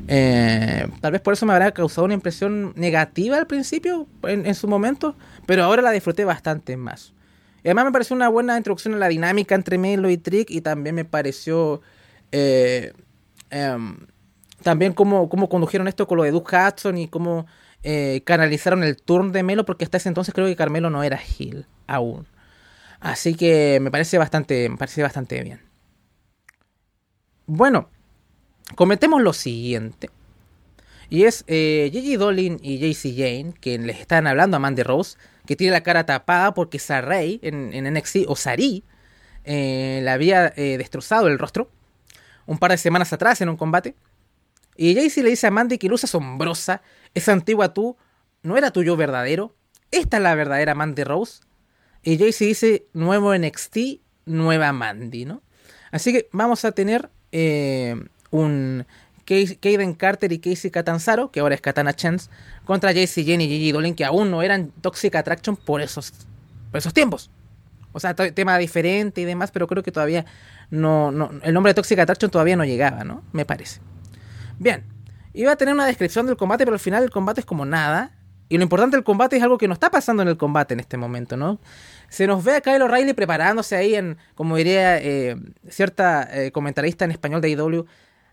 Eh, 0.09 0.89
tal 1.01 1.13
vez 1.13 1.21
por 1.21 1.35
eso 1.35 1.47
me 1.47 1.53
habrá 1.53 1.71
causado 1.71 2.05
una 2.05 2.15
impresión 2.15 2.73
negativa 2.75 3.37
al 3.37 3.47
principio, 3.47 4.09
en, 4.25 4.53
su 4.57 4.67
momento, 4.67 5.15
pero 5.47 5.63
ahora 5.63 5.81
la 5.81 5.93
disfruté 5.93 6.25
bastante 6.25 6.77
más. 6.77 7.13
Y 7.63 7.69
además 7.69 7.85
me 7.85 7.93
pareció 7.93 8.17
una 8.17 8.29
buena 8.29 8.57
introducción 8.57 8.95
a 8.95 8.97
la 8.97 9.09
dinámica 9.09 9.55
entre 9.55 9.79
Melo 9.79 10.11
y 10.11 10.19
Trick 10.19 10.51
y 10.51 10.61
también 10.61 10.97
me 10.97 11.05
pareció... 11.05 11.83
Eh, 12.33 12.93
em, 13.51 13.97
también 14.65 14.93
cómo, 14.93 15.29
cómo 15.29 15.49
condujeron 15.49 15.87
esto 15.87 16.07
con 16.07 16.19
lo 16.19 16.25
de 16.25 16.33
Duke 16.33 16.57
Hudson 16.57 16.99
y 16.99 17.09
cómo 17.09 17.47
eh, 17.83 18.23
canalizaron 18.25 18.83
el 18.85 18.97
turn 18.97 19.33
de 19.33 19.43
Melo 19.43 19.65
porque 19.65 19.85
hasta 19.85 19.97
ese 19.97 20.09
entonces 20.09 20.35
creo 20.35 20.47
que 20.47 20.57
Carmelo 20.57 20.91
no 20.91 21.03
era 21.03 21.19
Gil 21.19 21.67
aún. 21.87 22.27
Así 23.01 23.35
que 23.35 23.79
me 23.81 23.91
parece 23.91 24.19
bastante, 24.19 24.69
me 24.69 24.77
parece 24.77 25.03
bastante 25.03 25.43
bien. 25.43 25.61
Bueno, 27.47 27.89
cometemos 28.75 29.23
lo 29.23 29.33
siguiente. 29.33 30.11
Y 31.09 31.25
es 31.25 31.45
eh, 31.49 31.91
Dolin 32.19 32.59
y 32.63 32.79
JC 32.79 33.17
Jane, 33.17 33.55
que 33.61 33.79
les 33.79 33.99
están 33.99 34.29
hablando 34.29 34.57
a 34.57 34.61
Mandy 34.61 34.85
Rose, 34.85 35.19
que 35.47 35.57
tiene 35.57 35.73
la 35.73 35.83
cara 35.83 36.07
tapada 36.07 36.55
porque 36.55 36.79
Saray 36.79 37.41
en, 37.43 37.73
en 37.73 37.93
NXT, 37.93 38.19
o 38.29 38.37
Sari, 38.37 38.85
eh, 39.45 40.01
le 40.05 40.11
había 40.11 40.53
eh, 40.57 40.79
destrozado 40.79 41.27
el 41.27 41.39
rostro 41.39 41.71
un 42.47 42.59
par 42.59 42.73
de 42.73 42.79
semanas 42.79 43.13
atrás 43.13 43.41
en 43.41 43.49
un 43.49 43.57
combate. 43.57 43.95
Y 44.83 44.95
Jaycee 44.95 45.23
le 45.23 45.29
dice 45.29 45.47
a 45.47 45.51
Mandy 45.51 45.77
que 45.77 45.91
luz 45.91 46.05
asombrosa, 46.05 46.81
esa 47.13 47.33
antigua 47.33 47.75
tú, 47.75 47.99
no 48.43 48.57
era 48.57 48.71
tu 48.71 48.83
yo 48.83 48.97
verdadero. 48.97 49.55
Esta 49.91 50.17
es 50.17 50.23
la 50.23 50.35
verdadera 50.35 50.75
Mandy 50.75 51.05
Rose. 51.05 51.43
Y 52.03 52.17
Jaycee 52.17 52.47
dice, 52.47 52.87
nuevo 52.95 53.37
NXT, 53.37 53.77
nueva 54.25 54.73
Mandy, 54.73 55.27
¿no? 55.27 55.43
Así 55.91 56.15
que 56.15 56.31
vamos 56.33 56.65
a 56.65 56.73
tener 56.73 57.11
eh, 57.31 57.95
un 58.31 58.87
Kaden 59.27 59.93
Carter 59.93 60.33
y 60.33 60.39
Casey 60.39 60.71
Catanzaro, 60.71 61.31
que 61.31 61.41
ahora 61.41 61.57
es 61.57 61.61
Katana 61.61 61.93
Chance, 61.93 62.31
contra 62.65 62.95
Jaycee 62.95 63.25
Jenny 63.25 63.45
y 63.45 63.49
Gigi 63.49 63.73
Dolin, 63.73 63.95
que 63.95 64.07
aún 64.07 64.31
no 64.31 64.41
eran 64.41 64.71
Toxic 64.81 65.15
Attraction 65.15 65.57
por 65.57 65.83
esos, 65.83 66.11
por 66.71 66.79
esos 66.79 66.95
tiempos. 66.95 67.31
O 67.93 68.01
sea, 68.01 68.15
tema 68.15 68.57
diferente 68.57 69.21
y 69.21 69.27
demás, 69.27 69.51
pero 69.51 69.67
creo 69.67 69.83
que 69.83 69.93
todavía 69.93 70.25
no, 70.71 71.13
no, 71.13 71.33
el 71.43 71.53
nombre 71.53 71.73
de 71.73 71.75
Toxic 71.75 71.99
Attraction 71.99 72.31
todavía 72.31 72.57
no 72.57 72.65
llegaba, 72.65 73.05
¿no? 73.05 73.23
Me 73.33 73.45
parece. 73.45 73.83
Bien, 74.61 74.85
iba 75.33 75.53
a 75.53 75.57
tener 75.57 75.73
una 75.73 75.87
descripción 75.87 76.27
del 76.27 76.37
combate, 76.37 76.67
pero 76.67 76.75
al 76.75 76.81
final 76.81 77.03
el 77.03 77.09
combate 77.11 77.41
es 77.41 77.47
como 77.47 77.65
nada. 77.65 78.13
Y 78.51 78.59
lo 78.59 78.63
importante 78.63 78.95
del 78.95 79.05
combate 79.05 79.39
es 79.39 79.43
algo 79.43 79.57
que 79.57 79.67
no 79.67 79.73
está 79.73 79.91
pasando 79.91 80.23
en 80.23 80.29
el 80.29 80.37
combate 80.37 80.75
en 80.75 80.81
este 80.81 80.99
momento, 80.99 81.39
¿no? 81.39 81.59
Se 82.11 82.27
nos 82.27 82.45
ve 82.45 82.57
a 82.57 82.61
Kyle 82.61 82.83
O'Reilly 82.83 83.15
preparándose 83.15 83.75
ahí 83.75 83.95
en, 83.95 84.19
como 84.35 84.57
diría 84.57 84.99
eh, 84.99 85.37
cierta 85.71 86.29
eh, 86.31 86.53
comentarista 86.53 87.07
en 87.07 87.11
español 87.11 87.41
de 87.41 87.49
IW, 87.49 87.87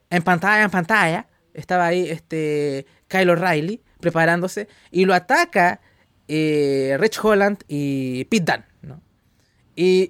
en 0.09 0.21
pantalla, 0.21 0.63
en 0.63 0.69
pantalla. 0.69 1.27
Estaba 1.53 1.85
ahí 1.85 2.09
este 2.09 2.85
Kyle 3.07 3.29
O'Reilly 3.29 3.81
preparándose 4.01 4.67
y 4.91 5.05
lo 5.05 5.13
ataca 5.13 5.79
eh, 6.27 6.97
Rich 6.99 7.19
Holland 7.23 7.63
y 7.69 8.25
Pete 8.25 8.51
Dunne, 8.51 8.65
¿no? 8.81 9.01
Y, 9.77 10.09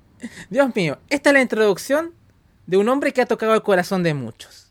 Dios 0.50 0.76
mío, 0.76 0.98
esta 1.08 1.30
es 1.30 1.34
la 1.34 1.40
introducción 1.40 2.12
de 2.66 2.76
un 2.76 2.86
hombre 2.90 3.14
que 3.14 3.22
ha 3.22 3.26
tocado 3.26 3.54
el 3.54 3.62
corazón 3.62 4.02
de 4.02 4.12
muchos. 4.12 4.63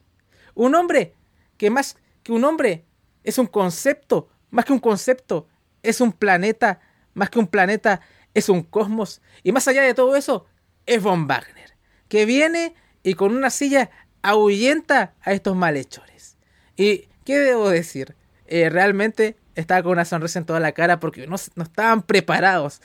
Un 0.56 0.76
hombre 0.76 1.16
que 1.58 1.70
más 1.70 1.98
que 2.24 2.32
un 2.32 2.44
hombre 2.44 2.86
es 3.24 3.38
un 3.38 3.48
concepto 3.48 4.30
más 4.54 4.66
que 4.66 4.74
un 4.74 4.80
concepto, 4.80 5.48
es 5.82 6.00
un 6.00 6.14
planeta, 6.14 6.80
más 7.16 7.32
que 7.32 7.40
un 7.40 7.48
planeta, 7.48 8.02
es 8.36 8.50
un 8.50 8.62
cosmos. 8.62 9.20
Y 9.42 9.52
más 9.52 9.68
allá 9.68 9.82
de 9.82 9.96
todo 9.96 10.16
eso, 10.16 10.46
es 10.86 11.02
Von 11.02 11.28
Wagner, 11.28 11.76
que 12.08 12.28
viene 12.28 12.76
y 13.02 13.16
con 13.16 13.36
una 13.36 13.50
silla 13.50 13.90
ahuyenta 14.22 15.16
a 15.22 15.34
estos 15.34 15.56
malhechores. 15.56 16.38
¿Y 16.78 17.08
qué 17.26 17.40
debo 17.40 17.68
decir? 17.68 18.16
Eh, 18.46 18.70
realmente 18.70 19.38
estaba 19.56 19.82
con 19.82 19.94
una 19.94 20.06
sonrisa 20.06 20.38
en 20.38 20.46
toda 20.46 20.60
la 20.60 20.74
cara 20.74 21.00
porque 21.00 21.26
no, 21.26 21.36
no 21.56 21.64
estaban 21.64 22.04
preparados 22.04 22.80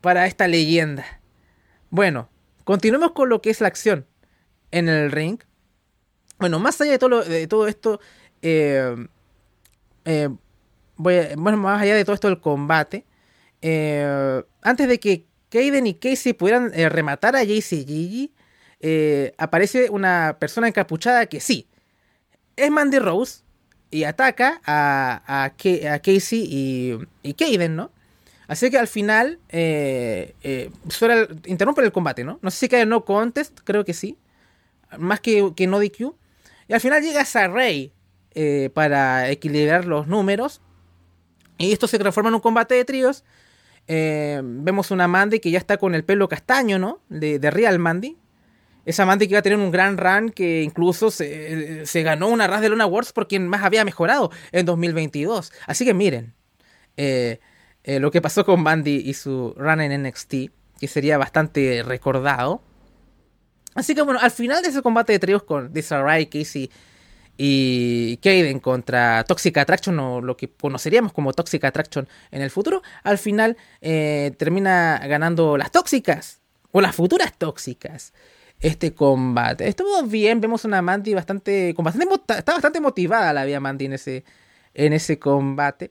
para 0.00 0.26
esta 0.26 0.48
leyenda. 0.48 1.04
Bueno, 1.90 2.28
continuemos 2.64 3.12
con 3.12 3.28
lo 3.28 3.40
que 3.40 3.50
es 3.50 3.60
la 3.60 3.68
acción 3.68 4.04
en 4.72 4.88
el 4.88 5.12
ring. 5.12 5.38
Bueno, 6.42 6.58
más 6.58 6.80
allá 6.80 6.90
de 6.90 6.98
todo, 6.98 7.22
de 7.22 7.46
todo 7.46 7.68
esto, 7.68 8.00
eh, 8.42 8.96
eh, 10.04 10.28
bueno, 10.96 11.56
más 11.56 11.80
allá 11.80 11.94
de 11.94 12.04
todo 12.04 12.14
esto 12.14 12.26
del 12.26 12.40
combate, 12.40 13.04
eh, 13.60 14.42
antes 14.60 14.88
de 14.88 14.98
que 14.98 15.24
Kaden 15.50 15.86
y 15.86 15.94
Casey 15.94 16.32
pudieran 16.32 16.72
eh, 16.74 16.88
rematar 16.88 17.36
a 17.36 17.44
y 17.44 17.62
Gigi, 17.62 18.32
eh, 18.80 19.34
aparece 19.38 19.88
una 19.88 20.36
persona 20.40 20.66
encapuchada 20.66 21.26
que 21.26 21.38
sí, 21.38 21.68
es 22.56 22.72
Mandy 22.72 22.98
Rose 22.98 23.42
y 23.92 24.02
ataca 24.02 24.60
a, 24.66 25.44
a, 25.44 25.50
Casey 26.00 26.44
y, 26.50 26.98
y 27.22 27.34
Kaden, 27.34 27.76
¿no? 27.76 27.92
Así 28.48 28.68
que 28.68 28.78
al 28.78 28.88
final 28.88 29.38
interrumpe 31.46 31.84
el 31.84 31.92
combate, 31.92 32.24
¿no? 32.24 32.40
No 32.42 32.50
sé 32.50 32.58
si 32.58 32.68
cae 32.68 32.84
no 32.84 33.04
contest, 33.04 33.60
creo 33.62 33.84
que 33.84 33.94
sí. 33.94 34.18
Más 34.98 35.20
que, 35.20 35.52
que 35.54 35.68
no 35.68 35.78
DQ. 35.78 36.16
Y 36.72 36.74
al 36.74 36.80
final 36.80 37.02
llega 37.02 37.22
Sarray 37.26 37.92
para 38.72 39.28
equilibrar 39.28 39.84
los 39.84 40.06
números. 40.06 40.62
Y 41.58 41.72
esto 41.72 41.86
se 41.86 41.98
transforma 41.98 42.28
en 42.30 42.36
un 42.36 42.40
combate 42.40 42.74
de 42.74 42.84
tríos. 42.86 43.24
Eh, 43.88 44.40
vemos 44.42 44.90
una 44.90 45.08
Mandy 45.08 45.40
que 45.40 45.50
ya 45.50 45.58
está 45.58 45.76
con 45.76 45.94
el 45.94 46.04
pelo 46.04 46.28
castaño, 46.28 46.78
¿no? 46.78 47.00
De, 47.08 47.38
Real 47.50 47.78
Mandy. 47.78 48.16
Esa 48.84 49.06
Mandy 49.06 49.26
que 49.26 49.32
iba 49.32 49.40
a 49.40 49.42
tener 49.42 49.58
un 49.58 49.70
gran 49.70 49.96
run 49.96 50.30
que 50.30 50.62
incluso 50.62 51.10
se, 51.10 51.84
ganó 52.02 52.28
una 52.28 52.46
Raz 52.46 52.62
de 52.62 52.68
Luna 52.68 52.84
Awards 52.84 53.12
por 53.12 53.28
quien 53.28 53.46
más 53.46 53.62
había 53.62 53.84
mejorado 53.84 54.30
en 54.50 54.66
2022. 54.66 55.52
Así 55.66 55.84
que 55.84 55.94
miren 55.94 56.34
eh, 56.96 57.38
eh, 57.84 58.00
lo 58.00 58.10
que 58.10 58.20
pasó 58.20 58.44
con 58.44 58.62
Mandy 58.62 59.02
y 59.04 59.14
su 59.14 59.54
run 59.56 59.80
en 59.80 60.02
NXT, 60.02 60.34
que 60.80 60.88
sería 60.88 61.18
bastante 61.18 61.82
recordado. 61.84 62.62
Así 63.74 63.94
que 63.94 64.02
bueno, 64.02 64.20
al 64.20 64.30
final 64.30 64.62
de 64.62 64.68
ese 64.68 64.82
combate 64.82 65.12
de 65.12 65.18
tríos 65.18 65.42
con 65.42 65.72
Disarray, 65.72 66.26
Casey 66.26 66.70
y 67.36 68.18
Kaden 68.18 68.60
contra 68.60 69.24
Toxic 69.24 69.56
Attraction 69.56 69.98
o 69.98 70.20
lo 70.20 70.36
que 70.36 70.50
conoceríamos 70.50 71.12
como 71.12 71.32
Toxic 71.32 71.64
Attraction 71.64 72.06
en 72.30 72.42
el 72.42 72.50
futuro, 72.50 72.82
al 73.02 73.18
final 73.18 73.56
eh, 73.80 74.32
termina 74.38 75.00
ganando 75.06 75.56
las 75.56 75.70
tóxicas 75.70 76.40
o 76.70 76.80
las 76.80 76.94
futuras 76.94 77.36
tóxicas 77.38 78.12
este 78.62 78.94
combate. 78.94 79.68
Estuvo 79.68 80.02
bien, 80.04 80.40
vemos 80.40 80.64
una 80.64 80.80
Mandy 80.80 81.14
bastante, 81.14 81.70
está 81.70 82.52
bastante 82.52 82.80
motivada 82.80 83.32
la 83.32 83.44
vida 83.44 83.60
Mandy 83.60 83.86
en 83.86 83.94
ese, 83.94 84.24
en 84.72 84.92
ese 84.92 85.18
combate. 85.18 85.90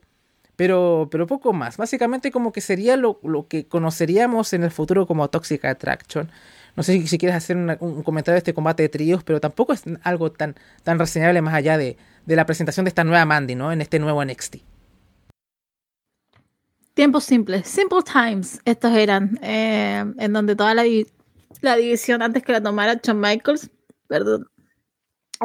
Pero, 0.55 1.09
pero 1.11 1.27
poco 1.27 1.53
más. 1.53 1.77
Básicamente 1.77 2.31
como 2.31 2.51
que 2.51 2.61
sería 2.61 2.95
lo, 2.95 3.19
lo 3.23 3.47
que 3.47 3.67
conoceríamos 3.67 4.53
en 4.53 4.63
el 4.63 4.71
futuro 4.71 5.05
como 5.05 5.29
Toxic 5.29 5.65
Attraction. 5.65 6.31
No 6.75 6.83
sé 6.83 7.05
si, 7.05 7.17
quieres 7.17 7.35
hacer 7.35 7.57
un 7.57 8.03
comentario 8.03 8.35
de 8.35 8.39
este 8.39 8.53
combate 8.53 8.83
de 8.83 8.89
tríos, 8.89 9.23
pero 9.23 9.41
tampoco 9.41 9.73
es 9.73 9.83
algo 10.03 10.31
tan, 10.31 10.55
tan 10.83 10.99
reseñable 10.99 11.41
más 11.41 11.53
allá 11.53 11.77
de, 11.77 11.97
la 12.25 12.45
presentación 12.45 12.85
de 12.85 12.89
esta 12.89 13.03
nueva 13.03 13.25
Mandy, 13.25 13.55
¿no? 13.55 13.71
En 13.71 13.81
este 13.81 13.99
nuevo 13.99 14.23
NXT. 14.23 14.57
Tiempos 16.93 17.23
simples, 17.23 17.67
simple 17.67 17.99
times, 18.03 18.59
estos 18.65 18.93
eran, 18.93 19.39
eh, 19.41 20.03
en 20.17 20.33
donde 20.33 20.55
toda 20.55 20.73
la, 20.73 20.83
la 21.61 21.75
división 21.75 22.21
antes 22.21 22.43
que 22.43 22.51
la 22.51 22.61
tomara 22.61 22.99
Shawn 23.01 23.19
Michaels, 23.19 23.69
perdón, 24.07 24.47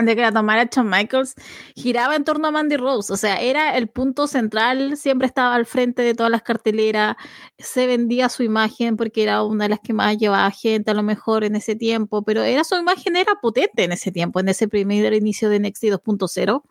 de 0.05 0.15
que 0.15 0.23
la 0.23 0.33
tomara 0.33 0.69
Shawn 0.71 0.89
Michaels, 0.89 1.35
giraba 1.75 2.17
en 2.17 2.25
torno 2.25 2.49
a 2.49 2.51
Mandy 2.51 2.77
Rose. 2.77 3.13
O 3.13 3.17
sea, 3.17 3.41
era 3.41 3.77
el 3.77 3.89
punto 3.89 4.27
central, 4.27 4.97
siempre 4.97 5.27
estaba 5.27 5.55
al 5.55 5.65
frente 5.65 6.03
de 6.03 6.15
todas 6.15 6.31
las 6.31 6.43
carteleras, 6.43 7.17
se 7.59 7.87
vendía 7.87 8.29
su 8.29 8.43
imagen 8.43 8.97
porque 8.97 9.23
era 9.23 9.43
una 9.43 9.65
de 9.65 9.71
las 9.71 9.81
que 9.81 9.95
más 9.95 10.19
llevaba 10.19 10.51
gente 10.51 10.91
a 10.91 10.95
lo 10.95 11.03
mejor 11.03 11.45
en 11.45 11.57
ese 11.57 11.77
tiempo, 11.77 12.23
pero 12.23 12.43
era 12.43 12.63
su 12.65 12.77
imagen 12.77 13.17
era 13.17 13.37
potente 13.41 13.85
en 13.85 13.93
ese 13.93 14.13
tiempo, 14.13 14.41
en 14.41 14.49
ese 14.49 14.69
primer 14.69 15.13
inicio 15.15 15.49
de 15.49 15.61
NXT 15.61 15.85
2.0. 15.85 16.63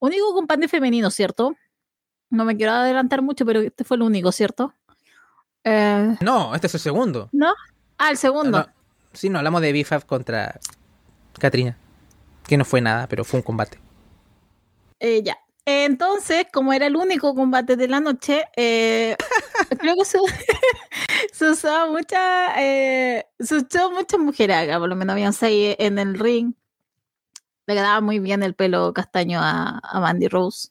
Único 0.00 0.34
combate 0.34 0.68
femenino, 0.68 1.10
¿cierto? 1.10 1.54
No 2.30 2.44
me 2.44 2.56
quiero 2.56 2.72
adelantar 2.72 3.22
mucho, 3.22 3.46
pero 3.46 3.60
este 3.60 3.84
fue 3.84 3.96
el 3.96 4.02
único, 4.02 4.32
¿cierto? 4.32 4.74
Eh, 5.64 6.16
no, 6.20 6.54
este 6.54 6.66
es 6.66 6.74
el 6.74 6.80
segundo. 6.80 7.28
¿No? 7.32 7.52
Ah, 7.98 8.10
el 8.10 8.16
segundo. 8.16 8.68
sí, 9.12 9.28
no, 9.28 9.38
hablamos 9.38 9.60
de 9.60 9.72
BFAF 9.72 10.04
contra 10.04 10.58
Katrina 11.38 11.76
que 12.48 12.56
no 12.56 12.64
fue 12.64 12.80
nada, 12.80 13.06
pero 13.06 13.24
fue 13.24 13.38
un 13.38 13.44
combate. 13.44 13.78
Eh, 14.98 15.22
ya. 15.22 15.38
Entonces, 15.64 16.46
como 16.50 16.72
era 16.72 16.86
el 16.86 16.96
único 16.96 17.34
combate 17.34 17.76
de 17.76 17.88
la 17.88 18.00
noche, 18.00 18.46
eh, 18.56 19.16
creo 19.78 19.94
que 19.96 20.04
se, 20.06 20.18
se 21.32 21.50
usaba 21.50 21.90
mucha, 21.90 22.60
eh, 22.60 23.26
se 23.38 23.56
usó 23.56 23.90
muchas 23.92 24.18
mujeres 24.18 24.56
acá, 24.56 24.78
por 24.78 24.88
lo 24.88 24.96
menos 24.96 25.12
habían 25.12 25.34
seis 25.34 25.76
en 25.78 25.98
el 25.98 26.18
ring. 26.18 26.54
Le 27.66 27.74
quedaba 27.74 28.00
muy 28.00 28.18
bien 28.18 28.42
el 28.42 28.54
pelo 28.54 28.94
castaño 28.94 29.40
a, 29.42 29.78
a 29.82 30.00
Mandy 30.00 30.28
Rose. 30.28 30.70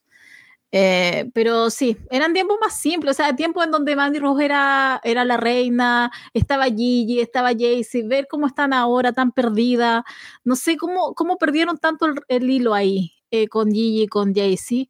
Eh, 0.72 1.30
pero 1.34 1.70
sí, 1.70 1.97
eran 2.09 2.34
tiempos 2.34 2.57
más 2.59 2.80
simples, 2.80 3.11
o 3.11 3.24
sea, 3.24 3.36
tiempos 3.36 3.63
en 3.63 3.72
donde 3.72 3.95
Mandy 3.95 4.20
Rose 4.20 4.43
era, 4.43 4.99
era 5.03 5.24
la 5.24 5.38
reina, 5.38 6.11
estaba 6.34 6.65
Gigi, 6.65 7.22
estaba 7.22 7.49
Jaycee, 7.49 8.03
ver 8.03 8.28
cómo 8.30 8.47
están 8.47 8.74
ahora 8.74 9.13
tan 9.13 9.32
perdidas, 9.32 10.03
no 10.43 10.55
sé 10.57 10.76
cómo, 10.76 11.13
cómo 11.15 11.38
perdieron 11.38 11.78
tanto 11.78 12.07
el, 12.28 12.49
hilo 12.49 12.74
ahí 12.74 13.13
eh, 13.32 13.47
con 13.47 13.72
Gigi 13.72 14.07
con 14.07 14.34
Jaycee. 14.36 14.89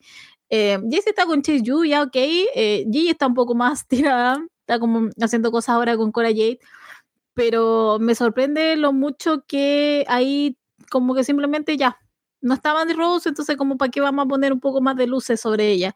Eh, 0.49 0.79
Jaycee 0.81 1.09
está 1.11 1.25
con 1.25 1.41
Chase 1.43 1.61
Yu, 1.61 1.85
ya 1.85 2.03
ok, 2.03 2.15
eh, 2.15 2.85
Gigi 2.91 3.09
está 3.09 3.27
un 3.27 3.35
poco 3.35 3.53
más 3.53 3.87
tirada, 3.87 4.43
está 4.61 4.79
como 4.79 5.09
haciendo 5.21 5.51
cosas 5.51 5.75
ahora 5.75 5.95
con 5.95 6.11
Cora 6.11 6.29
Jade, 6.29 6.59
pero 7.35 7.99
me 7.99 8.15
sorprende 8.15 8.75
lo 8.77 8.93
mucho 8.93 9.43
que 9.47 10.05
ahí 10.07 10.57
como 10.89 11.13
que 11.15 11.23
simplemente 11.23 11.77
ya, 11.77 11.99
no 12.41 12.53
está 12.53 12.73
Mandy 12.73 12.93
Rose, 12.93 13.29
entonces 13.29 13.57
como 13.57 13.77
para 13.77 13.91
qué 13.91 14.01
vamos 14.01 14.25
a 14.25 14.27
poner 14.27 14.53
un 14.53 14.59
poco 14.59 14.81
más 14.81 14.95
de 14.95 15.07
luces 15.07 15.39
sobre 15.41 15.69
ella. 15.71 15.95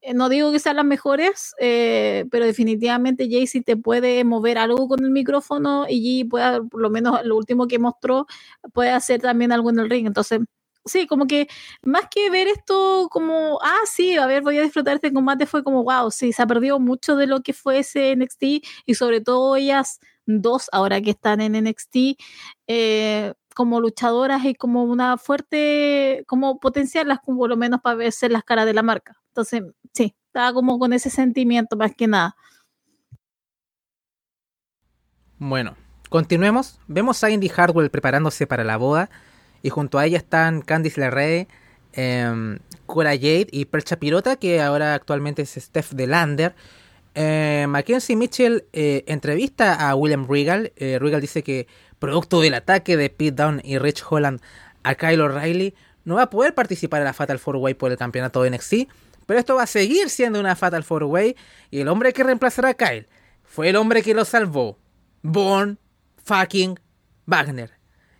Eh, 0.00 0.14
no 0.14 0.28
digo 0.28 0.52
que 0.52 0.60
sean 0.60 0.76
las 0.76 0.84
mejores, 0.84 1.54
eh, 1.60 2.24
pero 2.30 2.46
definitivamente 2.46 3.28
Jaycee 3.28 3.62
te 3.62 3.76
puede 3.76 4.22
mover 4.24 4.58
algo 4.58 4.86
con 4.88 5.04
el 5.04 5.10
micrófono 5.10 5.86
y 5.88 6.24
G 6.24 6.28
puede, 6.30 6.62
por 6.62 6.80
lo 6.80 6.90
menos 6.90 7.24
lo 7.24 7.36
último 7.36 7.66
que 7.66 7.78
mostró, 7.78 8.26
puede 8.72 8.90
hacer 8.90 9.20
también 9.20 9.52
algo 9.52 9.70
en 9.70 9.80
el 9.80 9.90
ring. 9.90 10.06
Entonces, 10.06 10.40
sí, 10.84 11.06
como 11.06 11.26
que 11.26 11.48
más 11.82 12.04
que 12.10 12.30
ver 12.30 12.48
esto 12.48 13.08
como, 13.10 13.58
ah, 13.62 13.80
sí, 13.86 14.16
a 14.16 14.26
ver, 14.26 14.42
voy 14.42 14.58
a 14.58 14.62
disfrutar 14.62 14.94
este 14.96 15.12
combate, 15.12 15.46
fue 15.46 15.64
como, 15.64 15.82
wow, 15.84 16.10
sí, 16.10 16.32
se 16.32 16.42
ha 16.42 16.46
perdido 16.46 16.78
mucho 16.80 17.16
de 17.16 17.26
lo 17.26 17.42
que 17.42 17.52
fue 17.52 17.80
ese 17.80 18.14
NXT 18.16 18.42
y 18.86 18.94
sobre 18.94 19.20
todo 19.20 19.56
ellas 19.56 20.00
dos, 20.26 20.68
ahora 20.72 21.00
que 21.00 21.10
están 21.10 21.40
en 21.40 21.54
NXT, 21.64 22.16
eh, 22.68 23.34
como 23.58 23.80
luchadoras 23.80 24.44
y 24.44 24.54
como 24.54 24.84
una 24.84 25.18
fuerte, 25.18 26.22
como 26.28 26.60
potenciarlas 26.60 27.18
como 27.18 27.38
por 27.38 27.50
lo 27.50 27.56
menos 27.56 27.80
para 27.80 27.96
verse 27.96 28.28
las 28.28 28.44
caras 28.44 28.66
de 28.66 28.72
la 28.72 28.84
marca. 28.84 29.16
Entonces, 29.30 29.64
sí, 29.92 30.14
estaba 30.28 30.52
como 30.52 30.78
con 30.78 30.92
ese 30.92 31.10
sentimiento 31.10 31.76
más 31.76 31.92
que 31.96 32.06
nada. 32.06 32.36
Bueno, 35.38 35.76
continuemos. 36.08 36.78
Vemos 36.86 37.24
a 37.24 37.30
Indy 37.30 37.48
Hardwell 37.48 37.90
preparándose 37.90 38.46
para 38.46 38.62
la 38.62 38.76
boda 38.76 39.10
y 39.60 39.70
junto 39.70 39.98
a 39.98 40.06
ella 40.06 40.18
están 40.18 40.62
Candice 40.62 41.00
LeRae, 41.00 41.48
eh, 41.94 42.58
Cora 42.86 43.10
Jade 43.16 43.48
y 43.50 43.64
Percha 43.64 43.96
Pirota, 43.96 44.36
que 44.36 44.60
ahora 44.62 44.94
actualmente 44.94 45.42
es 45.42 45.50
Steph 45.50 45.94
Delander. 45.94 46.54
eh, 47.16 47.66
Mackenzie 47.68 48.14
Mitchell 48.14 48.68
eh, 48.72 49.02
entrevista 49.08 49.88
a 49.90 49.96
William 49.96 50.28
Regal. 50.28 50.72
Eh, 50.76 51.00
Regal 51.00 51.20
dice 51.20 51.42
que 51.42 51.66
producto 51.98 52.40
del 52.40 52.54
ataque 52.54 52.96
de 52.96 53.10
Pete 53.10 53.42
Dunne 53.42 53.62
y 53.64 53.78
Rich 53.78 54.04
Holland 54.08 54.40
a 54.82 54.94
Kyle 54.94 55.20
O'Reilly, 55.20 55.74
no 56.04 56.16
va 56.16 56.22
a 56.22 56.30
poder 56.30 56.54
participar 56.54 57.00
en 57.00 57.06
la 57.06 57.12
Fatal 57.12 57.40
4-Way 57.40 57.74
por 57.74 57.90
el 57.90 57.98
campeonato 57.98 58.42
de 58.42 58.50
NXT, 58.50 58.74
pero 59.26 59.38
esto 59.38 59.56
va 59.56 59.64
a 59.64 59.66
seguir 59.66 60.08
siendo 60.08 60.40
una 60.40 60.56
Fatal 60.56 60.84
4-Way 60.84 61.36
y 61.70 61.80
el 61.80 61.88
hombre 61.88 62.12
que 62.12 62.24
reemplazará 62.24 62.70
a 62.70 62.74
Kyle 62.74 63.06
fue 63.44 63.68
el 63.68 63.76
hombre 63.76 64.02
que 64.02 64.14
lo 64.14 64.24
salvó, 64.24 64.78
Von 65.22 65.78
fucking 66.24 66.78
Wagner. 67.26 67.72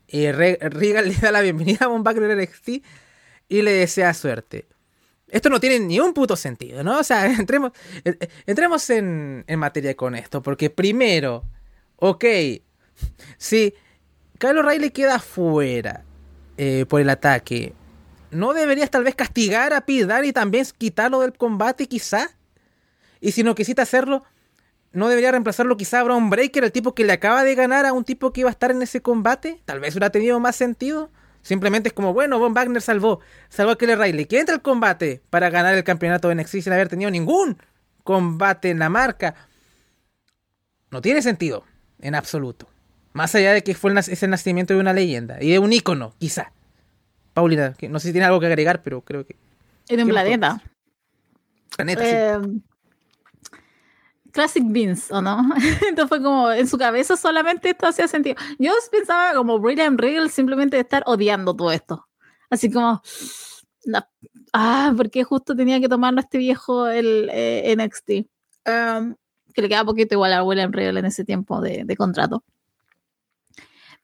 Y 0.07 0.31
Regal 0.33 1.09
le 1.09 1.15
da 1.15 1.31
la 1.31 1.41
bienvenida 1.41 1.87
a 1.87 1.89
Von 1.89 2.03
Wagner 2.03 2.37
NXT 2.37 2.69
y 3.49 3.63
le 3.63 3.73
desea 3.73 4.13
suerte. 4.15 4.67
Esto 5.29 5.51
no 5.51 5.61
tiene 5.61 5.79
ni 5.81 6.01
un 6.01 6.15
puto 6.15 6.37
sentido, 6.37 6.83
¿no? 6.83 6.99
O 6.99 7.05
sea, 7.05 7.27
entremos, 7.39 7.73
entremos 8.47 8.91
en, 8.91 9.45
en 9.47 9.59
materia 9.59 9.95
con 9.97 10.15
esto, 10.15 10.43
porque 10.43 10.71
primero, 10.71 11.45
ok, 11.97 12.25
si 13.39 13.75
Kyle 14.39 14.59
O'Reilly 14.59 14.91
queda 14.91 15.19
fuera 15.19 16.05
eh, 16.57 16.87
por 16.89 17.01
el 17.01 17.11
ataque, 17.11 17.75
¿no 18.31 18.53
deberías 18.53 18.91
tal 18.91 19.05
vez 19.05 19.15
castigar 19.15 19.73
a 19.73 19.83
Pete 19.83 20.27
y 20.27 20.33
también 20.33 20.67
quitarlo 20.77 21.21
del 21.21 21.33
combate 21.33 21.87
quizá? 21.87 22.31
Y 23.21 23.33
si 23.33 23.43
no 23.43 23.55
quisiste 23.55 23.83
hacerlo, 23.83 24.25
¿no 24.93 25.09
debería 25.09 25.31
reemplazarlo 25.33 25.77
quizá 25.77 26.01
a 26.01 26.05
Braun 26.05 26.31
Breaker, 26.31 26.65
el 26.65 26.73
tipo 26.73 26.95
que 26.95 27.05
le 27.05 27.13
acaba 27.13 27.45
de 27.45 27.55
ganar 27.55 27.87
a 27.87 27.93
un 27.93 28.05
tipo 28.05 28.33
que 28.33 28.41
iba 28.41 28.51
a 28.51 28.53
estar 28.53 28.71
en 28.71 28.83
ese 28.83 29.03
combate? 29.03 29.61
Tal 29.65 29.81
vez 29.81 29.95
hubiera 29.95 30.11
tenido 30.11 30.39
más 30.41 30.57
sentido. 30.57 31.11
Simplemente 31.43 31.89
es 31.89 31.93
como, 31.93 32.13
bueno, 32.13 32.39
Von 32.39 32.55
Wagner 32.55 32.83
salvó, 32.83 33.21
salvó 33.49 33.73
a 33.73 33.79
Kelly 33.79 33.95
Riley, 33.95 34.27
que 34.27 34.39
entra 34.39 34.55
al 34.55 34.63
combate 34.63 35.23
para 35.31 35.51
ganar 35.51 35.75
el 35.75 35.85
campeonato 35.85 36.29
de 36.29 36.35
NXT 36.35 36.61
sin 36.61 36.73
haber 36.73 36.89
tenido 36.89 37.11
ningún 37.11 37.59
combate 38.05 38.71
en 38.71 38.79
la 38.79 38.89
marca. 38.89 39.35
No 40.91 41.01
tiene 41.01 41.23
sentido, 41.23 41.65
en 42.01 42.15
absoluto. 42.15 42.69
Más 43.19 43.35
allá 43.35 43.53
de 43.53 43.65
que 43.65 43.75
fue 43.75 43.91
el, 43.91 43.99
es 43.99 44.23
el 44.23 44.31
nacimiento 44.31 44.75
de 44.75 44.79
una 44.79 44.93
leyenda 44.93 45.39
y 45.41 45.51
de 45.51 45.59
un 45.59 45.73
ícono, 45.73 46.15
quizá. 46.21 46.53
Paulina, 47.35 47.75
que 47.75 47.89
no 47.89 47.99
sé 47.99 48.07
si 48.07 48.13
tiene 48.13 48.27
algo 48.27 48.39
que 48.39 48.47
agregar, 48.47 48.85
pero 48.85 49.01
creo 49.01 49.27
que. 49.27 49.35
En 49.89 50.03
un 50.03 50.09
planeta. 50.09 50.63
Planeta, 51.77 52.05
sí. 52.05 52.11
Em, 52.13 52.63
Classic 54.31 54.63
Beans, 54.65 55.11
¿o 55.11 55.21
no? 55.21 55.53
Entonces 55.89 56.09
fue 56.09 56.23
como, 56.23 56.53
en 56.53 56.69
su 56.69 56.79
cabeza 56.79 57.17
solamente 57.17 57.71
esto 57.71 57.89
hacía 57.89 58.07
sentido. 58.07 58.37
Yo 58.61 58.71
pensaba 58.89 59.35
como 59.35 59.57
William 59.57 59.99
Regal 59.99 60.31
simplemente 60.31 60.77
de 60.77 60.83
estar 60.83 61.03
odiando 61.05 61.57
todo 61.57 61.73
esto. 61.73 62.07
Así 62.51 62.71
como, 62.71 63.03
ah, 64.53 64.95
porque 64.97 65.25
justo 65.25 65.57
tenía 65.57 65.81
que 65.81 65.89
tomarlo 65.89 66.21
este 66.21 66.39
viejo 66.39 66.87
el 66.87 67.29
eh, 67.33 67.75
NXT. 67.77 68.11
Em, 68.65 69.17
que 69.53 69.63
le 69.63 69.69
queda 69.69 69.85
poquito 69.85 70.15
igual 70.15 70.35
a 70.35 70.45
William 70.45 70.71
Regal 70.71 70.99
en 70.99 71.07
ese 71.07 71.25
tiempo 71.25 71.61
de, 71.61 71.83
de 71.85 71.97
contrato. 71.97 72.45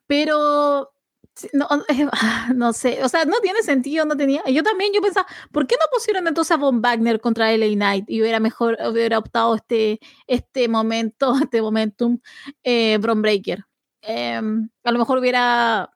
Pero 0.07 0.95
no, 1.53 1.69
no 2.55 2.73
sé, 2.73 3.03
o 3.03 3.09
sea, 3.09 3.25
no 3.25 3.41
tiene 3.41 3.63
sentido, 3.63 4.05
no 4.05 4.17
tenía. 4.17 4.43
Yo 4.47 4.63
también, 4.63 4.93
yo 4.95 5.03
pensaba, 5.03 5.27
¿por 5.53 5.67
qué 5.67 5.77
no 5.79 5.87
pusieron 5.93 6.27
entonces 6.29 6.53
a 6.53 6.57
Von 6.57 6.81
Wagner 6.81 7.21
contra 7.21 7.53
LA 7.53 7.75
Knight 7.75 8.05
y 8.09 8.21
hubiera 8.21 8.41
mejor, 8.41 8.77
hubiera 8.89 9.19
optado 9.19 9.55
este, 9.55 10.01
este 10.27 10.69
momento, 10.69 11.35
este 11.43 11.63
momentum, 11.63 12.21
eh, 12.63 12.99
Bron 12.99 13.23
Breaker? 13.23 13.65
Em, 14.03 14.69
a 14.85 14.93
lo 14.93 14.99
mejor 14.99 15.19
hubiera 15.19 15.91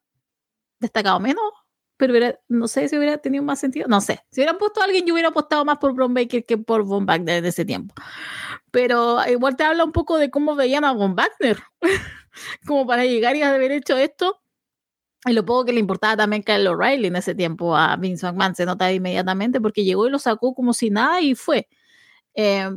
destacado 0.81 1.21
menos, 1.21 1.45
pero 1.97 2.15
no 2.49 2.69
sé 2.69 2.89
si 2.89 2.97
hubiera 2.97 3.19
tenido 3.19 3.45
más 3.45 3.61
sentido, 3.61 3.87
no 3.89 4.01
sé. 4.01 4.21
Si 4.31 4.41
hubieran 4.41 4.59
puesto 4.59 4.81
a 4.81 4.85
alguien, 4.85 5.05
yo 5.05 5.15
hubiera 5.15 5.31
apostado 5.31 5.65
más 5.65 5.79
por 5.79 5.93
Bron 5.93 6.15
Breaker 6.15 6.45
que 6.45 6.57
por 6.57 6.85
Von 6.85 7.07
Wagner 7.07 7.39
en 7.39 7.45
ese 7.45 7.65
tiempo. 7.65 7.95
Pero 8.71 9.19
igual 9.29 9.57
te 9.57 9.65
habla 9.65 9.85
un 9.85 9.93
poco 9.93 10.17
de 10.19 10.31
cómo 10.31 10.55
veían 10.55 10.85
a 10.85 10.93
Von 10.93 11.17
Wagner, 11.17 11.59
como 12.66 12.86
para 12.86 13.05
llegar 13.05 13.36
y 13.36 13.43
haber 13.43 13.72
hecho 13.72 13.97
esto 13.97 14.41
y 15.26 15.32
lo 15.32 15.45
poco 15.45 15.64
que 15.66 15.72
le 15.72 15.80
importaba 15.80 16.16
también 16.16 16.43
Kyle 16.43 16.66
O'Reilly 16.66 17.09
en 17.09 17.16
ese 17.16 17.34
tiempo 17.34 17.76
a 17.76 17.97
Vince 17.97 18.24
McMahon 18.26 18.55
se 18.55 18.66
nota 18.66 18.93
inmediatamente 18.93 19.61
porque 19.61 19.84
llegó 19.84 20.07
y 20.07 20.11
lo 20.11 20.18
sacó 20.18 20.55
como 20.55 20.72
si 20.72 20.91
nada 20.91 21.20
y 21.20 21.34
fue. 21.34 21.68
Eh, 22.34 22.70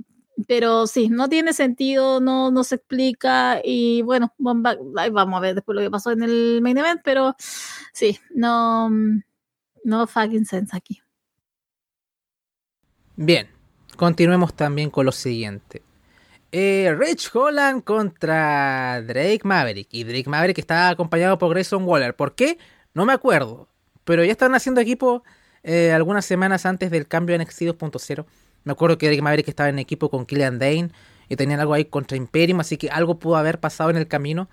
pero 0.47 0.87
sí, 0.87 1.09
no 1.09 1.29
tiene 1.29 1.53
sentido, 1.53 2.19
no, 2.19 2.49
no 2.49 2.63
se 2.63 2.75
explica 2.75 3.61
y 3.63 4.01
bueno, 4.01 4.33
vamos 4.37 5.35
a 5.35 5.39
ver 5.39 5.55
después 5.55 5.75
lo 5.75 5.81
que 5.81 5.91
pasó 5.91 6.11
en 6.11 6.23
el 6.23 6.61
main 6.61 6.77
event, 6.77 7.01
pero 7.03 7.35
sí, 7.93 8.19
no, 8.33 8.89
no 9.83 10.07
fucking 10.07 10.45
sense 10.45 10.75
aquí. 10.75 11.01
Bien, 13.15 13.49
continuemos 13.97 14.55
también 14.55 14.89
con 14.89 15.05
lo 15.05 15.11
siguiente. 15.11 15.83
Eh, 16.51 16.93
Rich 16.97 17.33
Holland 17.33 17.83
contra 17.83 19.01
Drake 19.01 19.41
Maverick. 19.43 19.87
Y 19.91 20.03
Drake 20.03 20.29
Maverick 20.29 20.57
estaba 20.57 20.89
acompañado 20.89 21.37
por 21.37 21.49
Grayson 21.51 21.83
Waller. 21.83 22.15
¿Por 22.15 22.35
qué? 22.35 22.57
No 22.93 23.05
me 23.05 23.13
acuerdo. 23.13 23.69
Pero 24.03 24.23
ya 24.23 24.31
estaban 24.31 24.55
haciendo 24.55 24.81
equipo 24.81 25.23
eh, 25.63 25.91
algunas 25.93 26.25
semanas 26.25 26.65
antes 26.65 26.91
del 26.91 27.07
cambio 27.07 27.35
a 27.35 27.39
NXT 27.39 27.61
2.0. 27.61 28.25
Me 28.63 28.73
acuerdo 28.73 28.97
que 28.97 29.07
Drake 29.07 29.21
Maverick 29.21 29.47
estaba 29.47 29.69
en 29.69 29.79
equipo 29.79 30.09
con 30.09 30.25
Killian 30.25 30.59
Dane. 30.59 30.89
Y 31.29 31.37
tenían 31.37 31.61
algo 31.61 31.73
ahí 31.73 31.85
contra 31.85 32.17
Imperium. 32.17 32.59
Así 32.59 32.77
que 32.77 32.89
algo 32.89 33.17
pudo 33.17 33.37
haber 33.37 33.59
pasado 33.59 33.89
en 33.89 33.97
el 33.97 34.07
camino. 34.07 34.49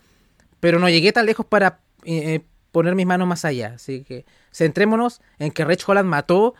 Pero 0.60 0.78
no 0.78 0.88
llegué 0.88 1.12
tan 1.12 1.26
lejos 1.26 1.46
para 1.46 1.80
eh, 2.04 2.42
poner 2.70 2.94
mis 2.94 3.06
manos 3.06 3.26
más 3.26 3.44
allá. 3.44 3.72
Así 3.74 4.04
que 4.04 4.24
centrémonos 4.52 5.20
en 5.40 5.50
que 5.50 5.64
Rich 5.64 5.88
Holland 5.88 6.08
mató 6.08 6.54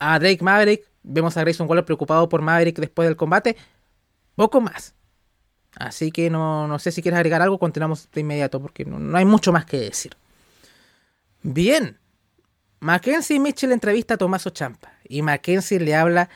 a 0.00 0.18
Drake 0.18 0.42
Maverick. 0.42 0.90
Vemos 1.04 1.36
a 1.36 1.42
Grayson 1.42 1.68
Waller 1.68 1.84
preocupado 1.84 2.28
por 2.28 2.42
Maverick 2.42 2.78
después 2.78 3.06
del 3.06 3.16
combate 3.16 3.56
poco 4.34 4.60
más. 4.60 4.94
Así 5.76 6.12
que 6.12 6.30
no, 6.30 6.68
no 6.68 6.78
sé 6.78 6.92
si 6.92 7.02
quieres 7.02 7.18
agregar 7.18 7.42
algo, 7.42 7.58
continuamos 7.58 8.08
de 8.12 8.20
inmediato 8.20 8.60
porque 8.60 8.84
no, 8.84 9.16
hay 9.16 9.24
mucho 9.24 9.52
más 9.52 9.64
que 9.64 9.78
decir. 9.78 10.16
Bien. 11.42 11.98
Mackenzie 12.80 13.40
Mitchell 13.40 13.72
entrevista 13.72 14.14
a 14.14 14.16
Tomaso 14.18 14.50
Champa 14.50 14.92
y 15.08 15.22
Mackenzie 15.22 15.80
le 15.80 15.94
habla 15.94 16.28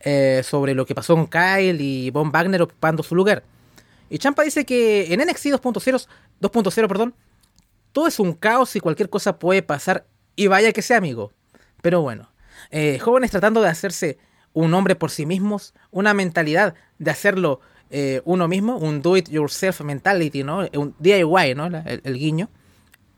eh, 0.00 0.42
sobre 0.44 0.74
lo 0.74 0.86
que 0.86 0.94
pasó 0.94 1.14
con 1.14 1.26
Kyle 1.26 1.80
y 1.80 2.10
Von 2.10 2.30
Wagner 2.30 2.62
ocupando 2.62 3.02
su 3.02 3.14
lugar. 3.14 3.42
Y 4.08 4.18
Champa 4.18 4.44
dice 4.44 4.64
que 4.64 5.12
en 5.12 5.20
NXT 5.20 5.46
2.0, 5.46 6.06
2.0, 6.40 6.88
perdón, 6.88 7.14
todo 7.92 8.06
es 8.06 8.20
un 8.20 8.34
caos 8.34 8.76
y 8.76 8.80
cualquier 8.80 9.10
cosa 9.10 9.38
puede 9.38 9.62
pasar 9.62 10.06
y 10.36 10.46
vaya 10.46 10.72
que 10.72 10.82
sea 10.82 10.98
amigo. 10.98 11.32
Pero 11.82 12.02
bueno, 12.02 12.30
eh, 12.70 12.98
jóvenes 13.00 13.30
tratando 13.30 13.62
de 13.62 13.68
hacerse 13.68 14.18
un 14.56 14.72
hombre 14.72 14.96
por 14.96 15.10
sí 15.10 15.26
mismos, 15.26 15.74
una 15.90 16.14
mentalidad 16.14 16.74
de 16.98 17.10
hacerlo 17.10 17.60
eh, 17.90 18.22
uno 18.24 18.48
mismo, 18.48 18.78
un 18.78 19.02
do 19.02 19.18
it 19.18 19.28
yourself 19.28 19.82
mentality, 19.82 20.44
¿no? 20.44 20.66
Un 20.72 20.94
DIY, 20.98 21.54
¿no? 21.54 21.66
El, 21.66 22.18
guiño. 22.18 22.48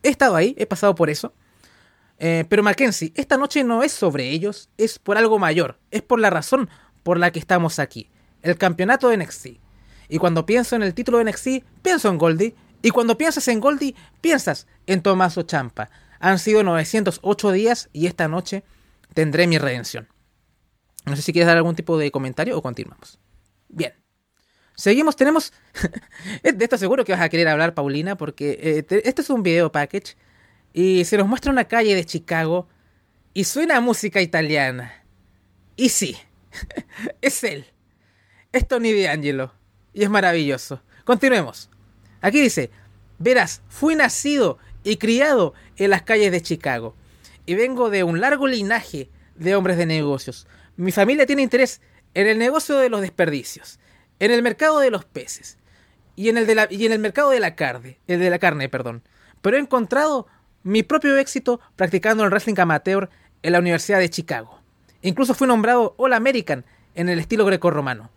He 0.02 0.08
estado 0.08 0.34
ahí, 0.34 0.56
he 0.58 0.66
pasado 0.66 0.96
por 0.96 1.10
eso. 1.10 1.32
Eh, 2.18 2.44
pero 2.48 2.64
Mackenzie, 2.64 3.12
esta 3.14 3.36
noche 3.36 3.62
no 3.62 3.84
es 3.84 3.92
sobre 3.92 4.30
ellos, 4.30 4.68
es 4.78 4.98
por 4.98 5.16
algo 5.16 5.38
mayor, 5.38 5.78
es 5.92 6.02
por 6.02 6.18
la 6.18 6.28
razón 6.28 6.68
por 7.04 7.20
la 7.20 7.30
que 7.30 7.38
estamos 7.38 7.78
aquí, 7.78 8.10
el 8.42 8.58
campeonato 8.58 9.08
de 9.08 9.18
NXT. 9.18 9.46
Y 10.08 10.18
cuando 10.18 10.44
pienso 10.44 10.74
en 10.74 10.82
el 10.82 10.92
título 10.92 11.18
de 11.18 11.30
NXT, 11.30 11.48
pienso 11.82 12.08
en 12.08 12.18
Goldie, 12.18 12.56
y 12.82 12.90
cuando 12.90 13.16
piensas 13.16 13.46
en 13.46 13.60
Goldie, 13.60 13.94
piensas 14.20 14.66
en 14.88 15.02
Tommaso 15.02 15.44
Champa. 15.44 15.88
Han 16.18 16.40
sido 16.40 16.64
908 16.64 17.52
días 17.52 17.90
y 17.92 18.08
esta 18.08 18.26
noche 18.26 18.64
tendré 19.14 19.46
mi 19.46 19.58
redención. 19.58 20.08
No 21.04 21.16
sé 21.16 21.22
si 21.22 21.32
quieres 21.32 21.46
dar 21.46 21.56
algún 21.56 21.74
tipo 21.74 21.96
de 21.98 22.10
comentario 22.10 22.56
o 22.56 22.62
continuamos. 22.62 23.18
Bien. 23.68 23.94
Seguimos, 24.74 25.16
tenemos... 25.16 25.52
de 26.42 26.64
esto 26.64 26.78
seguro 26.78 27.04
que 27.04 27.12
vas 27.12 27.20
a 27.20 27.28
querer 27.28 27.48
hablar, 27.48 27.74
Paulina, 27.74 28.16
porque 28.16 28.58
eh, 28.60 29.02
este 29.04 29.22
es 29.22 29.30
un 29.30 29.42
video 29.42 29.72
package 29.72 30.16
y 30.72 31.04
se 31.04 31.16
nos 31.16 31.26
muestra 31.26 31.50
una 31.50 31.64
calle 31.64 31.94
de 31.94 32.04
Chicago 32.04 32.68
y 33.34 33.44
suena 33.44 33.80
música 33.80 34.20
italiana. 34.20 35.04
Y 35.76 35.88
sí, 35.88 36.16
es 37.20 37.42
él. 37.44 37.66
Es 38.52 38.66
Tony 38.66 38.92
D'Angelo. 38.92 39.52
Y 39.92 40.04
es 40.04 40.10
maravilloso. 40.10 40.82
Continuemos. 41.04 41.70
Aquí 42.20 42.40
dice, 42.40 42.70
verás, 43.18 43.62
fui 43.68 43.94
nacido 43.94 44.58
y 44.84 44.96
criado 44.96 45.54
en 45.76 45.90
las 45.90 46.02
calles 46.02 46.32
de 46.32 46.42
Chicago. 46.42 46.94
Y 47.46 47.54
vengo 47.54 47.90
de 47.90 48.04
un 48.04 48.20
largo 48.20 48.46
linaje 48.46 49.08
de 49.36 49.54
hombres 49.54 49.76
de 49.76 49.86
negocios. 49.86 50.46
Mi 50.78 50.92
familia 50.92 51.26
tiene 51.26 51.42
interés 51.42 51.80
en 52.14 52.28
el 52.28 52.38
negocio 52.38 52.78
de 52.78 52.88
los 52.88 53.00
desperdicios, 53.00 53.80
en 54.20 54.30
el 54.30 54.44
mercado 54.44 54.78
de 54.78 54.92
los 54.92 55.04
peces 55.04 55.58
y 56.14 56.28
en 56.28 56.38
el, 56.38 56.46
de 56.46 56.54
la, 56.54 56.68
y 56.70 56.86
en 56.86 56.92
el 56.92 57.00
mercado 57.00 57.30
de 57.30 57.40
la 57.40 57.56
carne, 57.56 57.98
el 58.06 58.20
de 58.20 58.30
la 58.30 58.38
carne, 58.38 58.68
perdón. 58.68 59.02
Pero 59.42 59.56
he 59.56 59.60
encontrado 59.60 60.28
mi 60.62 60.84
propio 60.84 61.16
éxito 61.18 61.58
practicando 61.74 62.22
el 62.22 62.30
wrestling 62.30 62.54
amateur 62.60 63.10
en 63.42 63.52
la 63.54 63.58
Universidad 63.58 63.98
de 63.98 64.08
Chicago. 64.08 64.60
Incluso 65.02 65.34
fui 65.34 65.48
nombrado 65.48 65.96
All 65.98 66.12
American 66.12 66.64
en 66.94 67.08
el 67.08 67.18
estilo 67.18 67.44
greco-romano. 67.44 68.12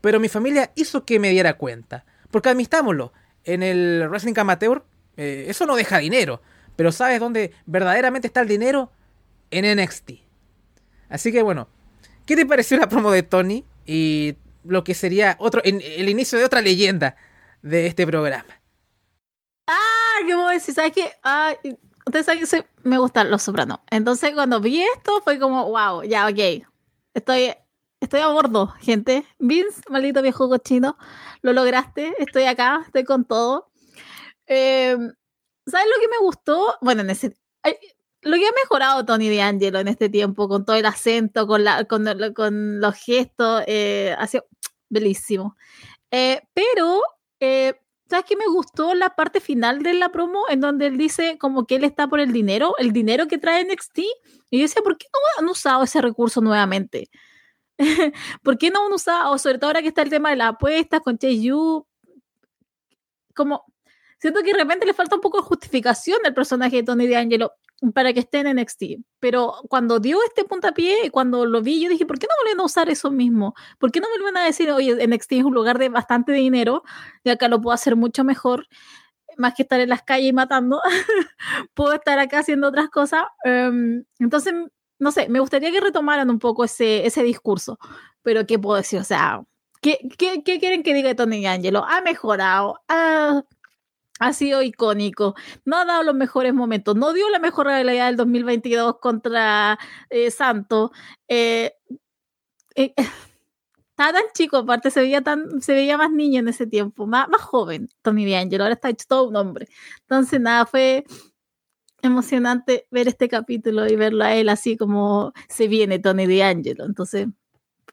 Pero 0.00 0.20
mi 0.20 0.28
familia 0.28 0.70
hizo 0.76 1.04
que 1.04 1.18
me 1.18 1.30
diera 1.30 1.54
cuenta. 1.54 2.04
Porque 2.30 2.50
admitámoslo, 2.50 3.12
en 3.42 3.64
el 3.64 4.06
wrestling 4.08 4.38
amateur 4.38 4.84
eh, 5.16 5.46
eso 5.48 5.66
no 5.66 5.74
deja 5.74 5.98
dinero. 5.98 6.40
Pero 6.76 6.92
¿sabes 6.92 7.18
dónde 7.18 7.52
verdaderamente 7.66 8.28
está 8.28 8.42
el 8.42 8.48
dinero? 8.48 8.92
En 9.50 9.64
NXT. 9.76 10.12
Así 11.08 11.32
que 11.32 11.42
bueno, 11.42 11.68
¿Qué 12.26 12.36
te 12.36 12.44
pareció 12.44 12.76
la 12.76 12.88
promo 12.88 13.10
de 13.10 13.22
Tony? 13.22 13.64
Y 13.86 14.36
lo 14.64 14.82
que 14.84 14.94
sería 14.94 15.36
otro 15.38 15.62
el 15.64 16.08
inicio 16.08 16.38
de 16.38 16.44
otra 16.44 16.60
leyenda 16.60 17.16
de 17.62 17.86
este 17.86 18.06
programa. 18.06 18.60
Ah, 19.66 20.18
qué 20.26 20.34
voy 20.34 20.50
a 20.50 20.54
decir, 20.54 20.74
¿sabes 20.74 20.92
qué? 20.92 21.12
Ah, 21.22 21.54
ustedes 22.04 22.26
saben 22.26 22.44
que 22.44 22.66
me 22.82 22.98
gustan 22.98 23.30
los 23.30 23.42
sopranos. 23.42 23.78
Entonces, 23.90 24.32
cuando 24.34 24.60
vi 24.60 24.82
esto, 24.82 25.20
fue 25.22 25.38
como, 25.38 25.70
wow, 25.70 26.02
ya, 26.02 26.26
ok. 26.26 26.66
Estoy, 27.14 27.54
estoy 28.00 28.20
a 28.20 28.28
bordo, 28.28 28.68
gente. 28.80 29.24
Vince, 29.38 29.82
maldito 29.88 30.22
viejo 30.22 30.48
cochino, 30.48 30.96
lo 31.42 31.52
lograste. 31.52 32.14
Estoy 32.18 32.44
acá, 32.44 32.82
estoy 32.86 33.04
con 33.04 33.24
todo. 33.24 33.70
Eh, 34.46 34.96
¿Sabes 35.66 35.86
lo 35.86 36.00
que 36.00 36.08
me 36.08 36.18
gustó? 36.18 36.76
Bueno, 36.80 37.02
en 37.02 37.10
ese, 37.10 37.36
lo 38.26 38.36
que 38.36 38.46
ha 38.46 38.52
mejorado 38.52 39.04
Tony 39.04 39.34
D'Angelo 39.34 39.78
en 39.78 39.88
este 39.88 40.08
tiempo, 40.08 40.48
con 40.48 40.64
todo 40.64 40.76
el 40.76 40.86
acento, 40.86 41.46
con, 41.46 41.64
la, 41.64 41.84
con, 41.84 42.80
los 42.80 42.94
gestos, 42.96 43.62
eh, 43.66 44.14
ha 44.18 44.26
sido 44.26 44.46
bellísimo. 44.88 45.56
Eh, 46.10 46.42
pero, 46.52 47.02
eh, 47.40 47.74
¿sabes 48.08 48.24
qué 48.26 48.36
me 48.36 48.46
gustó 48.46 48.94
la 48.94 49.14
parte 49.14 49.40
final 49.40 49.82
de 49.82 49.94
la 49.94 50.10
promo? 50.10 50.44
En 50.48 50.60
donde 50.60 50.86
él 50.86 50.98
dice 50.98 51.38
como 51.38 51.66
que 51.66 51.76
él 51.76 51.84
está 51.84 52.08
por 52.08 52.20
el 52.20 52.32
dinero, 52.32 52.74
el 52.78 52.92
dinero 52.92 53.28
que 53.28 53.38
trae 53.38 53.64
NXT. 53.64 53.98
Y 54.50 54.58
yo 54.58 54.62
decía, 54.62 54.82
¿por 54.82 54.98
qué 54.98 55.06
no 55.12 55.20
han 55.42 55.48
usado 55.48 55.84
ese 55.84 56.00
recurso 56.00 56.40
nuevamente? 56.40 57.10
¿Por 58.42 58.58
qué 58.58 58.70
no 58.70 58.86
han 58.86 58.92
usado, 58.92 59.38
sobre 59.38 59.58
todo 59.58 59.68
ahora 59.68 59.82
que 59.82 59.88
está 59.88 60.02
el 60.02 60.10
tema 60.10 60.30
de 60.30 60.36
las 60.36 60.50
apuestas 60.50 61.00
con 61.00 61.18
Chase 61.18 61.40
Yu? 61.40 61.86
Como, 63.34 63.64
siento 64.18 64.40
que 64.42 64.52
de 64.52 64.58
repente 64.58 64.86
le 64.86 64.94
falta 64.94 65.14
un 65.14 65.20
poco 65.20 65.38
de 65.38 65.44
justificación 65.44 66.18
al 66.24 66.34
personaje 66.34 66.76
de 66.76 66.82
Tony 66.82 67.06
D'Angelo 67.06 67.52
para 67.94 68.12
que 68.12 68.20
esté 68.20 68.40
en 68.40 68.56
NXT. 68.56 68.82
Pero 69.20 69.54
cuando 69.68 70.00
dio 70.00 70.18
este 70.26 70.44
puntapié, 70.44 71.10
cuando 71.10 71.44
lo 71.46 71.62
vi, 71.62 71.82
yo 71.82 71.90
dije, 71.90 72.06
¿por 72.06 72.18
qué 72.18 72.26
no 72.26 72.34
vuelven 72.42 72.60
a 72.60 72.64
usar 72.64 72.88
eso 72.88 73.10
mismo? 73.10 73.54
¿Por 73.78 73.92
qué 73.92 74.00
no 74.00 74.08
vuelven 74.08 74.36
a 74.36 74.44
decir, 74.44 74.70
oye, 74.70 75.06
NXT 75.06 75.32
es 75.32 75.44
un 75.44 75.54
lugar 75.54 75.78
de 75.78 75.88
bastante 75.88 76.32
dinero 76.32 76.82
y 77.24 77.30
acá 77.30 77.48
lo 77.48 77.60
puedo 77.60 77.74
hacer 77.74 77.96
mucho 77.96 78.24
mejor? 78.24 78.66
Más 79.36 79.54
que 79.54 79.62
estar 79.62 79.80
en 79.80 79.90
las 79.90 80.02
calles 80.02 80.32
matando, 80.32 80.80
puedo 81.74 81.92
estar 81.92 82.18
acá 82.18 82.40
haciendo 82.40 82.68
otras 82.68 82.88
cosas. 82.88 83.24
Em, 83.44 84.04
entonces, 84.18 84.54
no 84.98 85.12
sé, 85.12 85.28
me 85.28 85.40
gustaría 85.40 85.70
que 85.70 85.80
retomaran 85.80 86.30
un 86.30 86.38
poco 86.38 86.64
ese, 86.64 87.06
ese 87.06 87.22
discurso. 87.22 87.78
Pero, 88.22 88.46
¿qué 88.46 88.58
puedo 88.58 88.76
decir? 88.76 88.98
O 89.00 89.04
sea, 89.04 89.42
¿qué, 89.82 89.98
qué, 90.18 90.42
qué 90.42 90.58
quieren 90.58 90.82
que 90.82 90.94
diga 90.94 91.14
Tony 91.14 91.46
Angelo? 91.46 91.84
Ha 91.84 92.00
mejorado, 92.00 92.80
ha 92.88 93.42
ha 94.18 94.32
sido 94.32 94.62
icónico, 94.62 95.34
no 95.64 95.76
ha 95.76 95.84
dado 95.84 96.02
los 96.02 96.14
mejores 96.14 96.54
momentos, 96.54 96.96
no 96.96 97.12
dio 97.12 97.28
la 97.30 97.38
mejor 97.38 97.66
realidad 97.66 98.06
del 98.06 98.16
2022 98.16 98.98
contra 99.00 99.78
eh, 100.10 100.30
Santo. 100.30 100.92
Eh, 101.28 101.74
eh, 102.74 102.94
estaba 103.90 104.12
tan 104.12 104.24
chico, 104.34 104.58
aparte 104.58 104.90
se 104.90 105.00
veía 105.00 105.22
tan, 105.22 105.60
se 105.60 105.74
veía 105.74 105.96
más 105.98 106.10
niño 106.10 106.40
en 106.40 106.48
ese 106.48 106.66
tiempo, 106.66 107.06
más, 107.06 107.28
más 107.28 107.42
joven 107.42 107.88
Tony 108.02 108.30
D'Angelo, 108.30 108.64
ahora 108.64 108.74
está 108.74 108.90
hecho 108.90 109.06
todo 109.08 109.28
un 109.28 109.36
hombre. 109.36 109.68
Entonces, 110.02 110.40
nada, 110.40 110.66
fue 110.66 111.04
emocionante 112.02 112.86
ver 112.90 113.08
este 113.08 113.28
capítulo 113.28 113.86
y 113.86 113.96
verlo 113.96 114.24
a 114.24 114.34
él 114.34 114.48
así 114.48 114.76
como 114.76 115.32
se 115.48 115.68
viene 115.68 115.98
Tony 115.98 116.26
D'Angelo. 116.26 116.84
Entonces, 116.84 117.28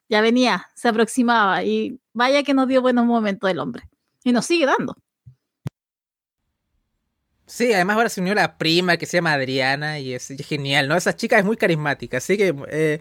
ya 0.09 0.21
venía, 0.21 0.67
se 0.75 0.89
aproximaba 0.89 1.63
y 1.63 1.99
vaya 2.13 2.43
que 2.43 2.53
nos 2.53 2.67
dio 2.67 2.81
buenos 2.81 3.05
momentos 3.05 3.49
el 3.49 3.59
hombre. 3.59 3.83
Y 4.23 4.31
nos 4.31 4.45
sigue 4.45 4.65
dando. 4.65 4.95
Sí, 7.45 7.73
además 7.73 7.97
ahora 7.97 8.09
se 8.09 8.21
unió 8.21 8.33
la 8.33 8.57
prima 8.57 8.97
que 8.97 9.05
se 9.05 9.17
llama 9.17 9.33
Adriana 9.33 9.99
y 9.99 10.13
es, 10.13 10.33
genial, 10.47 10.87
¿no? 10.87 10.95
Esa 10.95 11.15
chica 11.15 11.37
es 11.37 11.45
muy 11.45 11.57
carismática, 11.57 12.17
así 12.17 12.37
que... 12.37 12.55
Eh, 12.69 12.99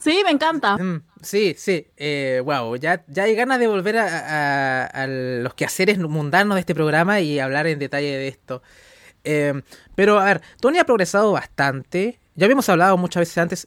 sí, 0.00 0.22
me 0.24 0.30
encanta. 0.30 0.76
Mm, 0.76 1.02
sí, 1.20 1.54
sí, 1.58 1.86
eh, 1.96 2.40
wow, 2.44 2.76
ya, 2.76 3.04
ya 3.08 3.24
hay 3.24 3.34
ganas 3.34 3.58
de 3.58 3.66
volver 3.66 3.98
a, 3.98 5.06
los 5.08 5.54
quehaceres 5.54 5.98
mundanos 5.98 6.54
de 6.54 6.60
este 6.60 6.74
programa 6.74 7.20
y 7.20 7.40
hablar 7.40 7.66
en 7.66 7.78
detalle 7.78 8.16
de 8.16 8.28
esto. 8.28 8.62
Eh, 9.24 9.60
pero 9.96 10.20
a 10.20 10.24
ver, 10.24 10.42
Tony 10.60 10.78
ha 10.78 10.84
progresado 10.84 11.32
bastante, 11.32 12.20
ya 12.36 12.44
habíamos 12.44 12.68
hablado 12.68 12.96
muchas 12.96 13.22
veces 13.22 13.38
antes, 13.38 13.66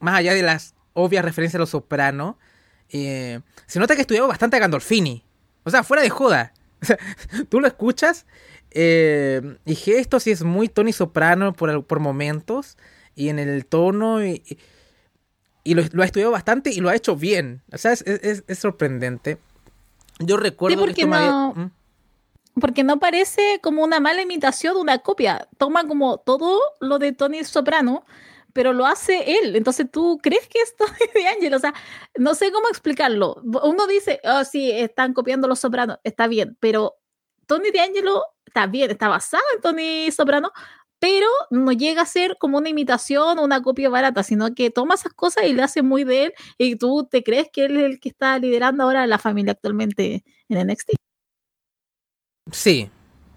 más 0.00 0.18
allá 0.18 0.34
de 0.34 0.42
las 0.42 0.74
obvias 0.92 1.24
referencias 1.24 1.56
a 1.56 1.60
los 1.60 1.70
sopranos, 1.70 2.36
se 2.90 3.42
nota 3.76 3.94
que 3.94 4.00
ha 4.00 4.02
estudiado 4.02 4.28
bastante 4.28 4.56
a 4.56 4.60
Gandolfini, 4.60 5.24
o 5.64 5.70
sea, 5.70 5.82
fuera 5.82 6.02
de 6.02 6.10
joda. 6.10 6.52
tú 7.48 7.60
lo 7.60 7.66
escuchas 7.66 8.26
eh, 8.70 9.58
y 9.64 9.74
gesto 9.74 10.20
sí 10.20 10.30
es 10.30 10.42
muy 10.42 10.68
Tony 10.68 10.92
Soprano 10.92 11.52
por, 11.52 11.84
por 11.84 12.00
momentos. 12.00 12.76
Y 13.14 13.28
en 13.28 13.38
el 13.38 13.66
tono. 13.66 14.24
Y, 14.24 14.42
y 15.64 15.74
lo, 15.74 16.02
ha 16.02 16.06
estudiado 16.06 16.32
bastante 16.32 16.70
y 16.70 16.80
lo 16.80 16.88
ha 16.88 16.94
hecho 16.94 17.16
bien. 17.16 17.62
O 17.72 17.78
sea, 17.78 17.92
es, 17.92 18.02
es, 18.02 18.58
sorprendente. 18.58 19.38
Yo 20.20 20.36
recuerdo 20.36 20.78
porque 20.78 21.06
no, 21.06 21.54
¿Mm? 21.54 21.70
Porque 22.60 22.84
no 22.84 22.98
parece 22.98 23.60
como 23.62 23.84
una 23.84 24.00
mala 24.00 24.22
imitación, 24.22 24.76
una 24.76 24.98
copia. 24.98 25.48
Toma 25.58 25.86
como 25.86 26.18
todo 26.18 26.60
lo 26.80 26.98
de 26.98 27.12
Tony 27.12 27.44
Soprano, 27.44 28.04
pero 28.58 28.72
lo 28.72 28.86
hace 28.86 29.38
él. 29.38 29.54
Entonces 29.54 29.88
tú 29.88 30.18
crees 30.20 30.48
que 30.48 30.58
es 30.62 30.74
Tony 30.74 31.12
de 31.14 31.28
Ángel. 31.28 31.54
O 31.54 31.60
sea, 31.60 31.72
no 32.16 32.34
sé 32.34 32.50
cómo 32.50 32.68
explicarlo. 32.68 33.40
Uno 33.44 33.86
dice, 33.86 34.20
oh, 34.24 34.42
sí, 34.42 34.72
están 34.72 35.14
copiando 35.14 35.46
los 35.46 35.60
sopranos. 35.60 35.98
Está 36.02 36.26
bien, 36.26 36.56
pero 36.58 36.96
Tony 37.46 37.70
D'Angelo 37.70 38.24
está 38.44 38.66
bien, 38.66 38.90
está 38.90 39.06
basado 39.06 39.44
en 39.54 39.60
Tony 39.60 40.10
Soprano, 40.10 40.50
pero 40.98 41.28
no 41.50 41.70
llega 41.70 42.02
a 42.02 42.06
ser 42.06 42.36
como 42.36 42.58
una 42.58 42.68
imitación 42.68 43.38
o 43.38 43.44
una 43.44 43.62
copia 43.62 43.90
barata, 43.90 44.24
sino 44.24 44.52
que 44.52 44.70
toma 44.72 44.96
esas 44.96 45.12
cosas 45.12 45.44
y 45.44 45.52
le 45.52 45.62
hace 45.62 45.82
muy 45.82 46.02
de 46.02 46.24
él 46.24 46.32
y 46.58 46.74
tú 46.74 47.06
te 47.08 47.22
crees 47.22 47.46
que 47.52 47.66
él 47.66 47.76
es 47.76 47.84
el 47.84 48.00
que 48.00 48.08
está 48.08 48.40
liderando 48.40 48.82
ahora 48.82 49.06
la 49.06 49.18
familia 49.18 49.52
actualmente 49.52 50.24
en 50.48 50.66
NXT. 50.66 50.94
Sí. 52.50 52.90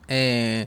Eh, 0.07 0.65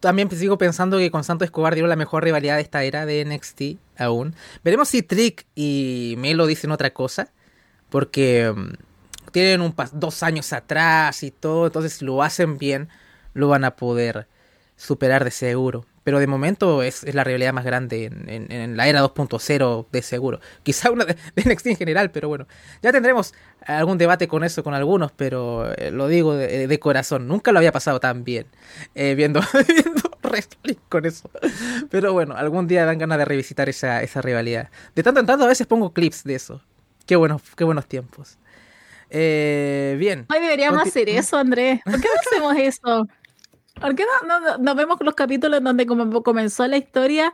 también 0.00 0.30
sigo 0.30 0.58
pensando 0.58 0.98
que 0.98 1.10
con 1.10 1.24
Santo 1.24 1.44
Escobar 1.44 1.74
dio 1.74 1.86
la 1.86 1.96
mejor 1.96 2.24
rivalidad 2.24 2.56
de 2.56 2.62
esta 2.62 2.82
era 2.84 3.06
de 3.06 3.24
NXT 3.24 3.78
aún. 3.98 4.34
Veremos 4.64 4.88
si 4.88 5.02
Trick 5.02 5.46
y 5.54 6.14
Melo 6.18 6.46
dicen 6.46 6.70
otra 6.70 6.92
cosa, 6.92 7.32
porque 7.90 8.52
mm, 8.54 9.30
tienen 9.32 9.60
un 9.60 9.74
dos 9.92 10.22
años 10.22 10.52
atrás 10.52 11.22
y 11.22 11.30
todo, 11.30 11.66
entonces 11.66 11.94
si 11.94 12.04
lo 12.04 12.22
hacen 12.22 12.58
bien, 12.58 12.88
lo 13.34 13.48
van 13.48 13.64
a 13.64 13.76
poder 13.76 14.28
superar 14.76 15.24
de 15.24 15.30
seguro. 15.30 15.86
Pero 16.06 16.20
de 16.20 16.28
momento 16.28 16.84
es, 16.84 17.02
la 17.12 17.24
realidad 17.24 17.52
más 17.52 17.64
grande 17.64 18.04
en, 18.04 18.76
la 18.76 18.86
era 18.86 19.02
2.0 19.02 19.86
de 19.90 20.02
seguro. 20.02 20.38
Quizá 20.62 20.92
una 20.92 21.04
de, 21.04 21.16
NXT 21.34 21.66
en 21.66 21.76
general, 21.76 22.12
pero 22.12 22.28
bueno. 22.28 22.46
Ya 22.80 22.92
tendremos 22.92 23.34
algún 23.66 23.98
debate 23.98 24.28
con 24.28 24.44
eso 24.44 24.62
con 24.62 24.72
algunos, 24.72 25.10
pero 25.10 25.74
eh, 25.74 25.90
lo 25.90 26.06
digo 26.06 26.36
de, 26.36 26.78
corazón. 26.78 27.26
Nunca 27.26 27.50
lo 27.50 27.58
había 27.58 27.72
pasado 27.72 27.98
tan 27.98 28.22
bien 28.22 28.46
eh, 28.94 29.16
viendo, 29.16 29.40
viendo 29.66 30.08
wrestling 30.22 30.76
con 30.88 31.06
eso. 31.06 31.28
Pero 31.90 32.12
bueno, 32.12 32.36
algún 32.36 32.68
día 32.68 32.84
dan 32.84 32.98
ganas 32.98 33.18
de 33.18 33.24
revisitar 33.24 33.68
esa, 33.68 34.00
esa 34.04 34.22
rivalidad. 34.22 34.70
De 34.94 35.02
tanto 35.02 35.18
en 35.18 35.26
tanto 35.26 35.44
a 35.44 35.48
veces 35.48 35.66
pongo 35.66 35.92
clips 35.92 36.22
de 36.22 36.36
eso. 36.36 36.62
Qué 37.04 37.16
buenos, 37.16 37.42
qué 37.56 37.64
buenos 37.64 37.86
tiempos. 37.88 38.38
Eh, 39.10 39.96
bien. 39.98 40.26
Hoy 40.32 40.38
deberíamos 40.38 40.86
hacer 40.86 41.08
eso, 41.08 41.36
Andrés. 41.36 41.80
¿Por 41.84 42.00
qué 42.00 42.06
no 42.06 42.20
hacemos 42.20 42.56
eso? 42.58 43.08
¿Por 43.80 43.94
qué 43.94 44.04
no, 44.26 44.40
no, 44.40 44.58
no 44.58 44.74
vemos 44.74 44.98
los 45.00 45.14
capítulos 45.14 45.62
donde 45.62 45.86
como 45.86 46.22
comenzó 46.22 46.66
la 46.66 46.78
historia 46.78 47.32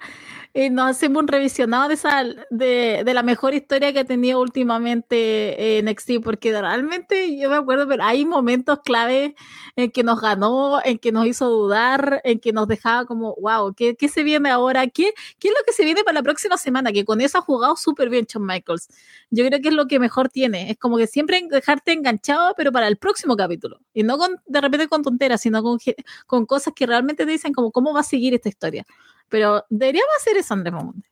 y 0.55 0.69
nos 0.69 0.91
hacemos 0.91 1.23
un 1.23 1.29
revisionado 1.29 1.89
de 1.89 1.95
esa 1.95 2.25
de, 2.51 3.03
de, 3.05 3.15
la 3.15 3.23
mejor 3.23 3.55
historia 3.55 3.93
que 3.93 4.01
ha 4.01 4.05
tenido 4.05 4.41
últimamente 4.41 5.79
en 5.79 5.87
NXT? 5.87 6.23
Porque 6.23 6.53
realmente 6.53 7.39
yo 7.39 7.49
me 7.49 7.57
acuerdo, 7.57 7.89
pero 7.89 8.05
hay 8.05 8.27
momentos 8.27 8.81
clave 8.85 9.35
en 9.77 9.91
que 9.91 10.03
nos 10.03 10.21
ganó, 10.21 10.81
en 10.85 10.99
que 10.99 11.11
nos 11.11 11.27
hizo 11.27 11.49
dudar, 11.49 12.21
en 12.25 12.39
que 12.39 12.53
nos 12.53 12.69
dejaba 12.69 13.07
como, 13.07 13.35
wow, 13.41 13.73
¿qué, 13.75 13.97
qué 13.97 14.09
se 14.09 14.23
viene 14.23 14.51
ahora? 14.51 14.87
¿Qué, 14.89 15.15
¿Qué 15.39 15.49
es 15.49 15.55
lo 15.59 15.65
que 15.65 15.73
se 15.73 15.85
viene 15.85 16.05
para 16.05 16.17
la 16.17 16.23
próxima 16.23 16.59
semana? 16.59 16.93
Que 16.93 17.07
con 17.07 17.23
eso 17.23 17.39
ha 17.39 17.43
jugado 17.43 17.77
súper 17.77 18.11
bien 18.11 18.27
Shawn 18.27 18.47
Michaels. 18.47 18.89
Yo 19.31 19.47
creo 19.47 19.61
que 19.61 19.69
es 19.69 19.75
lo 19.75 19.87
que 19.87 19.99
mejor 19.99 20.29
tiene. 20.29 20.71
Es 20.71 20.79
como 20.79 20.99
que 20.99 21.07
siempre 21.07 21.43
dejarte 21.51 21.93
enganchado, 21.93 22.53
pero 22.59 22.73
para 22.73 22.89
el 22.89 22.99
próximo 22.99 23.37
capítulo. 23.37 23.81
Y 23.95 24.03
no 24.03 24.19
con, 24.19 24.37
de 24.47 24.61
repente 24.61 24.89
con 24.89 25.03
tonteras, 25.03 25.41
sino 25.41 25.63
con, 25.63 25.79
con 26.27 26.45
cosas 26.45 26.75
que 26.75 26.87
realmente 26.87 27.25
te 27.25 27.33
dicen 27.33 27.55
como 27.55 27.71
cómo 27.73 27.95
va 27.95 28.01
a 28.01 28.05
seguir 28.05 28.35
esta 28.35 28.51
historia. 28.51 28.85
Pero 29.33 29.65
deberíamos 29.71 30.15
hacer 30.21 30.37
eso, 30.37 30.53
Andrés 30.53 30.75
Mamonde. 30.75 31.09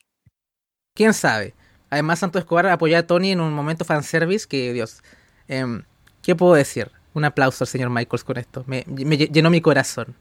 ¿Quién 0.93 1.11
sabe? 1.11 1.55
Además, 1.89 2.19
Santo 2.19 2.37
Escobar 2.37 2.67
apoyó 2.67 2.99
a 2.99 3.01
Tony 3.01 3.31
en 3.31 3.41
un 3.41 3.51
momento 3.51 3.83
fanservice 3.83 4.47
que, 4.47 4.71
Dios, 4.73 5.01
eh, 5.47 5.65
¿qué 6.21 6.35
puedo 6.35 6.53
decir? 6.53 6.91
Un 7.15 7.25
aplauso 7.25 7.63
al 7.63 7.67
señor 7.67 7.89
Michaels 7.89 8.23
con 8.23 8.37
esto. 8.37 8.63
Me, 8.67 8.83
llenó 8.83 9.49
mi 9.49 9.59
corazón. 9.59 10.15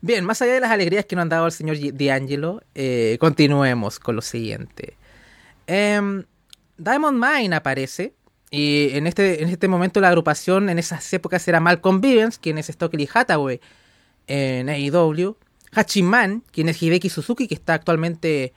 Bien, 0.00 0.24
más 0.24 0.40
allá 0.40 0.54
de 0.54 0.60
las 0.60 0.70
alegrías 0.70 1.04
que 1.04 1.16
nos 1.16 1.24
han 1.24 1.28
dado 1.28 1.44
el 1.44 1.52
señor 1.52 1.76
D'Angelo, 1.92 2.62
eh, 2.74 3.18
continuemos 3.20 3.98
con 3.98 4.16
lo 4.16 4.22
siguiente. 4.22 4.96
Em, 5.66 6.24
Diamond 6.78 7.22
Mine 7.22 7.54
aparece. 7.54 8.14
Y 8.50 8.96
en 8.96 9.06
este, 9.06 9.42
en 9.42 9.50
este 9.50 9.68
momento 9.68 10.00
la 10.00 10.08
agrupación 10.08 10.70
en 10.70 10.78
esas 10.78 11.12
épocas 11.12 11.46
era 11.46 11.60
Malcolm 11.60 12.00
Vivens, 12.00 12.38
quien 12.38 12.56
es 12.56 12.68
Stockley 12.68 13.06
Hathaway 13.12 13.60
en 14.26 14.70
AEW. 14.70 15.36
Hachiman, 15.72 16.42
quien 16.50 16.68
es 16.68 16.82
Hideki 16.82 17.08
Suzuki, 17.08 17.48
que 17.48 17.54
está 17.54 17.74
actualmente 17.74 18.52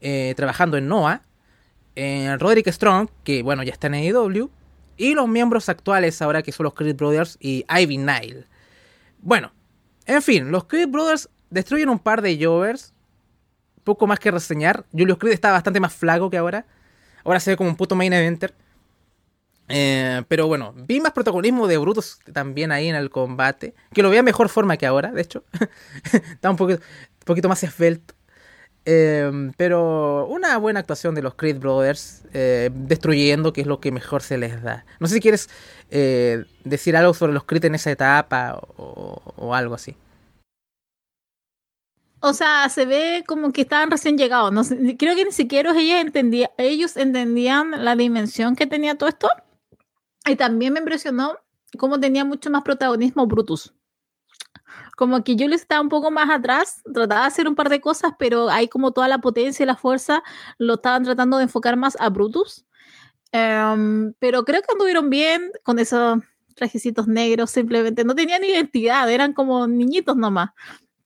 eh, 0.00 0.34
trabajando 0.36 0.76
en 0.76 0.88
Noah. 0.88 1.22
Eh, 1.96 2.36
Roderick 2.38 2.68
Strong, 2.68 3.08
que 3.22 3.42
bueno, 3.42 3.62
ya 3.62 3.72
está 3.72 3.86
en 3.86 3.94
AEW 3.94 4.50
y 4.96 5.14
los 5.14 5.28
miembros 5.28 5.68
actuales 5.68 6.20
ahora 6.22 6.42
que 6.42 6.52
son 6.52 6.64
los 6.64 6.74
Creed 6.74 6.96
Brothers 6.96 7.36
y 7.40 7.64
Ivy 7.68 7.98
Nile. 7.98 8.44
Bueno, 9.18 9.52
en 10.06 10.22
fin, 10.22 10.50
los 10.50 10.64
Creed 10.64 10.88
Brothers 10.88 11.28
destruyen 11.50 11.88
un 11.88 11.98
par 11.98 12.22
de 12.22 12.38
Jovers, 12.42 12.92
poco 13.84 14.06
más 14.06 14.18
que 14.18 14.30
reseñar. 14.30 14.84
Julius 14.92 15.18
Creed 15.18 15.34
está 15.34 15.52
bastante 15.52 15.80
más 15.80 15.94
flaco 15.94 16.30
que 16.30 16.36
ahora. 16.36 16.66
Ahora 17.24 17.40
se 17.40 17.50
ve 17.50 17.56
como 17.56 17.70
un 17.70 17.76
puto 17.76 17.94
main 17.94 18.12
eventer. 18.12 18.54
Eh, 19.68 20.22
pero 20.28 20.46
bueno, 20.46 20.74
vi 20.76 21.00
más 21.00 21.12
protagonismo 21.12 21.66
de 21.66 21.78
Brutus 21.78 22.18
también 22.32 22.72
ahí 22.72 22.88
en 22.88 22.96
el 22.96 23.10
combate. 23.10 23.74
Que 23.92 24.02
lo 24.02 24.10
veía 24.10 24.22
mejor 24.22 24.48
forma 24.48 24.76
que 24.76 24.86
ahora, 24.86 25.12
de 25.12 25.22
hecho. 25.22 25.44
Está 26.12 26.50
un 26.50 26.56
poquito, 26.56 26.82
un 26.82 27.24
poquito 27.24 27.48
más 27.48 27.62
esbelto. 27.62 28.14
Eh, 28.86 29.50
pero 29.56 30.26
una 30.26 30.58
buena 30.58 30.80
actuación 30.80 31.14
de 31.14 31.22
los 31.22 31.34
Creed 31.34 31.58
Brothers, 31.58 32.22
eh, 32.34 32.70
destruyendo, 32.74 33.52
que 33.54 33.62
es 33.62 33.66
lo 33.66 33.80
que 33.80 33.90
mejor 33.90 34.22
se 34.22 34.36
les 34.36 34.62
da. 34.62 34.84
No 35.00 35.06
sé 35.06 35.14
si 35.14 35.20
quieres 35.20 35.48
decir 36.64 36.96
algo 36.96 37.14
sobre 37.14 37.32
los 37.32 37.44
Creed 37.44 37.66
en 37.66 37.76
esa 37.76 37.90
etapa 37.90 38.60
o, 38.76 39.54
algo 39.54 39.74
así. 39.74 39.96
O 42.18 42.32
sea, 42.32 42.68
se 42.68 42.84
ve 42.84 43.22
como 43.26 43.52
que 43.52 43.62
estaban 43.62 43.90
recién 43.90 44.18
llegados. 44.18 44.52
No 44.52 44.64
creo 44.98 45.14
que 45.14 45.24
ni 45.24 45.32
siquiera 45.32 45.70
ellos, 45.78 46.00
entendía, 46.00 46.50
ellos 46.58 46.96
entendían 46.96 47.84
la 47.84 47.96
dimensión 47.96 48.56
que 48.56 48.66
tenía 48.66 48.96
todo 48.96 49.08
esto. 49.08 49.28
Y 50.26 50.36
también 50.36 50.72
me 50.72 50.80
impresionó 50.80 51.36
cómo 51.78 52.00
tenía 52.00 52.24
mucho 52.24 52.50
más 52.50 52.62
protagonismo 52.62 53.26
Brutus. 53.26 53.74
Como 54.96 55.22
que 55.24 55.32
Julius 55.32 55.62
estaba 55.62 55.80
un 55.80 55.88
poco 55.88 56.10
más 56.10 56.30
atrás, 56.30 56.82
trataba 56.92 57.22
de 57.22 57.26
hacer 57.26 57.48
un 57.48 57.56
par 57.56 57.68
de 57.68 57.80
cosas, 57.80 58.12
pero 58.18 58.48
ahí 58.48 58.68
como 58.68 58.92
toda 58.92 59.08
la 59.08 59.18
potencia 59.18 59.64
y 59.64 59.66
la 59.66 59.76
fuerza 59.76 60.22
lo 60.58 60.74
estaban 60.74 61.04
tratando 61.04 61.36
de 61.36 61.44
enfocar 61.44 61.76
más 61.76 61.96
a 62.00 62.08
Brutus. 62.10 62.64
Em, 63.32 64.14
pero 64.20 64.44
creo 64.44 64.62
que 64.62 64.72
anduvieron 64.72 65.10
bien 65.10 65.50
con 65.64 65.78
esos 65.80 66.20
trajecitos 66.54 67.08
negros, 67.08 67.50
simplemente 67.50 68.04
no 68.04 68.14
tenían 68.14 68.44
identidad, 68.44 69.10
eran 69.10 69.32
como 69.32 69.66
niñitos 69.66 70.16
nomás. 70.16 70.50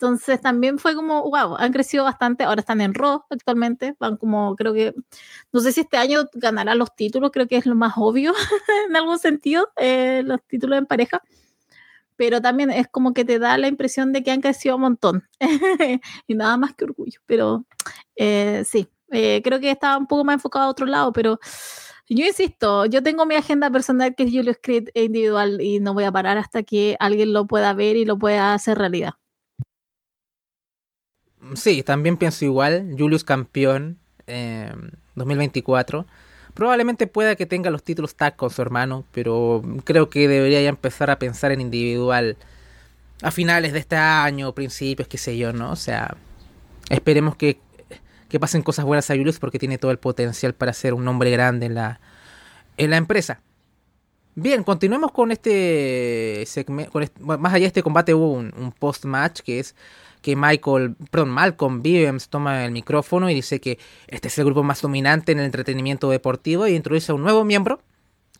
Entonces 0.01 0.41
también 0.41 0.79
fue 0.79 0.95
como, 0.95 1.23
wow, 1.25 1.57
han 1.57 1.73
crecido 1.73 2.05
bastante, 2.05 2.45
ahora 2.45 2.61
están 2.61 2.81
en 2.81 2.95
Raw 2.95 3.25
actualmente, 3.31 3.97
van 3.99 4.17
como, 4.17 4.55
creo 4.55 4.73
que, 4.73 4.95
no 5.53 5.59
sé 5.59 5.73
si 5.73 5.81
este 5.81 5.97
año 5.97 6.21
ganarán 6.35 6.79
los 6.79 6.95
títulos, 6.95 7.33
creo 7.33 7.49
que 7.49 7.57
es 7.57 7.67
lo 7.67 7.75
más 7.75 7.95
obvio 7.97 8.33
en 8.89 8.95
algún 8.95 9.19
sentido, 9.19 9.69
eh, 9.77 10.23
los 10.25 10.41
títulos 10.47 10.79
en 10.79 10.87
pareja, 10.87 11.21
pero 12.15 12.41
también 12.41 12.71
es 12.71 12.87
como 12.87 13.13
que 13.13 13.25
te 13.25 13.41
da 13.41 13.59
la 13.59 13.67
impresión 13.67 14.13
de 14.13 14.23
que 14.23 14.31
han 14.31 14.41
crecido 14.41 14.77
un 14.77 14.83
montón 14.83 15.29
y 16.29 16.35
nada 16.37 16.57
más 16.59 16.75
que 16.77 16.85
orgullo, 16.85 17.21
pero 17.27 17.65
eh, 18.15 18.63
sí, 18.65 18.89
eh, 19.11 19.43
creo 19.43 19.59
que 19.59 19.73
estaba 19.73 19.99
un 19.99 20.07
poco 20.07 20.25
más 20.25 20.35
enfocado 20.35 20.67
a 20.67 20.71
otro 20.71 20.87
lado, 20.87 21.13
pero... 21.13 21.41
Yo 22.11 22.25
insisto, 22.25 22.87
yo 22.87 23.03
tengo 23.03 23.27
mi 23.27 23.35
agenda 23.35 23.71
personal 23.71 24.15
que 24.15 24.23
es 24.23 24.31
Julius 24.33 24.57
Creed 24.63 24.89
individual 24.95 25.61
y 25.61 25.79
no 25.79 25.93
voy 25.93 26.05
a 26.05 26.13
parar 26.13 26.39
hasta 26.39 26.63
que 26.63 26.97
alguien 27.01 27.35
lo 27.35 27.47
pueda 27.47 27.75
ver 27.75 27.97
y 27.97 28.07
lo 28.07 28.19
pueda 28.19 28.55
hacer 28.55 28.79
realidad. 28.79 29.13
Sí, 31.55 31.83
también 31.83 32.17
pienso 32.17 32.45
igual. 32.45 32.95
Julius 32.99 33.25
campeón 33.25 33.99
2024. 35.15 36.01
Em, 36.01 36.05
Probablemente 36.55 37.07
pueda 37.07 37.37
que 37.37 37.47
tenga 37.47 37.71
los 37.71 37.85
títulos 37.85 38.17
tag 38.17 38.35
con 38.35 38.51
su 38.51 38.61
hermano, 38.61 39.05
pero 39.13 39.63
creo 39.85 40.11
que 40.11 40.27
debería 40.27 40.61
ya 40.61 40.69
empezar 40.71 41.09
a 41.09 41.19
pensar 41.19 41.53
en 41.53 41.61
individual 41.61 42.37
a 43.23 43.31
finales 43.31 43.73
de 43.73 43.79
este 43.79 43.95
año, 43.95 44.53
principios, 44.53 45.07
qué 45.07 45.19
sé 45.19 45.39
yo, 45.39 45.53
¿no? 45.53 45.71
O 45.71 45.77
sea, 45.77 46.17
esperemos 46.91 47.37
que, 47.37 47.61
que 48.29 48.41
pasen 48.41 48.63
cosas 48.63 48.85
buenas 48.85 49.09
a 49.09 49.15
Julius 49.15 49.39
porque 49.39 49.61
tiene 49.61 49.79
todo 49.79 49.93
el 49.93 49.99
potencial 49.99 50.53
para 50.53 50.73
ser 50.73 50.95
un 50.95 51.07
hombre 51.07 51.31
grande 51.31 51.67
en 51.67 51.75
la, 51.75 52.01
en 52.77 52.91
la 52.91 52.97
empresa. 52.97 53.41
Bien, 54.35 54.65
continuemos 54.65 55.13
con 55.13 55.31
este 55.31 56.43
segmento. 56.47 56.99
más 57.21 57.55
allá 57.55 57.63
de 57.63 57.67
este 57.67 57.83
combate 57.85 58.15
hubo 58.15 58.33
un 58.33 58.75
post-match 58.79 59.43
que 59.43 59.61
es 59.61 59.77
que 60.21 60.37
Michael, 60.37 60.97
perdón, 61.11 61.31
Malcolm 61.31 61.83
Vivens 61.83 62.29
toma 62.29 62.65
el 62.65 62.73
micrófono 62.73 63.31
y 63.31 63.35
dice 63.35 63.61
que 63.61 63.79
este 64.07 64.29
es 64.29 64.39
el 64.39 64.45
grupo 64.45 64.63
más 64.63 64.83
dominante 64.83 65.33
en 65.33 65.39
el 65.39 65.47
entretenimiento 65.47 66.11
deportivo 66.11 66.67
y 66.67 66.75
introduce 66.75 67.13
a 67.13 67.15
un 67.15 67.23
nuevo 67.23 67.45
miembro, 67.45 67.81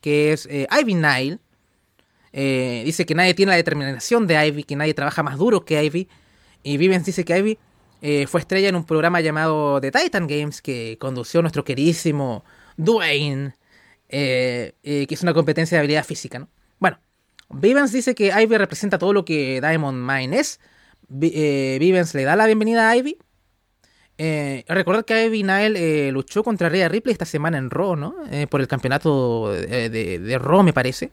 que 0.01 0.33
es 0.33 0.47
eh, 0.47 0.67
Ivy 0.71 0.95
Nile. 0.95 1.39
Eh, 2.33 2.83
dice 2.85 3.07
que 3.07 3.15
nadie 3.15 3.35
tiene 3.35 3.51
la 3.51 3.57
determinación 3.57 4.27
de 4.27 4.47
Ivy, 4.47 4.65
que 4.65 4.77
nadie 4.77 4.95
trabaja 4.95 5.23
más 5.23 5.39
duro 5.39 5.65
que 5.65 5.83
Ivy. 5.83 6.09
Y 6.63 6.77
Vivens 6.77 7.07
dice 7.07 7.25
que 7.25 7.39
Ivy 7.39 7.59
eh, 8.03 8.27
fue 8.27 8.41
estrella 8.41 8.69
en 8.69 8.77
un 8.77 8.85
programa 8.85 9.21
llamado 9.21 9.81
The 9.81 9.91
Titan 9.91 10.27
Games 10.27 10.61
que 10.61 10.99
condució 11.01 11.41
nuestro 11.41 11.65
queridísimo 11.65 12.45
Dwayne, 12.77 13.55
que 14.09 14.75
es 14.83 15.23
una 15.23 15.35
competencia 15.35 15.77
de 15.77 15.81
habilidad 15.81 16.05
física. 16.05 16.39
¿no? 16.39 16.49
Bueno, 16.79 16.99
Vivens 17.51 17.93
dice 17.93 18.15
que 18.15 18.29
Ivy 18.29 18.57
representa 18.57 18.99
todo 18.99 19.13
lo 19.13 19.25
que 19.25 19.61
Diamond 19.61 19.99
Mine 19.99 20.39
es 20.39 20.61
eh, 21.21 21.77
Vivens 21.81 22.15
le 22.15 22.25
da 22.25 22.37
la 22.37 22.47
bienvenida 22.47 22.89
a 22.89 22.97
Ivy. 22.97 23.19
Eh, 24.21 24.65
recordar 24.67 25.05
que 25.05 25.27
Ivy 25.27 25.45
Nile 25.45 26.09
eh, 26.09 26.13
luchó 26.13 26.43
contra 26.43 26.69
Rhea 26.69 26.89
Ripley 26.89 27.13
esta 27.13 27.25
semana 27.25 27.57
en 27.57 27.71
Raw, 27.71 27.95
¿no? 27.95 28.17
Eh, 28.33 28.49
por 28.49 28.61
el 28.61 28.67
campeonato 28.67 29.53
de, 29.53 29.89
de, 29.89 30.39
Raw, 30.39 30.65
me 30.65 30.73
parece. 30.73 31.13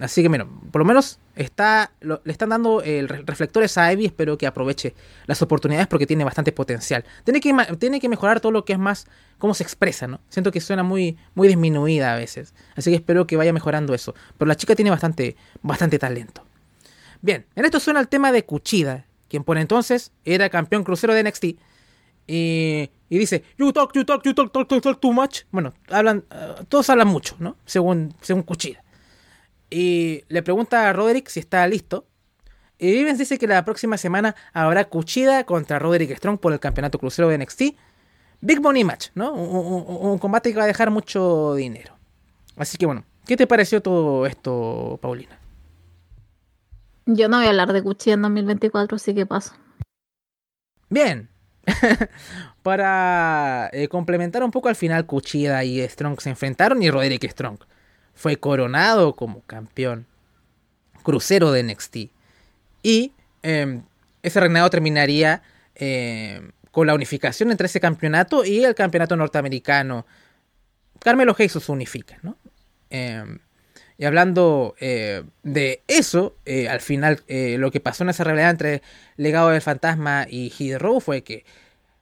así 0.00 0.22
que, 0.22 0.28
bueno, 0.28 0.48
por 0.70 0.80
lo 0.80 0.86
menos 0.86 1.18
está, 1.36 1.92
le 2.00 2.32
están 2.32 2.48
dando 2.48 2.82
reflectores 3.26 3.76
a 3.76 3.92
Ivy. 3.92 4.06
Espero 4.06 4.38
que 4.38 4.46
aproveche 4.46 4.94
las 5.26 5.42
oportunidades 5.42 5.88
porque 5.88 6.06
tiene 6.06 6.24
bastante 6.24 6.52
potencial. 6.52 7.04
Tiene 7.22 7.38
que, 7.40 7.54
tiene 7.78 8.00
que 8.00 8.08
mejorar 8.08 8.40
todo 8.40 8.52
lo 8.52 8.64
que 8.64 8.72
es 8.72 8.78
más 8.78 9.06
cómo 9.36 9.52
se 9.52 9.62
expresa, 9.62 10.06
¿no? 10.06 10.20
Siento 10.30 10.50
que 10.52 10.60
suena 10.62 10.82
muy, 10.82 11.18
muy 11.34 11.48
disminuida 11.48 12.14
a 12.14 12.16
veces. 12.16 12.54
Así 12.76 12.90
que 12.90 12.96
espero 12.96 13.26
que 13.26 13.36
vaya 13.36 13.52
mejorando 13.52 13.92
eso. 13.92 14.14
Pero 14.38 14.48
la 14.48 14.54
chica 14.54 14.74
tiene 14.74 14.90
bastante, 14.90 15.36
bastante 15.60 15.98
talento. 15.98 16.44
Bien, 17.22 17.46
en 17.54 17.64
esto 17.64 17.78
suena 17.78 18.00
el 18.00 18.08
tema 18.08 18.32
de 18.32 18.44
Cuchida, 18.44 19.06
quien 19.28 19.44
por 19.44 19.56
entonces 19.56 20.10
era 20.24 20.50
campeón 20.50 20.82
crucero 20.82 21.14
de 21.14 21.22
NXT. 21.22 21.44
Y, 22.26 22.90
dice, 23.08 23.44
you 23.56 23.72
talk, 23.72 23.92
you 23.94 24.04
talk, 24.04 24.24
you 24.24 24.34
talk, 24.34 24.52
talk, 24.52 24.68
talk, 24.68 24.82
talk 24.82 25.00
too 25.00 25.12
much. 25.12 25.42
Bueno, 25.52 25.72
hablan, 25.88 26.24
eh, 26.30 26.64
todos 26.68 26.90
hablan 26.90 27.08
mucho, 27.08 27.36
¿no? 27.38 27.56
Según, 27.64 28.14
según 28.20 28.42
Cuchida. 28.42 28.82
Y 29.70 30.24
le 30.28 30.42
pregunta 30.42 30.88
a 30.88 30.92
Roderick 30.92 31.28
si 31.28 31.38
está 31.38 31.66
listo. 31.68 32.06
Y 32.76 32.90
Vivens 32.90 33.18
dice 33.18 33.38
que 33.38 33.46
la 33.46 33.64
próxima 33.64 33.96
semana 33.98 34.34
habrá 34.52 34.86
Cuchida 34.86 35.44
contra 35.44 35.78
Roderick 35.78 36.16
Strong 36.16 36.40
por 36.40 36.52
el 36.52 36.58
campeonato 36.58 36.98
crucero 36.98 37.28
de 37.28 37.38
NXT. 37.38 37.62
Big 38.40 38.60
Money 38.60 38.82
Match, 38.82 39.10
¿no? 39.14 39.32
un 39.32 40.18
combate 40.18 40.50
que 40.50 40.58
va 40.58 40.64
a 40.64 40.66
dejar 40.66 40.90
mucho 40.90 41.54
dinero. 41.54 41.96
Así 42.56 42.76
que 42.76 42.86
bueno, 42.86 43.04
¿qué 43.24 43.36
te 43.36 43.46
pareció 43.46 43.80
todo 43.80 44.26
esto, 44.26 44.98
Paulina? 45.00 45.41
Yo 47.06 47.28
no 47.28 47.38
voy 47.38 47.46
a 47.46 47.50
hablar 47.50 47.72
de 47.72 47.82
Cuchilla 47.82 48.14
en 48.14 48.22
2024, 48.22 48.96
así 48.96 49.14
que 49.14 49.26
paso. 49.26 49.54
Bien. 50.88 51.28
Para 52.62 53.70
eh, 53.72 53.88
complementar 53.88 54.42
un 54.42 54.50
poco 54.50 54.68
al 54.68 54.76
final, 54.76 55.06
Cuchilla 55.06 55.62
y 55.64 55.80
Strong 55.88 56.20
se 56.20 56.30
enfrentaron 56.30 56.82
y 56.82 56.90
Roderick 56.90 57.28
Strong 57.30 57.58
fue 58.14 58.36
coronado 58.36 59.14
como 59.14 59.40
campeón 59.42 60.06
crucero 61.02 61.50
de 61.50 61.62
NXT. 61.62 61.96
Y 62.82 63.12
em, 63.42 63.82
ese 64.22 64.40
reinado 64.40 64.70
terminaría 64.70 65.42
em, 65.74 66.52
con 66.70 66.86
la 66.86 66.94
unificación 66.94 67.50
entre 67.50 67.66
ese 67.66 67.80
campeonato 67.80 68.44
y 68.44 68.64
el 68.64 68.74
campeonato 68.74 69.16
norteamericano. 69.16 70.06
Carmelo 71.00 71.34
Hayes 71.36 71.52
se 71.52 71.72
unifica, 71.72 72.18
¿no? 72.22 72.36
Y 73.98 74.04
hablando 74.04 74.74
eh, 74.80 75.22
de 75.42 75.82
eso, 75.86 76.36
eh, 76.44 76.68
al 76.68 76.80
final 76.80 77.22
eh, 77.28 77.56
lo 77.58 77.70
que 77.70 77.80
pasó 77.80 78.04
en 78.04 78.10
esa 78.10 78.24
rivalidad 78.24 78.50
entre 78.50 78.82
Legado 79.16 79.50
del 79.50 79.60
Fantasma 79.62 80.26
y 80.28 80.52
Hero 80.58 81.00
fue 81.00 81.22
que 81.22 81.44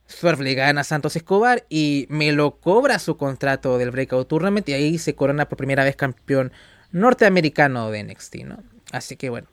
Swerve 0.06 0.44
le 0.44 0.54
gana 0.54 0.80
a 0.80 0.84
Santos 0.84 1.16
Escobar 1.16 1.64
y 1.68 2.06
me 2.08 2.32
lo 2.32 2.56
cobra 2.58 2.98
su 2.98 3.16
contrato 3.16 3.78
del 3.78 3.90
Breakout 3.90 4.28
Tournament 4.28 4.68
y 4.68 4.72
ahí 4.72 4.98
se 4.98 5.14
corona 5.14 5.48
por 5.48 5.58
primera 5.58 5.84
vez 5.84 5.96
campeón 5.96 6.52
norteamericano 6.90 7.90
de 7.90 8.02
NXT, 8.04 8.36
¿no? 8.44 8.62
Así 8.92 9.16
que 9.16 9.30
bueno, 9.30 9.48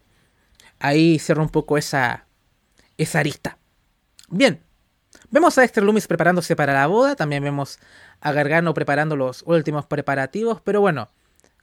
ahí 0.80 1.20
cerró 1.20 1.44
un 1.44 1.50
poco 1.50 1.78
esa, 1.78 2.26
esa 2.98 3.20
arista. 3.20 3.58
Bien, 4.30 4.62
vemos 5.30 5.58
a 5.58 5.62
Dexter 5.62 5.84
Loomis 5.84 6.08
preparándose 6.08 6.56
para 6.56 6.74
la 6.74 6.88
boda, 6.88 7.16
también 7.16 7.44
vemos 7.44 7.80
a 8.20 8.32
Gargano 8.32 8.74
preparando 8.74 9.16
los 9.16 9.44
últimos 9.46 9.86
preparativos, 9.86 10.62
pero 10.62 10.82
bueno, 10.82 11.10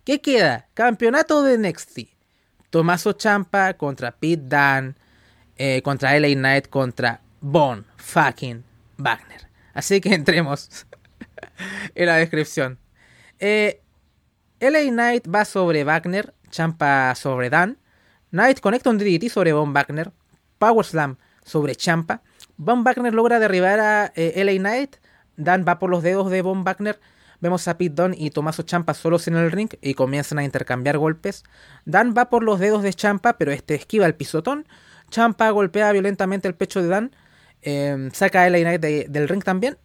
¿Qué 0.04 0.20
queda? 0.20 0.68
Campeonato 0.74 1.42
de 1.42 1.56
NXT. 1.56 2.00
Tomaso 2.68 3.14
Champa 3.14 3.72
contra 3.74 4.12
Pete 4.12 4.42
Dan, 4.44 4.96
eh, 5.56 5.80
contra 5.82 6.18
LA 6.18 6.34
Knight, 6.34 6.68
contra 6.68 7.22
Von 7.40 7.86
fucking 7.96 8.62
Wagner. 8.98 9.48
Así 9.72 10.02
que 10.02 10.12
entremos 10.14 10.86
en 11.94 12.06
la 12.06 12.16
descripción. 12.16 12.78
Eh, 13.38 13.80
LA 14.60 14.90
Knight 14.90 15.26
va 15.26 15.46
sobre 15.46 15.84
Wagner, 15.84 16.34
Champa 16.50 17.14
sobre 17.14 17.48
Dan. 17.48 17.78
Knight 18.30 18.60
conecta 18.60 18.90
un 18.90 18.98
DDT 18.98 19.30
sobre 19.30 19.54
Von 19.54 19.72
Wagner. 19.72 20.12
Power 20.58 20.84
Slam 20.84 21.16
sobre 21.44 21.76
Champa. 21.76 22.20
Von 22.58 22.84
Wagner 22.84 23.14
logra 23.14 23.38
derribar 23.38 23.80
a 23.80 24.12
eh, 24.16 24.44
LA 24.44 24.58
Knight. 24.58 24.96
Dan 25.36 25.64
va 25.66 25.78
por 25.78 25.88
los 25.88 26.02
dedos 26.02 26.30
de 26.30 26.42
Von 26.42 26.62
Wagner. 26.62 27.00
Vemos 27.44 27.68
a 27.68 27.76
Pete 27.76 27.94
Dunne 27.94 28.16
y 28.18 28.30
Tomaso 28.30 28.62
Champa 28.62 28.94
solos 28.94 29.28
en 29.28 29.36
el 29.36 29.52
ring 29.52 29.68
y 29.82 29.92
comienzan 29.92 30.38
a 30.38 30.44
intercambiar 30.44 30.96
golpes. 30.96 31.44
Dan 31.84 32.14
va 32.16 32.30
por 32.30 32.42
los 32.42 32.58
dedos 32.58 32.82
de 32.82 32.94
Champa, 32.94 33.36
pero 33.36 33.52
este 33.52 33.74
esquiva 33.74 34.06
el 34.06 34.14
pisotón. 34.14 34.66
Champa 35.10 35.50
golpea 35.50 35.92
violentamente 35.92 36.48
el 36.48 36.54
pecho 36.54 36.80
de 36.80 36.88
Dan. 36.88 37.14
Em, 37.60 38.10
saca 38.12 38.44
a 38.44 38.48
LA 38.48 38.60
Knight 38.60 38.80
del 38.80 39.28
ring 39.28 39.44
también. 39.44 39.76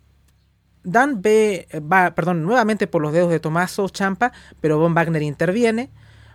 Dan 0.86 1.22
ve, 1.22 1.68
va, 1.82 2.16
perdón, 2.16 2.43
nuevamente 2.43 2.88
por 2.88 3.01
los 3.01 3.12
dedos 3.12 3.30
de 3.30 3.41
Tomaso 3.41 3.89
Champa, 3.89 4.32
pero 4.62 4.80
Von 4.80 4.93
Wagner 4.93 5.22
interviene. 5.22 5.89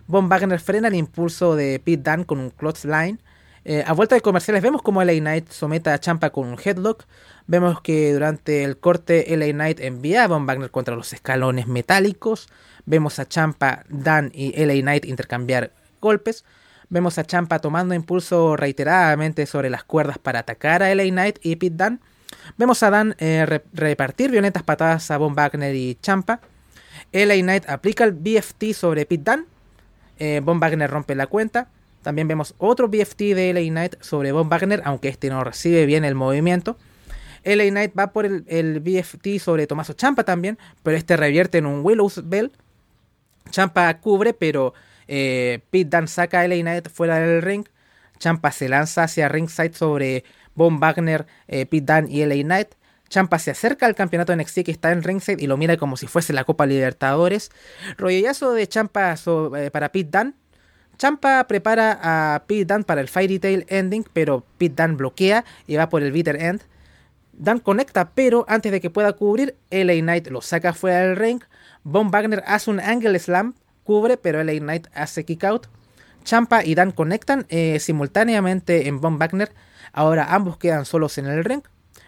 Von 0.05 0.29
Wagner 0.29 0.59
frena 0.59 0.89
el 0.89 0.93
impulso 0.93 1.55
de 1.55 1.81
Pete 1.83 2.07
Dunne 2.07 2.27
con 2.27 2.37
un 2.37 2.51
clothesline. 2.51 3.19
Eh, 3.67 3.83
a 3.85 3.93
vuelta 3.93 4.13
de 4.13 4.21
comerciales 4.21 4.61
vemos 4.61 4.83
como 4.83 5.03
LA 5.03 5.13
Knight 5.13 5.49
someta 5.49 5.91
a 5.91 5.99
Champa 5.99 6.29
con 6.29 6.47
un 6.47 6.59
headlock. 6.63 7.05
Vemos 7.47 7.81
que 7.81 8.13
durante 8.13 8.63
el 8.63 8.77
corte 8.77 9.25
LA 9.35 9.53
Knight 9.53 9.79
envía 9.79 10.23
a 10.23 10.27
Von 10.27 10.45
Wagner 10.45 10.69
contra 10.69 10.95
los 10.95 11.11
escalones 11.13 11.67
metálicos. 11.67 12.47
Vemos 12.85 13.17
a 13.17 13.27
Champa, 13.27 13.83
Dan 13.89 14.31
y 14.35 14.51
LA 14.63 14.81
Knight 14.81 15.05
intercambiar 15.05 15.71
golpes. 15.99 16.45
Vemos 16.89 17.17
a 17.17 17.23
Champa 17.23 17.57
tomando 17.57 17.95
impulso 17.95 18.55
reiteradamente 18.55 19.47
sobre 19.47 19.71
las 19.71 19.83
cuerdas 19.83 20.19
para 20.19 20.39
atacar 20.39 20.83
a 20.83 20.93
LA 20.93 21.05
Knight 21.05 21.39
y 21.41 21.55
Pete 21.55 21.75
Dunne. 21.75 21.97
Vemos 22.57 22.83
a 22.83 22.91
Dan 22.91 23.15
eh, 23.17 23.61
repartir 23.73 24.29
violentas 24.29 24.61
patadas 24.61 25.09
a 25.09 25.17
Von 25.17 25.33
Wagner 25.33 25.73
y 25.73 25.97
Champa. 25.99 26.39
LA 27.11 27.35
Knight 27.41 27.67
aplica 27.67 28.03
el 28.03 28.11
BFT 28.11 28.73
sobre 28.73 29.07
Pete 29.07 29.31
Dunne. 29.31 29.45
Eh, 30.19 30.41
Von 30.43 30.59
Wagner 30.59 30.89
rompe 30.89 31.15
la 31.15 31.25
cuenta. 31.25 31.69
También 32.05 32.27
vemos 32.27 32.53
otro 32.59 32.87
BFT 32.87 33.33
de 33.33 33.51
LA 33.51 33.71
Knight 33.71 33.95
sobre 33.99 34.31
Von 34.31 34.47
Wagner, 34.47 34.79
aunque 34.85 35.07
este 35.07 35.27
no 35.27 35.43
recibe 35.43 35.87
bien 35.87 36.05
el 36.05 36.13
movimiento. 36.13 36.77
LA 37.43 37.69
Knight 37.71 37.97
va 37.97 38.13
por 38.13 38.27
el, 38.27 38.79
BFT 38.79 39.39
sobre 39.39 39.65
Tomaso 39.65 39.93
Champa 39.93 40.23
también, 40.23 40.59
pero 40.83 40.95
este 40.95 41.17
revierte 41.17 41.57
en 41.57 41.65
un 41.65 41.83
Willow's 41.83 42.29
Bell. 42.29 42.51
Champa 43.49 43.91
cubre, 44.01 44.35
pero 44.35 44.75
eh, 45.07 45.63
Pete 45.71 45.89
Dan 45.89 46.07
saca 46.07 46.41
a 46.41 46.47
LA 46.47 46.57
Knight 46.57 46.89
fuera 46.89 47.17
del 47.17 47.41
ring. 47.41 47.65
Champa 48.19 48.51
se 48.51 48.69
lanza 48.69 49.05
hacia 49.05 49.27
ringside 49.27 49.73
sobre 49.73 50.25
Von 50.53 50.79
Wagner, 50.79 51.25
eh, 51.47 51.65
Pete 51.65 51.85
Dan 51.85 52.07
y 52.07 52.23
LA 52.23 52.43
Knight. 52.43 52.75
Champa 53.09 53.39
se 53.39 53.49
acerca 53.49 53.87
al 53.87 53.95
campeonato 53.95 54.35
NXT 54.35 54.63
que 54.63 54.71
está 54.71 54.91
en 54.91 55.01
ringside 55.01 55.41
y 55.41 55.47
lo 55.47 55.57
mira 55.57 55.77
como 55.77 55.97
si 55.97 56.05
fuese 56.05 56.33
la 56.33 56.43
Copa 56.43 56.67
Libertadores. 56.67 57.49
Rollazo 57.97 58.53
de 58.53 58.67
Champa 58.67 59.15
eh, 59.57 59.71
para 59.71 59.91
Pete 59.91 60.09
Dan. 60.11 60.35
Champa 60.97 61.45
prepara 61.47 61.99
a 62.01 62.43
Pete 62.47 62.65
Dan 62.65 62.83
para 62.83 63.01
el 63.01 63.07
Fairy 63.07 63.39
Tail 63.39 63.65
Ending, 63.69 64.05
pero 64.13 64.45
Pete 64.57 64.75
Dan 64.75 64.97
bloquea 64.97 65.43
y 65.67 65.75
va 65.75 65.89
por 65.89 66.03
el 66.03 66.11
Bitter 66.11 66.41
End. 66.41 66.61
Dan 67.33 67.59
conecta, 67.59 68.11
pero 68.11 68.45
antes 68.47 68.71
de 68.71 68.79
que 68.79 68.89
pueda 68.89 69.13
cubrir, 69.13 69.55
LA 69.69 69.95
Knight 69.95 70.27
lo 70.27 70.41
saca 70.41 70.73
fuera 70.73 71.01
del 71.01 71.17
ring. 71.17 71.41
Von 71.83 72.09
Wagner 72.11 72.43
hace 72.47 72.71
un 72.71 72.79
Angle 72.79 73.19
Slam, 73.19 73.55
cubre, 73.83 74.17
pero 74.17 74.41
LA 74.43 74.59
Knight 74.59 74.87
hace 74.93 75.25
kick 75.25 75.43
out. 75.43 75.67
Champa 76.23 76.63
y 76.63 76.75
Dan 76.75 76.91
conectan 76.91 77.45
eh, 77.49 77.79
simultáneamente 77.79 78.87
en 78.87 79.01
Von 79.01 79.19
Wagner. 79.19 79.51
Ahora 79.91 80.33
ambos 80.33 80.57
quedan 80.57 80.85
solos 80.85 81.17
en 81.17 81.25
el 81.25 81.43
ring. 81.43 81.61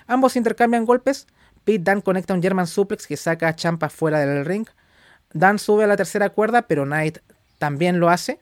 Ambos 0.08 0.36
intercambian 0.38 0.86
golpes. 0.86 1.28
Pete 1.66 1.84
Dan 1.84 2.02
conecta 2.02 2.34
un 2.34 2.42
German 2.42 2.68
Suplex 2.68 3.06
que 3.06 3.18
saca 3.18 3.50
a 3.50 3.56
Champa 3.56 3.90
fuera 3.90 4.20
del 4.20 4.46
ring. 4.46 4.66
Dan 5.34 5.60
sube 5.60 5.84
a 5.84 5.88
la 5.88 5.98
tercera 5.98 6.30
cuerda, 6.30 6.64
pero 6.64 6.86
Knight 6.86 7.20
también 7.58 8.00
lo 8.00 8.10
hace 8.10 8.40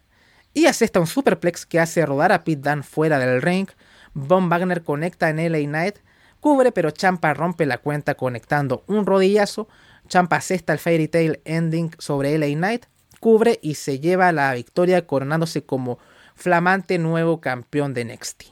y 0.56 0.68
asesta 0.68 1.02
un 1.02 1.06
superplex 1.06 1.66
que 1.66 1.82
hace 1.82 2.04
rodar 2.06 2.32
a 2.32 2.46
Pete 2.46 2.68
Dunne 2.68 2.82
fuera 2.82 3.20
del 3.20 3.42
ring. 3.42 3.68
Von 4.14 4.50
Wagner 4.50 4.84
conecta 4.84 5.30
en 5.30 5.52
LA 5.52 5.68
Knight, 5.68 5.98
cubre 6.40 6.72
pero 6.72 6.92
Champa 6.92 7.34
rompe 7.34 7.66
la 7.66 7.78
cuenta 7.78 8.16
conectando 8.16 8.86
un 8.88 9.06
rodillazo. 9.06 9.68
Champa 10.08 10.38
asesta 10.38 10.72
el 10.72 10.80
Fairy 10.80 11.10
Tail 11.10 11.42
Ending 11.44 11.92
sobre 12.00 12.38
LA 12.38 12.56
Knight, 12.56 12.86
cubre 13.20 13.60
y 13.62 13.76
se 13.76 14.00
lleva 14.00 14.32
la 14.32 14.54
victoria 14.54 15.06
coronándose 15.06 15.66
como 15.66 16.00
flamante 16.36 16.98
nuevo 17.00 17.42
campeón 17.42 17.94
de 17.94 18.06
NXT. 18.06 18.44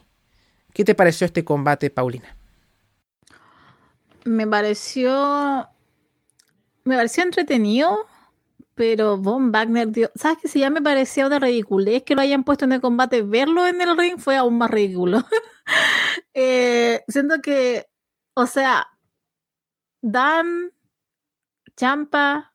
¿Qué 0.74 0.84
te 0.84 0.96
pareció 0.96 1.24
este 1.24 1.46
combate, 1.46 1.90
Paulina? 1.90 2.36
Me 4.26 4.46
pareció. 4.46 5.70
Me 6.84 6.98
pareció 6.98 7.24
entretenido 7.24 8.08
pero 8.76 9.18
Von 9.18 9.52
Wagner, 9.52 9.90
¿sabes 10.16 10.40
que 10.40 10.48
si 10.48 10.60
ya 10.60 10.70
me 10.70 10.82
parecía 10.82 11.28
una 11.28 11.40
ridiculez 11.40 12.04
que 12.04 12.16
lo 12.16 12.22
hayan 12.22 12.44
puesto 12.44 12.66
en 12.66 12.74
el 12.74 12.82
combate? 12.82 13.22
Verlo 13.22 13.68
en 13.68 13.82
el 13.82 13.98
ring 13.98 14.18
fue 14.18 14.36
aún 14.36 14.58
más 14.58 14.72
ridículo. 14.72 15.24
eh, 16.34 17.04
siento 17.08 17.42
que, 17.42 17.86
o 18.34 18.48
sea, 18.48 18.88
Dan, 20.02 20.72
Champa, 21.78 22.54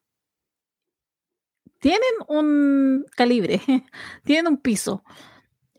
tienen 1.81 2.01
un 2.29 3.07
calibre, 3.17 3.61
tienen 4.25 4.49
un 4.49 4.59
piso. 4.59 5.05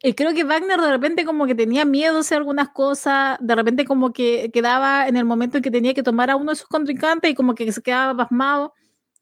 Y 0.01 0.13
creo 0.13 0.33
que 0.33 0.45
Wagner 0.45 0.79
de 0.79 0.89
repente 0.89 1.25
como 1.25 1.45
que 1.45 1.55
tenía 1.55 1.83
miedo 1.83 2.13
de 2.13 2.19
hacer 2.21 2.37
algunas 2.37 2.69
cosas, 2.69 3.37
de 3.41 3.55
repente 3.55 3.83
como 3.85 4.13
que 4.13 4.49
quedaba 4.53 5.07
en 5.07 5.17
el 5.17 5.25
momento 5.25 5.57
en 5.57 5.63
que 5.63 5.71
tenía 5.71 5.93
que 5.93 6.03
tomar 6.03 6.29
a 6.29 6.37
uno 6.37 6.51
de 6.51 6.55
sus 6.55 6.67
contrincantes 6.67 7.29
y 7.31 7.35
como 7.35 7.53
que 7.53 7.69
se 7.73 7.81
quedaba 7.81 8.15
pasmado 8.15 8.73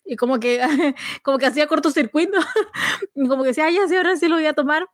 y 0.07 0.15
como 0.15 0.39
que, 0.39 0.61
como 1.21 1.37
que 1.37 1.45
hacía 1.45 1.67
cortocircuito, 1.67 2.37
como 3.15 3.43
que 3.43 3.49
decía, 3.49 3.69
ya 3.69 3.87
sí, 3.87 3.95
ahora 3.95 4.15
sí 4.15 4.27
lo 4.27 4.37
voy 4.37 4.45
a 4.45 4.53
tomar. 4.53 4.89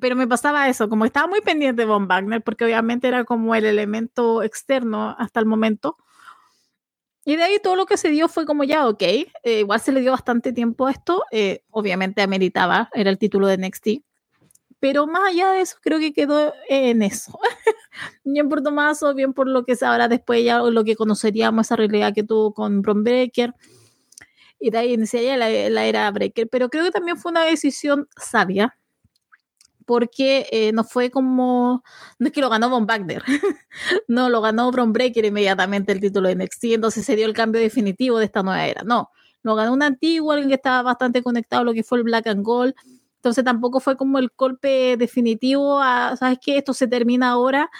Pero 0.00 0.14
me 0.14 0.28
pasaba 0.28 0.68
eso, 0.68 0.88
como 0.88 1.04
estaba 1.04 1.26
muy 1.26 1.40
pendiente 1.40 1.82
de 1.82 1.86
Von 1.86 2.06
Wagner, 2.06 2.42
porque 2.42 2.64
obviamente 2.64 3.08
era 3.08 3.24
como 3.24 3.54
el 3.56 3.64
elemento 3.64 4.42
externo 4.44 5.16
hasta 5.18 5.40
el 5.40 5.46
momento. 5.46 5.96
Y 7.24 7.36
de 7.36 7.42
ahí 7.42 7.58
todo 7.62 7.74
lo 7.76 7.86
que 7.86 7.96
se 7.96 8.08
dio 8.08 8.28
fue 8.28 8.46
como 8.46 8.62
ya, 8.62 8.86
ok, 8.88 9.02
eh, 9.02 9.28
igual 9.42 9.80
se 9.80 9.92
le 9.92 10.00
dio 10.00 10.12
bastante 10.12 10.52
tiempo 10.52 10.86
a 10.86 10.92
esto, 10.92 11.24
eh, 11.32 11.64
obviamente 11.70 12.22
ameritaba, 12.22 12.88
era 12.94 13.10
el 13.10 13.18
título 13.18 13.48
de 13.48 13.58
NXT, 13.58 13.88
pero 14.78 15.06
más 15.06 15.30
allá 15.30 15.50
de 15.50 15.60
eso 15.60 15.76
creo 15.82 15.98
que 15.98 16.12
quedó 16.12 16.54
en 16.68 17.02
eso. 17.02 17.38
bien 18.24 18.48
por 18.48 18.62
Tomaso, 18.62 19.12
bien 19.14 19.34
por 19.34 19.48
lo 19.48 19.64
que 19.64 19.76
ahora 19.82 20.08
después 20.08 20.44
ya 20.44 20.60
lo 20.60 20.84
que 20.84 20.96
conoceríamos, 20.96 21.66
esa 21.66 21.76
realidad 21.76 22.14
que 22.14 22.22
tuvo 22.22 22.54
con 22.54 22.80
Bron 22.80 23.04
Breaker 23.04 23.54
y 24.60 24.70
de 24.70 24.78
ahí 24.78 24.92
inicia 24.92 25.36
la, 25.36 25.48
la, 25.48 25.86
era 25.86 26.10
Breaker. 26.10 26.48
Pero 26.48 26.68
creo 26.68 26.84
que 26.84 26.90
también 26.90 27.16
fue 27.16 27.32
una 27.32 27.44
decisión 27.44 28.08
sabia, 28.16 28.76
porque 29.86 30.46
eh, 30.52 30.70
no 30.72 30.84
fue 30.84 31.10
como, 31.10 31.82
no 32.18 32.26
es 32.28 32.32
que 32.32 32.40
lo 32.40 32.48
ganó 32.48 32.70
Von 32.70 32.86
Wagner, 32.86 33.24
no, 34.06 34.28
lo 34.28 34.40
ganó 34.40 34.70
Bron 34.70 34.92
Breaker 34.92 35.24
inmediatamente 35.24 35.90
el 35.90 36.00
título 36.00 36.28
de 36.28 36.36
NXT, 36.36 36.64
entonces 36.66 37.04
se 37.04 37.16
dio 37.16 37.26
el 37.26 37.32
cambio 37.32 37.60
definitivo 37.60 38.18
de 38.18 38.26
esta 38.26 38.44
nueva 38.44 38.66
era. 38.66 38.82
No, 38.84 39.10
lo 39.42 39.54
ganó 39.56 39.72
un 39.72 39.82
antiguo, 39.82 40.32
alguien 40.32 40.48
que 40.48 40.54
estaba 40.54 40.82
bastante 40.82 41.22
conectado 41.22 41.62
a 41.62 41.64
lo 41.64 41.74
que 41.74 41.82
fue 41.82 41.98
el 41.98 42.04
Black 42.04 42.28
and 42.28 42.44
Gold. 42.44 42.74
Entonces 43.16 43.44
tampoco 43.44 43.80
fue 43.80 43.96
como 43.96 44.18
el 44.18 44.30
golpe 44.36 44.96
definitivo 44.96 45.80
a, 45.80 46.16
¿sabes 46.16 46.38
qué? 46.40 46.58
Esto 46.58 46.72
se 46.72 46.86
termina 46.86 47.30
ahora 47.30 47.70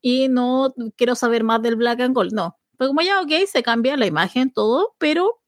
y 0.00 0.28
no 0.28 0.74
quiero 0.96 1.14
saber 1.14 1.44
más 1.44 1.62
del 1.62 1.76
Black 1.76 2.00
and 2.00 2.14
Gold. 2.14 2.32
No, 2.32 2.56
fue 2.78 2.86
como 2.86 3.02
ya, 3.02 3.20
ok, 3.20 3.32
se 3.46 3.62
cambia 3.62 3.96
la 3.96 4.06
imagen, 4.06 4.50
todo, 4.50 4.94
pero 4.98 5.39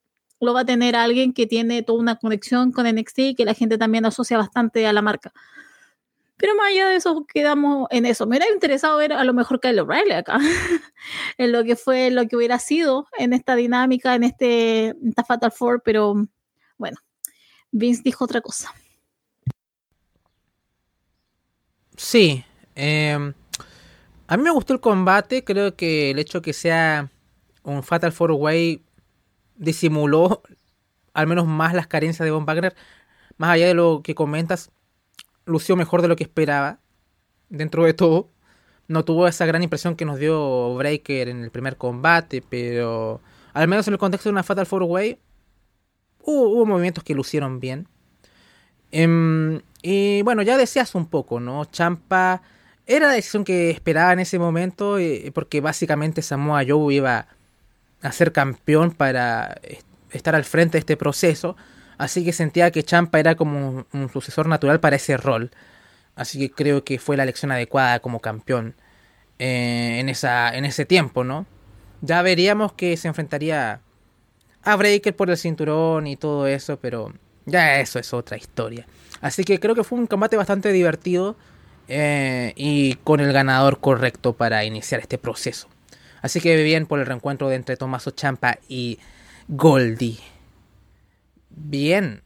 lo 0.42 0.54
va 0.54 0.60
a 0.60 0.64
tener 0.64 0.96
alguien 0.96 1.32
que 1.32 1.46
tiene 1.46 1.82
toda 1.82 2.00
una 2.00 2.16
conexión 2.16 2.72
con 2.72 2.86
NXT 2.86 3.18
y 3.18 3.34
que 3.34 3.44
la 3.44 3.54
gente 3.54 3.78
también 3.78 4.04
asocia 4.04 4.36
bastante 4.36 4.86
a 4.86 4.92
la 4.92 5.00
marca. 5.00 5.32
Pero 6.36 6.56
más 6.56 6.70
allá 6.70 6.88
de 6.88 6.96
eso, 6.96 7.24
quedamos 7.32 7.86
en 7.90 8.04
eso. 8.04 8.26
Me 8.26 8.36
hubiera 8.36 8.52
interesado 8.52 8.98
ver 8.98 9.12
a 9.12 9.22
lo 9.22 9.32
mejor 9.32 9.60
Kyle 9.60 9.78
O'Reilly 9.78 10.12
acá, 10.12 10.38
en 11.38 11.52
lo 11.52 11.62
que 11.62 11.76
fue, 11.76 12.10
lo 12.10 12.26
que 12.26 12.34
hubiera 12.34 12.58
sido 12.58 13.06
en 13.16 13.32
esta 13.32 13.54
dinámica, 13.54 14.16
en 14.16 14.24
este 14.24 14.96
esta 15.06 15.22
Fatal 15.22 15.52
Four, 15.52 15.82
pero 15.84 16.14
bueno, 16.76 16.96
Vince 17.70 18.02
dijo 18.04 18.24
otra 18.24 18.40
cosa. 18.40 18.74
Sí, 21.96 22.44
em, 22.74 23.32
a 24.26 24.36
mí 24.36 24.42
me 24.42 24.50
gustó 24.50 24.72
el 24.72 24.80
combate, 24.80 25.44
creo 25.44 25.76
que 25.76 26.10
el 26.10 26.18
hecho 26.18 26.42
que 26.42 26.52
sea 26.52 27.08
un 27.62 27.84
Fatal 27.84 28.10
Four 28.10 28.32
Way 28.32 28.82
disimuló 29.56 30.42
al 31.14 31.26
menos 31.26 31.46
más 31.46 31.74
las 31.74 31.86
carencias 31.86 32.24
de 32.24 32.30
Von 32.30 32.46
Wagner. 32.46 32.74
Más 33.36 33.50
allá 33.50 33.66
de 33.66 33.74
lo 33.74 34.02
que 34.02 34.14
comentas, 34.14 34.70
lució 35.44 35.76
mejor 35.76 36.02
de 36.02 36.08
lo 36.08 36.16
que 36.16 36.24
esperaba. 36.24 36.78
Dentro 37.48 37.84
de 37.84 37.94
todo, 37.94 38.30
no 38.88 39.04
tuvo 39.04 39.28
esa 39.28 39.46
gran 39.46 39.62
impresión 39.62 39.96
que 39.96 40.04
nos 40.04 40.18
dio 40.18 40.74
Breaker 40.76 41.28
en 41.28 41.42
el 41.42 41.50
primer 41.50 41.76
combate, 41.76 42.42
pero 42.48 43.20
al 43.52 43.68
menos 43.68 43.86
en 43.88 43.94
el 43.94 43.98
contexto 43.98 44.28
de 44.28 44.32
una 44.32 44.42
Fatal 44.42 44.66
Four 44.66 44.84
Way, 44.84 45.18
hubo, 46.22 46.64
movimientos 46.64 47.04
que 47.04 47.14
lucieron 47.14 47.60
bien. 47.60 47.88
Em, 48.90 49.60
y 49.82 50.22
bueno, 50.22 50.42
ya 50.42 50.56
decías 50.56 50.94
un 50.94 51.06
poco, 51.06 51.40
¿no? 51.40 51.64
Champa 51.66 52.42
era 52.86 53.08
la 53.08 53.14
decisión 53.14 53.44
que 53.44 53.70
esperaba 53.70 54.12
en 54.12 54.20
ese 54.20 54.38
momento, 54.38 54.98
eh, 54.98 55.30
porque 55.34 55.60
básicamente 55.60 56.22
Samoa 56.22 56.62
Joe 56.66 56.94
iba 56.94 57.28
a 58.02 58.12
ser 58.12 58.32
campeón 58.32 58.90
para 58.90 59.60
estar 60.10 60.34
al 60.34 60.44
frente 60.44 60.72
de 60.72 60.80
este 60.80 60.96
proceso. 60.96 61.56
Así 61.98 62.24
que 62.24 62.32
sentía 62.32 62.70
que 62.70 62.82
Champa 62.82 63.20
era 63.20 63.34
como 63.34 63.86
un, 63.92 64.08
sucesor 64.12 64.46
natural 64.46 64.80
para 64.80 64.96
ese 64.96 65.16
rol. 65.16 65.50
Así 66.16 66.38
que 66.38 66.50
creo 66.50 66.84
que 66.84 66.98
fue 66.98 67.16
la 67.16 67.22
elección 67.22 67.52
adecuada 67.52 68.00
como 68.00 68.20
campeón 68.20 68.74
eh, 69.38 69.98
en, 70.00 70.08
esa, 70.08 70.54
en 70.54 70.64
ese 70.64 70.84
tiempo, 70.84 71.24
¿no? 71.24 71.46
Ya 72.00 72.20
veríamos 72.22 72.72
que 72.72 72.96
se 72.96 73.08
enfrentaría 73.08 73.80
a 74.64 74.76
Breaker 74.76 75.14
por 75.14 75.30
el 75.30 75.36
cinturón 75.36 76.06
y 76.06 76.16
todo 76.16 76.46
eso, 76.46 76.78
pero 76.78 77.12
ya 77.46 77.80
eso 77.80 77.98
es 77.98 78.12
otra 78.12 78.36
historia. 78.36 78.86
Así 79.20 79.44
que 79.44 79.60
creo 79.60 79.74
que 79.74 79.84
fue 79.84 79.98
un 79.98 80.06
combate 80.06 80.36
bastante 80.36 80.72
divertido 80.72 81.36
eh, 81.88 82.52
y 82.56 82.94
con 83.04 83.20
el 83.20 83.32
ganador 83.32 83.78
correcto 83.78 84.32
para 84.32 84.64
iniciar 84.64 85.00
este 85.00 85.18
proceso. 85.18 85.68
Así 86.22 86.40
que 86.40 86.56
bien 86.62 86.86
por 86.86 87.00
el 87.00 87.06
reencuentro 87.06 87.50
entre 87.52 87.76
Tomaso 87.76 88.12
Champa 88.12 88.58
y 88.68 88.98
Goldie. 89.48 90.18
Bien. 91.50 92.22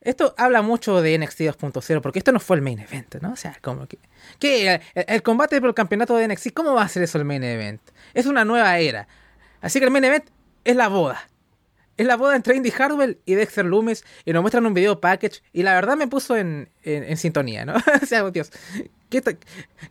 Esto 0.00 0.34
habla 0.36 0.62
mucho 0.62 1.00
de 1.00 1.16
NXT 1.16 1.40
2.0 1.42 2.00
porque 2.00 2.18
esto 2.18 2.32
no 2.32 2.40
fue 2.40 2.56
el 2.56 2.62
main 2.62 2.80
event, 2.80 3.14
¿no? 3.20 3.32
O 3.32 3.36
sea, 3.36 3.56
como 3.60 3.86
que... 3.86 3.98
¿qué? 4.40 4.80
El, 4.94 5.22
combate 5.22 5.60
por 5.60 5.68
el 5.68 5.74
campeonato 5.74 6.16
de 6.16 6.26
NXT, 6.26 6.52
¿cómo 6.54 6.74
va 6.74 6.82
a 6.82 6.88
ser 6.88 7.04
eso 7.04 7.18
el 7.18 7.24
main 7.24 7.44
event? 7.44 7.80
Es 8.14 8.26
una 8.26 8.44
nueva 8.44 8.76
era. 8.78 9.06
Así 9.60 9.78
que 9.78 9.84
el 9.84 9.92
main 9.92 10.04
event 10.04 10.24
es 10.64 10.74
la 10.74 10.88
boda. 10.88 11.28
Es 11.96 12.06
la 12.06 12.16
boda 12.16 12.34
entre 12.34 12.56
Indy 12.56 12.70
Hardwell 12.70 13.20
y 13.26 13.34
Dexter 13.34 13.64
Loomis 13.64 14.02
y 14.24 14.32
nos 14.32 14.42
muestran 14.42 14.66
un 14.66 14.74
video 14.74 15.00
package 15.00 15.42
y 15.52 15.62
la 15.62 15.74
verdad 15.74 15.96
me 15.96 16.08
puso 16.08 16.36
en, 16.36 16.68
sintonía, 17.16 17.64
¿no? 17.64 17.74
o 18.02 18.06
sea, 18.06 18.28
Dios, 18.30 18.50
qué, 19.08 19.22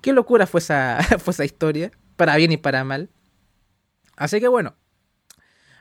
qué 0.01 0.11
locura 0.11 0.45
fue 0.45 0.59
esa, 0.59 0.99
fue 1.19 1.31
esa 1.31 1.45
historia, 1.45 1.91
para 2.21 2.35
bien 2.35 2.51
y 2.51 2.57
para 2.57 2.83
mal. 2.83 3.09
Así 4.15 4.39
que 4.39 4.47
bueno, 4.47 4.75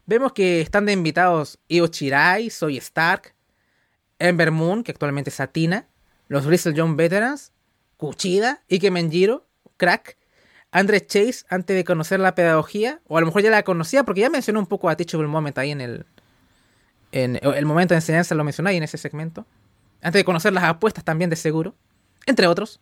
vemos 0.06 0.32
que 0.32 0.62
están 0.62 0.86
de 0.86 0.92
invitados 0.94 1.58
Io 1.68 1.86
Chirai, 1.88 2.48
Soy 2.48 2.78
Stark, 2.78 3.34
Ember 4.18 4.50
Moon, 4.50 4.82
que 4.82 4.90
actualmente 4.90 5.28
es 5.28 5.38
Atina, 5.38 5.86
los 6.28 6.46
Bristol 6.46 6.72
John 6.74 6.96
Veterans, 6.96 7.52
Kuchida, 7.98 8.62
Ike 8.70 8.90
Menjiro, 8.90 9.46
Crack, 9.76 10.16
Andrés 10.70 11.08
Chase 11.08 11.44
antes 11.50 11.76
de 11.76 11.84
conocer 11.84 12.20
la 12.20 12.34
pedagogía, 12.34 13.02
o 13.06 13.18
a 13.18 13.20
lo 13.20 13.26
mejor 13.26 13.42
ya 13.42 13.50
la 13.50 13.62
conocía 13.62 14.04
porque 14.04 14.22
ya 14.22 14.30
mencionó 14.30 14.60
un 14.60 14.66
poco 14.66 14.88
a 14.88 14.96
Teachable 14.96 15.28
Moment 15.28 15.58
ahí 15.58 15.72
en 15.72 15.82
el, 15.82 16.06
en 17.12 17.38
el 17.42 17.66
momento 17.66 17.92
de 17.92 17.98
enseñanza, 17.98 18.34
lo 18.34 18.44
mencioné 18.44 18.70
ahí 18.70 18.78
en 18.78 18.84
ese 18.84 18.96
segmento, 18.96 19.44
antes 20.00 20.18
de 20.20 20.24
conocer 20.24 20.54
las 20.54 20.64
apuestas 20.64 21.04
también 21.04 21.28
de 21.28 21.36
seguro, 21.36 21.74
entre 22.24 22.46
otros. 22.46 22.80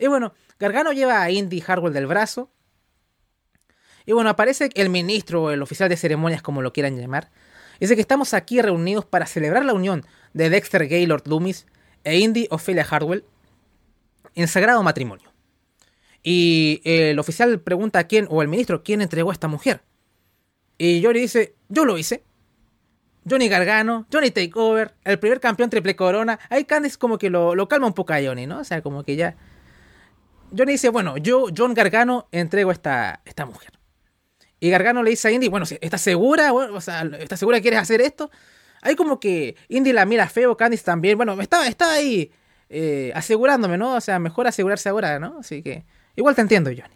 Y 0.00 0.08
bueno, 0.08 0.34
Gargano 0.58 0.92
lleva 0.92 1.22
a 1.22 1.30
Indy 1.30 1.62
Harwell 1.64 1.92
del 1.92 2.08
brazo. 2.08 2.50
Y 4.06 4.12
bueno, 4.12 4.30
aparece 4.30 4.70
el 4.74 4.88
ministro 4.88 5.44
o 5.44 5.50
el 5.50 5.62
oficial 5.62 5.88
de 5.88 5.96
ceremonias, 5.96 6.42
como 6.42 6.62
lo 6.62 6.72
quieran 6.72 6.98
llamar. 6.98 7.30
Dice 7.80 7.94
que 7.94 8.00
estamos 8.00 8.34
aquí 8.34 8.62
reunidos 8.62 9.04
para 9.04 9.26
celebrar 9.26 9.64
la 9.64 9.72
unión 9.72 10.04
de 10.34 10.50
Dexter 10.50 10.86
Gaylord 10.88 11.26
Loomis 11.26 11.66
e 12.04 12.18
Indy 12.18 12.46
Ophelia 12.50 12.84
Hardwell 12.84 13.24
en 14.34 14.48
sagrado 14.48 14.82
matrimonio. 14.82 15.32
Y 16.22 16.80
el 16.84 17.18
oficial 17.18 17.60
pregunta 17.60 17.98
a 17.98 18.04
quién, 18.04 18.26
o 18.30 18.42
el 18.42 18.48
ministro, 18.48 18.82
quién 18.82 19.02
entregó 19.02 19.30
a 19.30 19.32
esta 19.32 19.48
mujer. 19.48 19.82
Y 20.78 21.02
Johnny 21.02 21.20
dice, 21.20 21.54
yo 21.68 21.84
lo 21.84 21.98
hice. 21.98 22.22
Johnny 23.28 23.48
Gargano, 23.48 24.06
Johnny 24.12 24.30
Takeover, 24.30 24.94
el 25.04 25.18
primer 25.18 25.40
campeón 25.40 25.70
triple 25.70 25.94
corona. 25.94 26.40
Ahí 26.50 26.64
Candice 26.64 26.98
como 26.98 27.18
que 27.18 27.30
lo, 27.30 27.68
calma 27.68 27.86
un 27.86 27.92
poco 27.92 28.12
a 28.12 28.22
Johnny, 28.22 28.46
¿no? 28.46 28.60
O 28.60 28.64
sea, 28.64 28.82
como 28.82 29.04
que 29.04 29.16
ya... 29.16 29.36
Johnny 30.56 30.72
dice, 30.72 30.88
bueno, 30.88 31.16
yo, 31.16 31.46
John 31.56 31.72
Gargano, 31.72 32.28
entrego 32.30 32.70
a 32.70 32.72
esta, 32.72 33.20
esta 33.24 33.46
mujer. 33.46 33.71
Y 34.62 34.70
Gargano 34.70 35.02
le 35.02 35.10
dice 35.10 35.26
a 35.26 35.32
Indy, 35.32 35.48
bueno, 35.48 35.66
¿estás 35.80 36.00
segura? 36.00 36.52
o 36.52 36.80
sea, 36.80 37.02
¿estás 37.18 37.40
segura 37.40 37.58
que 37.58 37.62
quieres 37.62 37.80
hacer 37.80 38.00
esto? 38.00 38.30
Ahí 38.80 38.94
como 38.94 39.18
que 39.18 39.56
Indy 39.68 39.92
la 39.92 40.06
mira 40.06 40.28
feo, 40.28 40.56
Candice 40.56 40.84
también. 40.84 41.16
Bueno, 41.16 41.40
está, 41.40 41.66
está 41.66 41.94
ahí 41.94 42.30
eh, 42.68 43.10
asegurándome, 43.12 43.76
¿no? 43.76 43.96
O 43.96 44.00
sea, 44.00 44.20
mejor 44.20 44.46
asegurarse 44.46 44.88
ahora, 44.88 45.18
¿no? 45.18 45.38
Así 45.40 45.64
que... 45.64 45.84
Igual 46.14 46.36
te 46.36 46.42
entiendo, 46.42 46.70
Johnny. 46.70 46.94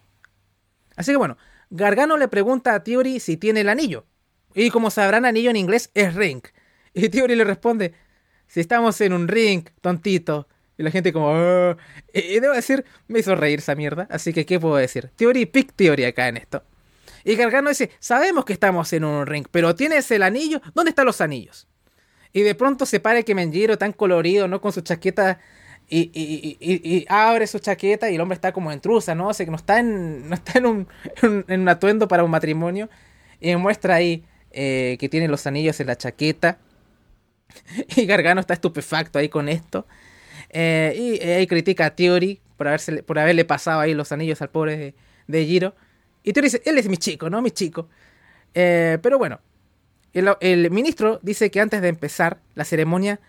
Así 0.95 1.11
que 1.11 1.17
bueno, 1.17 1.37
Gargano 1.69 2.15
le 2.15 2.29
pregunta 2.29 2.73
a 2.73 2.85
Theory 2.85 3.19
si 3.19 3.35
tiene 3.35 3.59
el 3.59 3.67
anillo. 3.67 4.05
Y 4.55 4.69
como 4.69 4.89
sabrán, 4.89 5.25
anillo 5.25 5.49
en 5.49 5.57
inglés 5.57 5.91
es 5.93 6.15
ring. 6.15 6.43
Y 6.93 7.09
Theory 7.09 7.35
le 7.35 7.43
responde, 7.43 7.93
si 8.47 8.61
estamos 8.61 9.01
en 9.01 9.11
un 9.11 9.27
ring, 9.27 9.67
tontito. 9.81 10.47
Y 10.77 10.83
la 10.83 10.91
gente 10.91 11.11
como... 11.11 11.31
Ah". 11.33 11.75
Y, 12.13 12.39
debo 12.39 12.53
decir, 12.53 12.85
me 13.09 13.19
hizo 13.19 13.35
reír 13.35 13.59
esa 13.59 13.75
mierda. 13.75 14.07
Así 14.09 14.31
que, 14.31 14.45
¿qué 14.45 14.57
puedo 14.57 14.77
decir? 14.77 15.11
Theory, 15.17 15.47
pick 15.47 15.73
Theory 15.73 16.05
acá 16.05 16.29
en 16.29 16.37
esto. 16.37 16.63
Y 17.27 17.35
Gargano 17.35 17.67
dice, 17.67 17.91
sabemos 17.99 18.45
que 18.45 18.53
estamos 18.53 18.93
en 18.93 19.03
un 19.03 19.27
ring, 19.27 19.45
pero 19.51 19.75
¿tienes 19.75 20.09
el 20.11 20.23
anillo? 20.23 20.61
¿Dónde 20.73 20.91
están 20.91 21.05
los 21.05 21.19
anillos? 21.19 21.67
Y 22.31 22.41
de 22.41 22.55
pronto 22.55 22.85
se 22.85 23.01
para 23.01 23.21
que 23.21 23.35
Menjiro 23.35 23.77
tan 23.77 23.91
colorido, 23.91 24.47
¿no? 24.47 24.61
Con 24.61 24.71
su 24.71 24.79
chaqueta 24.79 25.37
y, 25.89 27.05
abre 27.09 27.45
su 27.47 27.59
chaqueta 27.59 28.09
y 28.09 28.15
el 28.15 28.21
hombre 28.21 28.35
está 28.35 28.53
como 28.53 28.71
intrusa, 28.71 29.13
¿no? 29.13 29.27
O 29.27 29.33
sea, 29.33 29.45
que 29.45 29.51
no 29.51 29.57
está 29.57 29.79
en, 29.79 30.29
no 30.29 30.35
está 30.35 30.57
en, 30.59 30.67
un, 30.67 30.87
en 31.21 31.61
un 31.61 31.67
atuendo 31.67 32.07
para 32.07 32.23
un 32.23 32.31
matrimonio. 32.31 32.89
Y 33.41 33.53
muestra 33.57 33.95
ahí 33.95 34.23
eh, 34.51 34.95
que 34.97 35.09
tiene 35.09 35.27
los 35.27 35.45
anillos 35.47 35.77
en 35.81 35.87
la 35.87 35.97
chaqueta. 35.97 36.59
Y 37.97 38.05
Gargano 38.05 38.39
está 38.39 38.53
estupefacto 38.53 39.19
ahí 39.19 39.27
con 39.27 39.49
esto. 39.49 39.85
Eh, 40.49 40.93
y 40.97 41.27
eh, 41.27 41.35
ahí 41.35 41.47
critica 41.47 41.87
a 41.87 41.89
Theory 41.93 42.39
por, 42.55 42.69
haberse, 42.69 43.03
por 43.03 43.19
haberle 43.19 43.43
pasado 43.43 43.81
ahí 43.81 43.93
los 43.93 44.13
anillos 44.13 44.41
al 44.41 44.49
pobre 44.49 44.77
de, 44.77 44.95
de 45.27 45.45
Giro. 45.45 45.75
Y 46.27 46.33
Theory 46.33 46.47
dice, 46.47 46.61
él 46.65 46.77
es 46.77 46.89
mi 46.89 46.97
chico, 46.97 47.29
¿no? 47.29 47.41
Mi 47.41 47.51
chico. 47.51 47.87
pero 48.53 49.17
bueno, 49.17 49.39
el, 50.13 50.35
el 50.41 50.71
ministro 50.71 51.19
dice 51.21 51.49
que 51.51 51.61
antes 51.61 51.81
de 51.81 51.87
empezar 51.87 52.41
la 52.55 52.65
ceremonia 52.65 53.19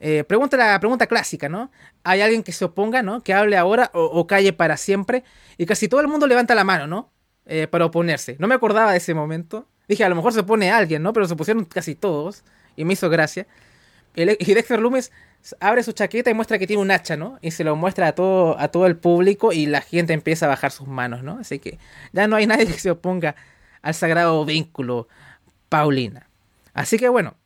eh, 0.00 0.24
pregunta 0.24 0.56
la 0.56 0.78
pregunta 0.78 1.06
clásica, 1.06 1.48
¿no? 1.48 1.70
¿Hay 2.04 2.20
alguien 2.20 2.42
que 2.42 2.52
se 2.52 2.64
oponga, 2.64 3.02
¿no? 3.02 3.22
Que 3.22 3.34
hable 3.34 3.56
ahora 3.56 3.90
o, 3.94 4.26
calle 4.26 4.52
para 4.52 4.76
siempre. 4.76 5.24
Y 5.56 5.66
casi 5.66 5.88
todo 5.88 6.00
el 6.00 6.08
mundo 6.08 6.26
levanta 6.26 6.54
la 6.54 6.64
mano, 6.64 6.86
¿no? 6.86 7.10
Eh, 7.46 7.66
para 7.66 7.86
oponerse. 7.86 8.36
No 8.38 8.46
me 8.46 8.54
acordaba 8.54 8.92
de 8.92 8.98
ese 8.98 9.14
momento. 9.14 9.66
Dije, 9.88 10.04
a 10.04 10.08
lo 10.08 10.16
mejor 10.16 10.32
se 10.32 10.40
opone 10.40 10.70
alguien, 10.70 11.02
¿no? 11.02 11.12
Pero 11.12 11.26
se 11.26 11.34
pusieron 11.36 11.64
casi 11.64 11.94
todos. 11.94 12.44
Y 12.76 12.84
me 12.84 12.92
hizo 12.92 13.10
gracia. 13.10 13.46
Y 14.14 14.54
Dexter 14.54 14.80
Loomis 14.80 15.12
abre 15.60 15.82
su 15.82 15.92
chaqueta 15.92 16.30
y 16.30 16.34
muestra 16.34 16.58
que 16.58 16.66
tiene 16.66 16.82
un 16.82 16.90
hacha, 16.90 17.16
¿no? 17.16 17.38
Y 17.40 17.52
se 17.52 17.64
lo 17.64 17.76
muestra 17.76 18.08
a 18.08 18.12
todo, 18.14 18.58
a 18.58 18.68
todo 18.68 18.86
el 18.86 18.96
público 18.96 19.52
y 19.52 19.66
la 19.66 19.80
gente 19.80 20.12
empieza 20.12 20.46
a 20.46 20.48
bajar 20.48 20.72
sus 20.72 20.88
manos, 20.88 21.22
¿no? 21.22 21.38
Así 21.38 21.58
que 21.58 21.78
ya 22.12 22.26
no 22.26 22.36
hay 22.36 22.46
nadie 22.48 22.66
que 22.66 22.78
se 22.78 22.90
oponga 22.90 23.36
al 23.82 23.94
sagrado 23.94 24.44
vínculo 24.44 25.08
Paulina. 25.68 26.28
Así 26.74 26.98
que 26.98 27.08
bueno, 27.08 27.36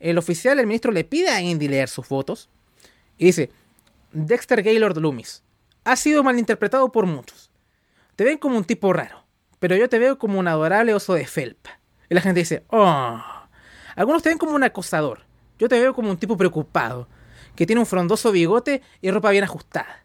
el 0.00 0.18
oficial, 0.18 0.58
el 0.58 0.66
ministro, 0.66 0.92
le 0.92 1.04
pide 1.04 1.28
a 1.28 1.40
Indy 1.40 1.68
leer 1.68 1.88
sus 1.88 2.06
fotos 2.06 2.48
y 3.18 3.26
dice, 3.26 3.50
Dexter 4.12 4.62
Gaylord 4.62 4.98
Loomis, 4.98 5.42
ha 5.84 5.96
sido 5.96 6.22
malinterpretado 6.22 6.90
por 6.92 7.06
muchos. 7.06 7.50
Te 8.16 8.24
ven 8.24 8.38
como 8.38 8.56
un 8.56 8.64
tipo 8.64 8.92
raro, 8.92 9.24
pero 9.58 9.76
yo 9.76 9.88
te 9.88 9.98
veo 9.98 10.18
como 10.18 10.38
un 10.38 10.48
adorable 10.48 10.94
oso 10.94 11.14
de 11.14 11.26
felpa. 11.26 11.78
Y 12.08 12.14
la 12.14 12.20
gente 12.20 12.40
dice, 12.40 12.64
oh. 12.68 13.22
Algunos 13.94 14.22
te 14.22 14.28
ven 14.28 14.38
como 14.38 14.52
un 14.52 14.62
acosador. 14.62 15.25
Yo 15.58 15.68
te 15.68 15.78
veo 15.80 15.94
como 15.94 16.10
un 16.10 16.18
tipo 16.18 16.36
preocupado, 16.36 17.08
que 17.54 17.66
tiene 17.66 17.80
un 17.80 17.86
frondoso 17.86 18.32
bigote 18.32 18.82
y 19.00 19.10
ropa 19.10 19.30
bien 19.30 19.44
ajustada. 19.44 20.04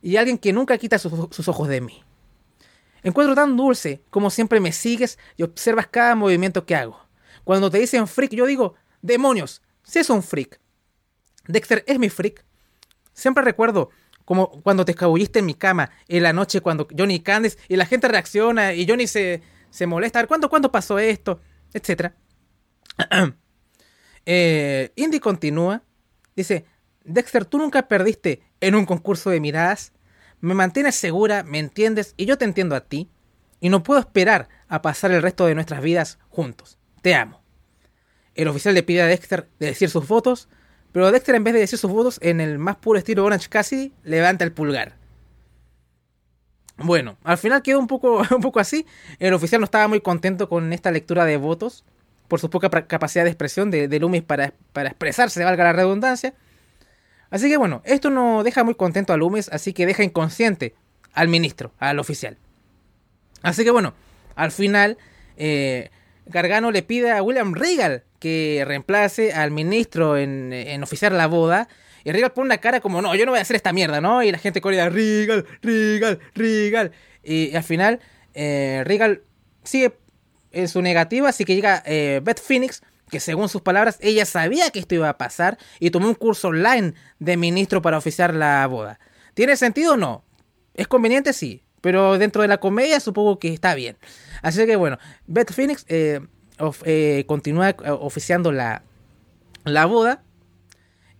Y 0.00 0.16
alguien 0.16 0.38
que 0.38 0.52
nunca 0.52 0.78
quita 0.78 0.98
sus 0.98 1.48
ojos 1.48 1.68
de 1.68 1.80
mí. 1.80 2.02
Encuentro 3.02 3.34
tan 3.34 3.56
dulce 3.56 4.02
como 4.10 4.30
siempre 4.30 4.60
me 4.60 4.72
sigues 4.72 5.18
y 5.36 5.42
observas 5.42 5.88
cada 5.88 6.14
movimiento 6.14 6.64
que 6.64 6.76
hago. 6.76 7.00
Cuando 7.44 7.70
te 7.70 7.78
dicen 7.78 8.06
freak, 8.06 8.32
yo 8.32 8.46
digo, 8.46 8.74
Demonios, 9.02 9.62
si 9.82 9.98
es 9.98 10.10
un 10.10 10.22
freak. 10.22 10.60
Dexter 11.48 11.82
es 11.88 11.98
mi 11.98 12.08
freak. 12.08 12.44
Siempre 13.12 13.42
recuerdo 13.42 13.90
como 14.24 14.62
cuando 14.62 14.84
te 14.84 14.92
escabulliste 14.92 15.40
en 15.40 15.46
mi 15.46 15.54
cama 15.54 15.90
en 16.06 16.22
la 16.22 16.32
noche 16.32 16.60
cuando 16.60 16.86
Johnny 16.96 17.16
y 17.16 17.20
Candice 17.20 17.58
y 17.68 17.74
la 17.74 17.86
gente 17.86 18.06
reacciona 18.06 18.72
y 18.72 18.86
Johnny 18.88 19.08
se, 19.08 19.42
se 19.70 19.86
molesta. 19.86 20.20
A 20.20 20.22
ver, 20.22 20.28
¿cuándo, 20.28 20.48
¿cuándo 20.48 20.70
pasó 20.70 21.00
esto? 21.00 21.40
Etcétera. 21.74 22.14
eh, 24.26 24.92
Indy 24.96 25.20
continúa. 25.20 25.82
Dice, 26.36 26.64
Dexter, 27.04 27.44
tú 27.44 27.58
nunca 27.58 27.88
perdiste 27.88 28.42
en 28.60 28.74
un 28.74 28.86
concurso 28.86 29.30
de 29.30 29.40
miradas. 29.40 29.92
Me 30.40 30.54
mantienes 30.54 30.94
segura, 30.94 31.42
me 31.42 31.58
entiendes 31.58 32.14
y 32.16 32.26
yo 32.26 32.38
te 32.38 32.44
entiendo 32.44 32.74
a 32.74 32.82
ti. 32.82 33.08
Y 33.60 33.68
no 33.68 33.82
puedo 33.82 34.00
esperar 34.00 34.48
a 34.68 34.82
pasar 34.82 35.12
el 35.12 35.22
resto 35.22 35.46
de 35.46 35.54
nuestras 35.54 35.82
vidas 35.82 36.18
juntos. 36.28 36.78
Te 37.00 37.14
amo. 37.14 37.42
El 38.34 38.48
oficial 38.48 38.74
le 38.74 38.82
pide 38.82 39.02
a 39.02 39.06
Dexter 39.06 39.48
de 39.58 39.66
decir 39.66 39.90
sus 39.90 40.08
votos, 40.08 40.48
pero 40.90 41.10
Dexter 41.12 41.34
en 41.34 41.44
vez 41.44 41.54
de 41.54 41.60
decir 41.60 41.78
sus 41.78 41.90
votos 41.90 42.18
en 42.22 42.40
el 42.40 42.58
más 42.58 42.76
puro 42.76 42.98
estilo 42.98 43.24
Orange 43.24 43.48
Cassidy, 43.48 43.92
levanta 44.02 44.44
el 44.44 44.52
pulgar. 44.52 44.96
Bueno, 46.78 47.18
al 47.22 47.38
final 47.38 47.62
quedó 47.62 47.78
un 47.78 47.86
poco, 47.86 48.22
un 48.34 48.40
poco 48.40 48.60
así. 48.60 48.86
El 49.18 49.34
oficial 49.34 49.60
no 49.60 49.64
estaba 49.66 49.88
muy 49.88 50.00
contento 50.00 50.48
con 50.48 50.72
esta 50.72 50.90
lectura 50.90 51.24
de 51.24 51.36
votos, 51.36 51.84
por 52.32 52.40
su 52.40 52.48
poca 52.48 52.70
capacidad 52.70 53.24
de 53.24 53.30
expresión 53.30 53.70
de, 53.70 53.88
de 53.88 54.00
Loomis 54.00 54.22
para, 54.22 54.54
para 54.72 54.88
expresarse, 54.88 55.44
valga 55.44 55.64
la 55.64 55.74
redundancia. 55.74 56.32
Así 57.28 57.50
que 57.50 57.58
bueno, 57.58 57.82
esto 57.84 58.08
no 58.08 58.42
deja 58.42 58.64
muy 58.64 58.74
contento 58.74 59.12
a 59.12 59.18
Loomis, 59.18 59.50
así 59.50 59.74
que 59.74 59.84
deja 59.84 60.02
inconsciente 60.02 60.74
al 61.12 61.28
ministro, 61.28 61.74
al 61.78 61.98
oficial. 61.98 62.38
Así 63.42 63.64
que 63.64 63.70
bueno, 63.70 63.92
al 64.34 64.50
final 64.50 64.96
eh, 65.36 65.90
Gargano 66.24 66.70
le 66.70 66.82
pide 66.82 67.12
a 67.12 67.22
William 67.22 67.52
Regal 67.52 68.04
que 68.18 68.64
reemplace 68.66 69.34
al 69.34 69.50
ministro 69.50 70.16
en, 70.16 70.82
oficiar 70.82 71.12
la 71.12 71.26
boda. 71.26 71.68
Y 72.02 72.12
Regal 72.12 72.32
pone 72.32 72.46
una 72.46 72.58
cara 72.62 72.80
como, 72.80 73.02
no, 73.02 73.14
yo 73.14 73.26
no 73.26 73.32
voy 73.32 73.40
a 73.40 73.42
hacer 73.42 73.56
esta 73.56 73.74
mierda, 73.74 74.00
¿no? 74.00 74.22
Y 74.22 74.32
la 74.32 74.38
gente 74.38 74.62
corre 74.62 74.88
Regal, 74.88 75.44
Regal, 75.60 76.18
Regal. 76.34 76.92
Y, 77.22 77.54
al 77.54 77.62
final, 77.62 78.00
eh, 78.32 78.84
Regal 78.86 79.20
sigue 79.64 79.92
en 80.52 80.68
su 80.68 80.82
negativa, 80.82 81.28
así 81.28 81.44
que 81.44 81.54
llega 81.54 81.82
eh, 81.86 82.20
Beth 82.22 82.40
Phoenix, 82.40 82.82
que 83.10 83.20
según 83.20 83.48
sus 83.48 83.62
palabras, 83.62 83.98
ella 84.00 84.24
sabía 84.24 84.70
que 84.70 84.78
esto 84.78 84.94
iba 84.94 85.08
a 85.08 85.18
pasar 85.18 85.58
y 85.80 85.90
tomó 85.90 86.08
un 86.08 86.14
curso 86.14 86.48
online 86.48 86.94
de 87.18 87.36
ministro 87.36 87.82
para 87.82 87.98
oficiar 87.98 88.34
la 88.34 88.66
boda. 88.66 88.98
¿Tiene 89.34 89.56
sentido 89.56 89.94
o 89.94 89.96
no? 89.96 90.24
¿Es 90.74 90.88
conveniente? 90.88 91.32
Sí. 91.32 91.62
Pero 91.82 92.16
dentro 92.16 92.42
de 92.42 92.48
la 92.48 92.58
comedia 92.58 93.00
supongo 93.00 93.38
que 93.38 93.52
está 93.52 93.74
bien. 93.74 93.98
Así 94.40 94.64
que 94.64 94.76
bueno, 94.76 94.98
Beth 95.26 95.52
Phoenix 95.52 95.84
eh, 95.88 96.20
eh, 96.84 97.24
continúa 97.26 97.70
eh, 97.70 97.76
oficiando 97.90 98.52
la, 98.52 98.82
la 99.64 99.84
boda. 99.84 100.22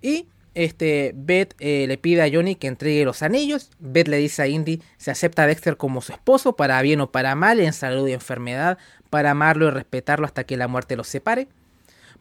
Y 0.00 0.28
este, 0.54 1.12
Beth 1.14 1.54
le 1.60 1.98
pide 1.98 2.22
a 2.22 2.30
Johnny 2.32 2.54
que 2.54 2.68
entregue 2.68 3.04
los 3.04 3.22
anillos. 3.22 3.70
Beth 3.80 4.08
le 4.08 4.18
dice 4.18 4.42
a 4.42 4.46
Indy 4.46 4.80
se 4.98 5.10
acepta 5.10 5.42
a 5.42 5.46
Dexter 5.46 5.76
como 5.76 6.00
su 6.00 6.12
esposo, 6.12 6.54
para 6.54 6.80
bien 6.80 7.00
o 7.00 7.10
para 7.10 7.34
mal, 7.34 7.58
en 7.60 7.72
salud 7.72 8.06
y 8.08 8.12
enfermedad, 8.12 8.78
para 9.12 9.32
amarlo 9.32 9.68
y 9.68 9.70
respetarlo 9.70 10.24
hasta 10.24 10.44
que 10.44 10.56
la 10.56 10.68
muerte 10.68 10.96
los 10.96 11.06
separe. 11.06 11.46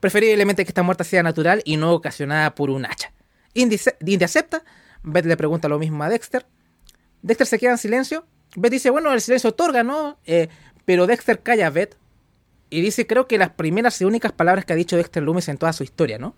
Preferiblemente 0.01 0.65
que 0.65 0.71
esta 0.71 0.83
muerte 0.83 1.05
sea 1.05 1.23
natural 1.23 1.61
y 1.63 1.77
no 1.77 1.93
ocasionada 1.93 2.53
por 2.53 2.69
un 2.69 2.85
hacha. 2.85 3.13
Indy, 3.53 3.77
acepta. 4.21 4.61
Beth 5.01 5.25
le 5.25 5.37
pregunta 5.37 5.69
lo 5.69 5.79
mismo 5.79 6.03
a 6.03 6.09
Dexter. 6.09 6.45
Dexter 7.21 7.47
se 7.47 7.59
queda 7.59 7.71
en 7.71 7.77
silencio. 7.77 8.25
Beth 8.57 8.73
dice, 8.73 8.89
bueno, 8.89 9.13
el 9.13 9.21
silencio 9.21 9.51
otorga, 9.51 9.83
¿no? 9.83 10.19
Eh, 10.25 10.49
pero 10.83 11.07
Dexter 11.07 11.39
calla 11.41 11.67
a 11.67 11.69
Beth 11.69 11.95
y 12.69 12.81
dice, 12.81 13.07
creo 13.07 13.25
que 13.25 13.37
las 13.37 13.51
primeras 13.51 14.01
y 14.01 14.03
únicas 14.03 14.33
palabras 14.33 14.65
que 14.65 14.73
ha 14.73 14.75
dicho 14.75 14.97
Dexter 14.97 15.23
Loomis 15.23 15.47
en 15.47 15.57
toda 15.57 15.71
su 15.71 15.83
historia, 15.83 16.17
¿no? 16.17 16.35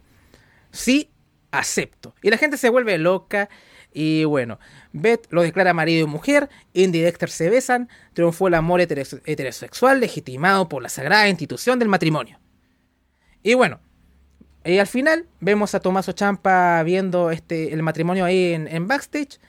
Sí, 0.72 1.10
acepto. 1.50 2.14
Y 2.22 2.30
la 2.30 2.38
gente 2.38 2.58
se 2.58 2.70
vuelve 2.70 3.00
loca. 3.00 3.50
Y 3.94 4.26
bueno, 4.26 4.60
Beth 4.92 5.28
lo 5.30 5.44
declara 5.44 5.74
marido 5.74 6.06
y 6.06 6.10
mujer, 6.10 6.50
Indy 6.74 7.00
y 7.00 7.02
Dexter 7.02 7.30
se 7.30 7.50
besan, 7.50 7.90
triunfó 8.14 8.48
el 8.48 8.56
amor 8.56 8.82
heterosexual 8.82 10.00
legitimado 10.00 10.68
por 10.68 10.82
la 10.82 10.90
sagrada 10.90 11.30
institución 11.30 11.80
del 11.80 11.90
matrimonio. 11.90 12.40
Y 13.44 13.54
bueno, 13.54 13.80
y 14.66 14.78
al 14.78 14.88
final 14.88 15.28
vemos 15.42 15.76
a 15.76 15.80
Tomaso 15.80 16.14
Champa 16.14 16.82
viendo 16.84 17.32
este, 17.32 17.74
el 17.74 17.84
matrimonio 17.84 18.26
ahí 18.26 18.54
en, 18.54 18.68
en 18.68 18.88
backstage 18.88 19.40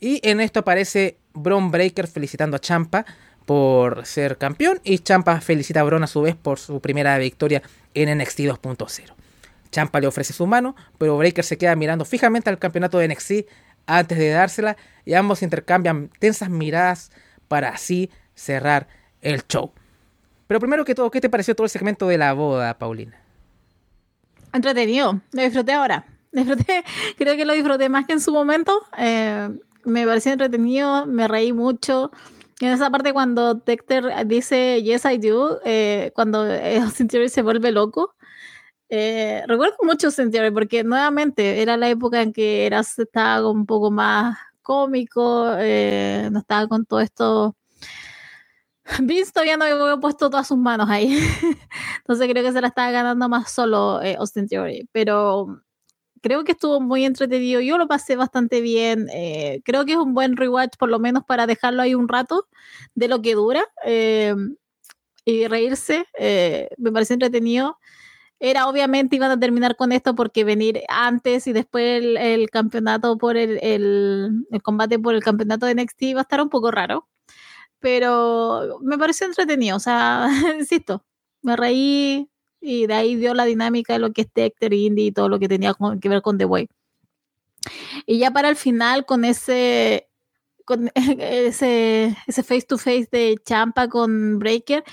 y 0.00 0.20
en 0.28 0.40
esto 0.40 0.60
aparece 0.60 1.18
Bron 1.32 1.70
Breaker 1.70 2.08
felicitando 2.08 2.56
a 2.56 2.60
Champa 2.60 3.06
por 3.46 4.04
ser 4.04 4.36
campeón 4.38 4.80
y 4.82 4.98
Champa 4.98 5.40
felicita 5.40 5.80
a 5.80 5.84
Bron 5.84 6.02
a 6.02 6.08
su 6.08 6.20
vez 6.20 6.34
por 6.34 6.58
su 6.58 6.80
primera 6.80 7.16
victoria 7.18 7.62
en 7.94 8.18
NXT 8.18 8.40
2.0. 8.40 9.14
Champa 9.70 10.00
le 10.00 10.06
ofrece 10.06 10.32
su 10.32 10.46
mano, 10.46 10.74
pero 10.98 11.16
Breaker 11.16 11.44
se 11.44 11.58
queda 11.58 11.76
mirando 11.76 12.04
fijamente 12.04 12.50
al 12.50 12.58
campeonato 12.58 12.98
de 12.98 13.08
NXT 13.08 13.32
antes 13.86 14.18
de 14.18 14.30
dársela 14.30 14.76
y 15.04 15.14
ambos 15.14 15.42
intercambian 15.42 16.10
tensas 16.18 16.50
miradas 16.50 17.10
para 17.48 17.70
así 17.70 18.10
cerrar 18.34 18.88
el 19.20 19.46
show. 19.46 19.72
Pero 20.46 20.60
primero 20.60 20.84
que 20.84 20.94
todo, 20.94 21.10
¿qué 21.10 21.20
te 21.20 21.30
pareció 21.30 21.54
todo 21.54 21.64
el 21.64 21.70
segmento 21.70 22.06
de 22.08 22.18
la 22.18 22.32
boda, 22.32 22.78
Paulina? 22.78 23.20
Entretenido, 24.52 25.20
lo 25.32 25.42
disfruté 25.42 25.72
ahora. 25.72 26.06
Disfruté, 26.32 26.84
creo 27.16 27.36
que 27.36 27.44
lo 27.44 27.54
disfruté 27.54 27.88
más 27.88 28.06
que 28.06 28.12
en 28.12 28.20
su 28.20 28.32
momento. 28.32 28.86
Eh, 28.98 29.48
me 29.84 30.06
pareció 30.06 30.32
entretenido, 30.32 31.06
me 31.06 31.28
reí 31.28 31.52
mucho. 31.52 32.10
En 32.60 32.72
esa 32.72 32.90
parte 32.90 33.12
cuando 33.12 33.54
Dexter 33.54 34.26
dice 34.26 34.82
Yes 34.82 35.04
I 35.04 35.18
do, 35.18 35.60
eh, 35.64 36.10
cuando 36.14 36.42
Austin 36.82 37.08
se 37.28 37.42
vuelve 37.42 37.70
loco, 37.70 38.14
eh, 38.88 39.42
recuerdo 39.46 39.76
mucho 39.82 40.08
Austin 40.08 40.30
porque 40.52 40.84
nuevamente 40.84 41.62
era 41.62 41.76
la 41.76 41.88
época 41.88 42.22
en 42.22 42.32
que 42.32 42.66
era, 42.66 42.80
estaba 42.80 43.50
un 43.50 43.66
poco 43.66 43.90
más 43.90 44.38
cómico, 44.62 45.54
eh, 45.58 46.28
no 46.32 46.40
estaba 46.40 46.66
con 46.68 46.84
todo 46.86 47.00
esto. 47.00 47.56
Vince 49.02 49.32
todavía 49.32 49.56
no 49.56 49.64
había 49.64 49.96
puesto 49.96 50.30
todas 50.30 50.48
sus 50.48 50.58
manos 50.58 50.88
ahí. 50.90 51.08
Entonces 51.98 52.28
creo 52.28 52.44
que 52.44 52.52
se 52.52 52.60
la 52.60 52.68
estaba 52.68 52.90
ganando 52.90 53.28
más 53.28 53.50
solo 53.50 54.00
Austin 54.18 54.48
Theory. 54.48 54.88
Pero 54.92 55.60
creo 56.26 56.42
que 56.42 56.52
estuvo 56.52 56.80
muy 56.80 57.04
entretenido. 57.04 57.60
Yo 57.60 57.78
lo 57.78 57.86
pasé 57.86 58.16
bastante 58.16 58.60
bien. 58.60 59.08
Eh, 59.12 59.60
creo 59.64 59.84
que 59.84 59.92
es 59.92 59.98
un 59.98 60.12
buen 60.12 60.36
rewatch, 60.36 60.76
por 60.76 60.88
lo 60.88 60.98
menos 60.98 61.24
para 61.24 61.46
dejarlo 61.46 61.82
ahí 61.82 61.94
un 61.94 62.08
rato 62.08 62.48
de 62.96 63.06
lo 63.06 63.22
que 63.22 63.34
dura 63.34 63.64
eh, 63.84 64.34
y 65.24 65.46
reírse. 65.46 66.06
Eh, 66.18 66.68
me 66.78 66.90
parece 66.90 67.14
entretenido. 67.14 67.78
Era 68.38 68.68
obviamente 68.68 69.16
iban 69.16 69.30
a 69.30 69.40
terminar 69.40 69.76
con 69.76 69.92
esto 69.92 70.14
porque 70.14 70.44
venir 70.44 70.82
antes 70.88 71.46
y 71.46 71.52
después 71.52 72.02
el, 72.02 72.50
campeonato 72.50 73.16
por 73.16 73.36
el, 73.36 73.58
el, 73.62 74.46
el, 74.50 74.62
combate 74.62 74.98
por 74.98 75.14
el 75.14 75.22
campeonato 75.22 75.66
de 75.66 75.74
NXT 75.74 76.02
iba 76.02 76.20
a 76.20 76.22
estar 76.22 76.40
un 76.42 76.50
poco 76.50 76.70
raro. 76.70 77.08
Pero 77.80 78.78
me 78.82 78.98
pareció 78.98 79.26
entretenido. 79.26 79.76
O 79.76 79.80
sea, 79.80 80.28
insisto, 80.58 81.04
me 81.42 81.56
reí, 81.56 82.28
y 82.60 82.86
de 82.86 82.94
ahí 82.94 83.16
dio 83.16 83.34
la 83.34 83.44
dinámica 83.44 83.94
de 83.94 84.00
lo 84.00 84.12
que 84.12 84.22
es 84.22 84.28
Dexter, 84.34 84.72
Indy 84.72 85.06
y 85.06 85.12
todo 85.12 85.28
lo 85.28 85.38
que 85.38 85.48
tenía 85.48 85.74
que 86.00 86.08
ver 86.08 86.22
con 86.22 86.38
The 86.38 86.44
Way. 86.44 86.68
Y 88.06 88.18
ya 88.18 88.30
para 88.32 88.48
el 88.48 88.56
final, 88.56 89.06
con 89.06 89.24
ese 89.24 90.08
con 90.64 90.90
ese, 90.94 92.16
ese 92.26 92.42
face 92.42 92.66
to 92.66 92.76
face 92.76 93.08
de 93.10 93.36
Champa 93.44 93.88
con 93.88 94.38
Breaker, 94.38 94.84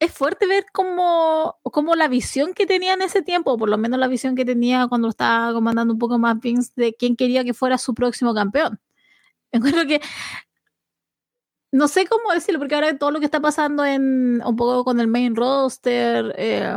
es, 0.00 0.12
fuerte 0.12 0.46
ver 0.46 0.66
cómo, 0.72 1.58
cómo, 1.62 1.94
la 1.96 2.08
visión 2.08 2.54
que 2.54 2.66
tenía 2.66 2.94
en 2.94 3.02
ese 3.02 3.22
tiempo, 3.22 3.52
o 3.52 3.58
por 3.58 3.68
lo 3.68 3.78
menos 3.78 3.98
la 3.98 4.08
visión 4.08 4.34
que 4.36 4.44
tenía 4.44 4.86
cuando 4.88 5.08
estaba 5.08 5.52
comandando 5.52 5.94
un 5.94 5.98
poco 5.98 6.18
más 6.18 6.36
de 6.76 6.94
quién 6.98 7.16
quería 7.16 7.44
que 7.44 7.54
fuera 7.54 7.78
su 7.78 7.94
próximo 7.94 8.34
campeón. 8.34 8.80
Encuentro 9.52 9.86
que 9.86 10.00
no 11.72 11.88
sé 11.88 12.06
cómo 12.06 12.32
decirlo, 12.32 12.60
porque 12.60 12.74
ahora 12.76 12.96
todo 12.98 13.10
lo 13.10 13.18
que 13.18 13.26
está 13.26 13.40
pasando 13.40 13.84
en 13.84 14.42
un 14.44 14.56
poco 14.56 14.84
con 14.84 15.00
el 15.00 15.08
main 15.08 15.34
roster, 15.36 16.34
eh, 16.38 16.72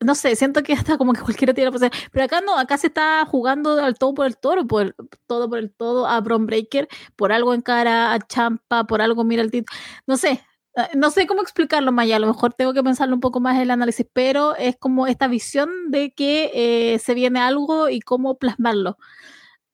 no 0.00 0.14
sé, 0.14 0.36
siento 0.36 0.62
que 0.62 0.72
hasta 0.74 0.98
como 0.98 1.12
que 1.12 1.20
cualquiera 1.22 1.54
tiene 1.54 1.70
la 1.70 1.90
Pero 2.12 2.24
acá 2.24 2.40
no, 2.40 2.58
acá 2.58 2.78
se 2.78 2.88
está 2.88 3.24
jugando 3.26 3.80
al 3.82 3.94
todo 3.96 4.14
por 4.14 4.26
el 4.26 4.36
toro, 4.38 4.66
por 4.66 4.94
todo 5.26 5.48
por 5.48 5.58
el 5.58 5.72
todo 5.72 6.06
a 6.06 6.20
Bron 6.20 6.46
Breaker, 6.46 6.88
por 7.16 7.32
algo 7.32 7.54
en 7.54 7.62
cara 7.62 8.12
a 8.12 8.20
Champa, 8.20 8.84
por 8.84 9.00
algo 9.02 9.24
mira 9.24 9.42
el 9.42 9.50
título. 9.50 9.78
No 10.06 10.16
sé, 10.16 10.44
no 10.94 11.10
sé 11.10 11.26
cómo 11.26 11.42
explicarlo 11.42 11.92
más 11.92 12.10
a 12.10 12.18
lo 12.18 12.26
mejor 12.26 12.52
tengo 12.54 12.74
que 12.74 12.82
pensarlo 12.82 13.14
un 13.14 13.20
poco 13.20 13.40
más 13.40 13.56
en 13.56 13.62
el 13.62 13.70
análisis, 13.70 14.06
pero 14.12 14.56
es 14.56 14.76
como 14.76 15.06
esta 15.06 15.28
visión 15.28 15.70
de 15.90 16.12
que 16.12 16.50
eh, 16.54 16.98
se 16.98 17.14
viene 17.14 17.40
algo 17.40 17.88
y 17.88 18.00
cómo 18.00 18.38
plasmarlo. 18.38 18.98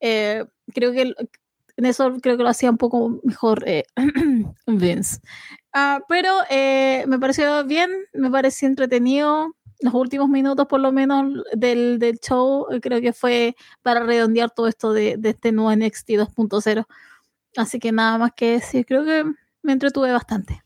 creo 0.00 0.92
que 0.92 1.14
en 1.76 1.86
eso 1.86 2.16
creo 2.20 2.36
que 2.36 2.42
lo 2.42 2.48
hacía 2.48 2.70
un 2.70 2.78
poco 2.78 3.20
mejor 3.24 3.64
eh, 3.66 3.84
Vince. 4.66 5.20
Ah, 5.72 6.00
pero 6.08 6.30
eh, 6.50 7.04
me 7.08 7.18
pareció 7.18 7.64
bien, 7.64 7.90
me 8.12 8.30
pareció 8.30 8.68
entretenido. 8.68 9.54
Los 9.80 9.94
últimos 9.94 10.28
minutos, 10.28 10.66
por 10.66 10.80
lo 10.80 10.92
menos, 10.92 11.42
del, 11.54 11.98
del 11.98 12.20
show, 12.20 12.66
eh, 12.70 12.80
creo 12.80 13.00
que 13.00 13.12
fue 13.12 13.56
para 13.82 14.00
redondear 14.00 14.50
todo 14.52 14.68
esto 14.68 14.92
de, 14.92 15.16
de 15.18 15.30
este 15.30 15.50
nuevo 15.50 15.74
NXT 15.74 16.10
2.0. 16.10 16.86
Así 17.56 17.78
que 17.80 17.90
nada 17.92 18.18
más 18.18 18.32
que 18.36 18.52
decir, 18.52 18.86
creo 18.86 19.04
que 19.04 19.24
me 19.62 19.72
entretuve 19.72 20.12
bastante. 20.12 20.61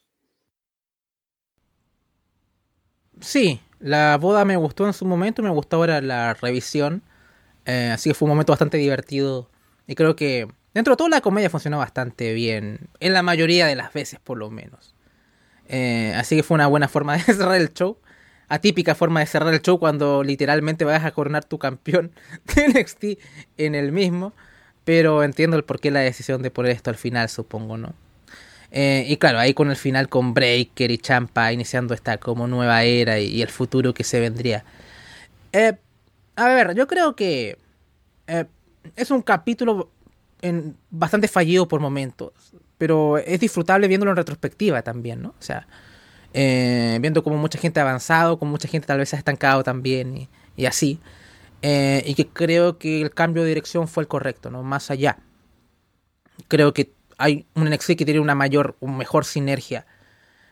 Sí, 3.20 3.60
la 3.80 4.16
boda 4.18 4.44
me 4.44 4.56
gustó 4.56 4.86
en 4.86 4.92
su 4.92 5.04
momento, 5.06 5.42
me 5.42 5.50
gustó 5.50 5.76
ahora 5.76 6.00
la 6.00 6.34
revisión. 6.34 7.02
así 7.66 8.10
que 8.10 8.14
fue 8.14 8.26
un 8.26 8.30
momento 8.30 8.52
bastante 8.52 8.78
divertido. 8.78 9.50
Y 9.86 9.94
creo 9.94 10.16
que 10.16 10.48
Dentro 10.76 10.92
de 10.92 10.98
todo 10.98 11.08
la 11.08 11.22
comedia 11.22 11.48
funcionó 11.48 11.78
bastante 11.78 12.34
bien, 12.34 12.90
en 13.00 13.14
la 13.14 13.22
mayoría 13.22 13.64
de 13.64 13.76
las 13.76 13.94
veces 13.94 14.20
por 14.22 14.36
lo 14.36 14.50
menos. 14.50 14.94
Eh, 15.68 16.12
así 16.14 16.36
que 16.36 16.42
fue 16.42 16.54
una 16.54 16.66
buena 16.66 16.86
forma 16.86 17.14
de 17.16 17.20
cerrar 17.20 17.54
el 17.58 17.72
show. 17.72 17.96
Atípica 18.48 18.94
forma 18.94 19.20
de 19.20 19.26
cerrar 19.26 19.54
el 19.54 19.62
show 19.62 19.78
cuando 19.78 20.22
literalmente 20.22 20.84
vas 20.84 21.02
a 21.06 21.12
coronar 21.12 21.46
tu 21.46 21.58
campeón 21.58 22.12
de 22.54 22.68
NXT 22.68 23.04
en 23.56 23.74
el 23.74 23.90
mismo. 23.90 24.34
Pero 24.84 25.22
entiendo 25.22 25.56
el 25.56 25.64
porqué 25.64 25.90
la 25.90 26.00
decisión 26.00 26.42
de 26.42 26.50
poner 26.50 26.72
esto 26.72 26.90
al 26.90 26.96
final, 26.96 27.30
supongo, 27.30 27.78
¿no? 27.78 27.94
Eh, 28.78 29.06
y 29.08 29.16
claro, 29.16 29.38
ahí 29.38 29.54
con 29.54 29.70
el 29.70 29.76
final 29.76 30.10
con 30.10 30.34
Breaker 30.34 30.90
y 30.90 30.98
Champa 30.98 31.50
iniciando 31.50 31.94
esta 31.94 32.18
como 32.18 32.46
nueva 32.46 32.82
era 32.82 33.18
y, 33.18 33.40
el 33.40 33.48
futuro 33.48 33.94
que 33.94 34.04
se 34.04 34.20
vendría. 34.20 34.64
Eh, 35.52 35.72
a 36.36 36.48
ver, 36.48 36.74
yo 36.74 36.86
creo 36.86 37.16
que 37.16 37.56
es 38.94 39.10
un 39.10 39.22
capítulo 39.22 39.90
bastante 40.90 41.26
fallido 41.26 41.66
por 41.66 41.80
momentos, 41.80 42.32
pero 42.76 43.16
es 43.16 43.40
disfrutable 43.40 43.88
viéndolo 43.88 44.10
en 44.10 44.18
retrospectiva 44.18 44.82
también, 44.82 45.22
¿no? 45.22 45.30
O 45.30 45.42
sea, 45.42 45.66
eh, 46.34 46.98
viendo 47.00 47.22
como 47.22 47.38
mucha 47.38 47.58
gente 47.58 47.80
ha 47.80 47.82
avanzado, 47.82 48.38
como 48.38 48.50
mucha 48.50 48.68
gente 48.68 48.86
tal 48.86 48.98
vez 48.98 49.14
ha 49.14 49.16
estancado 49.16 49.64
también 49.64 50.28
y, 50.54 50.66
así. 50.66 51.00
Eh, 51.62 52.02
y 52.06 52.14
que 52.14 52.28
creo 52.28 52.76
que 52.76 53.00
el 53.00 53.10
cambio 53.10 53.42
de 53.42 53.48
dirección 53.48 53.88
fue 53.88 54.02
el 54.02 54.08
correcto, 54.08 54.50
¿no? 54.50 54.62
Más 54.62 54.90
allá. 54.90 55.16
Creo 56.48 56.74
que 56.74 56.92
hay 57.18 57.46
un 57.54 57.68
NXT 57.70 57.96
que 57.96 58.04
tiene 58.04 58.20
una 58.20 58.34
mayor, 58.34 58.76
una 58.80 58.96
mejor 58.96 59.24
sinergia 59.24 59.86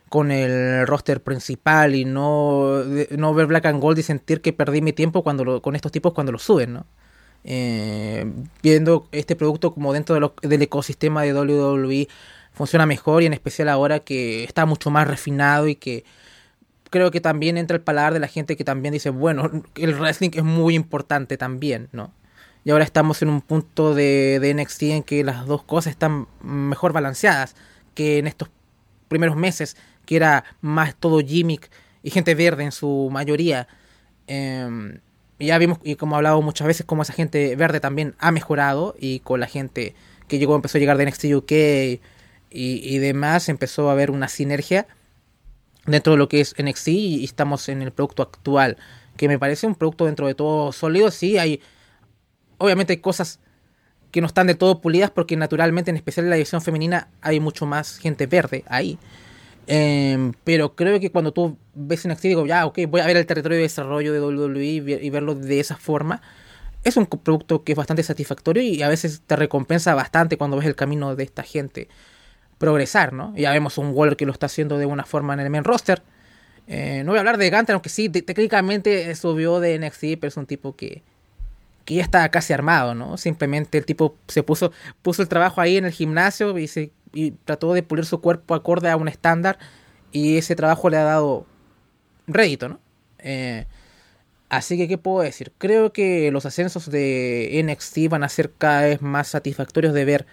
con 0.09 0.31
el 0.31 0.87
roster 0.87 1.23
principal 1.23 1.95
y 1.95 2.05
no, 2.05 2.85
no 2.85 3.35
ver 3.35 3.47
Black 3.47 3.67
and 3.67 3.81
Gold 3.81 3.99
y 3.99 4.03
sentir 4.03 4.41
que 4.41 4.53
perdí 4.53 4.81
mi 4.81 4.93
tiempo 4.93 5.23
cuando 5.23 5.61
con 5.61 5.75
estos 5.75 5.93
tipos 5.93 6.13
cuando 6.13 6.33
lo 6.33 6.39
suben, 6.39 6.75
¿no? 6.75 6.87
Eh, 7.47 8.25
viendo 8.63 9.07
este 9.13 9.37
producto 9.37 9.75
como 9.75 9.93
dentro 9.93 10.35
del 10.41 10.63
ecosistema 10.63 11.23
de 11.23 11.35
WWE 11.35 12.09
funciona 12.53 12.87
mejor 12.87 13.23
y 13.23 13.27
en 13.27 13.35
especial 13.35 13.69
ahora 13.69 14.01
que 14.01 14.45
está 14.45 14.65
mucho 14.65 14.91
más 14.91 15.07
refinado 15.07 15.69
y 15.69 15.75
que 15.75 16.05
creo 16.89 17.11
que 17.11 17.21
también 17.21 17.59
entra 17.59 17.77
el 17.77 17.83
paladar 17.83 18.15
de 18.15 18.21
la 18.21 18.29
gente 18.29 18.57
que 18.57 18.65
también 18.65 18.93
dice, 18.93 19.11
bueno, 19.11 19.51
el 19.75 19.95
wrestling 19.95 20.31
es 20.35 20.45
muy 20.45 20.75
importante 20.75 21.37
también, 21.37 21.89
¿no? 21.93 22.13
Y 22.65 22.71
ahora 22.71 22.85
estamos 22.85 23.21
en 23.23 23.29
un 23.29 23.43
punto 23.43 23.95
de, 23.95 24.41
de 24.41 24.55
NXT 24.55 24.83
en 24.85 25.03
que 25.03 25.23
las 25.23 25.47
dos 25.47 25.63
cosas 25.63 25.91
están 25.91 26.27
mejor 26.43 26.93
balanceadas 26.93 27.55
que 27.95 28.19
en 28.19 28.27
estos 28.27 28.51
primeros 29.09 29.37
meses, 29.37 29.77
que 30.07 30.17
era 30.17 30.45
más 30.61 30.95
todo 30.95 31.21
gimmick 31.21 31.71
y 32.03 32.11
gente 32.11 32.35
verde 32.35 32.65
en 32.65 32.73
su 32.73 33.09
mayoría. 33.13 33.69
Eh, 34.27 34.99
ya 35.39 35.59
vimos, 35.59 35.79
y 35.83 35.97
como 35.97 36.15
he 36.15 36.19
hablado 36.19 36.41
muchas 36.43 36.67
veces, 36.67 36.87
como 36.87 37.03
esa 37.03 37.13
gente 37.13 37.55
verde 37.57 37.81
también 37.81 38.15
ha 38.19 38.31
mejorado 38.31 38.95
y 38.99 39.21
con 39.21 39.41
la 39.41 39.47
gente 39.47 39.95
que 40.29 40.39
llegó, 40.39 40.55
empezó 40.55 40.79
a 40.79 40.81
llegar 40.81 40.97
de 40.97 41.07
NXT 41.07 41.25
UK 41.35 41.53
y, 41.53 42.01
y 42.51 42.99
demás, 42.99 43.49
empezó 43.49 43.89
a 43.89 43.93
haber 43.93 44.11
una 44.11 44.29
sinergia 44.29 44.87
dentro 45.87 46.13
de 46.13 46.19
lo 46.19 46.29
que 46.29 46.41
es 46.41 46.55
NXT 46.63 46.89
y 46.89 47.25
estamos 47.25 47.69
en 47.69 47.83
el 47.83 47.93
producto 47.93 48.23
actual, 48.23 48.79
que 49.17 49.29
me 49.29 49.39
parece 49.39 49.67
un 49.67 49.75
producto 49.75 50.07
dentro 50.07 50.27
de 50.27 50.35
todo 50.35 50.73
sólido. 50.73 51.11
Sí, 51.11 51.37
hay, 51.37 51.61
obviamente 52.59 52.93
hay 52.93 52.99
cosas 52.99 53.41
que 54.11 54.21
no 54.21 54.27
están 54.27 54.47
de 54.47 54.55
todo 54.55 54.81
pulidas 54.81 55.11
porque 55.11 55.37
naturalmente, 55.37 55.91
en 55.91 55.97
especial 55.97 56.27
en 56.27 56.31
la 56.31 56.37
división 56.37 56.63
femenina, 56.63 57.09
hay 57.21 57.41
mucho 57.41 57.67
más 57.67 57.99
gente 57.99 58.27
verde 58.27 58.65
ahí. 58.69 58.99
Eh, 59.67 60.33
pero 60.45 60.77
creo 60.77 61.01
que 61.01 61.11
cuando 61.11 61.33
tú 61.33 61.57
ves 61.75 62.07
NXT, 62.07 62.23
digo, 62.23 62.47
ya, 62.47 62.67
ok, 62.67 62.81
voy 62.89 63.01
a 63.01 63.07
ver 63.07 63.17
el 63.17 63.27
territorio 63.27 63.57
de 63.57 63.63
desarrollo 63.63 64.13
de 64.13 64.21
WWE 64.21 64.65
y 64.65 65.11
verlo 65.11 65.35
de 65.35 65.59
esa 65.59 65.77
forma. 65.77 66.23
Es 66.85 66.97
un 66.97 67.07
producto 67.07 67.65
que 67.65 67.73
es 67.73 67.77
bastante 67.79 68.03
satisfactorio 68.03 68.63
y 68.63 68.83
a 68.83 68.89
veces 68.89 69.23
te 69.27 69.37
recompensa 69.37 69.95
bastante 69.95 70.37
cuando 70.37 70.59
ves 70.59 70.67
el 70.67 70.77
camino 70.77 71.17
de 71.17 71.25
esta 71.25 71.43
gente 71.43 71.89
progresar, 72.59 73.13
¿no? 73.13 73.35
Ya 73.37 73.53
vemos 73.53 73.79
un 73.79 73.91
Waller 73.95 74.17
que 74.17 74.27
lo 74.27 74.33
está 74.33 74.47
haciendo 74.47 74.79
de 74.79 74.87
una 74.87 75.05
forma 75.05 75.35
en 75.35 75.41
el 75.41 75.51
main 75.51 75.65
roster. 75.65 76.03
Eh, 76.67 77.03
no 77.05 77.13
voy 77.13 77.19
a 77.19 77.21
hablar 77.21 77.37
de 77.37 77.51
Gunter, 77.51 77.75
aunque 77.75 77.89
sí, 77.89 78.09
técnicamente 78.09 79.15
subió 79.17 79.61
de 79.61 79.79
NXT, 79.79 80.21
pero 80.21 80.29
es 80.29 80.37
un 80.37 80.47
tipo 80.47 80.77
que, 80.77 81.03
que 81.85 81.95
ya 81.97 82.03
está 82.03 82.29
casi 82.31 82.53
armado, 82.53 82.95
¿no? 82.95 83.17
Simplemente 83.17 83.79
el 83.79 83.85
tipo 83.85 84.17
se 84.29 84.43
puso, 84.43 84.73
puso 85.03 85.23
el 85.23 85.29
trabajo 85.29 85.61
ahí 85.61 85.77
en 85.77 85.85
el 85.85 85.93
gimnasio 85.93 86.57
y 86.59 86.69
se 86.69 86.93
y 87.15 87.31
trató 87.31 87.73
de 87.73 87.83
pulir 87.83 88.05
su 88.05 88.21
cuerpo 88.21 88.55
acorde 88.55 88.91
a 88.91 88.97
un 88.97 89.09
estándar 89.09 89.59
y 90.13 90.37
ese 90.37 90.57
trabajo 90.57 90.91
le 90.91 90.97
ha 90.97 91.05
dado 91.05 91.47
rédito, 92.27 92.69
¿no? 92.69 92.81
Eh, 93.19 93.67
así 94.49 94.77
que, 94.77 94.89
¿qué 94.89 94.99
puedo 94.99 95.23
decir? 95.23 95.53
Creo 95.59 95.93
que 95.93 96.31
los 96.31 96.45
ascensos 96.45 96.91
de 96.91 97.63
NXT 97.65 98.09
van 98.11 98.25
a 98.25 98.29
ser 98.29 98.53
cada 98.53 98.83
vez 98.83 99.01
más 99.01 99.29
satisfactorios 99.29 99.95
de 99.95 100.05
ver 100.05 100.27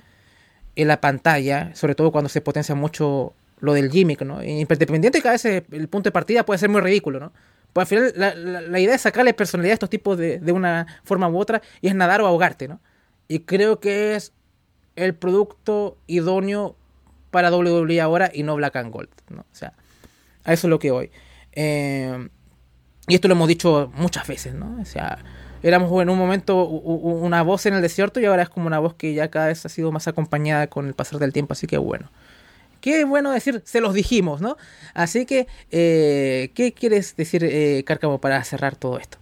en 0.76 0.88
la 0.88 1.02
pantalla, 1.02 1.74
sobre 1.76 1.96
todo 1.96 2.12
cuando 2.12 2.30
se 2.30 2.42
potencia 2.42 2.76
mucho 2.76 3.34
lo 3.60 3.74
del 3.74 3.92
gimmick, 3.92 4.24
¿no? 4.24 4.44
Independiente 4.44 5.22
que 5.22 5.28
a 5.28 5.32
veces 5.32 5.64
el 5.72 5.88
punto 5.88 6.08
de 6.08 6.12
partida 6.12 6.46
puede 6.46 6.58
ser 6.58 6.70
muy 6.70 6.82
ridículo, 6.82 7.20
¿no? 7.20 7.32
Pues 7.74 7.84
al 7.84 7.88
final 7.88 8.14
la, 8.16 8.36
la, 8.36 8.80
idea 8.80 8.96
es 8.96 9.02
sacarle 9.02 9.34
personalidad 9.34 9.72
a 9.72 9.76
estos 9.76 9.90
tipos 9.90 10.18
de, 10.18 10.40
de, 10.40 10.52
una 10.52 10.88
forma 11.04 11.30
u 11.30 11.38
otra 11.38 11.62
y 11.80 11.88
es 11.88 11.96
nadar 11.96 12.22
o 12.22 12.28
ahogarte, 12.28 12.68
¿no? 12.68 12.82
Y 13.28 13.40
creo 13.40 13.80
que 13.80 14.16
es 14.16 14.34
el 14.96 15.16
producto 15.16 15.98
idóneo 16.08 16.76
para 17.32 17.50
WWE 17.50 18.02
ahora 18.02 18.30
y 18.34 18.44
no 18.44 18.56
Black 18.56 18.76
and 18.76 18.92
Gold. 18.92 19.10
¿no? 19.30 19.42
O 19.42 19.56
sea, 19.56 19.74
a 20.44 20.54
eso 20.54 20.68
es 20.68 20.70
lo 20.70 20.80
que 20.80 20.92
voy. 20.92 21.12
Eh, 21.54 22.30
y 23.08 23.16
esto 23.16 23.28
lo 23.28 23.34
hemos 23.34 23.48
dicho 23.48 23.92
muchas 23.96 24.28
veces, 24.28 24.54
¿no? 24.54 24.78
O 24.80 24.86
sea, 24.86 25.20
éramos 25.64 25.90
en 26.02 26.10
un 26.10 26.18
momento 26.18 26.66
una 26.66 27.42
voz 27.42 27.66
en 27.66 27.74
el 27.74 27.82
desierto 27.82 28.20
y 28.20 28.26
ahora 28.26 28.44
es 28.44 28.50
como 28.50 28.68
una 28.68 28.80
voz 28.80 28.94
que 28.94 29.14
ya 29.14 29.30
cada 29.30 29.48
vez 29.48 29.66
ha 29.66 29.70
sido 29.70 29.92
más 29.92 30.08
acompañada 30.08 30.68
con 30.68 30.88
el 30.88 30.94
pasar 30.94 31.20
del 31.20 31.34
tiempo, 31.34 31.54
así 31.54 31.68
que 31.68 31.78
bueno. 31.78 32.12
Qué 32.82 33.06
bueno 33.06 33.32
decir, 33.32 33.62
se 33.64 33.80
los 33.80 33.94
dijimos, 33.94 34.42
¿no? 34.42 34.58
Así 34.94 35.26
que, 35.26 35.48
eh, 35.70 36.52
¿qué 36.56 36.74
quieres 36.74 37.16
decir, 37.16 37.44
eh, 37.44 37.84
Cárcamo, 37.86 38.20
para 38.20 38.44
cerrar 38.44 38.76
todo 38.76 38.98
esto? 38.98 39.18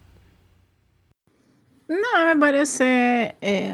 No, 1.88 2.26
me 2.26 2.36
parece 2.38 3.36
eh, 3.42 3.74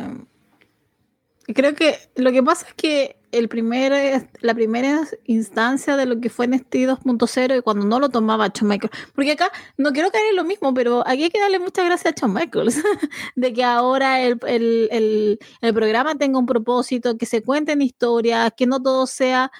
Creo 1.53 1.75
que 1.75 1.97
lo 2.15 2.31
que 2.31 2.41
pasa 2.41 2.65
es 2.67 2.73
que 2.73 3.17
el 3.31 3.49
primer, 3.49 4.29
la 4.41 4.53
primera 4.53 5.01
instancia 5.25 5.97
de 5.97 6.05
lo 6.05 6.19
que 6.19 6.29
fue 6.29 6.47
NXT 6.47 6.75
2.0 6.75 7.57
y 7.57 7.61
cuando 7.61 7.85
no 7.85 7.99
lo 7.99 8.09
tomaba 8.09 8.47
Shawn 8.47 8.69
Michaels, 8.69 8.95
porque 9.13 9.31
acá 9.31 9.51
no 9.77 9.91
quiero 9.91 10.11
caer 10.11 10.25
en 10.29 10.35
lo 10.35 10.43
mismo, 10.43 10.73
pero 10.73 11.03
aquí 11.05 11.23
hay 11.23 11.29
que 11.29 11.39
darle 11.39 11.59
muchas 11.59 11.85
gracias 11.85 12.13
a 12.13 12.19
Shawn 12.19 12.33
Michaels, 12.33 12.81
de 13.35 13.53
que 13.53 13.63
ahora 13.63 14.21
el, 14.21 14.39
el, 14.47 14.87
el, 14.91 15.39
el, 15.61 15.73
programa 15.73 16.15
tenga 16.15 16.39
un 16.39 16.45
propósito, 16.45 17.17
que 17.17 17.25
se 17.25 17.41
cuenten 17.41 17.81
historias, 17.81 18.51
que 18.55 18.67
no 18.67 18.81
todo 18.81 19.07
sea 19.07 19.51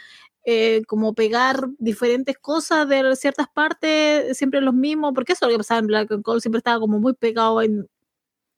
eh, 0.47 0.83
como 0.87 1.15
pegar 1.15 1.67
diferentes 1.79 2.37
cosas 2.37 2.87
de 2.87 3.15
ciertas 3.15 3.47
partes, 3.47 4.37
siempre 4.37 4.61
los 4.61 4.75
mismos, 4.75 5.11
porque 5.15 5.33
eso 5.33 5.45
es 5.45 5.51
lo 5.51 5.55
que 5.55 5.59
pasaba 5.59 5.79
en 5.79 5.87
Black 5.87 6.11
and 6.11 6.23
siempre 6.39 6.59
estaba 6.59 6.79
como 6.79 6.99
muy 6.99 7.13
pegado 7.13 7.63
en 7.63 7.89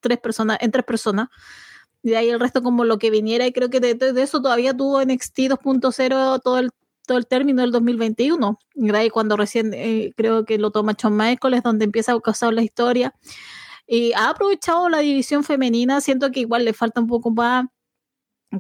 tres 0.01 0.19
personas, 0.19 0.57
en 0.59 0.71
tres 0.71 0.83
personas. 0.83 1.29
De 2.09 2.17
ahí 2.17 2.29
el 2.29 2.39
resto 2.39 2.63
como 2.63 2.85
lo 2.85 2.97
que 2.97 3.09
viniera 3.09 3.45
y 3.45 3.51
creo 3.51 3.69
que 3.69 3.79
de, 3.79 3.97
eso 4.21 4.41
todavía 4.41 4.75
tuvo 4.75 5.03
NXT 5.03 5.39
2.0 5.39 6.41
todo 6.41 6.59
el 6.59 6.69
todo 7.05 7.17
el 7.17 7.25
término 7.25 7.61
del 7.61 7.71
2021. 7.71 8.59
Y 8.75 9.09
cuando 9.09 9.37
recién 9.37 9.73
eh, 9.73 10.13
creo 10.15 10.45
que 10.45 10.57
lo 10.57 10.71
toma 10.71 10.93
Shawn 10.97 11.15
Michaels 11.15 11.63
donde 11.63 11.85
empieza 11.85 12.13
a 12.13 12.19
causar 12.19 12.53
la 12.53 12.61
historia. 12.61 13.13
Y 13.87 14.13
ha 14.13 14.29
aprovechado 14.29 14.89
la 14.89 14.99
división 14.99 15.43
femenina, 15.43 16.01
siento 16.01 16.31
que 16.31 16.41
igual 16.41 16.65
le 16.65 16.73
falta 16.73 16.99
un 16.99 17.07
poco 17.07 17.31
más 17.31 17.65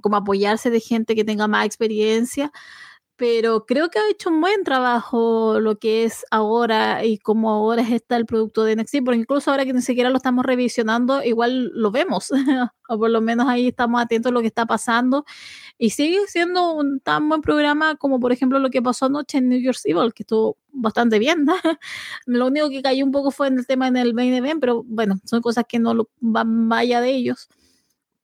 como 0.01 0.17
apoyarse 0.17 0.69
de 0.69 0.79
gente 0.79 1.15
que 1.15 1.25
tenga 1.25 1.47
más 1.47 1.65
experiencia, 1.65 2.51
pero 3.17 3.65
creo 3.65 3.89
que 3.89 3.97
ha 3.97 4.09
hecho 4.11 4.29
un 4.29 4.41
buen 4.41 4.63
trabajo 4.63 5.59
lo 5.59 5.79
que 5.79 6.03
es 6.03 6.23
ahora 6.29 7.03
y 7.03 7.17
como 7.17 7.49
ahora 7.49 7.81
está 7.81 8.15
el 8.15 8.27
producto 8.27 8.63
de 8.63 8.75
NXT, 8.75 8.97
porque 9.03 9.19
incluso 9.19 9.49
ahora 9.49 9.65
que 9.65 9.73
ni 9.73 9.81
siquiera 9.81 10.11
lo 10.11 10.17
estamos 10.17 10.45
revisionando, 10.45 11.23
igual 11.23 11.71
lo 11.73 11.89
vemos, 11.89 12.29
o 12.89 12.97
por 12.99 13.09
lo 13.09 13.19
menos 13.19 13.47
ahí 13.47 13.69
estamos 13.69 13.99
atentos 13.99 14.29
a 14.29 14.33
lo 14.33 14.41
que 14.41 14.47
está 14.47 14.67
pasando, 14.67 15.25
y 15.79 15.89
sigue 15.89 16.19
siendo 16.27 16.73
un 16.73 16.99
tan 16.99 17.27
buen 17.27 17.41
programa 17.41 17.95
como 17.95 18.19
por 18.19 18.31
ejemplo 18.31 18.59
lo 18.59 18.69
que 18.69 18.83
pasó 18.83 19.07
anoche 19.07 19.39
en 19.39 19.49
New 19.49 19.59
York 19.59 19.79
Evil, 19.85 20.13
que 20.13 20.21
estuvo 20.21 20.57
bastante 20.71 21.17
bien, 21.17 21.47
lo 22.27 22.47
único 22.47 22.69
que 22.69 22.83
cayó 22.83 23.03
un 23.03 23.11
poco 23.11 23.31
fue 23.31 23.47
en 23.47 23.57
el 23.57 23.65
tema 23.65 23.87
en 23.87 23.97
el 23.97 24.13
main 24.13 24.33
event, 24.35 24.61
pero 24.61 24.83
bueno, 24.83 25.19
son 25.25 25.41
cosas 25.41 25.65
que 25.67 25.79
no 25.79 25.95
lo, 25.95 26.09
van 26.19 26.69
vaya 26.69 27.01
de 27.01 27.09
ellos, 27.09 27.49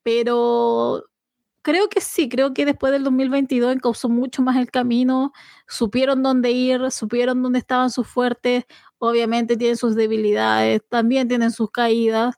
pero 0.03 1.06
creo 1.64 1.90
que 1.90 2.02
sí, 2.02 2.30
creo 2.30 2.53
que 2.53 2.65
después 2.65 2.91
del 2.94 3.03
2022 3.03 3.73
encauzó 3.73 4.10
mucho 4.10 4.44
más 4.44 4.57
el 4.57 4.69
camino, 4.69 5.34
supieron 5.68 6.22
dónde 6.22 6.52
ir, 6.52 6.91
supieron 6.91 7.41
dónde 7.41 7.60
estaban 7.60 7.90
sus 7.90 8.07
fuertes, 8.07 8.65
obviamente 8.99 9.57
tienen 9.57 9.77
sus 9.77 9.95
debilidades, 9.95 10.81
también 10.90 11.27
tienen 11.27 11.52
sus 11.52 11.72
caídas, 11.72 12.35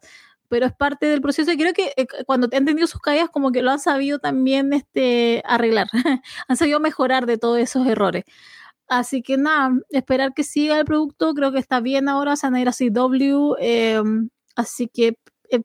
pero 0.47 0.68
es 0.68 0.73
parte 0.73 1.07
del 1.07 1.22
proceso 1.22 1.52
y 1.52 1.57
creo 1.57 1.73
que 1.73 1.93
eh, 1.97 2.06
cuando 2.26 2.47
han 2.56 2.65
tenido 2.65 2.88
sus 2.88 3.02
caídas 3.02 3.30
como 3.30 3.52
que 3.52 3.64
lo 3.64 3.72
han 3.72 3.80
sabido 3.80 4.19
también 4.19 4.73
este, 4.73 5.41
arreglar, 5.45 5.88
han 6.47 6.57
sabido 6.57 6.80
mejorar 6.80 7.26
de 7.26 7.38
todos 7.38 7.57
esos 7.60 7.85
errores. 7.88 8.23
Así 8.88 9.23
que 9.23 9.38
nada, 9.38 9.72
esperar 9.89 10.34
que 10.35 10.43
siga 10.43 10.77
el 10.80 10.85
producto, 10.85 11.34
creo 11.34 11.52
que 11.52 11.60
está 11.60 11.80
bien 11.80 12.07
ahora, 12.10 12.35
se 12.35 12.45
van 12.45 12.56
a 12.56 12.61
ir 12.61 12.69
a 12.69 12.73
CW, 12.73 13.56
eh, 13.60 14.02
así 14.56 14.88
que... 14.88 15.18
Eh, 15.49 15.61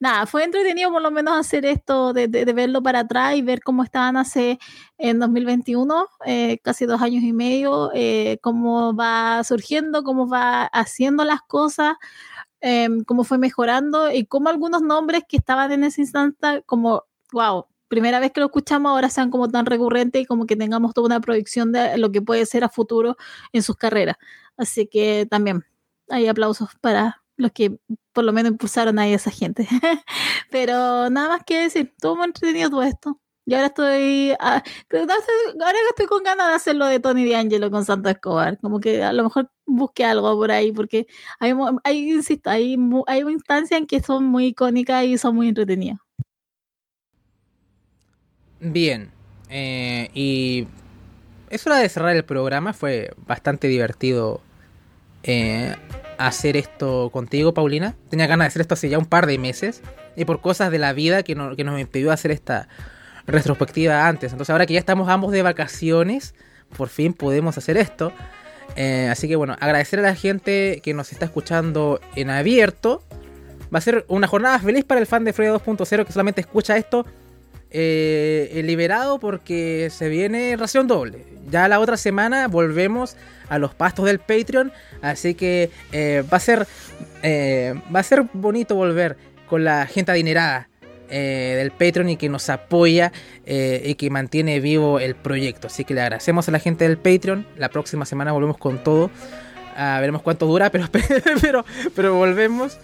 nada, 0.00 0.26
fue 0.26 0.44
entretenido 0.44 0.90
por 0.90 1.02
lo 1.02 1.10
menos 1.10 1.38
hacer 1.38 1.66
esto, 1.66 2.12
de, 2.12 2.26
de, 2.26 2.52
verlo 2.52 2.82
para 2.82 3.00
atrás 3.00 3.36
y 3.36 3.42
ver 3.42 3.62
cómo 3.62 3.84
estaban 3.84 4.16
hace 4.16 4.58
en 4.98 5.20
2021, 5.20 6.06
eh, 6.26 6.58
casi 6.64 6.86
dos 6.86 7.02
años 7.02 7.22
y 7.22 7.32
medio, 7.32 7.90
eh, 7.94 8.38
cómo 8.42 8.94
va 8.96 9.44
surgiendo, 9.44 10.02
cómo 10.02 10.26
va 10.26 10.64
haciendo 10.64 11.24
las 11.24 11.42
cosas, 11.42 11.96
eh, 12.62 12.88
cómo 13.06 13.24
fue 13.24 13.38
mejorando 13.38 14.10
y 14.10 14.26
cómo 14.26 14.48
algunos 14.48 14.82
nombres 14.82 15.22
que 15.28 15.36
estaban 15.36 15.70
en 15.72 15.84
ese 15.84 16.00
instante, 16.00 16.62
como, 16.66 17.04
wow, 17.32 17.66
primera 17.88 18.20
vez 18.20 18.32
que 18.32 18.40
lo 18.40 18.46
escuchamos, 18.46 18.90
ahora 18.90 19.10
sean 19.10 19.30
como 19.30 19.48
tan 19.48 19.66
recurrentes 19.66 20.22
y 20.22 20.24
como 20.26 20.46
que 20.46 20.56
tengamos 20.56 20.94
toda 20.94 21.06
una 21.06 21.20
proyección 21.20 21.72
de 21.72 21.98
lo 21.98 22.10
que 22.12 22.22
puede 22.22 22.46
ser 22.46 22.64
a 22.64 22.70
futuro 22.70 23.16
en 23.52 23.62
sus 23.62 23.76
carreras. 23.76 24.16
Así 24.56 24.86
que 24.86 25.26
también 25.30 25.64
hay 26.08 26.26
aplausos 26.28 26.70
para 26.80 27.19
los 27.40 27.52
que 27.52 27.76
por 28.12 28.24
lo 28.24 28.32
menos 28.32 28.52
impulsaron 28.52 28.98
a 28.98 29.08
esa 29.08 29.30
gente. 29.30 29.66
Pero 30.50 31.10
nada 31.10 31.28
más 31.28 31.44
que 31.44 31.62
decir, 31.62 31.92
estuvo 31.94 32.16
muy 32.16 32.26
entretenido 32.26 32.70
todo 32.70 32.82
esto. 32.82 33.20
Y 33.46 33.54
ahora 33.54 33.66
estoy, 33.66 34.32
ah, 34.38 34.62
ahora 34.92 35.78
estoy 35.88 36.06
con 36.06 36.22
ganas 36.22 36.48
de 36.48 36.54
hacer 36.54 36.76
lo 36.76 36.86
de 36.86 37.00
Tony 37.00 37.28
D'Angelo 37.28 37.70
con 37.70 37.84
Santo 37.84 38.08
Escobar. 38.08 38.58
Como 38.60 38.78
que 38.78 39.02
a 39.02 39.12
lo 39.12 39.24
mejor 39.24 39.50
busque 39.66 40.04
algo 40.04 40.36
por 40.36 40.52
ahí, 40.52 40.72
porque 40.72 41.06
hay, 41.40 41.52
hay 41.84 42.12
insisto, 42.12 42.50
hay 42.50 42.74
instancias 42.74 43.80
en 43.80 43.86
que 43.86 44.00
son 44.00 44.24
muy 44.24 44.46
icónicas 44.46 45.04
y 45.04 45.18
son 45.18 45.34
muy 45.34 45.48
entretenidas. 45.48 45.98
Bien, 48.60 49.10
eh, 49.48 50.10
y 50.12 50.66
es 51.48 51.66
hora 51.66 51.78
de 51.78 51.88
cerrar 51.88 52.14
el 52.14 52.24
programa, 52.24 52.74
fue 52.74 53.10
bastante 53.26 53.68
divertido 53.68 54.42
eh, 55.22 55.74
hacer 56.20 56.56
esto 56.56 57.10
contigo, 57.10 57.54
Paulina. 57.54 57.96
Tenía 58.10 58.26
ganas 58.26 58.44
de 58.44 58.48
hacer 58.48 58.60
esto 58.62 58.74
hace 58.74 58.88
ya 58.88 58.98
un 58.98 59.06
par 59.06 59.26
de 59.26 59.38
meses. 59.38 59.82
Y 60.16 60.26
por 60.26 60.40
cosas 60.40 60.70
de 60.70 60.78
la 60.78 60.92
vida 60.92 61.22
que, 61.22 61.34
no, 61.34 61.56
que 61.56 61.64
nos 61.64 61.80
impidió 61.80 62.12
hacer 62.12 62.30
esta 62.30 62.68
retrospectiva 63.26 64.06
antes. 64.06 64.32
Entonces 64.32 64.50
ahora 64.50 64.66
que 64.66 64.74
ya 64.74 64.80
estamos 64.80 65.08
ambos 65.08 65.32
de 65.32 65.42
vacaciones, 65.42 66.34
por 66.76 66.88
fin 66.88 67.14
podemos 67.14 67.56
hacer 67.56 67.78
esto. 67.78 68.12
Eh, 68.76 69.08
así 69.10 69.28
que 69.28 69.36
bueno, 69.36 69.56
agradecer 69.60 69.98
a 69.98 70.02
la 70.02 70.14
gente 70.14 70.80
que 70.82 70.92
nos 70.92 71.10
está 71.10 71.24
escuchando 71.24 72.00
en 72.16 72.28
abierto. 72.28 73.02
Va 73.74 73.78
a 73.78 73.82
ser 73.82 74.04
una 74.08 74.26
jornada 74.26 74.58
feliz 74.58 74.84
para 74.84 75.00
el 75.00 75.06
fan 75.06 75.24
de 75.24 75.32
Freya 75.32 75.54
2.0 75.54 76.04
que 76.04 76.12
solamente 76.12 76.42
escucha 76.42 76.76
esto 76.76 77.06
eh, 77.70 78.60
liberado 78.64 79.18
porque 79.18 79.88
se 79.90 80.08
viene 80.08 80.56
ración 80.56 80.86
doble. 80.86 81.24
Ya 81.50 81.68
la 81.68 81.80
otra 81.80 81.96
semana 81.96 82.48
volvemos 82.48 83.16
a 83.48 83.58
los 83.58 83.74
pastos 83.74 84.06
del 84.06 84.20
Patreon, 84.20 84.72
así 85.02 85.34
que 85.34 85.70
eh, 85.92 86.24
va 86.32 86.36
a 86.36 86.40
ser 86.40 86.66
eh, 87.22 87.74
va 87.94 88.00
a 88.00 88.02
ser 88.02 88.24
bonito 88.32 88.74
volver 88.76 89.16
con 89.48 89.64
la 89.64 89.86
gente 89.86 90.12
adinerada 90.12 90.68
eh, 91.10 91.54
del 91.58 91.72
Patreon 91.72 92.10
y 92.10 92.16
que 92.16 92.28
nos 92.28 92.48
apoya 92.48 93.12
y 93.44 93.96
que 93.96 94.10
mantiene 94.10 94.60
vivo 94.60 95.00
el 95.00 95.16
proyecto. 95.16 95.66
Así 95.66 95.84
que 95.84 95.92
le 95.92 96.02
agradecemos 96.02 96.48
a 96.48 96.52
la 96.52 96.60
gente 96.60 96.86
del 96.86 96.98
Patreon. 96.98 97.44
La 97.56 97.68
próxima 97.68 98.06
semana 98.06 98.30
volvemos 98.30 98.58
con 98.58 98.82
todo. 98.84 99.10
Ah, 99.76 99.98
veremos 99.98 100.22
cuánto 100.22 100.46
dura, 100.46 100.70
pero, 100.70 100.86
pero, 101.42 101.64
pero 101.96 102.14
volvemos. 102.14 102.78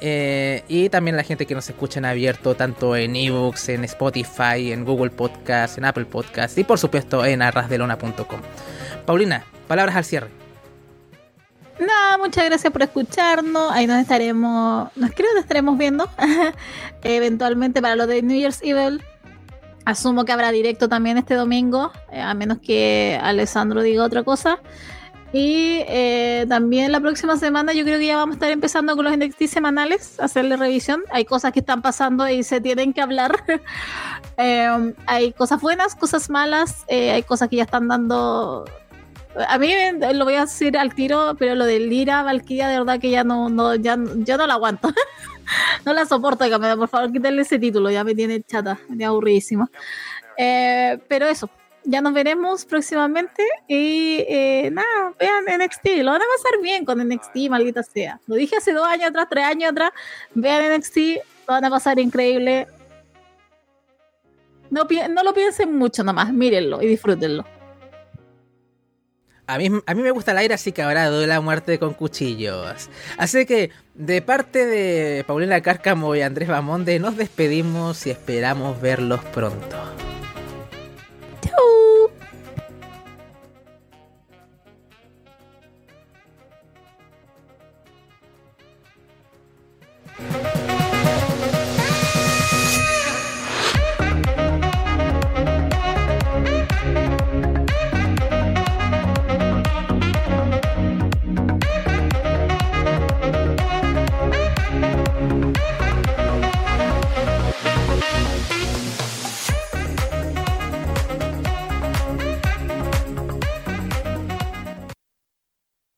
Eh, 0.00 0.64
y 0.68 0.88
también 0.88 1.16
la 1.16 1.22
gente 1.22 1.46
que 1.46 1.54
nos 1.54 1.68
escucha 1.68 1.98
en 1.98 2.06
abierto, 2.06 2.54
tanto 2.54 2.96
en 2.96 3.14
ebooks, 3.16 3.68
en 3.68 3.84
Spotify, 3.84 4.72
en 4.72 4.84
Google 4.84 5.10
Podcast, 5.10 5.76
en 5.78 5.84
Apple 5.84 6.06
Podcast 6.06 6.56
y 6.56 6.64
por 6.64 6.78
supuesto 6.78 7.24
en 7.24 7.42
arrasdelona.com. 7.42 8.40
Paulina, 9.04 9.44
palabras 9.68 9.96
al 9.96 10.04
cierre. 10.04 10.28
Nada, 11.78 12.18
muchas 12.18 12.44
gracias 12.44 12.72
por 12.72 12.82
escucharnos. 12.82 13.72
Ahí 13.72 13.86
nos 13.86 13.98
estaremos, 13.98 14.90
nos 14.96 15.10
creo 15.12 15.32
que 15.34 15.40
estaremos 15.40 15.78
viendo 15.78 16.08
eventualmente 17.02 17.80
para 17.80 17.96
lo 17.96 18.06
de 18.06 18.22
New 18.22 18.38
Year's 18.38 18.60
Evil. 18.62 19.02
Asumo 19.86 20.26
que 20.26 20.32
habrá 20.32 20.52
directo 20.52 20.88
también 20.88 21.16
este 21.16 21.34
domingo, 21.34 21.90
eh, 22.12 22.20
a 22.20 22.34
menos 22.34 22.58
que 22.58 23.18
Alessandro 23.22 23.82
diga 23.82 24.04
otra 24.04 24.22
cosa. 24.22 24.60
Y 25.32 25.84
eh, 25.86 26.44
también 26.48 26.90
la 26.90 27.00
próxima 27.00 27.36
semana 27.36 27.72
yo 27.72 27.84
creo 27.84 27.98
que 28.00 28.06
ya 28.06 28.16
vamos 28.16 28.34
a 28.34 28.36
estar 28.36 28.50
empezando 28.50 28.96
con 28.96 29.04
los 29.04 29.16
NXT 29.16 29.44
semanales, 29.44 30.18
hacerle 30.18 30.56
revisión. 30.56 31.02
Hay 31.12 31.24
cosas 31.24 31.52
que 31.52 31.60
están 31.60 31.82
pasando 31.82 32.28
y 32.28 32.42
se 32.42 32.60
tienen 32.60 32.92
que 32.92 33.00
hablar. 33.00 33.44
Em, 34.42 34.94
hay 35.04 35.34
cosas 35.34 35.60
buenas, 35.60 35.94
cosas 35.94 36.30
malas, 36.30 36.86
eh, 36.88 37.10
hay 37.10 37.22
cosas 37.22 37.50
que 37.50 37.56
ya 37.56 37.64
están 37.64 37.88
dando... 37.88 38.64
A 39.48 39.58
mí 39.58 39.70
lo 40.14 40.24
voy 40.24 40.34
a 40.34 40.42
decir 40.42 40.78
al 40.78 40.94
tiro, 40.94 41.36
pero 41.38 41.54
lo 41.54 41.66
de 41.66 41.78
Lira, 41.78 42.22
Valkyria, 42.22 42.66
de 42.68 42.78
verdad 42.78 42.98
que 42.98 43.10
ya 43.10 43.22
no, 43.22 43.50
no, 43.50 43.74
ya, 43.74 43.98
yo 44.16 44.38
no 44.38 44.46
la 44.46 44.54
aguanto. 44.54 44.88
no 45.84 45.92
la 45.92 46.06
soporto, 46.06 46.46
por 46.48 46.88
favor, 46.88 47.12
quítenle 47.12 47.42
ese 47.42 47.58
título, 47.58 47.90
ya 47.90 48.02
me 48.02 48.14
tiene 48.14 48.42
chata, 48.42 48.78
me 48.88 48.96
tiene 48.96 49.04
aburridísimo. 49.04 49.68
Eh, 50.38 50.98
pero 51.06 51.26
eso, 51.26 51.50
ya 51.84 52.00
nos 52.00 52.12
veremos 52.12 52.64
próximamente. 52.64 53.44
Y 53.68 54.24
eh, 54.28 54.70
nada, 54.72 55.14
vean 55.18 55.44
NXT. 55.44 56.02
Lo 56.02 56.12
van 56.12 56.22
a 56.22 56.24
pasar 56.36 56.60
bien 56.62 56.84
con 56.84 56.98
NXT, 56.98 57.50
maldita 57.50 57.82
sea. 57.82 58.20
Lo 58.26 58.34
dije 58.34 58.56
hace 58.56 58.72
dos 58.72 58.86
años 58.86 59.10
atrás, 59.10 59.26
tres 59.30 59.44
años 59.44 59.70
atrás. 59.72 59.90
Vean 60.34 60.78
NXT, 60.78 60.96
lo 60.96 61.54
van 61.54 61.64
a 61.64 61.70
pasar 61.70 61.98
increíble. 61.98 62.66
No, 64.70 64.86
no 65.10 65.22
lo 65.22 65.34
piensen 65.34 65.76
mucho 65.76 66.04
nomás, 66.04 66.32
mírenlo 66.32 66.80
y 66.80 66.86
disfrútenlo. 66.86 67.44
A 69.48 69.58
mí, 69.58 69.68
a 69.84 69.94
mí 69.94 70.02
me 70.02 70.12
gusta 70.12 70.30
el 70.30 70.38
aire, 70.38 70.54
así 70.54 70.70
que 70.70 70.80
ahora 70.80 71.08
doy 71.08 71.26
la 71.26 71.40
muerte 71.40 71.80
con 71.80 71.92
cuchillos. 71.92 72.88
Así 73.18 73.46
que, 73.46 73.70
de 73.94 74.22
parte 74.22 74.64
de 74.64 75.24
Paulina 75.24 75.60
Cárcamo 75.60 76.14
y 76.14 76.20
Andrés 76.20 76.48
Bamonde, 76.48 77.00
nos 77.00 77.16
despedimos 77.16 78.06
y 78.06 78.10
esperamos 78.10 78.80
verlos 78.80 79.24
pronto. 79.24 79.76
Ciao. 81.60 81.89